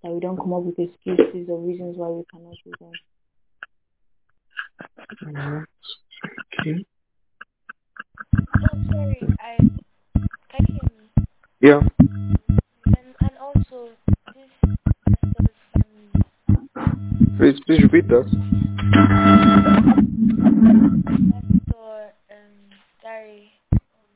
That 0.02 0.12
we 0.12 0.20
don't 0.20 0.36
come 0.36 0.52
up 0.52 0.62
with 0.62 0.78
excuses 0.78 1.48
or 1.48 1.58
reasons 1.60 1.96
why 1.96 2.08
we 2.08 2.24
cannot 2.30 2.54
do 2.64 2.72
them. 2.80 2.92
Alright. 5.26 5.68
Okay. 6.60 6.84
Oh, 8.62 8.78
sorry. 8.90 9.26
I 9.40 9.56
can 10.50 10.66
you 10.68 10.78
hear 10.80 10.90
me? 10.98 11.06
Yeah. 11.60 11.80
And 13.70 13.72
and 13.72 13.72
also 13.72 13.90
this 14.34 14.50
pastor's. 15.06 15.56
Please, 17.38 17.60
please 17.66 17.82
repeat 17.82 18.08
that. 18.08 18.26
Pastor 21.30 22.12
um 22.30 22.70
Dare 23.02 23.50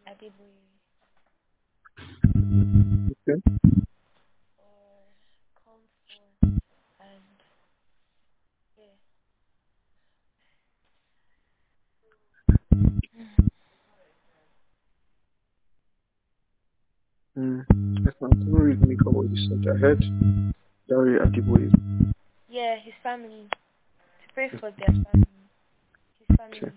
Adeboye 0.08 0.64
Okay. 3.28 3.40
or 4.58 5.08
Comfort 5.64 6.60
and 7.00 7.38
yeah. 8.78 8.94
Mm. 17.36 17.87
Yes, 18.20 18.30
ma'am. 18.30 18.40
Can 18.40 18.52
you 18.52 18.58
read 18.58 18.88
me 18.88 18.96
what 19.04 19.30
you 19.30 19.48
said 19.48 19.76
ahead? 19.76 20.00
Dare 20.88 21.24
Adeboye. 21.24 21.70
Yeah, 22.48 22.76
his 22.82 22.94
family. 23.02 23.48
To 23.50 24.34
pray 24.34 24.50
for 24.58 24.72
their 24.78 24.86
family. 24.86 25.26
His 26.18 26.36
family. 26.36 26.58
Okay. 26.58 26.72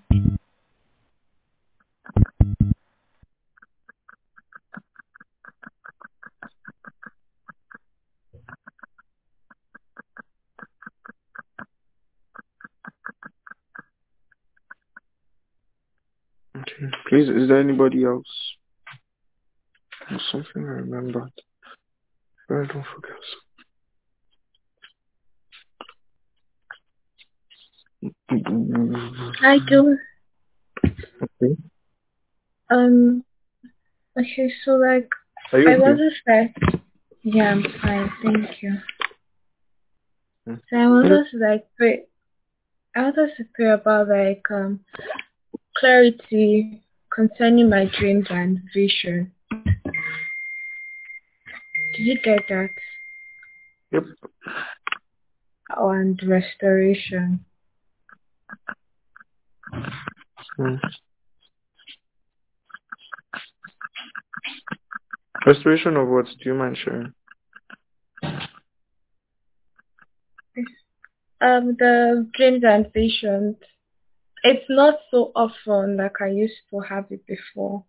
Please, 17.09 17.29
is 17.29 17.47
there 17.47 17.59
anybody 17.59 18.03
else? 18.03 18.27
There's 20.11 20.27
something 20.29 20.61
I 20.61 20.81
remembered. 20.83 21.31
But 22.49 22.55
I 22.55 22.65
don't 22.65 22.85
forget. 22.93 23.15
I 29.41 29.59
do. 29.69 29.97
Okay. 30.83 31.55
Um. 32.69 33.23
Okay, 34.19 34.51
so 34.65 34.71
like 34.71 35.07
I 35.53 35.57
okay? 35.59 35.79
wanted 35.79 36.11
to 36.27 36.49
yeah, 37.23 37.51
I'm 37.51 37.63
fine, 37.81 38.11
thank 38.21 38.61
you. 38.61 38.77
Hmm. 40.45 40.55
So 40.69 40.75
I 40.77 40.87
was 40.87 41.07
just 41.07 41.41
like 41.41 41.67
pray. 41.77 42.03
I 42.97 43.03
was 43.03 43.15
just 43.15 43.53
pray 43.53 43.69
about 43.69 44.09
like 44.09 44.43
um 44.51 44.81
clarity 45.77 46.83
concerning 47.15 47.69
my 47.69 47.89
dreams 47.97 48.27
and 48.29 48.59
vision. 48.73 49.31
Did 52.01 52.07
you 52.07 52.19
get 52.23 52.47
that? 52.49 52.69
Yep. 53.91 54.03
And 55.77 56.19
restoration. 56.27 57.45
Mm. 60.57 60.79
Restoration 65.45 65.95
of 65.95 66.07
what? 66.07 66.25
Do 66.25 66.33
you 66.43 66.55
mind 66.55 66.75
sharing? 66.83 67.13
Um, 71.39 71.75
the 71.77 72.27
dreams 72.33 72.63
and 72.65 72.91
visions. 72.93 73.57
It's 74.43 74.65
not 74.69 74.95
so 75.11 75.31
often 75.35 75.97
like 75.97 76.19
I 76.19 76.29
used 76.29 76.61
to 76.71 76.79
have 76.79 77.05
it 77.11 77.27
before. 77.27 77.83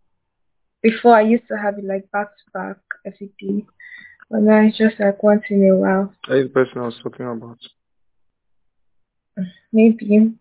Before 0.83 1.15
I 1.15 1.23
used 1.23 1.47
to 1.49 1.57
have 1.57 1.79
it 1.79 1.85
like 1.85 2.11
back 2.11 2.29
to 2.29 2.51
back 2.53 2.77
every 3.07 3.31
day. 3.41 3.65
But 4.31 4.41
now 4.43 4.67
it's 4.67 4.79
just 4.79 4.99
like 4.99 5.23
once 5.23 5.43
in 5.51 5.69
a 5.69 5.77
while. 5.77 6.13
That 6.29 6.39
is 6.39 6.45
the 6.45 6.55
person 6.55 6.79
I 6.79 6.87
was 6.87 6.99
talking 7.03 7.27
about. 7.27 7.59
Maybe. 9.73 10.35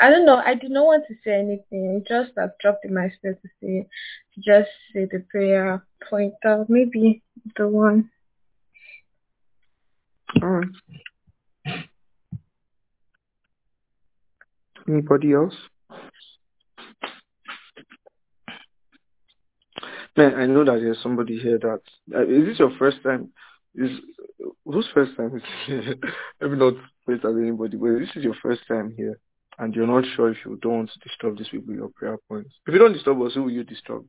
I 0.00 0.10
don't 0.10 0.26
know. 0.26 0.36
I 0.36 0.54
did 0.54 0.72
not 0.72 0.86
want 0.86 1.04
to 1.06 1.14
say 1.22 1.34
anything. 1.34 2.02
It 2.02 2.08
just 2.08 2.34
that 2.34 2.58
dropped 2.58 2.84
in 2.84 2.92
my 2.92 3.08
spirit 3.10 3.40
to 3.42 3.48
say, 3.62 3.86
to 4.34 4.40
just 4.40 4.70
say 4.92 5.04
the 5.04 5.24
prayer 5.30 5.84
point 6.10 6.34
out. 6.44 6.68
Maybe 6.68 7.22
the 7.56 7.68
one. 7.68 8.10
All 10.42 10.48
right. 10.48 10.68
Anybody 14.88 15.34
else? 15.34 15.54
Man, 20.16 20.34
I 20.34 20.46
know 20.46 20.64
that 20.64 20.80
there's 20.80 21.02
somebody 21.02 21.38
here 21.38 21.58
that 21.58 21.80
uh, 22.14 22.26
is 22.26 22.46
this 22.46 22.58
your 22.58 22.72
first 22.78 23.02
time? 23.02 23.30
Is 23.74 23.90
whose 24.64 24.88
first 24.92 25.16
time 25.16 25.36
is 25.36 25.42
here? 25.66 25.94
Maybe 26.40 26.56
not 26.56 26.74
first 27.06 27.24
as 27.24 27.34
anybody, 27.34 27.76
but 27.78 27.98
this 27.98 28.10
is 28.14 28.24
your 28.24 28.36
first 28.42 28.60
time 28.68 28.92
here, 28.96 29.18
and 29.58 29.74
you're 29.74 29.86
not 29.86 30.04
sure 30.14 30.30
if 30.30 30.36
you 30.44 30.58
don't 30.60 30.90
disturb 31.02 31.38
these 31.38 31.48
people 31.48 31.74
your 31.74 31.88
prayer 31.88 32.18
points. 32.28 32.50
If 32.66 32.74
you 32.74 32.78
don't 32.78 32.92
disturb 32.92 33.22
us, 33.22 33.32
who 33.34 33.44
will 33.44 33.50
you 33.50 33.64
disturb? 33.64 34.04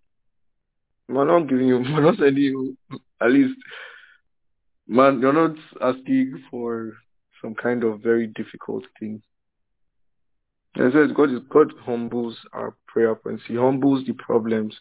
We're 1.07 1.25
not 1.25 1.47
giving 1.47 1.67
you, 1.67 1.77
we're 1.93 2.01
not 2.01 2.17
sending 2.17 2.43
you. 2.43 2.77
At 3.21 3.31
least, 3.31 3.57
man, 4.87 5.21
you're 5.21 5.31
not 5.31 5.55
asking 5.81 6.43
for 6.51 6.91
some 7.41 7.55
kind 7.55 7.85
of 7.85 8.01
very 8.01 8.27
difficult 8.27 8.83
thing. 8.99 9.21
I 10.75 10.91
said, 10.91 11.13
God 11.15 11.31
is 11.31 11.39
God 11.49 11.71
humbles 11.85 12.35
our 12.51 12.75
prayer 12.87 13.15
points. 13.15 13.43
He 13.47 13.55
humbles 13.55 14.05
the 14.05 14.13
problems 14.13 14.75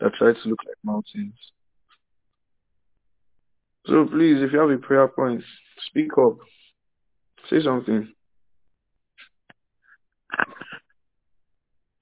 that 0.00 0.14
try 0.14 0.32
to 0.32 0.48
look 0.48 0.60
like 0.66 0.76
mountains. 0.82 1.34
So 3.86 4.06
please, 4.06 4.42
if 4.42 4.52
you 4.52 4.58
have 4.58 4.70
a 4.70 4.78
prayer 4.78 5.08
point, 5.08 5.42
speak 5.88 6.10
up. 6.18 6.38
Say 7.48 7.62
something. 7.62 8.12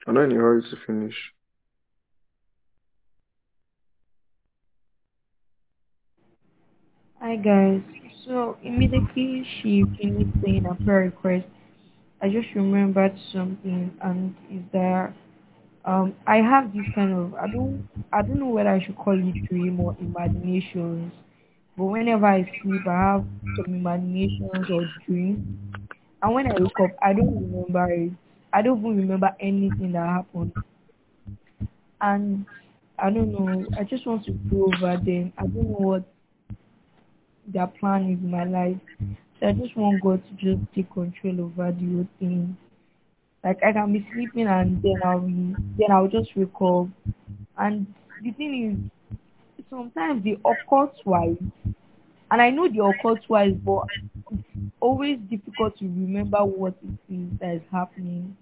I'm 0.07 0.15
not 0.15 0.25
in 0.25 0.33
a 0.33 0.35
hurry 0.37 0.63
to 0.63 0.77
finish. 0.87 1.15
Hi 7.21 7.37
guys. 7.37 7.81
So 8.27 8.57
immediately 8.63 9.47
she 9.61 9.85
finished 10.01 10.31
saying 10.45 10.67
a 10.67 10.75
prayer 10.85 11.01
request, 11.01 11.47
I 12.23 12.29
just 12.29 12.49
remembered 12.55 13.19
something 13.33 13.93
and 14.03 14.35
is 14.51 14.63
that 14.73 15.13
um 15.89 16.09
I 16.27 16.37
have 16.39 16.73
this 16.75 16.87
kind 16.95 17.13
of 17.13 17.35
I 17.35 17.47
don't 17.49 17.83
I 18.13 18.23
don't 18.23 18.39
know 18.41 18.49
whether 18.57 18.71
I 18.71 18.81
should 18.85 18.97
call 18.97 19.19
it 19.19 19.37
dream 19.49 19.81
or 19.81 19.97
imaginations. 20.01 21.13
But 21.77 21.87
whenever 21.87 22.27
I 22.27 22.43
sleep 22.63 22.87
I 22.87 22.99
have 23.13 23.25
some 23.57 23.75
imaginations 23.75 24.71
or 24.71 24.89
dreams. 25.07 25.41
And 26.23 26.35
when 26.35 26.47
I 26.49 26.57
wake 26.59 26.81
up 26.81 26.93
I 27.03 27.13
don't 27.15 27.35
remember 27.41 27.91
it. 27.93 28.13
I 28.53 28.63
don't 28.63 28.79
even 28.81 28.99
remember 28.99 29.35
anything 29.41 29.93
that 29.93 30.07
happened. 30.09 30.53
And 32.01 32.47
I 32.99 33.11
don't 33.11 33.33
know, 33.33 33.69
I 33.77 33.85
just 33.85 34.07
want 34.07 34.25
to 34.27 34.33
go 34.51 34.65
over 34.67 34.97
them. 34.97 35.33
I 35.39 35.43
don't 35.47 35.71
know 35.71 35.79
what 35.79 36.05
their 37.49 37.67
plan 37.67 38.03
is 38.13 38.19
in 38.21 38.31
my 38.31 38.45
life. 38.45 38.79
So 39.41 39.49
I 39.49 39.53
just 39.53 39.77
want 39.77 40.01
God 40.01 40.23
to 40.27 40.33
just 40.35 40.61
take 40.75 40.91
control 40.93 41.41
over 41.41 41.73
the 41.73 41.87
whole 41.95 42.09
thing. 42.21 42.57
Like 43.45 43.59
I 43.65 43.73
can 43.73 43.93
be 43.93 44.07
sleeping 44.13 44.47
and 44.47 44.83
then 44.83 44.97
I'll 45.05 45.21
be 45.21 45.55
then 45.79 45.91
I'll 45.91 46.09
just 46.09 46.31
wake 46.37 46.49
up. 46.61 46.89
And 47.57 47.87
the 48.23 48.33
thing 48.33 48.91
is 48.91 49.65
sometimes 49.71 50.25
the 50.25 50.39
occult 50.45 50.95
wise, 51.05 51.37
And 52.31 52.43
I 52.43 52.51
know 52.51 52.69
the 52.69 52.85
occult 52.85 53.21
wise, 53.29 53.55
but 53.65 53.85
it's 54.31 54.73
always 54.81 55.19
difficult 55.31 55.79
to 55.79 55.85
remember 55.85 56.45
what 56.45 56.75
it 56.83 57.15
is 57.15 57.29
that 57.41 57.55
is 57.57 57.63
happening. 57.71 58.37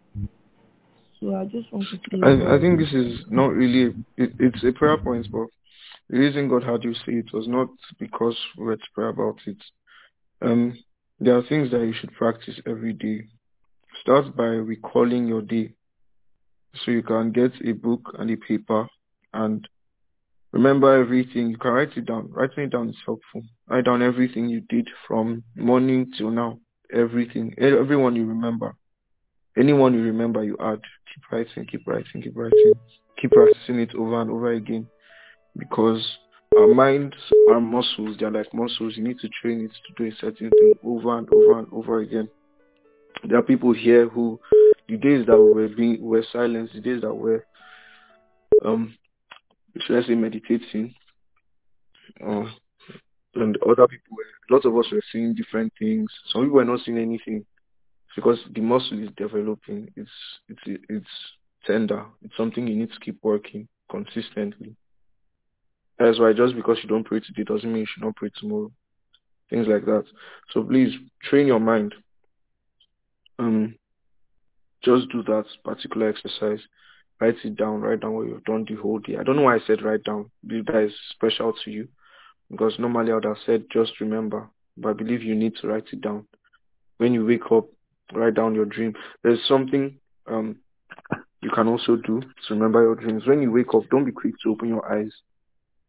So 1.21 1.35
I 1.35 1.45
just 1.45 1.73
want 1.73 1.87
to 1.91 1.97
say 1.97 2.21
I, 2.23 2.57
I 2.57 2.61
think 2.61 2.79
this 2.79 2.93
is 2.93 3.25
not 3.31 3.49
really, 3.49 3.95
it, 4.17 4.33
it's 4.39 4.63
a 4.65 4.73
prayer 4.73 4.99
point, 4.99 5.27
but 5.33 5.47
the 6.11 6.19
reason 6.19 6.49
God 6.49 6.63
had 6.63 6.85
you 6.85 6.95
say 6.95 7.15
it 7.15 7.33
was 7.33 7.49
not 7.49 7.69
because 7.99 8.37
we 8.57 8.65
were 8.65 8.77
to 8.77 8.83
pray 8.95 9.09
about 9.09 9.39
it. 9.47 9.57
Um, 10.43 10.79
there 11.19 11.37
are 11.37 11.43
things 11.43 11.71
that 11.71 11.81
you 11.81 11.95
should 11.99 12.13
practice 12.13 12.61
every 12.67 12.93
day. 12.93 13.29
Start 14.07 14.37
by 14.37 14.45
recalling 14.45 15.27
your 15.27 15.43
day. 15.43 15.73
So 16.77 16.93
you 16.93 17.03
can 17.03 17.33
get 17.33 17.51
a 17.67 17.73
book 17.73 18.15
and 18.17 18.31
a 18.31 18.37
paper 18.37 18.87
and 19.35 19.67
remember 20.53 20.95
everything. 20.95 21.51
You 21.51 21.57
can 21.59 21.73
write 21.73 21.97
it 21.97 22.07
down. 22.07 22.31
Writing 22.31 22.63
it 22.63 22.71
down 22.71 22.91
is 22.91 22.97
helpful. 23.05 23.43
Write 23.69 23.87
down 23.87 24.03
everything 24.03 24.49
you 24.49 24.61
did 24.69 24.89
from 25.09 25.43
morning 25.57 26.13
till 26.17 26.31
now. 26.31 26.61
Everything. 26.95 27.53
Everyone 27.59 28.15
you 28.15 28.27
remember. 28.27 28.77
Anyone 29.59 29.95
you 29.95 30.03
remember, 30.03 30.45
you 30.45 30.57
add. 30.61 30.79
Keep 31.13 31.33
writing, 31.33 31.67
keep 31.69 31.85
writing, 31.85 32.23
keep 32.23 32.37
writing. 32.37 32.75
Keep 33.21 33.33
practicing 33.33 33.81
it 33.81 33.93
over 33.97 34.23
and 34.23 34.31
over 34.31 34.53
again. 34.53 34.87
Because 35.59 36.07
our 36.57 36.73
minds 36.73 37.17
are 37.51 37.61
muscles. 37.61 38.19
They're 38.21 38.31
like 38.31 38.55
muscles. 38.55 38.97
You 38.97 39.03
need 39.03 39.19
to 39.19 39.29
train 39.43 39.65
it 39.65 39.73
to 39.73 40.05
do 40.05 40.09
a 40.09 40.17
certain 40.21 40.51
thing 40.51 40.75
over 40.85 41.19
and 41.19 41.29
over 41.33 41.59
and 41.59 41.67
over 41.73 41.99
again. 41.99 42.29
There 43.25 43.39
are 43.39 43.43
people 43.43 43.73
here 43.73 44.09
who, 44.09 44.41
the 44.89 44.97
days 44.97 45.27
that 45.27 45.39
we 45.39 45.53
were 45.53 45.69
being, 45.69 46.01
were 46.01 46.25
silenced, 46.33 46.75
the 46.75 46.81
days 46.81 47.01
that 47.03 47.15
were, 47.15 47.45
um, 48.65 48.97
should 49.81 50.03
I 50.03 50.07
say 50.07 50.15
meditating, 50.15 50.95
uh, 52.25 52.47
and 53.35 53.59
other 53.63 53.87
people 53.89 54.17
were, 54.17 54.25
lots 54.51 54.65
of 54.65 54.77
us 54.77 54.87
were 54.91 55.03
seeing 55.13 55.35
different 55.35 55.73
things. 55.79 56.11
Some 56.33 56.43
people 56.43 56.57
were 56.57 56.65
not 56.65 56.81
seeing 56.85 56.99
anything 56.99 57.45
because 58.15 58.39
the 58.55 58.63
muscle 58.63 59.03
is 59.03 59.11
developing. 59.17 59.91
It's 59.95 60.11
it's 60.49 60.81
it's 60.89 61.07
tender. 61.67 62.07
It's 62.23 62.37
something 62.37 62.67
you 62.67 62.77
need 62.77 62.91
to 62.93 63.01
keep 63.01 63.19
working 63.23 63.69
consistently. 63.91 64.75
That's 65.99 66.19
why 66.19 66.33
just 66.33 66.57
because 66.57 66.79
you 66.83 66.89
don't 66.89 67.05
pray 67.05 67.21
today 67.21 67.45
doesn't 67.45 67.71
mean 67.71 67.81
you 67.81 67.87
should 67.87 68.05
not 68.05 68.17
pray 68.17 68.31
tomorrow. 68.39 68.71
Things 69.51 69.67
like 69.69 69.85
that. 69.85 70.05
So 70.53 70.63
please 70.63 70.93
train 71.23 71.47
your 71.47 71.61
mind. 71.61 71.95
Um, 73.39 73.77
just 74.83 75.11
do 75.11 75.23
that 75.25 75.45
particular 75.65 76.09
exercise. 76.09 76.61
Write 77.21 77.37
it 77.45 77.57
down. 77.57 77.81
Write 77.81 78.01
down 78.01 78.15
what 78.15 78.27
you've 78.27 78.45
done 78.45 78.67
the 78.69 78.77
whole 78.77 78.99
day. 78.99 79.17
I 79.19 79.23
don't 79.23 79.37
know 79.37 79.43
why 79.43 79.57
I 79.57 79.61
said 79.67 79.83
write 79.83 80.05
down. 80.05 80.31
Believe 80.47 80.67
that 80.67 80.85
is 80.85 80.93
special 81.11 81.55
to 81.65 81.71
you 81.71 81.89
because 82.51 82.79
normally 82.79 83.13
I 83.13 83.15
would 83.17 83.25
have 83.25 83.39
said 83.45 83.65
just 83.73 84.01
remember. 84.01 84.49
But 84.77 84.91
I 84.91 84.93
believe 84.93 85.23
you 85.23 85.35
need 85.35 85.57
to 85.61 85.69
write 85.69 85.87
it 85.93 86.03
down. 86.03 86.27
When 86.99 87.15
you 87.15 87.25
wake 87.25 87.51
up, 87.51 87.67
write 88.13 88.35
down 88.35 88.55
your 88.55 88.67
dream. 88.67 88.95
There's 89.23 89.41
something 89.49 89.99
um, 90.27 90.57
you 91.43 91.51
can 91.51 91.69
also 91.69 91.97
do 91.97 92.21
to 92.21 92.55
remember 92.55 92.83
your 92.83 92.95
dreams. 92.95 93.27
When 93.27 93.43
you 93.43 93.51
wake 93.51 93.75
up, 93.75 93.89
don't 93.91 94.05
be 94.05 94.13
quick 94.13 94.35
to 94.43 94.51
open 94.51 94.69
your 94.69 94.91
eyes. 94.91 95.13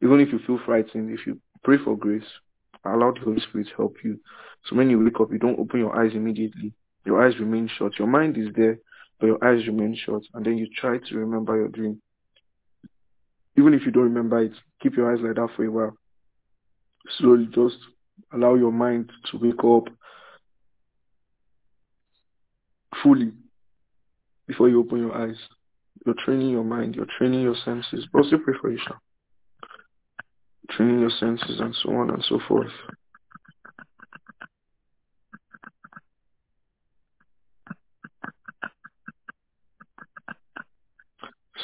Even 0.02 0.20
if 0.20 0.32
you 0.32 0.40
feel 0.46 0.60
frightened, 0.66 1.12
if 1.18 1.26
you 1.26 1.40
pray 1.64 1.78
for 1.84 1.98
grace, 1.98 2.24
allow 2.86 3.12
the 3.12 3.22
Holy 3.22 3.42
Spirit 3.42 3.68
to 3.70 3.76
help 3.76 3.96
you. 4.04 4.20
So 4.66 4.76
when 4.76 4.90
you 4.90 5.04
wake 5.04 5.20
up, 5.20 5.32
you 5.32 5.40
don't 5.40 5.60
open 5.60 5.80
your 5.80 6.00
eyes 6.00 6.12
immediately. 6.14 6.74
Your 7.08 7.26
eyes 7.26 7.40
remain 7.40 7.70
shut. 7.78 7.98
Your 7.98 8.08
mind 8.10 8.38
is 8.38 8.50
there, 8.54 8.78
but 9.18 9.28
your 9.28 9.42
eyes 9.42 9.66
remain 9.66 9.96
shut. 9.96 10.24
And 10.34 10.46
then 10.46 10.58
you 10.58 10.68
try 10.76 10.98
to 10.98 11.16
remember 11.16 11.56
your 11.56 11.70
dream. 11.70 12.02
Even 13.58 13.74
if 13.74 13.86
you 13.86 13.92
don't 13.92 14.04
remember 14.04 14.44
it, 14.44 14.52
keep 14.84 14.98
your 14.98 15.10
eyes 15.10 15.22
like 15.24 15.36
that 15.36 15.48
for 15.56 15.64
a 15.64 15.72
while. 15.72 15.98
Slowly 17.18 17.48
just 17.56 17.78
allow 18.34 18.56
your 18.56 18.74
mind 18.74 19.10
to 19.32 19.38
wake 19.38 19.64
up 19.64 19.88
fully 23.02 23.32
before 24.46 24.68
you 24.68 24.82
open 24.82 25.00
your 25.00 25.16
eyes. 25.16 25.38
You're 26.06 26.16
training 26.26 26.50
your 26.50 26.66
mind, 26.66 26.96
you're 26.96 27.08
training 27.18 27.40
your 27.40 27.56
senses. 27.64 28.06
But 28.12 28.26
also 28.26 28.38
pray 28.38 28.56
for 28.60 28.70
you, 28.70 28.80
Sha. 28.86 28.96
Training 30.72 31.00
your 31.00 31.10
senses 31.10 31.62
and 31.62 31.74
so 31.82 31.92
on 31.96 32.10
and 32.10 32.24
so 32.28 32.42
forth. 32.50 32.72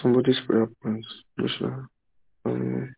Somebody's 0.04 0.40
prayer 0.46 0.68
points. 0.84 1.08
Joshua. 1.40 1.88
Um, 2.46 2.94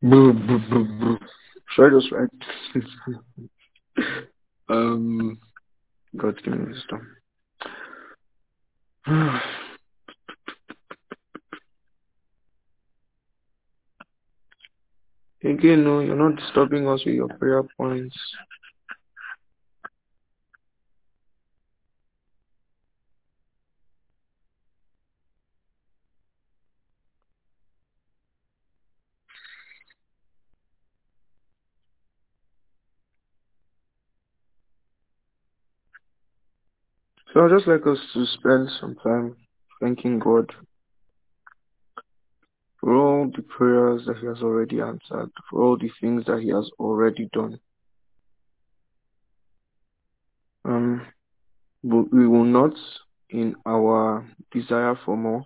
boo, 0.00 0.32
boo, 0.32 0.58
boo, 0.70 0.84
boo. 0.98 1.18
Should 1.70 1.86
I 1.86 1.90
just 2.00 2.10
write? 2.10 2.30
um, 4.70 5.38
God 6.16 6.42
give 6.42 6.54
me 6.54 6.64
wisdom. 6.72 7.06
Again, 15.44 15.84
no, 15.84 16.00
you're 16.00 16.16
not 16.16 16.36
disturbing 16.36 16.88
us 16.88 17.04
with 17.04 17.16
your 17.16 17.28
prayer 17.28 17.62
points. 17.76 18.16
So 37.32 37.40
I'd 37.40 37.50
just 37.50 37.66
like 37.66 37.86
us 37.86 37.98
to 38.12 38.26
spend 38.26 38.68
some 38.78 38.94
time 38.96 39.36
thanking 39.80 40.18
God 40.18 40.52
for 42.78 42.94
all 42.94 43.30
the 43.34 43.40
prayers 43.42 44.02
that 44.06 44.18
He 44.18 44.26
has 44.26 44.42
already 44.42 44.82
answered, 44.82 45.30
for 45.48 45.62
all 45.62 45.78
the 45.78 45.90
things 45.98 46.26
that 46.26 46.40
He 46.40 46.50
has 46.50 46.68
already 46.78 47.30
done. 47.32 47.58
Um, 50.66 51.06
but 51.82 52.12
we 52.12 52.28
will 52.28 52.44
not, 52.44 52.74
in 53.30 53.56
our 53.64 54.28
desire 54.50 54.98
for 55.04 55.16
more, 55.16 55.44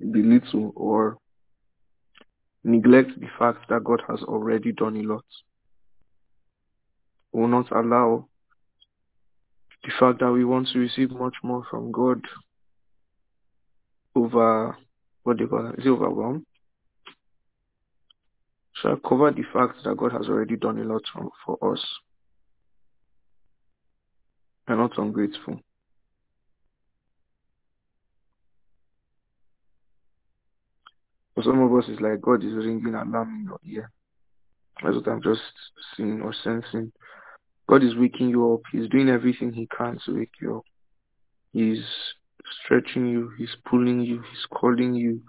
belittle 0.00 0.72
or 0.74 1.18
neglect 2.64 3.10
the 3.20 3.28
fact 3.38 3.68
that 3.68 3.84
God 3.84 4.02
has 4.08 4.22
already 4.24 4.72
done 4.72 4.96
a 4.96 5.02
lot. 5.02 5.24
We 7.30 7.42
will 7.42 7.48
not 7.48 7.70
allow 7.70 8.28
the 9.84 9.90
fact 9.98 10.20
that 10.20 10.30
we 10.30 10.44
want 10.44 10.68
to 10.68 10.78
receive 10.78 11.10
much 11.10 11.34
more 11.42 11.64
from 11.70 11.90
God 11.90 12.20
over 14.14 14.76
what 15.24 15.38
they 15.38 15.46
call 15.46 15.70
it, 15.70 15.78
is 15.78 15.86
it 15.86 15.90
overwhelmed? 15.90 16.44
So 18.80 18.90
I 18.92 19.08
cover 19.08 19.30
the 19.30 19.44
fact 19.52 19.84
that 19.84 19.96
God 19.96 20.12
has 20.12 20.28
already 20.28 20.56
done 20.56 20.78
a 20.78 20.84
lot 20.84 21.02
for, 21.44 21.72
us. 21.72 21.84
We're 24.66 24.76
not 24.76 24.96
ungrateful. 24.98 25.60
For 31.34 31.42
some 31.44 31.60
of 31.62 31.72
us, 31.74 31.84
it's 31.88 32.00
like 32.00 32.20
God 32.20 32.44
is 32.44 32.52
ringing 32.52 32.94
alarm 32.94 33.34
in 33.40 33.44
your 33.44 33.58
ear. 33.64 33.90
That's 34.82 34.96
what 34.96 35.08
I'm 35.08 35.22
just 35.22 35.40
seeing 35.96 36.20
or 36.20 36.34
sensing. 36.44 36.92
God 37.72 37.84
is 37.84 37.96
waking 37.96 38.28
you 38.28 38.52
up. 38.52 38.60
He's 38.70 38.86
doing 38.90 39.08
everything 39.08 39.50
he 39.50 39.66
can 39.74 39.98
to 40.04 40.14
wake 40.14 40.34
you 40.42 40.58
up. 40.58 40.64
He's 41.54 41.82
stretching 42.62 43.06
you. 43.06 43.30
He's 43.38 43.56
pulling 43.64 44.02
you. 44.02 44.16
He's 44.16 44.44
calling 44.50 44.94
you. 44.94 45.22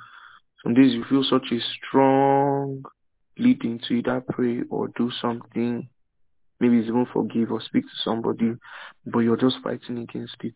Some 0.61 0.73
days 0.73 0.91
you 0.91 1.05
feel 1.09 1.23
such 1.23 1.53
a 1.53 1.59
strong 1.77 2.83
leading 3.37 3.79
to 3.87 3.93
either 3.93 4.21
pray 4.29 4.59
or 4.69 4.89
do 4.89 5.09
something. 5.21 5.87
Maybe 6.59 6.79
it's 6.79 6.89
even 6.89 7.05
forgive 7.13 7.49
or 7.49 7.61
speak 7.61 7.85
to 7.85 8.03
somebody, 8.03 8.55
but 9.05 9.19
you're 9.19 9.37
just 9.37 9.59
fighting 9.63 9.99
against 9.99 10.35
it. 10.41 10.55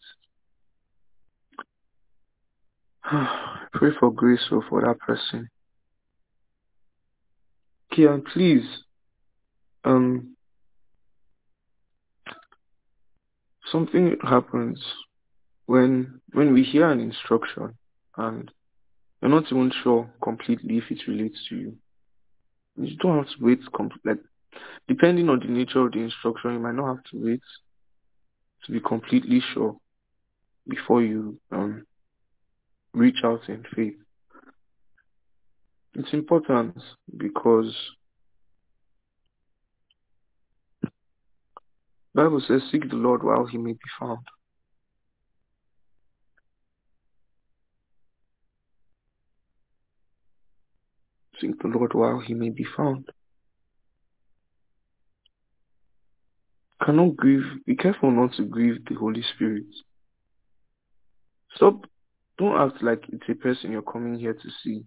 pray 3.72 3.92
for 3.98 4.12
grace 4.12 4.46
or 4.52 4.62
for 4.68 4.82
that 4.82 5.00
person. 5.00 5.48
Kian, 7.94 8.26
please, 8.26 8.66
um, 9.86 10.37
something 13.72 14.18
happens 14.23 14.84
when 15.65 16.22
when 16.34 16.53
we 16.53 16.64
hear 16.64 16.89
an 16.89 16.99
instruction 16.99 17.77
and 18.18 18.52
you're 19.22 19.31
not 19.31 19.45
even 19.52 19.72
sure 19.84 20.10
completely 20.22 20.77
if 20.77 20.91
it 20.91 21.07
relates 21.07 21.38
to 21.49 21.56
you. 21.56 21.77
You 22.77 22.95
don't 22.98 23.18
have 23.18 23.38
to 23.38 23.45
wait. 23.45 23.60
Like, 24.06 24.19
depending 24.88 25.30
on 25.30 25.39
the 25.39 25.48
nature 25.48 25.85
of 25.85 25.91
the 25.91 25.99
instruction, 25.99 26.53
you 26.53 26.60
might 26.60 26.76
not 26.76 26.95
have 26.95 27.03
to 27.11 27.26
wait 27.26 27.41
to 28.65 28.72
be 28.72 28.80
completely 28.80 29.41
sure 29.53 29.77
before 30.68 31.02
you 31.02 31.39
um, 31.52 31.85
reach 32.94 33.18
out 33.23 33.48
in 33.48 33.64
faith. 33.76 33.95
It's 35.95 36.14
important 36.14 36.77
because 37.18 37.73
Bible 42.18 42.41
says, 42.48 42.64
"Seek 42.72 42.89
the 42.89 42.95
Lord 42.95 43.22
while 43.22 43.45
He 43.45 43.60
may 43.60 43.73
be 43.73 43.89
found." 43.99 44.26
Seek 51.39 51.61
the 51.61 51.68
Lord 51.68 51.94
while 51.94 52.19
He 52.19 52.34
may 52.34 52.49
be 52.49 52.65
found. 52.76 53.11
Cannot 56.84 57.15
grieve. 57.15 57.45
Be 57.68 57.76
careful 57.76 58.10
not 58.10 58.34
to 58.38 58.45
grieve 58.45 58.84
the 58.89 58.95
Holy 58.95 59.22
Spirit. 59.35 59.68
Stop. 61.56 61.85
Don't 62.39 62.60
act 62.60 62.81
like 62.81 63.03
it's 63.10 63.30
a 63.30 63.35
person 63.35 63.72
you're 63.72 63.84
coming 63.84 64.18
here 64.18 64.34
to 64.34 64.49
see. 64.64 64.84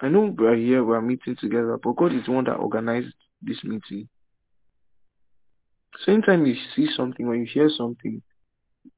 I 0.00 0.08
know 0.08 0.34
we're 0.38 0.56
here, 0.56 0.82
we're 0.82 1.02
meeting 1.02 1.36
together, 1.36 1.76
but 1.76 1.96
God 1.96 2.14
is 2.14 2.24
the 2.24 2.32
one 2.32 2.44
that 2.44 2.54
organized 2.54 3.14
this 3.42 3.62
meeting. 3.64 4.08
So 5.96 6.12
anytime 6.12 6.46
you 6.46 6.54
see 6.74 6.88
something 6.96 7.26
or 7.26 7.34
you 7.34 7.46
hear 7.46 7.70
something, 7.76 8.22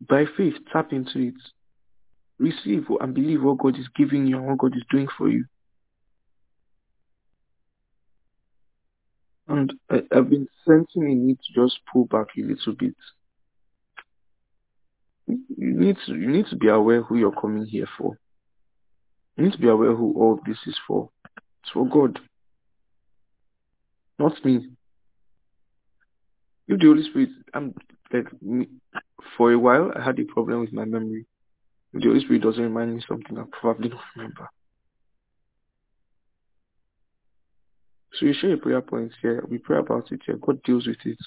by 0.09 0.25
faith, 0.37 0.55
tap 0.73 0.93
into 0.93 1.19
it. 1.19 1.35
Receive 2.39 2.87
and 3.01 3.15
believe 3.15 3.43
what 3.43 3.59
God 3.59 3.79
is 3.79 3.89
giving 3.97 4.27
you 4.27 4.39
and 4.39 4.47
what 4.47 4.59
God 4.59 4.77
is 4.77 4.83
doing 4.91 5.09
for 5.17 5.29
you. 5.29 5.45
And 9.47 9.73
I, 9.91 10.03
have 10.13 10.31
been 10.31 10.49
sensing 10.67 11.11
a 11.11 11.15
need 11.15 11.39
to 11.39 11.53
just 11.53 11.81
pull 11.93 12.07
back 12.07 12.29
a 12.39 12.41
little 12.41 12.73
bit. 12.73 12.95
You 15.27 15.37
need 15.59 15.97
to 16.07 16.15
you 16.15 16.29
need 16.29 16.47
to 16.51 16.57
be 16.57 16.69
aware 16.69 17.03
who 17.03 17.17
you're 17.17 17.33
coming 17.33 17.67
here 17.67 17.89
for. 17.99 18.17
You 19.37 19.45
need 19.45 19.53
to 19.53 19.59
be 19.59 19.69
aware 19.69 19.95
who 19.95 20.15
all 20.17 20.41
this 20.47 20.59
is 20.67 20.79
for. 20.87 21.11
It's 21.63 21.73
for 21.73 21.87
God. 21.87 22.21
Not 24.19 24.45
me. 24.45 24.69
If 26.71 26.79
the 26.79 26.87
Holy 26.87 27.03
Spirit, 27.03 27.31
I'm 27.53 27.75
like 28.13 28.29
for 29.37 29.51
a 29.53 29.59
while, 29.59 29.91
I 29.97 30.05
had 30.05 30.21
a 30.21 30.25
problem 30.25 30.61
with 30.61 30.73
my 30.73 30.85
memory. 30.85 31.27
If 31.93 32.01
the 32.01 32.07
Holy 32.07 32.21
Spirit 32.21 32.43
doesn't 32.43 32.63
remind 32.63 32.95
me 32.95 33.03
something, 33.09 33.37
I 33.37 33.43
probably 33.61 33.89
don't 33.89 34.01
remember. 34.15 34.49
So 38.13 38.27
you 38.27 38.35
share 38.41 38.55
a 38.55 38.57
prayer 38.57 38.81
point 38.83 39.11
here. 39.21 39.45
We 39.51 39.59
pray 39.59 39.79
about 39.79 40.13
it 40.13 40.21
here. 40.25 40.37
God 40.37 40.63
deals 40.63 40.87
with 40.87 40.99
it. 41.05 41.19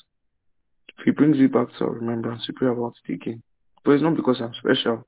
If 0.98 1.04
He 1.04 1.12
brings 1.12 1.38
it 1.38 1.52
back 1.52 1.68
to 1.78 1.84
our 1.84 1.92
remembrance, 1.92 2.46
we 2.48 2.54
pray 2.54 2.70
about 2.70 2.94
it 3.06 3.14
again. 3.14 3.44
But 3.84 3.92
it's 3.92 4.04
not 4.04 4.16
because 4.16 4.40
I'm 4.40 4.54
special. 4.54 5.06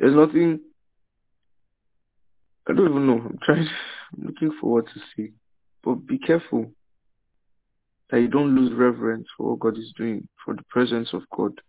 There's 0.00 0.16
nothing. 0.16 0.58
I 2.68 2.72
don't 2.72 2.90
even 2.90 3.06
know. 3.06 3.22
I'm 3.24 3.38
trying. 3.44 3.68
I'm 4.16 4.26
looking 4.26 4.50
forward 4.60 4.88
to 4.92 5.00
see. 5.14 5.30
But 5.84 6.06
be 6.08 6.18
careful 6.18 6.72
that 8.10 8.20
you 8.20 8.28
don't 8.28 8.54
lose 8.54 8.72
reverence 8.72 9.26
for 9.36 9.50
what 9.50 9.60
God 9.60 9.78
is 9.78 9.92
doing, 9.96 10.26
for 10.44 10.54
the 10.54 10.64
presence 10.70 11.10
of 11.12 11.22
God. 11.34 11.60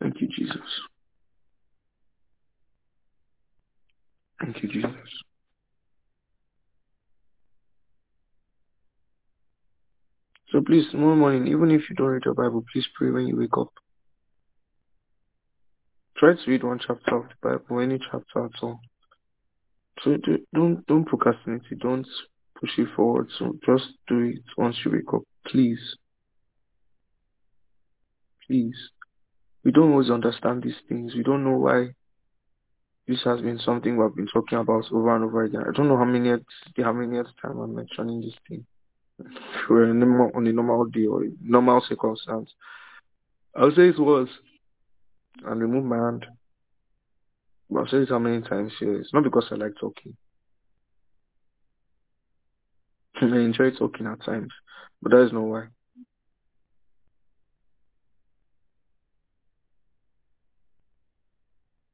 Thank 0.00 0.20
you, 0.20 0.28
Jesus. 0.28 0.56
Thank 4.40 4.62
you, 4.62 4.68
Jesus. 4.68 4.92
So 10.50 10.62
please, 10.62 10.84
tomorrow 10.90 11.16
morning, 11.16 11.46
even 11.48 11.70
if 11.70 11.90
you 11.90 11.96
don't 11.96 12.06
read 12.06 12.24
your 12.24 12.34
Bible, 12.34 12.64
please 12.72 12.86
pray 12.96 13.10
when 13.10 13.26
you 13.26 13.36
wake 13.36 13.56
up. 13.58 13.68
Try 16.18 16.34
to 16.34 16.50
read 16.50 16.64
one 16.64 16.80
chapter 16.84 17.16
of 17.16 17.24
the 17.28 17.34
Bible, 17.40 17.80
any 17.80 17.98
chapter 17.98 18.46
at 18.46 18.62
all. 18.62 18.80
So 20.02 20.16
don't 20.54 20.86
don't 20.86 21.04
procrastinate. 21.04 21.62
Don't 21.78 22.06
push 22.60 22.70
it 22.78 22.88
forward. 22.96 23.28
So 23.38 23.56
just 23.64 23.86
do 24.08 24.20
it 24.20 24.42
once 24.56 24.76
you 24.84 24.92
wake 24.92 25.12
up, 25.14 25.22
please. 25.46 25.80
Please. 28.46 28.76
We 29.64 29.72
don't 29.72 29.92
always 29.92 30.10
understand 30.10 30.62
these 30.62 30.80
things. 30.88 31.14
We 31.14 31.22
don't 31.22 31.44
know 31.44 31.58
why 31.58 31.88
this 33.06 33.22
has 33.24 33.40
been 33.40 33.58
something 33.58 33.96
we've 33.96 34.14
been 34.14 34.28
talking 34.28 34.58
about 34.58 34.84
over 34.92 35.14
and 35.14 35.24
over 35.24 35.44
again. 35.44 35.62
I 35.68 35.76
don't 35.76 35.88
know 35.88 35.96
how 35.96 36.04
many 36.04 36.30
how 36.78 36.92
many 36.92 37.22
time 37.42 37.58
I'm 37.58 37.74
mentioning 37.74 38.20
this 38.20 38.34
thing. 38.48 38.66
Normal, 39.68 40.30
on 40.34 40.46
a 40.46 40.52
normal 40.52 40.84
day 40.86 41.06
or 41.06 41.24
normal 41.40 41.82
circumstance. 41.88 42.50
I'll 43.56 43.74
say 43.74 43.88
it 43.88 43.98
was 43.98 44.28
and 45.46 45.60
remove 45.60 45.84
my 45.84 45.96
hand. 45.96 46.26
But 47.70 47.82
I've 47.82 47.88
said 47.90 48.02
it 48.02 48.08
how 48.08 48.18
many 48.18 48.40
times 48.42 48.72
here. 48.78 48.98
It's 49.00 49.12
not 49.12 49.24
because 49.24 49.46
I 49.50 49.56
like 49.56 49.74
talking. 49.80 50.16
I 53.20 53.26
enjoy 53.26 53.70
talking 53.72 54.06
at 54.06 54.24
times, 54.24 54.52
but 55.02 55.12
that 55.12 55.26
is 55.26 55.32
not 55.32 55.42
why. 55.42 55.64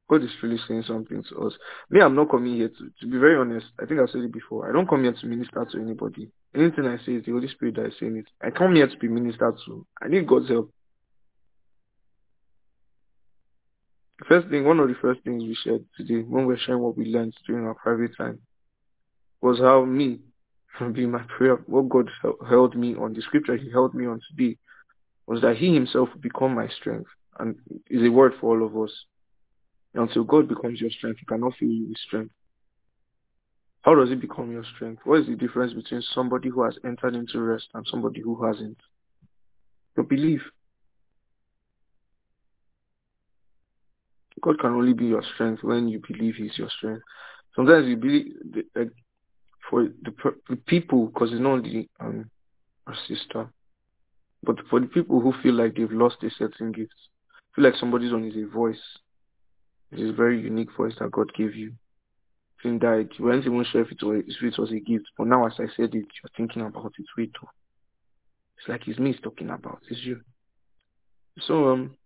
God 0.07 0.23
is 0.23 0.29
really 0.43 0.59
saying 0.67 0.83
something 0.87 1.23
to 1.29 1.39
us. 1.39 1.53
Me, 1.89 1.99
I'm 1.99 2.15
not 2.15 2.29
coming 2.29 2.55
here 2.55 2.69
to, 2.69 2.91
to 3.01 3.07
be 3.07 3.17
very 3.17 3.37
honest. 3.37 3.65
I 3.81 3.85
think 3.85 3.99
I 3.99 4.05
said 4.05 4.21
it 4.21 4.31
before. 4.31 4.69
I 4.69 4.71
don't 4.71 4.87
come 4.87 5.03
here 5.03 5.13
to 5.13 5.25
minister 5.25 5.65
to 5.65 5.79
anybody. 5.79 6.29
Anything 6.55 6.85
I 6.85 6.97
say 7.03 7.13
is 7.13 7.25
the 7.25 7.31
Holy 7.31 7.47
Spirit 7.47 7.75
that 7.75 7.87
is 7.87 7.93
saying 7.99 8.17
it. 8.17 8.25
I 8.41 8.51
come 8.51 8.75
here 8.75 8.87
to 8.87 8.97
be 8.97 9.07
ministered 9.07 9.55
to. 9.65 9.85
I 10.01 10.07
need 10.07 10.27
God's 10.27 10.49
help. 10.49 10.71
First 14.23 14.47
thing, 14.47 14.63
one 14.63 14.79
of 14.79 14.87
the 14.87 14.95
first 15.01 15.21
things 15.23 15.43
we 15.43 15.57
shared 15.61 15.83
today 15.97 16.21
when 16.21 16.45
we 16.45 16.53
we're 16.53 16.59
sharing 16.59 16.81
what 16.81 16.97
we 16.97 17.05
learned 17.05 17.35
during 17.45 17.65
our 17.65 17.75
private 17.75 18.15
time 18.17 18.39
was 19.41 19.59
how 19.59 19.83
me, 19.83 20.19
be 20.93 21.05
my 21.05 21.23
prayer. 21.37 21.55
What 21.67 21.89
God 21.89 22.09
held 22.49 22.75
me 22.75 22.95
on, 22.95 23.13
the 23.13 23.21
scripture 23.21 23.57
He 23.57 23.69
held 23.69 23.93
me 23.93 24.05
on 24.05 24.21
today, 24.29 24.57
was 25.27 25.41
that 25.41 25.57
He 25.57 25.73
Himself 25.73 26.09
would 26.13 26.21
become 26.21 26.55
my 26.55 26.69
strength, 26.79 27.09
and 27.39 27.55
is 27.89 28.03
a 28.03 28.09
word 28.09 28.33
for 28.39 28.57
all 28.57 28.65
of 28.65 28.77
us. 28.77 28.91
Until 29.93 30.23
God 30.23 30.47
becomes 30.47 30.79
your 30.79 30.91
strength, 30.91 31.19
He 31.19 31.25
cannot 31.25 31.53
fill 31.59 31.67
you 31.67 31.89
with 31.89 31.97
strength. 31.97 32.31
How 33.81 33.95
does 33.95 34.09
He 34.09 34.15
become 34.15 34.49
your 34.49 34.65
strength? 34.75 35.01
What 35.03 35.21
is 35.21 35.27
the 35.27 35.35
difference 35.35 35.73
between 35.73 36.01
somebody 36.13 36.49
who 36.49 36.63
has 36.63 36.77
entered 36.85 37.15
into 37.15 37.41
rest 37.41 37.67
and 37.73 37.85
somebody 37.91 38.21
who 38.21 38.45
hasn't? 38.45 38.77
Your 39.97 40.05
belief. 40.05 40.41
God 44.45 44.59
can 44.59 44.73
only 44.73 44.93
be 44.93 45.05
your 45.05 45.23
strength 45.33 45.63
when 45.63 45.87
you 45.87 45.99
believe 46.07 46.35
He's 46.35 46.55
your 46.57 46.69
strength. 46.69 47.01
Sometimes 47.55 47.87
you 47.87 47.97
believe, 47.97 48.27
like, 48.75 48.91
for 49.69 49.85
the, 49.85 50.13
the 50.47 50.55
people, 50.55 51.07
because 51.07 51.31
it's 51.31 51.41
not 51.41 51.53
only 51.53 51.89
um, 51.99 52.29
our 52.85 52.95
sister, 53.07 53.49
but 54.43 54.57
for 54.69 54.79
the 54.79 54.85
people 54.85 55.19
who 55.19 55.33
feel 55.41 55.55
like 55.55 55.75
they've 55.75 55.91
lost 55.91 56.17
a 56.21 56.29
certain 56.37 56.71
gift, 56.71 56.93
feel 57.55 57.65
like 57.65 57.73
somebody's 57.79 58.13
on 58.13 58.23
is 58.23 58.35
a 58.37 58.47
voice. 58.47 58.77
It's 59.91 60.11
a 60.11 60.13
very 60.15 60.39
unique 60.39 60.69
voice 60.77 60.93
that 60.99 61.11
God 61.11 61.33
gave 61.33 61.55
you. 61.55 61.73
Think 62.61 62.81
that 62.81 63.09
you 63.17 63.25
weren't 63.25 63.45
even 63.45 63.65
sure 63.71 63.81
if 63.81 63.91
it, 63.91 64.03
was, 64.03 64.23
if 64.27 64.43
it 64.43 64.59
was 64.59 64.71
a 64.71 64.79
gift, 64.79 65.05
but 65.17 65.25
now 65.25 65.47
as 65.47 65.53
I 65.57 65.65
said 65.75 65.95
it, 65.95 66.05
you're 66.05 66.35
thinking 66.37 66.61
about 66.61 66.93
it 66.99 67.05
too. 67.15 67.47
It's 68.57 68.67
like 68.67 68.87
it's 68.87 68.99
me 68.99 69.15
talking 69.23 69.49
about, 69.49 69.81
it's 69.89 70.01
you. 70.03 70.21
So 71.47 71.69
um 71.69 71.97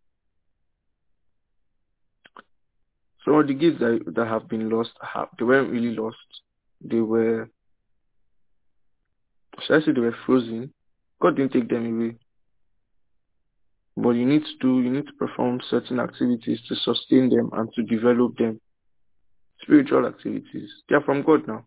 some 3.26 3.36
of 3.36 3.48
the 3.48 3.54
gifts 3.54 3.80
that 3.80 4.00
that 4.16 4.28
have 4.28 4.48
been 4.48 4.70
lost 4.70 4.92
have 5.02 5.30
they 5.38 5.46
weren't 5.46 5.72
really 5.72 5.96
lost. 5.96 6.18
They 6.82 7.00
were 7.00 7.50
should 9.66 9.82
I 9.82 9.86
say 9.86 9.92
they 9.92 10.02
were 10.02 10.16
frozen? 10.26 10.74
God 11.22 11.36
didn't 11.36 11.54
take 11.54 11.70
them 11.70 11.86
away. 11.86 12.16
But 13.98 14.12
you 14.12 14.26
need 14.26 14.44
to 14.44 14.58
do, 14.62 14.82
you 14.82 14.90
need 14.90 15.08
to 15.08 15.14
perform 15.14 15.60
certain 15.70 16.00
activities 16.00 16.62
to 16.70 16.76
sustain 16.76 17.30
them 17.30 17.50
and 17.54 17.70
to 17.74 17.84
develop 17.84 18.38
them. 18.38 18.62
Spiritual 19.62 20.06
activities. 20.08 20.70
They 20.88 20.96
are 20.96 21.04
from 21.04 21.24
God 21.24 21.46
now. 21.48 21.66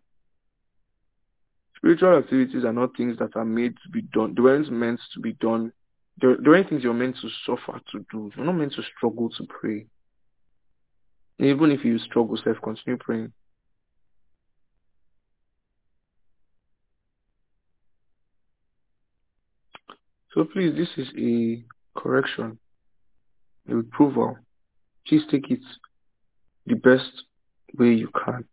Spiritual 1.77 2.17
activities 2.17 2.65
are 2.65 2.73
not 2.73 2.97
things 2.97 3.19
that 3.19 3.35
are 3.35 3.45
made 3.45 3.75
to 3.83 3.89
be 3.91 4.01
done. 4.13 4.33
They 4.35 4.41
weren't 4.41 4.71
meant 4.71 4.99
to 5.13 5.19
be 5.19 5.33
done. 5.33 5.71
They 6.19 6.27
weren't 6.27 6.69
things 6.69 6.83
you're 6.83 6.93
meant 6.93 7.17
to 7.21 7.29
suffer 7.45 7.79
to 7.91 8.05
do. 8.11 8.31
You're 8.35 8.45
not 8.45 8.53
meant 8.53 8.73
to 8.73 8.83
struggle 8.97 9.29
to 9.29 9.45
pray. 9.47 9.85
Even 11.39 11.71
if 11.71 11.83
you 11.83 11.97
struggle, 11.99 12.37
self 12.43 12.57
continue 12.63 12.97
praying. 12.97 13.33
So 20.33 20.45
please, 20.45 20.73
this 20.75 20.89
is 20.97 21.11
a 21.17 21.63
correction, 21.95 22.57
a 23.69 23.75
reproval. 23.75 24.37
Please 25.07 25.21
take 25.29 25.51
it 25.51 25.59
the 26.65 26.75
best 26.75 27.23
way 27.77 27.93
you 27.93 28.09
can. 28.25 28.45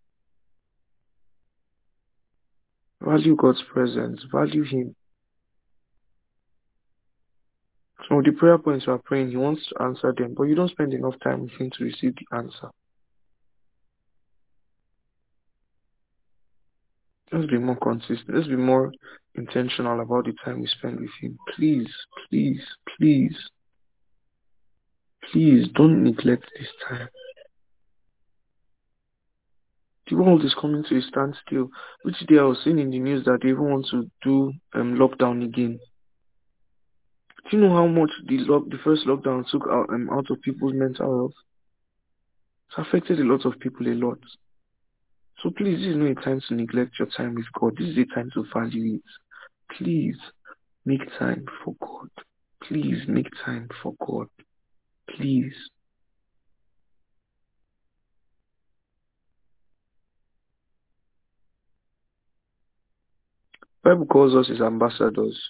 Value 3.00 3.34
God's 3.34 3.62
presence. 3.72 4.22
Value 4.30 4.64
Him. 4.64 4.94
Of 8.10 8.24
the 8.24 8.32
prayer 8.32 8.58
points 8.58 8.86
you 8.86 8.92
are 8.92 8.98
praying, 8.98 9.30
He 9.30 9.36
wants 9.36 9.64
to 9.68 9.82
answer 9.82 10.12
them, 10.16 10.34
but 10.36 10.44
you 10.44 10.56
don't 10.56 10.70
spend 10.70 10.92
enough 10.92 11.14
time 11.22 11.42
with 11.42 11.52
Him 11.52 11.70
to 11.78 11.84
receive 11.84 12.14
the 12.16 12.36
answer. 12.36 12.70
Let's 17.30 17.46
be 17.46 17.58
more 17.58 17.76
consistent. 17.76 18.34
Let's 18.34 18.48
be 18.48 18.56
more 18.56 18.92
intentional 19.36 20.00
about 20.00 20.24
the 20.24 20.32
time 20.44 20.60
we 20.60 20.66
spend 20.66 20.98
with 20.98 21.10
Him. 21.20 21.38
Please, 21.54 21.88
please, 22.28 22.60
please, 22.96 23.36
please 25.30 25.68
don't 25.74 26.02
neglect 26.02 26.50
this 26.58 26.68
time. 26.88 27.08
The 30.08 30.16
world 30.16 30.44
is 30.44 30.56
coming 30.60 30.82
to 30.88 30.98
a 30.98 31.02
standstill. 31.02 31.68
Which 32.02 32.18
day 32.26 32.38
I 32.38 32.42
was 32.42 32.58
seeing 32.64 32.80
in 32.80 32.90
the 32.90 32.98
news 32.98 33.24
that 33.26 33.38
they 33.42 33.50
even 33.50 33.70
want 33.70 33.86
to 33.92 34.10
do 34.24 34.52
um, 34.74 34.96
lockdown 34.96 35.44
again. 35.44 35.78
Do 37.50 37.56
you 37.56 37.64
know 37.64 37.74
how 37.74 37.86
much 37.86 38.10
the 38.28 38.38
lock, 38.38 38.70
the 38.70 38.78
first 38.84 39.06
lockdown 39.06 39.44
took 39.50 39.62
out, 39.68 39.90
um, 39.90 40.08
out 40.12 40.30
of 40.30 40.40
people's 40.42 40.72
mental 40.72 41.16
health? 41.16 41.32
It's 42.68 42.86
affected 42.86 43.18
a 43.18 43.24
lot 43.24 43.44
of 43.44 43.58
people 43.58 43.88
a 43.88 43.94
lot. 43.94 44.18
So 45.42 45.50
please, 45.50 45.78
this 45.78 45.88
is 45.88 45.96
not 45.96 46.10
a 46.10 46.14
time 46.14 46.40
to 46.46 46.54
neglect 46.54 46.98
your 47.00 47.08
time 47.08 47.34
with 47.34 47.46
God. 47.58 47.76
This 47.76 47.88
is 47.88 47.98
a 47.98 48.14
time 48.14 48.30
to 48.34 48.44
value 48.54 48.96
it. 48.96 49.76
Please 49.76 50.16
make 50.84 51.00
time 51.18 51.44
for 51.64 51.74
God. 51.80 52.10
Please 52.62 53.02
make 53.08 53.26
time 53.44 53.68
for 53.82 53.94
God. 54.06 54.28
Please. 55.16 55.54
Bible 63.82 64.06
calls 64.06 64.36
us 64.36 64.46
his 64.46 64.60
ambassadors. 64.60 65.40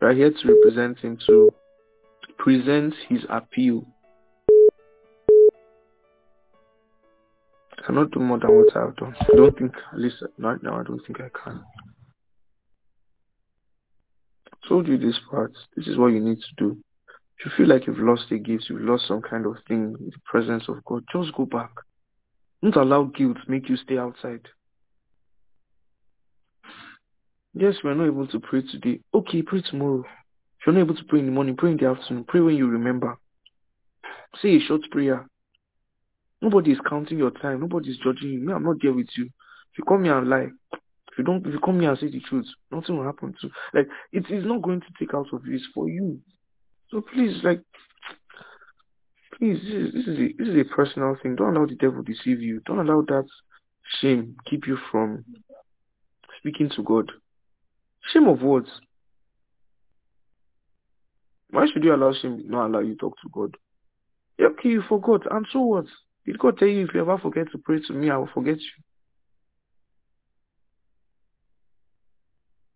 We 0.00 0.06
are 0.06 0.14
here 0.14 0.30
to 0.30 0.54
represent 0.54 0.98
him 0.98 1.18
to 1.26 1.50
present 2.38 2.94
his 3.08 3.20
appeal. 3.28 3.84
I 7.78 7.82
cannot 7.86 8.10
do 8.10 8.20
more 8.20 8.38
than 8.38 8.56
what 8.56 8.74
I 8.76 8.80
have 8.80 8.96
done. 8.96 9.14
I 9.20 9.36
don't 9.36 9.58
think, 9.58 9.72
at 9.92 9.98
least 9.98 10.22
right 10.38 10.62
now, 10.62 10.80
I 10.80 10.84
don't 10.84 11.04
think 11.06 11.20
I 11.20 11.28
can. 11.44 11.62
I 14.46 14.68
told 14.68 14.88
you 14.88 14.96
this 14.96 15.18
part. 15.30 15.52
This 15.76 15.86
is 15.86 15.98
what 15.98 16.08
you 16.08 16.20
need 16.20 16.38
to 16.38 16.54
do. 16.56 16.78
If 17.38 17.46
you 17.46 17.52
feel 17.56 17.68
like 17.68 17.86
you've 17.86 17.98
lost 17.98 18.30
a 18.30 18.38
gift, 18.38 18.66
you've 18.70 18.82
lost 18.82 19.06
some 19.06 19.20
kind 19.20 19.44
of 19.44 19.56
thing 19.68 19.96
in 19.98 20.06
the 20.06 20.20
presence 20.24 20.64
of 20.68 20.84
God, 20.84 21.04
just 21.12 21.34
go 21.34 21.44
back. 21.44 21.70
Don't 22.62 22.76
allow 22.76 23.04
guilt 23.04 23.38
make 23.48 23.68
you 23.68 23.76
stay 23.76 23.98
outside. 23.98 24.46
Yes, 27.54 27.74
we're 27.82 27.94
not 27.94 28.06
able 28.06 28.26
to 28.28 28.40
pray 28.40 28.62
today. 28.62 29.00
Okay, 29.12 29.42
pray 29.42 29.62
tomorrow. 29.62 30.04
If 30.60 30.66
you're 30.66 30.74
not 30.74 30.82
able 30.82 30.94
to 30.94 31.04
pray 31.04 31.20
in 31.20 31.26
the 31.26 31.32
morning, 31.32 31.56
pray 31.56 31.72
in 31.72 31.78
the 31.78 31.86
afternoon. 31.86 32.24
Pray 32.24 32.40
when 32.40 32.54
you 32.54 32.68
remember. 32.68 33.18
Say 34.40 34.56
a 34.56 34.60
short 34.60 34.82
prayer. 34.90 35.26
Nobody 36.40 36.72
is 36.72 36.78
counting 36.88 37.18
your 37.18 37.32
time. 37.32 37.60
Nobody 37.60 37.90
is 37.90 37.98
judging 37.98 38.30
you. 38.30 38.40
Me, 38.40 38.52
I'm 38.52 38.62
not 38.62 38.76
there 38.80 38.92
with 38.92 39.08
you. 39.16 39.24
If 39.24 39.78
you 39.78 39.84
come 39.84 40.04
here 40.04 40.16
and 40.16 40.28
lie, 40.28 40.48
if 40.72 41.18
you 41.18 41.24
don't, 41.24 41.44
if 41.46 41.52
you 41.52 41.60
come 41.60 41.80
here 41.80 41.90
and 41.90 41.98
say 41.98 42.08
the 42.08 42.20
truth, 42.20 42.46
nothing 42.70 42.96
will 42.96 43.04
happen 43.04 43.34
to. 43.40 43.50
Like 43.74 43.88
it 44.12 44.30
is 44.30 44.44
not 44.44 44.62
going 44.62 44.80
to 44.80 44.86
take 44.98 45.12
out 45.14 45.26
of 45.32 45.44
you. 45.46 45.56
It's 45.56 45.66
for 45.74 45.88
you. 45.88 46.20
So 46.90 47.02
please, 47.02 47.42
like, 47.42 47.62
please, 49.38 49.60
this 49.62 49.72
is 49.72 49.92
this 49.92 50.06
is 50.06 50.18
a, 50.18 50.32
this 50.38 50.48
is 50.48 50.56
a 50.56 50.74
personal 50.74 51.16
thing. 51.22 51.36
Don't 51.36 51.56
allow 51.56 51.66
the 51.66 51.74
devil 51.74 52.02
deceive 52.02 52.40
you. 52.40 52.60
Don't 52.64 52.78
allow 52.78 53.02
that 53.02 53.26
shame 54.00 54.36
keep 54.48 54.66
you 54.66 54.78
from 54.90 55.24
speaking 56.38 56.70
to 56.76 56.82
God. 56.82 57.10
Shame 58.12 58.28
of 58.28 58.42
words. 58.42 58.68
Why 61.50 61.66
should 61.72 61.84
you 61.84 61.94
allow 61.94 62.12
shame 62.12 62.42
not 62.46 62.66
allow 62.66 62.80
you 62.80 62.96
talk 62.96 63.14
to 63.22 63.28
God? 63.32 63.56
Okay, 64.40 64.68
you 64.68 64.82
forgot. 64.88 65.22
And 65.30 65.46
so 65.52 65.60
what? 65.60 65.86
Did 66.24 66.38
God 66.38 66.58
tell 66.58 66.68
you 66.68 66.84
if 66.84 66.94
you 66.94 67.00
ever 67.00 67.18
forget 67.18 67.50
to 67.52 67.58
pray 67.58 67.80
to 67.86 67.92
me, 67.92 68.10
I 68.10 68.16
will 68.16 68.30
forget 68.32 68.56
you? 68.56 68.82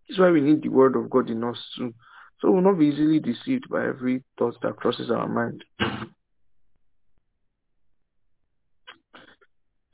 This 0.09 0.17
is 0.17 0.21
why 0.21 0.31
we 0.31 0.41
need 0.41 0.63
the 0.63 0.69
word 0.69 0.97
of 0.97 1.09
God 1.09 1.31
in 1.31 1.45
us 1.45 1.59
too. 1.77 1.95
So 2.41 2.51
we'll 2.51 2.63
not 2.63 2.79
be 2.79 2.87
easily 2.87 3.21
deceived 3.21 3.69
by 3.71 3.87
every 3.87 4.25
thought 4.39 4.61
that 4.63 4.77
crosses 4.77 5.11
our 5.11 5.29
mind. 5.29 5.65
I 5.81 6.07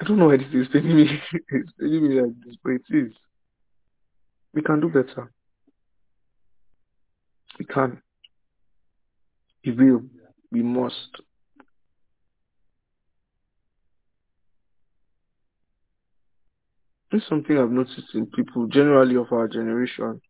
don't 0.07 0.19
know 0.19 0.29
why 0.29 0.39
this 0.39 0.47
is 0.53 0.67
telling 0.73 0.97
me. 0.97 1.21
it's 1.49 1.73
telling 1.79 2.09
me 2.09 2.21
like 2.21 2.33
this, 2.45 2.57
but 2.65 2.73
it 2.73 2.83
is. 2.91 3.13
We 4.53 4.63
can 4.63 4.81
do 4.81 4.89
better. 4.89 5.31
We 7.59 7.65
can. 7.65 8.03
We 9.65 9.73
will. 9.73 10.03
We 10.51 10.63
must. 10.63 11.21
This 17.13 17.23
is 17.23 17.29
something 17.29 17.59
I've 17.59 17.71
noticed 17.71 18.15
in 18.15 18.27
people 18.27 18.67
generally 18.69 19.17
of 19.17 19.33
our 19.33 19.49
generation. 19.49 20.21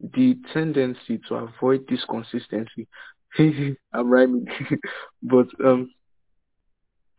The 0.00 0.36
tendency 0.52 1.20
to 1.28 1.34
avoid 1.36 1.84
this 1.88 2.04
consistency. 2.08 2.86
I'm 3.38 4.10
rhyming. 4.10 4.46
but 5.22 5.46
um 5.64 5.90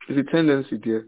there's 0.07 0.25
a 0.27 0.31
tendency 0.31 0.79
there. 0.83 1.05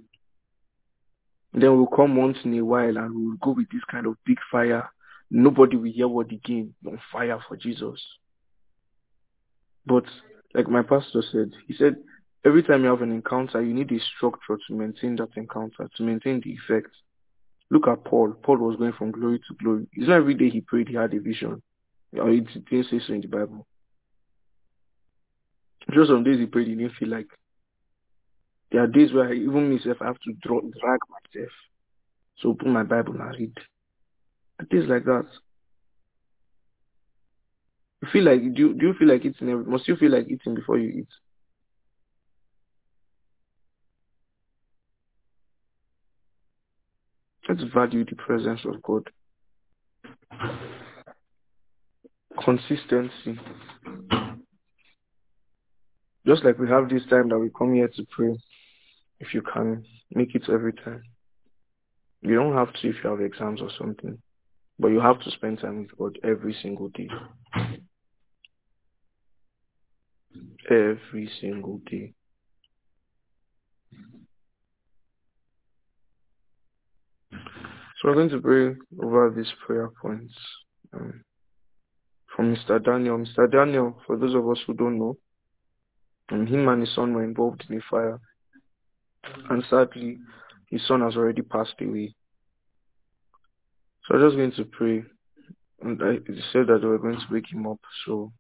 Then 1.54 1.76
we'll 1.76 1.88
come 1.88 2.16
once 2.16 2.38
in 2.46 2.58
a 2.58 2.64
while 2.64 2.98
and 2.98 3.14
we'll 3.14 3.38
go 3.42 3.52
with 3.52 3.70
this 3.72 3.82
kind 3.90 4.06
of 4.06 4.16
big 4.26 4.38
fire. 4.52 4.90
Nobody 5.34 5.78
will 5.78 5.92
hear 5.92 6.10
what 6.10 6.32
again. 6.32 6.76
On 6.86 7.00
fire 7.12 7.40
for 7.48 7.56
Jesus. 7.56 8.00
But 9.86 10.04
like 10.54 10.68
my 10.68 10.84
pastor 10.84 11.24
said, 11.32 11.52
he 11.68 11.74
said 11.74 11.96
every 12.46 12.62
time 12.64 12.84
you 12.84 12.90
have 12.90 13.02
an 13.02 13.14
encounter, 13.14 13.64
you 13.64 13.74
need 13.74 13.92
a 13.92 14.00
structure 14.18 14.58
to 14.68 14.76
maintain 14.76 15.16
that 15.16 15.30
encounter, 15.38 15.90
to 15.96 16.04
maintain 16.04 16.42
the 16.44 16.52
effect. 16.52 16.94
Look 17.70 17.88
at 17.88 18.04
Paul. 18.04 18.34
Paul 18.44 18.58
was 18.58 18.76
going 18.76 18.92
from 18.92 19.12
glory 19.12 19.40
to 19.40 19.56
glory. 19.64 19.88
It's 19.94 20.10
not 20.10 20.18
every 20.18 20.36
day 20.36 20.50
he 20.50 20.60
prayed 20.60 20.90
he 20.90 20.96
had 20.96 21.14
a 21.14 21.20
vision. 21.20 21.62
It 22.12 22.48
didn't 22.70 22.88
say 22.92 23.00
so 23.08 23.14
in 23.14 23.22
the 23.22 23.28
Bible. 23.28 23.66
Just 25.94 26.10
some 26.10 26.26
days 26.26 26.40
he 26.40 26.46
prayed 26.46 26.68
he 26.68 26.76
didn't 26.76 26.96
feel 27.00 27.08
like. 27.08 27.28
There 28.72 28.84
are 28.84 28.88
days 28.88 29.14
where 29.14 29.30
I, 29.30 29.34
even 29.34 29.74
myself 29.74 29.98
I 30.02 30.08
have 30.08 30.20
to 30.26 30.34
draw, 30.42 30.60
drag 30.60 31.00
myself. 31.10 31.52
So 32.40 32.50
open 32.50 32.72
my 32.72 32.84
Bible 32.84 33.16
and 33.22 33.36
read. 33.40 33.58
Days 34.70 34.88
like 34.88 35.06
that. 35.06 35.26
You 38.02 38.08
feel 38.12 38.24
like 38.24 38.42
do 38.54 38.62
you, 38.62 38.74
do 38.74 38.88
you 38.88 38.94
feel 38.98 39.08
like 39.08 39.26
eating 39.26 39.50
every, 39.50 39.66
must 39.66 39.88
you 39.88 39.96
feel 39.96 40.12
like 40.12 40.28
eating 40.28 40.56
before 40.56 40.78
you 40.78 40.90
eat? 40.90 41.08
Let's 47.50 47.64
value 47.74 48.06
the 48.06 48.16
presence 48.16 48.62
of 48.66 48.82
God. 48.82 49.10
Consistency. 52.44 53.40
Just 56.26 56.46
like 56.46 56.60
we 56.60 56.70
have 56.70 56.88
this 56.88 57.06
time 57.10 57.30
that 57.30 57.40
we 57.40 57.50
come 57.58 57.74
here 57.74 57.90
to 57.90 58.06
pray, 58.10 58.38
if 59.20 59.34
you 59.34 59.42
can 59.42 59.84
make 60.14 60.34
it 60.34 60.44
every 60.50 60.74
time. 60.74 61.04
You 62.22 62.36
don't 62.36 62.54
have 62.56 62.72
to 62.74 62.90
if 62.90 62.96
you 63.04 63.10
have 63.10 63.20
exams 63.22 63.62
or 63.62 63.70
something, 63.78 64.18
but 64.80 64.90
you 64.90 65.00
have 65.00 65.20
to 65.22 65.32
spend 65.32 65.60
time 65.60 65.80
with 65.80 65.98
God 65.98 66.20
every 66.24 66.56
single 66.62 66.90
day. 66.90 67.10
Every 70.70 71.30
single 71.40 71.82
day. 71.90 72.14
So 78.02 78.08
we're 78.08 78.16
going 78.16 78.30
to 78.30 78.42
pray 78.42 78.76
over 79.04 79.32
these 79.36 79.52
prayer 79.66 79.92
points 80.02 80.34
um, 80.92 81.24
from 82.36 82.56
Mr. 82.56 82.84
Daniel. 82.84 83.18
Mr. 83.20 83.52
Daniel, 83.52 84.02
for 84.08 84.18
those 84.18 84.34
of 84.34 84.50
us 84.50 84.58
who 84.66 84.74
don't 84.74 84.98
know, 84.98 85.18
um, 86.32 86.48
him 86.48 86.68
and 86.68 86.82
his 86.82 86.96
son 86.96 87.14
were 87.14 87.24
involved 87.24 87.64
in 87.70 87.78
a 87.78 87.82
fire. 87.92 88.20
And 89.52 89.64
sadly, 89.70 90.18
his 90.68 90.82
son 90.88 91.02
has 91.02 91.16
already 91.16 91.44
passed 91.44 91.76
away. 91.80 92.16
So 94.12 94.18
I'm 94.18 94.24
just 94.28 94.36
going 94.36 94.52
to 94.52 94.66
pray. 94.66 95.04
And 95.82 96.02
I 96.04 96.16
said 96.52 96.68
that 96.68 96.82
we 96.82 96.90
were 96.90 96.98
going 96.98 97.16
to 97.16 97.26
wake 97.34 97.52
him 97.52 97.66
up. 97.66 97.80
So 98.06 98.34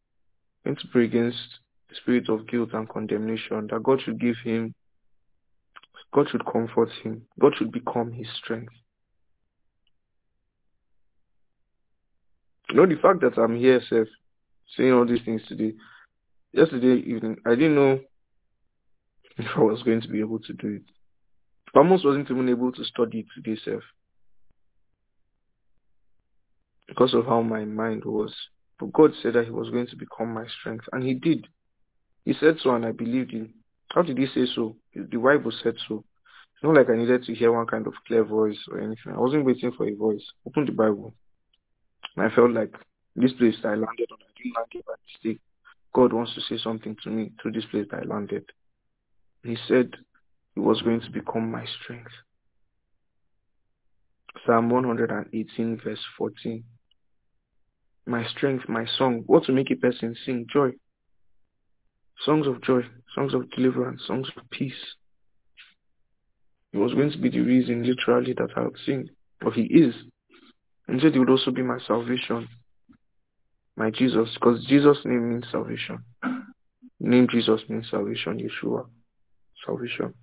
I'm 0.65 0.73
going 0.73 0.76
to 0.81 0.88
pray 0.91 1.06
against 1.06 1.38
the 1.89 1.95
spirit 1.95 2.27
of 2.30 2.48
guilt 2.48 2.72
and 2.73 2.89
condemnation, 2.89 3.68
that 3.72 3.84
God 3.84 4.02
should 4.02 4.19
give 4.19 4.35
him, 4.43 4.73
God 6.14 6.27
should 6.30 6.45
comfort 6.45 6.89
him, 7.03 7.22
God 7.39 7.53
should 7.57 7.72
become 7.72 8.11
his 8.11 8.27
strength. 8.43 8.73
You 12.69 12.76
know, 12.76 12.85
the 12.85 13.02
fact 13.02 13.22
that 13.22 13.41
I'm 13.41 13.57
here, 13.57 13.81
Seth, 13.89 14.07
saying 14.76 14.91
all 14.91 15.06
these 15.06 15.23
things 15.23 15.41
today, 15.48 15.73
yesterday 16.53 17.02
evening, 17.10 17.38
I 17.45 17.52
didn't 17.52 17.76
know 17.76 17.99
if 19.38 19.48
I 19.56 19.61
was 19.61 19.84
going 19.84 20.02
to 20.02 20.07
be 20.10 20.19
able 20.19 20.39
to 20.39 20.53
do 20.53 20.68
it. 20.76 20.84
I 21.73 21.80
almost 21.80 22.06
wasn't 22.06 22.30
even 22.30 22.49
able 22.49 22.73
to 22.73 22.84
study 22.84 23.26
today, 23.35 23.60
Seth. 23.64 23.81
Because 26.91 27.13
of 27.13 27.26
how 27.26 27.41
my 27.41 27.63
mind 27.63 28.03
was. 28.03 28.35
But 28.77 28.91
God 28.91 29.11
said 29.23 29.35
that 29.35 29.45
he 29.45 29.51
was 29.51 29.69
going 29.69 29.88
to 29.88 29.95
become 29.95 30.34
my 30.34 30.43
strength. 30.59 30.84
And 30.91 31.01
he 31.01 31.13
did. 31.13 31.47
He 32.26 32.34
said 32.34 32.57
so 32.61 32.76
and 32.76 32.85
I 32.85 32.91
believed 32.91 33.31
him. 33.31 33.53
How 33.93 34.01
did 34.01 34.18
he 34.18 34.26
say 34.27 34.45
so? 34.53 34.76
The 34.93 35.18
Bible 35.18 35.53
said 35.63 35.76
so. 35.88 36.03
It's 36.53 36.63
not 36.63 36.76
like 36.76 36.89
I 36.89 36.97
needed 36.97 37.23
to 37.23 37.34
hear 37.34 37.53
one 37.53 37.65
kind 37.65 37.88
of 37.88 37.93
clear 38.05 38.26
voice 38.26 38.59
or 38.69 38.80
anything. 38.80 39.13
I 39.15 39.19
wasn't 39.19 39.45
waiting 39.45 39.72
for 39.72 39.88
a 39.88 39.95
voice. 39.95 40.26
Open 40.45 40.65
the 40.65 40.73
Bible. 40.73 41.13
And 42.18 42.30
I 42.30 42.35
felt 42.35 42.51
like 42.51 42.76
this 43.15 43.31
place 43.34 43.55
I 43.63 43.69
landed 43.69 44.09
on, 44.11 44.18
I 44.19 44.31
didn't 44.38 44.55
land 44.55 44.68
it 44.73 44.85
by 44.85 44.93
mistake. 45.07 45.41
God 45.95 46.11
wants 46.11 46.35
to 46.35 46.41
say 46.41 46.61
something 46.61 46.97
to 47.03 47.09
me 47.09 47.31
through 47.41 47.53
this 47.53 47.65
place 47.72 47.85
that 47.91 48.01
I 48.01 48.03
landed. 48.03 48.43
He 49.43 49.57
said 49.65 49.95
he 50.55 50.59
was 50.59 50.81
going 50.81 50.99
to 50.99 51.09
become 51.09 51.49
my 51.49 51.65
strength. 51.81 52.11
Psalm 54.45 54.69
118 54.69 55.81
verse 55.84 56.03
14. 56.18 56.63
My 58.06 58.26
strength, 58.26 58.68
my 58.68 58.86
song. 58.98 59.23
What 59.28 59.44
to 59.45 59.52
make 59.52 59.72
a 59.72 59.76
person 59.76 60.15
sing? 60.26 60.48
Joy. 60.52 60.72
Songs 62.26 62.48
of 62.48 62.61
joy, 62.61 62.82
songs 63.15 63.34
of 63.34 63.49
deliverance, 63.52 64.02
songs 64.06 64.28
of 64.36 64.49
peace. 64.49 64.95
It 66.73 66.78
was 66.78 66.94
going 66.94 67.11
to 67.11 67.18
be 67.18 67.30
the 67.30 67.41
reason 67.41 67.84
literally 67.84 68.34
that 68.34 68.49
I 68.56 68.61
would 68.61 68.78
sing. 68.86 69.10
But 69.40 69.53
he 69.53 69.64
is. 69.64 69.95
And 70.88 71.02
said 71.02 71.14
he 71.14 71.19
would 71.19 71.30
also 71.30 71.52
be 71.52 71.61
my 71.61 71.78
salvation. 71.88 72.48
My 73.76 73.90
Jesus. 73.90 74.30
Because 74.34 74.65
Jesus' 74.65 74.99
name 75.06 75.30
means 75.30 75.45
salvation. 75.52 76.03
name 76.99 77.28
Jesus 77.30 77.61
means 77.69 77.88
salvation. 77.90 78.40
Yeshua. 78.40 78.86
Salvation. 79.65 80.14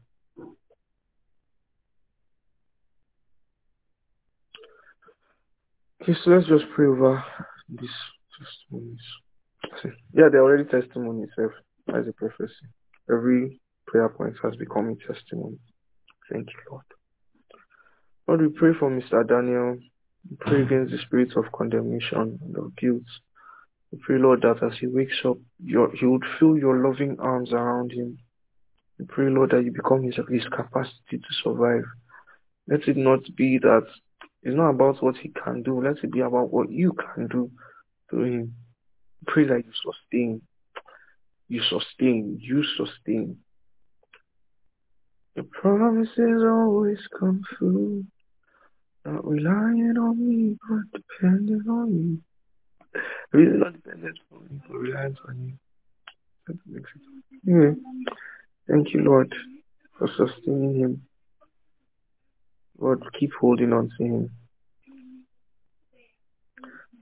Okay, 6.03 6.15
so 6.25 6.31
let's 6.31 6.47
just 6.47 6.65
pray 6.75 6.87
over 6.87 7.23
these 7.69 7.90
testimonies. 8.39 9.01
Yeah, 10.15 10.28
they're 10.31 10.43
already 10.43 10.65
testimonies. 10.65 11.31
Eh, 11.39 11.49
as 11.95 12.07
a 12.07 12.12
prophecy. 12.12 12.53
Every 13.11 13.61
prayer 13.86 14.09
point 14.09 14.35
has 14.43 14.55
become 14.57 14.90
a 14.90 15.12
testimony. 15.12 15.59
Thank 16.31 16.49
you, 16.49 16.61
Lord. 16.70 16.85
Lord, 18.27 18.40
we 18.43 18.49
pray 18.49 18.73
for 18.78 18.90
Mr. 18.90 19.27
Daniel. 19.27 19.78
We 20.28 20.36
pray 20.40 20.62
against 20.62 20.93
the 20.93 20.99
spirits 20.99 21.32
of 21.36 21.51
condemnation 21.53 22.39
and 22.43 22.57
of 22.57 22.77
guilt. 22.77 23.09
We 23.90 23.99
pray, 24.03 24.19
Lord, 24.19 24.43
that 24.43 24.62
as 24.62 24.78
he 24.78 24.86
wakes 24.86 25.16
up, 25.24 25.39
he 25.65 26.07
would 26.07 26.24
feel 26.39 26.59
your 26.59 26.86
loving 26.86 27.16
arms 27.20 27.53
around 27.53 27.93
him. 27.93 28.19
We 28.99 29.07
pray, 29.07 29.31
Lord, 29.31 29.51
that 29.53 29.65
you 29.65 29.73
become 29.73 30.03
his, 30.03 30.16
his 30.28 30.45
capacity 30.55 31.19
to 31.19 31.35
survive. 31.43 31.85
Let 32.66 32.86
it 32.86 32.99
not 32.99 33.20
be 33.35 33.59
that 33.59 33.86
it's 34.43 34.56
not 34.56 34.70
about 34.70 35.02
what 35.02 35.16
he 35.16 35.31
can 35.31 35.62
do. 35.62 35.82
Let 35.82 36.02
it 36.02 36.12
be 36.12 36.20
about 36.20 36.52
what 36.52 36.70
you 36.70 36.93
can 36.93 37.27
do 37.28 37.51
through 38.09 38.24
him. 38.24 38.55
Pray 39.27 39.44
that 39.44 39.65
you 39.65 39.73
sustain 39.85 40.40
you 41.48 41.62
sustain. 41.62 42.39
You 42.40 42.62
sustain. 42.77 43.39
Your 45.35 45.47
promises 45.47 46.43
always 46.44 46.98
come 47.19 47.43
through. 47.56 48.05
Not 49.05 49.27
relying 49.27 49.97
on 49.98 50.28
me, 50.28 50.56
but 50.69 51.01
depending 51.01 51.62
on 51.69 51.93
you. 51.93 53.01
Really 53.32 53.59
not 53.59 53.73
dependent 53.73 54.19
on 54.32 54.43
me, 54.51 54.60
but 54.69 54.77
reliant 54.77 55.19
on 55.27 55.40
you. 55.47 55.52
That 56.47 56.59
makes 56.66 56.90
sense. 56.93 57.05
Anyway, 57.47 57.74
hmm. 57.74 58.02
thank 58.70 58.93
you, 58.93 59.02
Lord, 59.02 59.35
for 59.98 60.09
sustaining 60.16 60.81
him. 60.81 61.08
Lord, 62.79 63.03
keep 63.19 63.33
holding 63.41 63.73
on 63.73 63.91
to 63.99 64.05
him. 64.05 64.31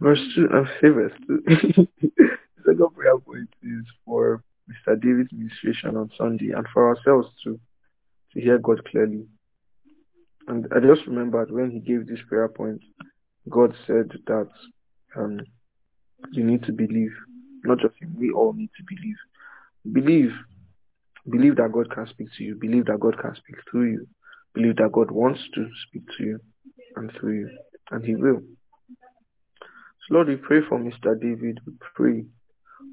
Verse 0.01 0.20
2, 0.35 0.48
and 0.53 0.69
say 0.81 0.89
verse 0.89 1.12
2. 1.27 1.89
second 2.66 2.94
prayer 2.94 3.19
point 3.19 3.48
is 3.62 3.85
for 4.05 4.43
Mr. 4.69 5.01
David's 5.01 5.32
ministration 5.32 5.97
on 5.97 6.11
Sunday 6.19 6.51
and 6.51 6.66
for 6.73 6.89
ourselves 6.89 7.28
to 7.44 7.59
to 8.32 8.40
hear 8.40 8.59
God 8.59 8.85
clearly. 8.85 9.27
And 10.48 10.66
I 10.74 10.81
just 10.81 11.07
remembered 11.07 11.51
when 11.51 11.70
he 11.70 11.81
gave 11.81 12.07
this 12.07 12.20
prayer 12.28 12.48
point, 12.48 12.82
God 13.48 13.74
said 13.86 14.11
that 14.27 14.48
um, 15.16 15.40
you 16.32 16.44
need 16.44 16.65
to 16.65 16.73
believe. 16.73 17.12
Not 17.65 17.78
just 17.78 17.94
him, 18.01 18.15
we 18.19 18.31
all 18.31 18.53
need 18.53 18.70
to 18.77 18.85
believe. 18.85 19.16
Believe. 19.93 20.32
Believe 21.28 21.57
that 21.57 21.73
God 21.73 21.90
can 21.90 22.07
speak 22.09 22.28
to 22.36 22.44
you. 22.44 22.55
Believe 22.55 22.86
that 22.86 23.01
God 23.01 23.19
can 23.19 23.35
speak 23.35 23.57
through 23.70 23.90
you. 23.90 24.07
Believe 24.57 24.77
that 24.77 24.91
God 24.93 25.12
wants 25.12 25.41
to 25.55 25.69
speak 25.87 26.03
to 26.19 26.24
you 26.24 26.41
and 26.97 27.12
through 27.12 27.39
you. 27.39 27.59
And 27.93 28.05
he 28.05 28.16
will. 28.16 28.41
So 30.09 30.15
Lord, 30.15 30.27
we 30.27 30.37
pray 30.37 30.61
for 30.69 30.78
Mr. 30.78 31.15
David. 31.20 31.61
We 31.65 31.74
pray 31.95 32.24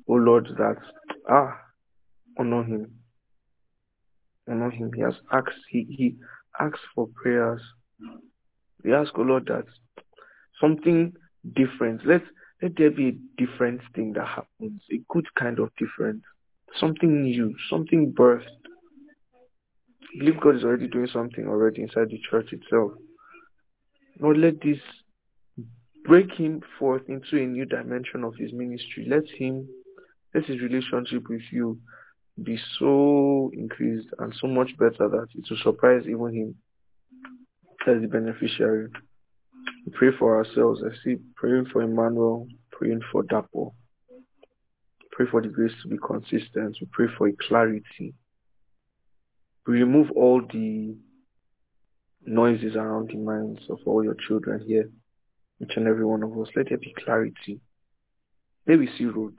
O 0.08 0.14
Lord, 0.14 0.48
that 0.58 0.78
ah, 1.30 1.60
honor 2.38 2.64
him. 2.64 2.92
Honor 4.50 4.70
him. 4.70 4.92
He 4.94 5.02
has 5.02 5.16
asked, 5.32 5.64
he, 5.70 5.86
he 5.90 6.16
asked 6.60 6.84
for 6.94 7.08
prayers. 7.22 7.62
We 8.84 8.94
ask, 8.94 9.18
O 9.18 9.22
Lord, 9.22 9.46
that 9.48 9.66
something 10.60 11.14
different, 11.56 12.06
let, 12.06 12.22
let 12.62 12.76
there 12.78 12.92
be 12.92 13.10
a 13.10 13.46
different 13.46 13.82
thing 13.96 14.14
that 14.14 14.28
happens, 14.28 14.82
a 14.92 15.02
good 15.10 15.26
kind 15.36 15.60
of 15.60 15.70
different, 15.78 16.22
something 16.80 17.24
new, 17.24 17.56
something 17.70 18.14
birthed. 18.14 18.44
Believe 20.20 20.40
God 20.42 20.56
is 20.56 20.64
already 20.64 20.88
doing 20.88 21.08
something 21.12 21.48
already 21.48 21.82
inside 21.82 22.10
the 22.10 22.20
church 22.30 22.54
itself. 22.54 22.92
Lord, 24.20 24.38
let 24.38 24.62
this 24.62 24.78
break 26.06 26.32
him 26.32 26.62
forth 26.78 27.04
into 27.08 27.42
a 27.42 27.46
new 27.46 27.66
dimension 27.66 28.24
of 28.24 28.36
his 28.36 28.54
ministry. 28.54 29.08
Let 29.10 29.24
him 29.38 29.68
let 30.34 30.46
his 30.46 30.62
relationship 30.62 31.30
with 31.30 31.42
you 31.52 31.80
be 32.42 32.60
so 32.80 33.52
increased 33.54 34.10
and 34.20 34.34
so 34.42 34.48
much 34.48 34.76
better 34.78 35.08
that 35.08 35.28
it 35.36 35.46
will 35.50 35.58
surprise 35.64 36.04
even 36.08 36.34
him. 36.34 36.56
as 37.88 38.02
the 38.02 38.08
beneficiary. 38.08 38.88
We 39.86 39.92
pray 39.94 40.10
for 40.18 40.38
ourselves. 40.38 40.82
I 40.84 40.96
see 41.04 41.18
praying 41.36 41.68
for 41.72 41.82
Emmanuel, 41.82 42.48
praying 42.72 43.02
for 43.12 43.24
Dapo. 43.24 43.74
Pray 45.12 45.26
for 45.30 45.42
the 45.42 45.50
grace 45.50 45.74
to 45.84 45.90
be 45.90 45.98
consistent. 45.98 46.78
We 46.82 46.88
pray 46.92 47.08
for 47.18 47.30
clarity. 47.48 48.14
We 49.68 49.80
remove 49.80 50.12
all 50.12 50.42
the 50.42 50.96
noises 52.26 52.76
around 52.76 53.10
the 53.10 53.18
minds 53.18 53.62
of 53.70 53.80
all 53.86 54.04
your 54.04 54.16
children 54.28 54.64
here, 54.66 54.90
each 55.62 55.76
and 55.76 55.88
every 55.88 56.06
one 56.06 56.24
of 56.24 56.32
us. 56.38 56.50
Let 56.56 56.70
there 56.70 56.78
be 56.78 56.94
clarity. 57.04 57.60
Let 58.68 58.80
we 58.80 58.90
see 58.98 59.06
road. 59.06 59.36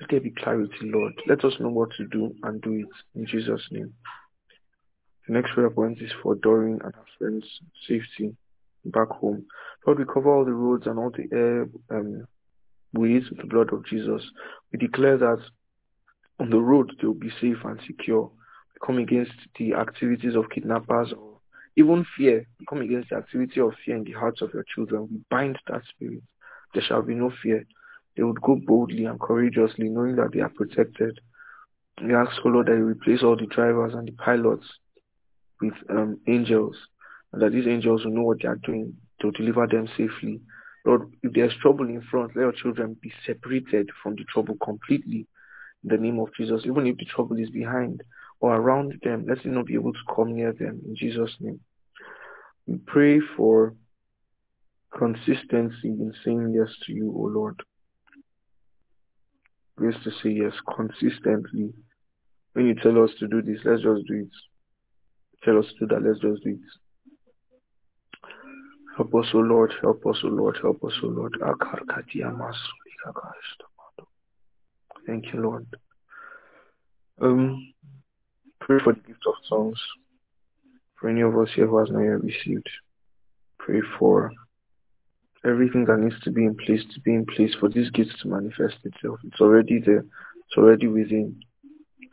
Let 0.00 0.10
there 0.10 0.20
be 0.20 0.30
clarity, 0.30 0.76
Lord. 0.82 1.14
Let 1.26 1.44
us 1.44 1.54
know 1.58 1.70
what 1.70 1.90
to 1.96 2.06
do 2.06 2.34
and 2.42 2.60
do 2.60 2.74
it 2.74 3.18
in 3.18 3.26
Jesus' 3.26 3.66
name. 3.70 3.92
The 5.26 5.34
next 5.34 5.52
prayer 5.54 5.70
point 5.70 6.00
is 6.00 6.12
for 6.22 6.36
Doreen 6.36 6.78
and 6.84 6.94
her 6.94 7.04
friends' 7.18 7.60
safety 7.88 8.36
back 8.84 9.08
home. 9.08 9.46
Lord, 9.86 9.98
we 9.98 10.04
cover 10.04 10.32
all 10.32 10.44
the 10.44 10.52
roads 10.52 10.86
and 10.86 10.98
all 10.98 11.10
the 11.10 11.26
air 11.36 11.68
um, 11.90 12.26
ways 12.92 13.24
with 13.30 13.40
the 13.40 13.46
blood 13.46 13.72
of 13.72 13.84
Jesus. 13.86 14.22
We 14.72 14.78
declare 14.78 15.18
that 15.18 15.38
on 16.38 16.50
the 16.50 16.60
road 16.60 16.92
they 17.00 17.06
will 17.06 17.14
be 17.14 17.32
safe 17.40 17.56
and 17.64 17.80
secure. 17.86 18.30
Come 18.84 18.98
against 18.98 19.32
the 19.58 19.74
activities 19.74 20.34
of 20.34 20.50
kidnappers 20.50 21.12
or 21.12 21.38
even 21.76 22.06
fear. 22.16 22.46
We 22.58 22.66
come 22.66 22.80
against 22.80 23.10
the 23.10 23.16
activity 23.16 23.60
of 23.60 23.72
fear 23.84 23.96
in 23.96 24.04
the 24.04 24.12
hearts 24.12 24.42
of 24.42 24.52
your 24.54 24.64
children. 24.74 25.08
We 25.10 25.20
bind 25.30 25.58
that 25.68 25.82
spirit. 25.94 26.22
There 26.74 26.82
shall 26.82 27.02
be 27.02 27.14
no 27.14 27.30
fear. 27.42 27.64
They 28.16 28.22
would 28.22 28.40
go 28.40 28.58
boldly 28.66 29.04
and 29.04 29.20
courageously, 29.20 29.88
knowing 29.88 30.16
that 30.16 30.32
they 30.32 30.40
are 30.40 30.48
protected. 30.48 31.18
We 32.02 32.14
ask, 32.14 32.32
O 32.44 32.48
Lord, 32.48 32.66
that 32.66 32.76
you 32.76 32.84
replace 32.84 33.22
all 33.22 33.36
the 33.36 33.46
drivers 33.46 33.94
and 33.94 34.08
the 34.08 34.12
pilots 34.12 34.66
with 35.60 35.74
um, 35.90 36.20
angels, 36.26 36.76
and 37.32 37.42
that 37.42 37.52
these 37.52 37.66
angels 37.66 38.04
will 38.04 38.12
know 38.12 38.22
what 38.22 38.38
they 38.42 38.48
are 38.48 38.60
doing 38.64 38.94
to 39.20 39.30
deliver 39.32 39.66
them 39.66 39.88
safely. 39.96 40.40
Lord, 40.84 41.12
if 41.22 41.32
there's 41.32 41.54
trouble 41.60 41.88
in 41.88 42.02
front, 42.10 42.36
let 42.36 42.42
your 42.42 42.52
children 42.52 42.96
be 43.02 43.12
separated 43.26 43.90
from 44.02 44.14
the 44.14 44.24
trouble 44.32 44.56
completely 44.62 45.26
in 45.82 45.88
the 45.88 45.96
name 45.96 46.18
of 46.20 46.28
Jesus. 46.36 46.62
Even 46.64 46.86
if 46.86 46.96
the 46.96 47.06
trouble 47.06 47.38
is 47.38 47.50
behind 47.50 48.02
or 48.40 48.56
around 48.56 49.00
them, 49.02 49.24
let 49.28 49.38
it 49.38 49.46
not 49.46 49.66
be 49.66 49.74
able 49.74 49.92
to 49.92 50.14
come 50.14 50.34
near 50.34 50.52
them 50.52 50.80
in 50.86 50.94
Jesus' 50.96 51.34
name. 51.40 51.60
We 52.66 52.78
pray 52.86 53.20
for 53.36 53.74
consistency 54.96 55.88
in 55.88 56.12
saying 56.24 56.54
yes 56.56 56.74
to 56.86 56.92
you, 56.92 57.12
O 57.16 57.22
Lord. 57.22 57.62
Grace 59.76 59.96
to 60.04 60.10
say 60.22 60.30
yes 60.30 60.52
consistently. 60.74 61.72
When 62.54 62.66
you 62.66 62.74
tell 62.74 63.02
us 63.04 63.10
to 63.18 63.28
do 63.28 63.42
this, 63.42 63.58
let's 63.64 63.82
just 63.82 64.06
do 64.06 64.14
it. 64.14 64.30
Tell 65.44 65.58
us 65.58 65.66
to 65.78 65.86
do 65.86 65.94
that, 65.94 66.02
let's 66.02 66.20
just 66.20 66.42
do 66.42 66.50
it. 66.50 66.58
Help 68.96 69.14
us, 69.14 69.26
O 69.34 69.38
Lord, 69.38 69.72
help 69.82 70.06
us, 70.06 70.16
O 70.24 70.28
Lord, 70.28 70.56
help 70.62 70.82
us, 70.82 70.94
O 71.02 71.08
Lord. 71.08 71.36
Thank 75.06 75.26
you, 75.32 75.42
Lord. 75.42 75.66
Um, 77.20 77.74
pray 78.66 78.78
for 78.82 78.92
the 78.92 79.00
gift 79.00 79.24
of 79.26 79.34
tongues. 79.48 79.80
For 81.00 81.08
any 81.08 81.20
of 81.20 81.38
us 81.38 81.48
here 81.54 81.66
who 81.66 81.78
has 81.78 81.90
not 81.90 82.00
yet 82.00 82.22
received, 82.22 82.68
pray 83.58 83.80
for 83.98 84.32
everything 85.44 85.84
that 85.84 85.98
needs 85.98 86.18
to 86.22 86.30
be 86.30 86.44
in 86.44 86.56
place 86.56 86.82
to 86.94 87.00
be 87.00 87.14
in 87.14 87.24
place 87.26 87.54
for 87.60 87.68
this 87.68 87.88
gift 87.90 88.16
to 88.22 88.28
manifest 88.28 88.76
itself. 88.82 89.20
It's 89.24 89.40
already 89.40 89.80
there. 89.84 90.04
It's 90.48 90.56
already 90.56 90.88
within. 90.88 91.40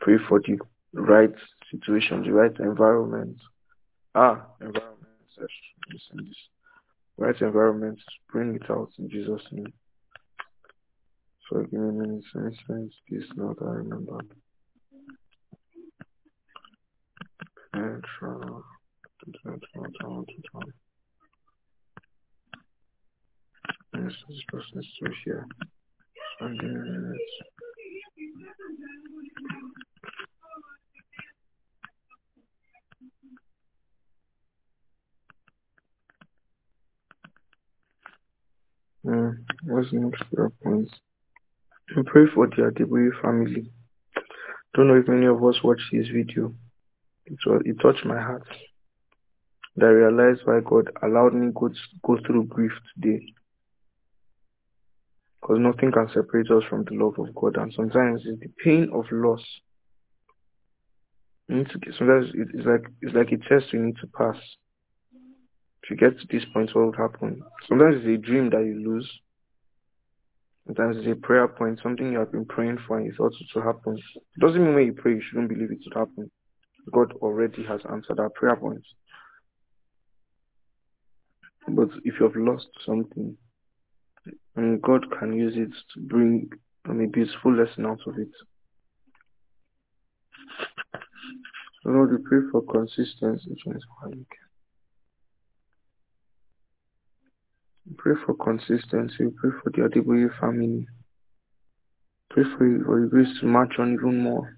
Pray 0.00 0.16
for 0.28 0.40
the 0.40 0.58
right 0.92 1.34
situation, 1.70 2.22
the 2.22 2.32
right 2.32 2.56
environment. 2.60 3.38
Ah, 4.14 4.46
environment. 4.60 5.00
Right 7.16 7.40
environment. 7.40 7.98
Bring 8.30 8.54
it 8.54 8.70
out 8.70 8.90
in 8.98 9.10
Jesus' 9.10 9.42
name. 9.50 9.72
So 11.48 11.62
give 11.62 11.72
me 11.72 11.88
a 11.88 11.92
minute. 11.92 12.24
This 13.10 13.24
that 13.36 13.56
I 13.60 13.64
remember. 13.64 14.20
This 23.92 24.42
person 24.48 24.78
is 24.78 24.86
still 24.96 25.12
here. 25.24 25.46
And 26.40 26.58
then 26.60 27.14
Mm, 39.06 39.44
what's 39.64 39.90
the 39.90 39.98
next 39.98 40.22
prayer 40.32 40.50
point? 40.62 40.88
We 41.94 42.02
pray 42.04 42.24
for 42.34 42.46
the 42.46 42.70
Adeboye 42.70 43.20
family. 43.20 43.70
Don't 44.74 44.88
know 44.88 44.96
if 44.96 45.06
many 45.06 45.26
of 45.26 45.44
us 45.44 45.62
watched 45.62 45.92
this 45.92 46.08
video. 46.08 46.54
It, 47.26 47.38
was, 47.46 47.62
it 47.64 47.76
touched 47.80 48.04
my 48.04 48.20
heart. 48.20 48.46
I 49.80 49.86
realized 49.86 50.42
why 50.44 50.60
God 50.60 50.90
allowed 51.02 51.34
me 51.34 51.50
go, 51.52 51.68
go 52.04 52.18
through 52.24 52.46
grief 52.46 52.72
today. 52.94 53.24
Because 55.40 55.58
nothing 55.58 55.90
can 55.92 56.08
separate 56.08 56.50
us 56.50 56.62
from 56.68 56.84
the 56.84 56.94
love 56.94 57.18
of 57.18 57.34
God. 57.34 57.56
And 57.56 57.72
sometimes 57.74 58.22
it's 58.24 58.40
the 58.40 58.50
pain 58.62 58.90
of 58.94 59.04
loss. 59.10 59.42
Sometimes 61.48 62.30
it's 62.34 62.66
like 62.66 62.86
it's 63.02 63.14
like 63.14 63.30
a 63.32 63.36
test 63.36 63.72
you 63.72 63.80
need 63.80 63.96
to 64.00 64.06
pass. 64.06 64.36
If 65.82 65.90
you 65.90 65.96
get 65.96 66.18
to 66.18 66.26
this 66.30 66.44
point, 66.54 66.74
what 66.74 66.86
will 66.86 66.92
happen? 66.92 67.42
Sometimes 67.68 67.96
it's 67.98 68.24
a 68.24 68.26
dream 68.26 68.48
that 68.50 68.64
you 68.64 68.82
lose. 68.88 69.10
Sometimes 70.66 70.96
it's 70.96 71.06
a 71.08 71.14
prayer 71.14 71.46
point, 71.46 71.80
something 71.82 72.10
you 72.10 72.18
have 72.18 72.32
been 72.32 72.46
praying 72.46 72.78
for 72.86 72.96
and 72.96 73.06
you 73.06 73.12
thought 73.14 73.34
it 73.38 73.46
will 73.54 73.62
happen. 73.62 73.98
It 74.16 74.40
doesn't 74.40 74.64
mean 74.64 74.74
when 74.74 74.86
you 74.86 74.94
pray 74.94 75.12
you 75.12 75.22
shouldn't 75.28 75.50
believe 75.50 75.70
it 75.70 75.80
will 75.84 76.06
happen. 76.06 76.30
God 76.92 77.12
already 77.22 77.64
has 77.64 77.80
answered 77.90 78.20
our 78.20 78.30
prayer 78.30 78.56
points. 78.56 78.86
But 81.68 81.88
if 82.04 82.14
you 82.20 82.26
have 82.26 82.36
lost 82.36 82.68
something, 82.84 83.36
and 84.56 84.80
God 84.82 85.06
can 85.18 85.32
use 85.32 85.54
it 85.56 85.70
to 85.94 86.00
bring 86.00 86.50
a 86.88 87.06
beautiful 87.06 87.54
lesson 87.54 87.86
out 87.86 88.00
of 88.06 88.18
it. 88.18 88.28
Lord, 91.84 92.12
we 92.12 92.18
pray 92.18 92.38
for 92.50 92.62
consistency. 92.62 93.56
We 97.86 97.94
pray 97.96 98.14
for 98.24 98.34
consistency. 98.34 99.16
We 99.20 99.30
pray 99.30 99.50
for 99.62 99.70
the 99.70 99.88
Adeboye 99.88 100.40
family. 100.40 100.86
Pray 102.30 102.44
for 102.56 102.66
your 102.66 103.06
grace 103.06 103.28
to 103.40 103.46
march 103.46 103.74
on 103.78 103.92
even 103.92 104.22
more. 104.22 104.56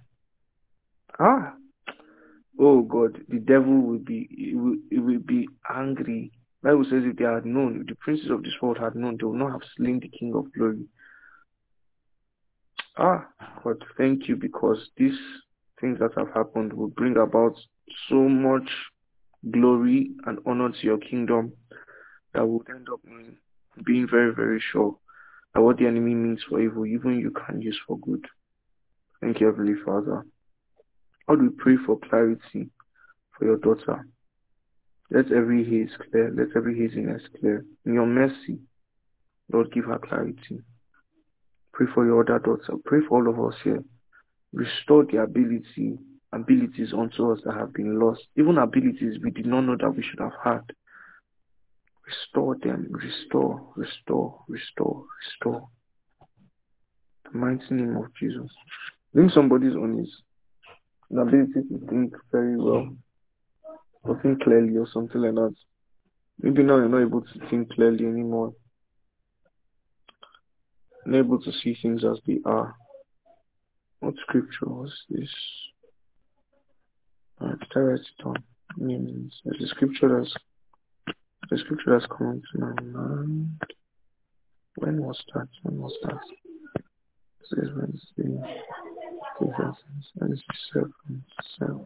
Ah, 1.19 1.56
oh 2.59 2.83
God, 2.83 3.21
the 3.29 3.39
devil 3.39 3.81
will 3.81 3.99
be, 3.99 4.53
will, 4.55 4.77
will 4.93 5.21
be 5.21 5.49
angry 5.75 6.33
Bible 6.67 6.85
says 6.91 7.05
if 7.05 7.17
they 7.17 7.25
had 7.25 7.47
known, 7.47 7.81
if 7.81 7.87
the 7.87 7.95
princes 7.95 8.29
of 8.29 8.43
this 8.43 8.55
world 8.61 8.79
had 8.79 8.97
known, 8.97 9.17
they 9.17 9.25
would 9.25 9.39
not 9.39 9.53
have 9.53 9.61
slain 9.77 10.01
the 10.01 10.09
King 10.09 10.35
of 10.35 10.53
glory. 10.53 10.85
Ah, 12.99 13.29
God, 13.63 13.85
thank 13.97 14.27
you 14.27 14.35
because 14.35 14.79
these 14.97 15.17
things 15.81 16.01
that 16.01 16.11
have 16.17 16.35
happened 16.35 16.73
will 16.73 16.89
bring 16.89 17.19
about 17.19 17.55
so 18.09 18.17
much 18.17 18.69
glory 19.49 20.11
and 20.27 20.41
honor 20.45 20.71
to 20.71 20.83
your 20.83 20.99
kingdom 20.99 21.53
that 22.35 22.45
will 22.45 22.65
end 22.69 22.89
up 22.93 22.99
being 23.85 24.09
very, 24.11 24.35
very 24.35 24.61
sure 24.73 24.97
that 25.55 25.61
what 25.61 25.79
the 25.79 25.87
enemy 25.87 26.15
means 26.15 26.43
for 26.49 26.61
evil, 26.61 26.85
even 26.85 27.21
you 27.21 27.31
can 27.31 27.63
use 27.63 27.79
for 27.87 27.97
good. 28.01 28.27
Thank 29.21 29.39
you, 29.39 29.47
Heavenly 29.47 29.81
Father. 29.85 30.27
Lord, 31.29 31.43
we 31.43 31.49
pray 31.51 31.77
for 31.85 31.99
clarity 31.99 32.71
for 33.37 33.45
your 33.45 33.57
daughter. 33.57 34.07
Let 35.11 35.33
every 35.33 35.65
haze 35.65 35.91
clear. 36.11 36.33
Let 36.37 36.57
every 36.57 36.79
haziness 36.79 37.23
clear. 37.39 37.65
In 37.85 37.95
your 37.95 38.07
mercy, 38.07 38.59
Lord, 39.53 39.73
give 39.73 39.85
her 39.85 39.99
clarity. 39.99 40.61
Pray 41.73 41.87
for 41.95 42.05
your 42.05 42.23
other 42.23 42.39
daughter. 42.39 42.75
Pray 42.85 43.01
for 43.09 43.19
all 43.19 43.29
of 43.29 43.53
us 43.53 43.59
here. 43.63 43.83
Restore 44.53 45.05
the 45.05 45.19
ability, 45.23 45.99
abilities 46.33 46.93
unto 46.97 47.33
us 47.33 47.41
that 47.45 47.55
have 47.55 47.73
been 47.73 47.99
lost. 48.01 48.23
Even 48.37 48.59
abilities 48.59 49.19
we 49.23 49.31
did 49.31 49.47
not 49.47 49.63
know 49.63 49.77
that 49.79 49.95
we 49.95 50.03
should 50.03 50.21
have 50.21 50.33
had. 50.43 50.63
Restore 52.07 52.57
them. 52.63 52.89
Restore, 52.91 53.73
restore, 53.77 54.41
restore, 54.49 55.05
restore. 55.21 55.69
The 57.31 57.39
mighty 57.39 57.75
name 57.75 57.97
of 57.97 58.07
Jesus. 58.19 58.51
Bring 59.13 59.29
somebody's 59.29 59.75
on 59.75 59.99
his 59.99 60.23
ability 61.11 61.53
to 61.69 61.87
think 61.89 62.15
very 62.33 62.57
well 62.57 62.97
or 64.03 64.21
think 64.23 64.43
clearly 64.43 64.77
or 64.77 64.87
something 64.93 65.21
like 65.21 65.35
that. 65.35 65.55
Maybe 66.41 66.63
now 66.63 66.77
you're 66.77 66.89
not 66.89 67.03
able 67.03 67.23
to 67.23 67.49
think 67.49 67.73
clearly 67.73 68.05
anymore. 68.05 68.53
Not 71.07 71.19
able 71.19 71.41
to 71.41 71.53
see 71.53 71.77
things 71.81 72.05
as 72.05 72.19
they 72.27 72.41
are. 72.45 72.75
What 74.01 74.15
scripture 74.23 74.67
was 74.67 74.93
this? 75.09 75.31
Alright, 77.41 77.59
I 77.75 77.79
write 77.79 78.01
it 78.01 78.23
down? 78.23 78.45
There's 78.79 79.63
a 79.63 79.67
scripture 79.69 80.19
that's 80.19 80.35
the 81.51 81.59
scripture 81.59 81.99
that's 81.99 82.13
coming 82.17 82.43
to 82.53 82.59
my 82.59 82.83
mind. 82.83 83.63
When 84.77 85.03
was 85.03 85.23
that? 85.35 85.49
When 85.63 85.79
was 85.79 85.97
that? 86.03 86.21
It 86.77 86.85
says 87.49 87.71
Wednesday. 87.75 88.41
Seven, 89.39 89.75
seven. 90.73 91.85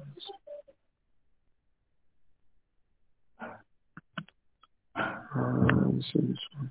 Uh, 4.96 5.04
let 5.36 5.94
me 5.94 6.04
see 6.12 6.20
this 6.20 6.38
one. 6.56 6.70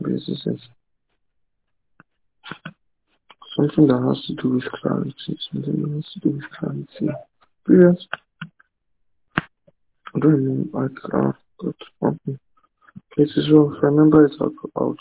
This 0.00 0.28
is. 0.28 0.60
Something 3.56 3.86
that 3.86 4.02
has 4.06 4.26
to 4.26 4.34
do 4.42 4.48
with 4.50 4.64
clarity. 4.64 5.38
Something 5.52 5.82
that 5.82 5.94
has 5.94 6.12
to 6.12 6.20
do 6.20 6.30
with 6.30 6.50
clarity. 6.58 7.08
Brilliant. 7.64 8.00
I 10.14 10.18
don't 10.18 10.32
remember. 10.32 10.78
I 10.78 11.18
uh, 11.18 11.32
got 11.60 11.74
something. 12.02 12.38
Is 13.18 13.48
well. 13.50 13.72
If 13.74 13.82
I 13.82 13.86
remember 13.86 14.26
it, 14.26 14.32
I'll, 14.40 14.52
I'll. 14.76 14.96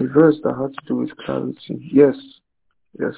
A 0.00 0.06
verse 0.06 0.36
that 0.44 0.54
had 0.54 0.74
to 0.74 0.86
do 0.86 0.96
with 0.96 1.16
clarity. 1.16 1.90
Yes. 1.92 2.16
Yes. 2.98 3.14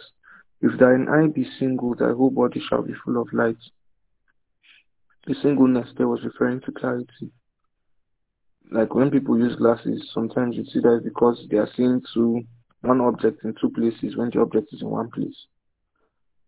If 0.62 0.78
thine 0.78 1.09
eye 1.09 1.28
be 1.28 1.47
single, 1.59 1.94
thy 1.94 2.11
whole 2.12 2.31
body 2.31 2.62
shall 2.69 2.82
be 2.82 2.94
full 3.05 3.20
of 3.20 3.32
light. 3.32 3.57
The 5.27 5.35
singleness 5.43 5.89
there 5.97 6.09
was 6.09 6.24
referring 6.24 6.61
to 6.62 6.73
clarity. 6.73 7.31
Like 8.70 8.94
when 8.94 9.11
people 9.11 9.39
use 9.39 9.57
glasses, 9.57 10.11
sometimes 10.15 10.57
you 10.57 10.65
see 10.65 10.81
that 10.81 11.02
because 11.05 11.47
they 11.51 11.59
are 11.59 11.69
seeing 11.77 12.02
two 12.15 12.43
one 12.82 13.01
object 13.01 13.44
in 13.44 13.55
two 13.61 13.70
places 13.70 14.16
when 14.16 14.31
the 14.31 14.40
object 14.40 14.73
is 14.73 14.81
in 14.81 14.89
one 14.89 15.11
place. 15.11 15.36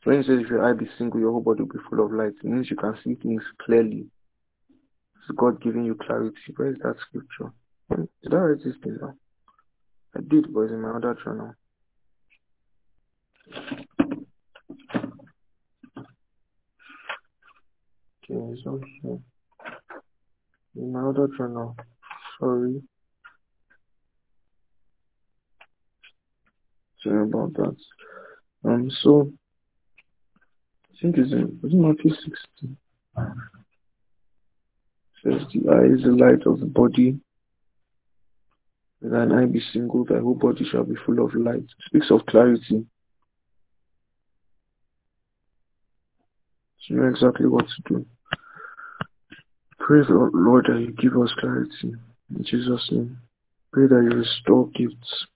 So 0.02 0.10
when 0.10 0.20
it 0.20 0.28
if 0.28 0.48
your 0.48 0.64
eye 0.64 0.72
be 0.72 0.88
single, 0.96 1.20
your 1.20 1.30
whole 1.30 1.42
body 1.42 1.62
will 1.62 1.68
be 1.68 1.78
full 1.88 2.04
of 2.04 2.12
light, 2.12 2.32
it 2.42 2.44
means 2.44 2.70
you 2.70 2.76
can 2.76 2.96
see 3.04 3.14
things 3.16 3.42
clearly. 3.60 4.06
It's 5.16 5.36
God 5.36 5.62
giving 5.62 5.84
you 5.84 5.94
clarity. 5.94 6.36
Where 6.56 6.70
is 6.70 6.78
that 6.82 6.96
scripture? 7.08 7.52
Did 8.22 8.32
I 8.32 8.36
write 8.36 8.64
this 8.64 8.76
down? 8.78 9.18
I 10.14 10.20
did, 10.28 10.52
but 10.52 10.62
in 10.62 10.80
my 10.80 10.90
other 10.90 11.16
journal. 11.24 11.54
Okay, 18.24 18.52
it's 18.52 18.62
here. 19.02 19.18
In 20.76 20.92
my 20.92 21.08
other 21.08 21.28
journal. 21.36 21.76
Sorry. 22.38 22.82
Sorry 27.02 27.22
about 27.22 27.54
that. 27.54 27.76
Um, 28.64 28.90
so 29.02 29.32
I 30.90 31.02
think 31.02 31.16
it's 31.18 31.32
in, 31.32 31.58
was 31.62 31.72
it 31.72 31.76
Matthew 31.76 32.10
16? 32.10 32.76
It 35.24 35.40
says 35.40 35.46
the 35.52 35.70
eye 35.70 35.94
is 35.94 36.02
the 36.04 36.12
light 36.12 36.46
of 36.46 36.60
the 36.60 36.66
body. 36.66 37.18
Thine 39.02 39.32
eye 39.32 39.46
be 39.46 39.60
single, 39.72 40.04
thy 40.04 40.20
whole 40.20 40.36
body 40.36 40.64
shall 40.70 40.84
be 40.84 40.94
full 41.04 41.24
of 41.24 41.34
light. 41.34 41.64
Speaks 41.86 42.10
of 42.10 42.24
clarity. 42.26 42.86
So 46.80 46.94
you 46.94 46.96
know 46.96 47.08
exactly 47.08 47.46
what 47.46 47.66
to 47.66 47.82
do. 47.94 48.06
Pray, 49.80 50.02
Lord, 50.08 50.66
that 50.66 50.78
you 50.78 50.92
give 50.92 51.20
us 51.20 51.34
clarity. 51.40 51.94
In 52.30 52.44
Jesus' 52.44 52.88
name. 52.92 53.18
Pray 53.72 53.88
that 53.88 54.08
you 54.08 54.18
restore 54.18 54.68
gifts. 54.68 55.26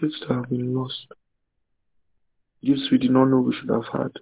Gifts 0.00 0.18
that 0.28 0.34
have 0.34 0.48
been 0.48 0.74
lost. 0.74 1.06
Gifts 2.64 2.88
we 2.90 2.98
did 2.98 3.12
not 3.12 3.26
know 3.26 3.38
we 3.38 3.54
should 3.54 3.70
have 3.70 3.86
had. 3.92 4.12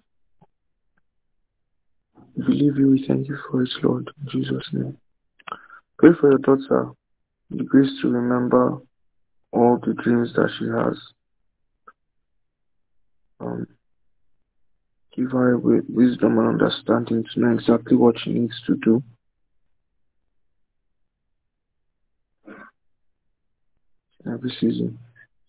We 2.36 2.44
believe 2.44 2.76
you. 2.76 2.90
We 2.90 3.06
thank 3.06 3.28
you 3.28 3.38
for 3.50 3.62
it, 3.62 3.70
Lord. 3.82 4.10
In 4.20 4.28
Jesus' 4.30 4.68
name. 4.72 4.98
Pray 5.98 6.10
for 6.20 6.30
your 6.30 6.38
daughter. 6.38 6.90
Grace 7.66 7.90
to 8.02 8.08
remember 8.08 8.78
all 9.52 9.78
the 9.84 9.94
dreams 9.94 10.32
that 10.34 10.50
she 10.58 10.66
has. 10.66 10.98
Um, 13.40 13.66
give 15.16 15.30
her 15.30 15.58
wisdom 15.58 16.38
and 16.38 16.48
understanding 16.48 17.24
to 17.32 17.40
know 17.40 17.54
exactly 17.54 17.96
what 17.96 18.16
she 18.18 18.30
needs 18.30 18.60
to 18.66 18.76
do. 18.76 19.02
Every 24.26 24.50
season. 24.58 24.98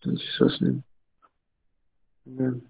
In 0.04 0.16
Jesus' 0.16 0.60
name. 0.60 0.84
Amen. 2.28 2.62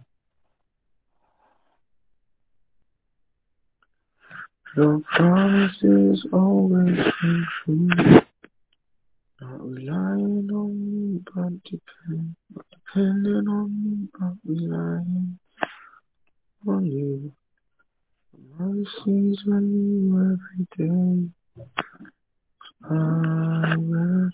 Your 4.77 5.01
promises 5.17 6.27
always 6.33 6.97
come 7.21 7.47
true. 7.65 8.21
Not 9.49 9.61
relying 9.63 10.49
on 10.53 10.73
me, 11.15 11.21
but 11.33 11.63
depend, 11.63 12.35
not 12.53 12.67
depending 12.73 13.47
on 13.49 13.85
me, 13.85 14.09
but 14.19 14.35
relying 14.45 15.39
on 16.67 16.87
you. 16.87 17.33
Mercies 18.59 19.39
on 19.47 19.71
you 19.73 20.17
every 20.19 20.67
day. 20.77 21.29
I 22.91 23.77
will 23.77 24.31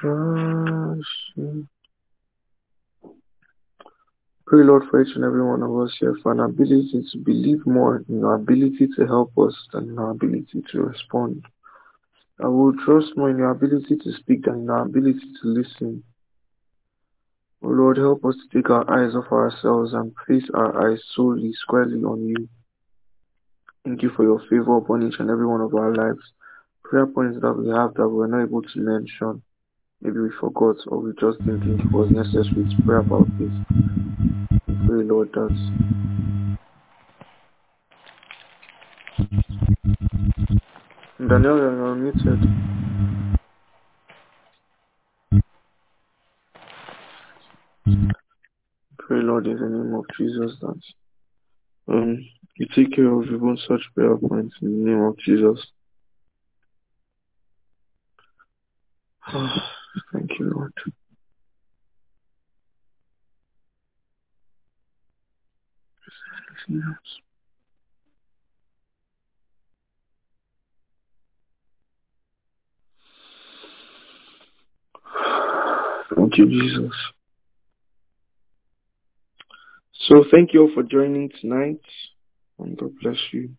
trust 0.00 1.08
you. 1.36 1.66
Pray, 4.46 4.64
Lord, 4.64 4.82
for 4.90 5.00
each 5.02 5.16
and 5.16 5.24
every 5.24 5.44
one 5.44 5.62
of 5.62 5.74
us 5.78 5.96
here 5.98 6.16
for 6.22 6.32
an 6.32 6.40
ability 6.40 7.06
to 7.12 7.18
believe 7.18 7.66
more 7.66 8.04
in 8.08 8.20
your 8.20 8.34
ability 8.34 8.88
to 8.96 9.06
help 9.06 9.32
us 9.38 9.54
than 9.72 9.88
in 9.88 9.98
our 9.98 10.10
ability 10.10 10.62
to 10.72 10.82
respond. 10.82 11.42
I 12.38 12.48
will 12.48 12.74
trust 12.84 13.16
more 13.16 13.30
in 13.30 13.38
your 13.38 13.50
ability 13.50 13.96
to 13.96 14.12
speak 14.12 14.44
than 14.44 14.60
in 14.60 14.70
our 14.70 14.82
ability 14.82 15.20
to 15.42 15.48
listen. 15.48 16.02
Oh 17.62 17.68
Lord, 17.68 17.96
help 17.96 18.24
us 18.26 18.34
to 18.36 18.56
take 18.56 18.68
our 18.68 18.88
eyes 18.90 19.14
off 19.14 19.32
ourselves 19.32 19.94
and 19.94 20.14
place 20.26 20.44
our 20.52 20.90
eyes 20.90 21.00
solely, 21.14 21.52
squarely 21.54 22.02
on 22.04 22.26
you. 22.26 22.48
Thank 23.84 24.02
you 24.02 24.10
for 24.14 24.24
your 24.24 24.40
favor 24.50 24.76
upon 24.76 25.06
each 25.06 25.18
and 25.18 25.30
every 25.30 25.46
one 25.46 25.62
of 25.62 25.74
our 25.74 25.94
lives. 25.94 26.20
Prayer 26.84 27.06
points 27.06 27.40
that 27.40 27.54
we 27.54 27.68
have 27.68 27.94
that 27.94 28.08
we 28.08 28.14
were 28.16 28.28
not 28.28 28.42
able 28.42 28.62
to 28.62 28.78
mention. 28.80 29.42
Maybe 30.02 30.20
we 30.20 30.30
forgot 30.38 30.76
or 30.88 30.98
we 30.98 31.12
just 31.18 31.38
didn't 31.38 31.60
think 31.60 31.80
it 31.80 31.92
was 31.92 32.10
necessary 32.10 32.68
to 32.68 32.82
pray 32.84 32.98
about 32.98 33.26
this. 33.38 33.50
We 34.68 34.74
pray, 34.86 35.02
Lord, 35.04 35.32
that 35.32 35.56
Daniel, 41.18 41.56
you're 41.56 41.94
unmuted. 41.94 42.42
Pray, 48.98 49.22
Lord, 49.22 49.46
in 49.46 49.56
the 49.56 49.66
name 49.66 49.94
of 49.94 50.04
Jesus, 50.18 50.58
that 50.60 50.80
um, 51.88 52.22
you 52.56 52.66
take 52.74 52.94
care 52.94 53.10
of 53.10 53.24
even 53.24 53.58
such 53.66 53.80
prayer 53.94 54.14
points 54.18 54.56
in 54.60 54.84
the 54.84 54.90
name 54.90 55.02
of 55.04 55.16
Jesus. 55.16 55.58
thank 60.12 60.38
you, 60.38 60.52
Lord. 60.54 60.74
Anything 66.68 66.82
else? 66.86 67.20
Thank 76.14 76.38
you, 76.38 76.46
Jesus. 76.48 76.92
So 80.08 80.24
thank 80.30 80.52
you 80.54 80.62
all 80.62 80.70
for 80.74 80.82
joining 80.82 81.30
tonight. 81.40 81.80
And 82.58 82.76
God 82.76 82.92
bless 83.02 83.16
you. 83.32 83.50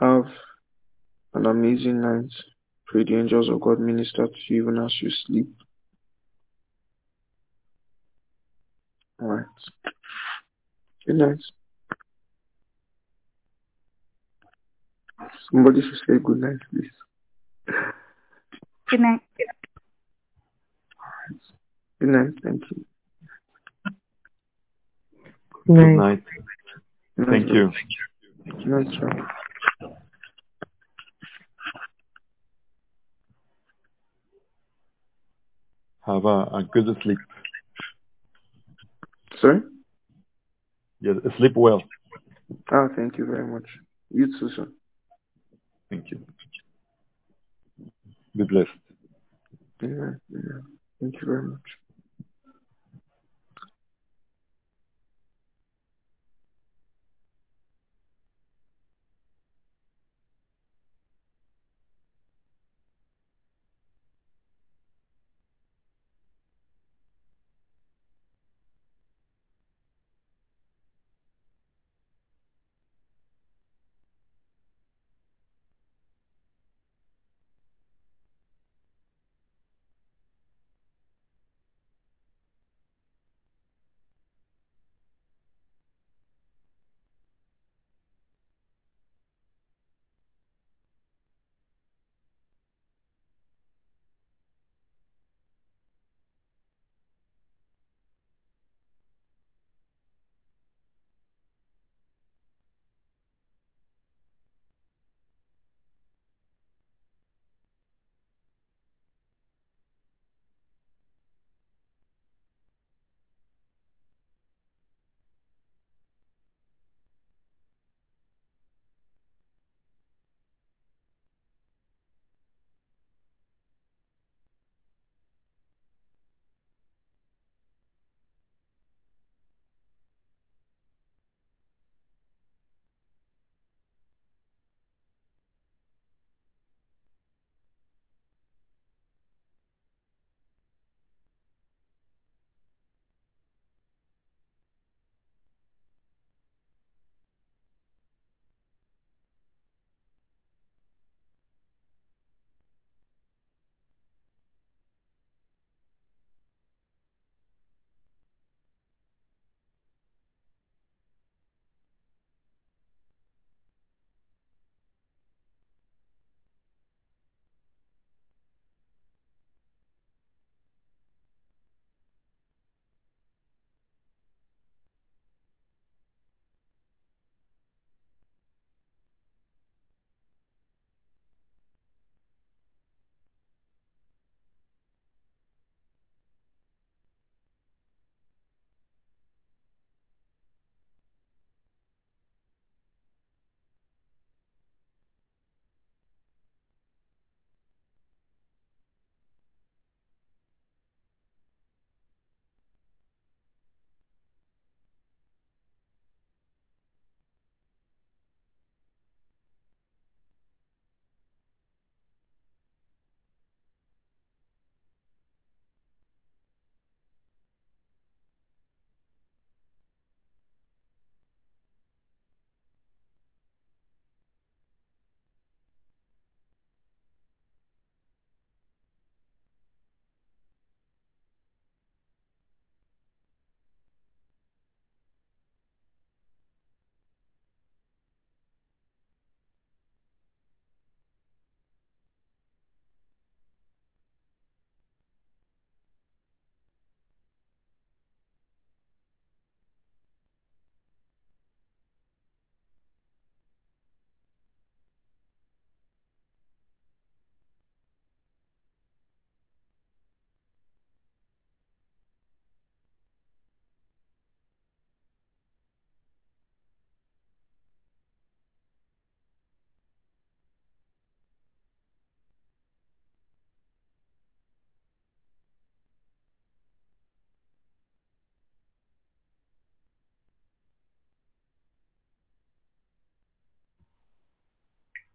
Have 0.00 0.24
an 1.34 1.46
amazing 1.46 2.00
night. 2.00 2.32
Pray 2.86 3.04
the 3.04 3.18
angels 3.18 3.48
of 3.48 3.60
God 3.60 3.80
minister 3.80 4.26
to 4.26 4.54
you 4.54 4.62
even 4.62 4.78
as 4.82 4.94
you 5.02 5.10
sleep. 5.26 5.48
Alright. 9.20 9.46
Good 11.06 11.16
night. 11.16 11.38
Somebody 15.50 15.80
should 15.82 15.98
say 16.06 16.22
good 16.22 16.38
night, 16.40 16.58
please. 16.70 16.90
Good 18.88 19.00
night. 19.00 19.20
Good 22.00 22.08
night. 22.08 22.30
Thank 22.42 22.62
you. 22.70 22.84
Good 25.66 25.96
night. 25.96 26.22
Good 27.16 27.26
Thank 27.28 27.48
you. 27.48 27.72
Good 28.44 28.66
night, 28.66 28.86
sir. 29.00 29.28
Have 36.02 36.24
a, 36.24 36.28
a 36.28 36.68
good 36.70 36.96
sleep. 37.02 37.18
Sorry? 39.40 39.60
Yeah, 41.00 41.14
sleep 41.38 41.56
well. 41.56 41.82
Ah, 42.70 42.86
thank 42.94 43.18
you 43.18 43.26
very 43.26 43.46
much. 43.46 43.66
You 44.10 44.38
too, 44.38 44.48
sir. 44.50 44.68
Thank 45.90 46.10
you. 46.12 46.24
Be 48.36 48.44
blessed. 48.44 48.70
Yeah, 49.82 50.12
yeah. 50.30 50.60
Thank 51.00 51.14
you 51.20 51.26
very 51.26 51.42
much. 51.42 51.85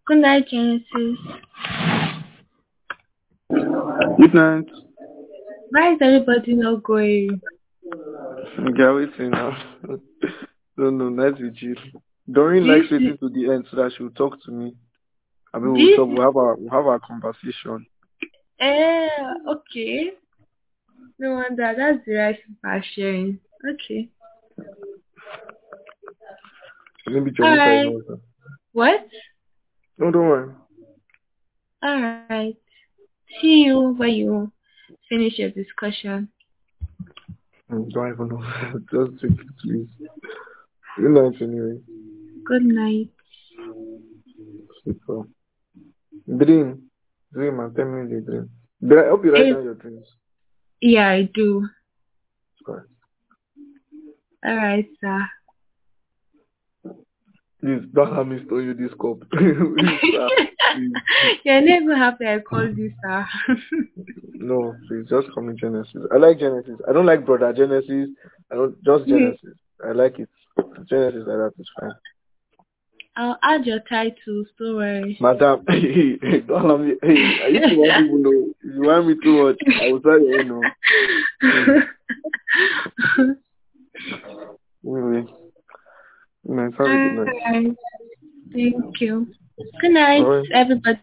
Good 0.08 0.18
night, 0.18 0.48
Genesis. 0.50 1.18
Good 4.18 4.34
night. 4.34 4.66
Why 5.70 5.94
is 5.94 6.00
everybody 6.02 6.54
not 6.54 6.84
going? 6.84 7.40
Yeah, 8.78 8.94
waiting 8.94 9.32
now. 9.32 9.58
no, 10.78 10.90
no, 10.90 11.10
nice 11.10 11.40
with 11.40 11.56
you. 11.60 11.76
Doreen 12.32 12.68
likes 12.68 12.92
waiting 12.92 13.18
to 13.20 13.30
the 13.30 13.52
end 13.52 13.68
so 13.70 13.78
that 13.78 13.92
she'll 13.98 14.10
talk 14.12 14.42
to 14.44 14.52
me. 14.52 14.76
I 15.54 15.60
mean, 15.60 15.74
we'll, 15.74 15.96
talk, 15.96 16.08
we'll 16.08 16.26
have 16.26 16.38
our 16.38 16.56
we'll 16.56 16.70
have 16.70 16.88
our 16.88 17.00
conversation. 17.00 17.86
Eh, 18.60 19.08
okay. 19.48 20.12
No 21.20 21.36
wonder. 21.36 21.74
That's 21.78 22.06
the 22.06 22.14
right 22.64 22.84
sharing. 22.96 23.40
Okay. 23.70 24.10
Maybe 27.08 27.32
Jonathan 27.32 27.88
Alright. 27.88 28.22
What? 28.74 29.08
No, 30.02 30.10
don't 30.10 30.28
worry. 30.28 30.52
Alright. 31.86 32.58
See 33.40 33.66
you 33.68 33.94
when 33.94 34.10
you 34.10 34.52
finish 35.08 35.38
your 35.38 35.52
discussion. 35.52 36.28
Mm, 37.72 37.92
Don't 37.92 38.12
even 38.12 38.28
know. 38.30 38.42
Just 38.92 39.22
take 39.22 39.40
it, 39.40 39.48
please. 39.62 39.88
Good 40.98 41.12
night, 41.12 41.40
anyway. 41.40 41.80
Good 42.46 42.64
night. 42.64 43.10
Sleep 44.84 45.02
well. 45.08 45.28
Dream. 46.36 46.82
Dream, 47.32 47.60
and 47.60 47.76
tell 47.76 47.86
me 47.86 48.12
the 48.12 48.22
dream. 48.22 48.50
Did 48.82 48.98
I 48.98 49.06
help 49.06 49.24
you 49.24 49.34
write 49.34 49.54
down 49.54 49.64
your 49.64 49.76
dreams? 49.76 50.08
Yeah, 50.82 51.10
I 51.10 51.30
do. 51.32 51.68
All 52.68 52.76
right, 54.44 54.88
sir. 55.00 55.20
Please 57.62 57.82
don't 57.94 58.16
have 58.16 58.28
me 58.28 58.44
store 58.46 58.62
you 58.62 58.74
this 58.74 58.92
cup. 59.00 59.20
You're 61.44 61.62
never 61.62 61.96
happy 61.96 62.26
I 62.26 62.40
called 62.40 62.76
you, 62.78 62.92
sir. 63.04 63.26
No, 64.44 64.74
please 64.88 65.06
just 65.08 65.32
call 65.34 65.44
me 65.44 65.54
Genesis. 65.56 66.02
I 66.12 66.18
like 66.18 66.40
Genesis. 66.40 66.80
I 66.90 66.94
don't 66.94 67.06
like 67.06 67.28
brother 67.28 67.54
Genesis. 67.54 68.10
I 68.52 68.56
don't 68.56 68.76
just 68.84 69.06
Genesis. 69.08 69.54
I 69.88 69.92
like 69.92 70.18
it. 70.18 70.30
Genesis 70.90 71.28
like 71.28 71.38
that 71.38 71.52
is 71.60 71.70
fine. 71.80 71.92
I'll 73.16 73.38
add 73.44 73.68
your 73.68 73.82
titles, 73.82 74.48
don't 74.58 74.78
worry. 74.78 75.16
Madam, 75.22 75.64
don't 75.68 76.50
allow 76.50 76.78
me. 76.78 76.96
Hey, 77.04 77.40
I 77.44 77.48
used 77.50 77.70
to 77.70 77.76
want 77.76 78.04
people 78.04 78.18
know. 78.18 78.52
If 78.64 78.74
you 78.74 78.82
want 78.82 79.06
me 79.08 79.16
too 79.22 79.44
much, 79.44 79.60
I 79.80 79.92
will 79.92 80.02
tell 80.02 80.20
you. 80.20 80.38
you 80.38 80.44
know. 80.46 80.64
Anyway, 84.84 85.26
nice. 86.52 86.74
Have 86.78 86.88
a 86.88 87.16
good 87.16 87.28
night. 87.52 87.76
Thank 88.54 89.02
you. 89.02 89.28
Good 89.82 89.92
night, 89.92 90.26
everybody. 90.54 91.00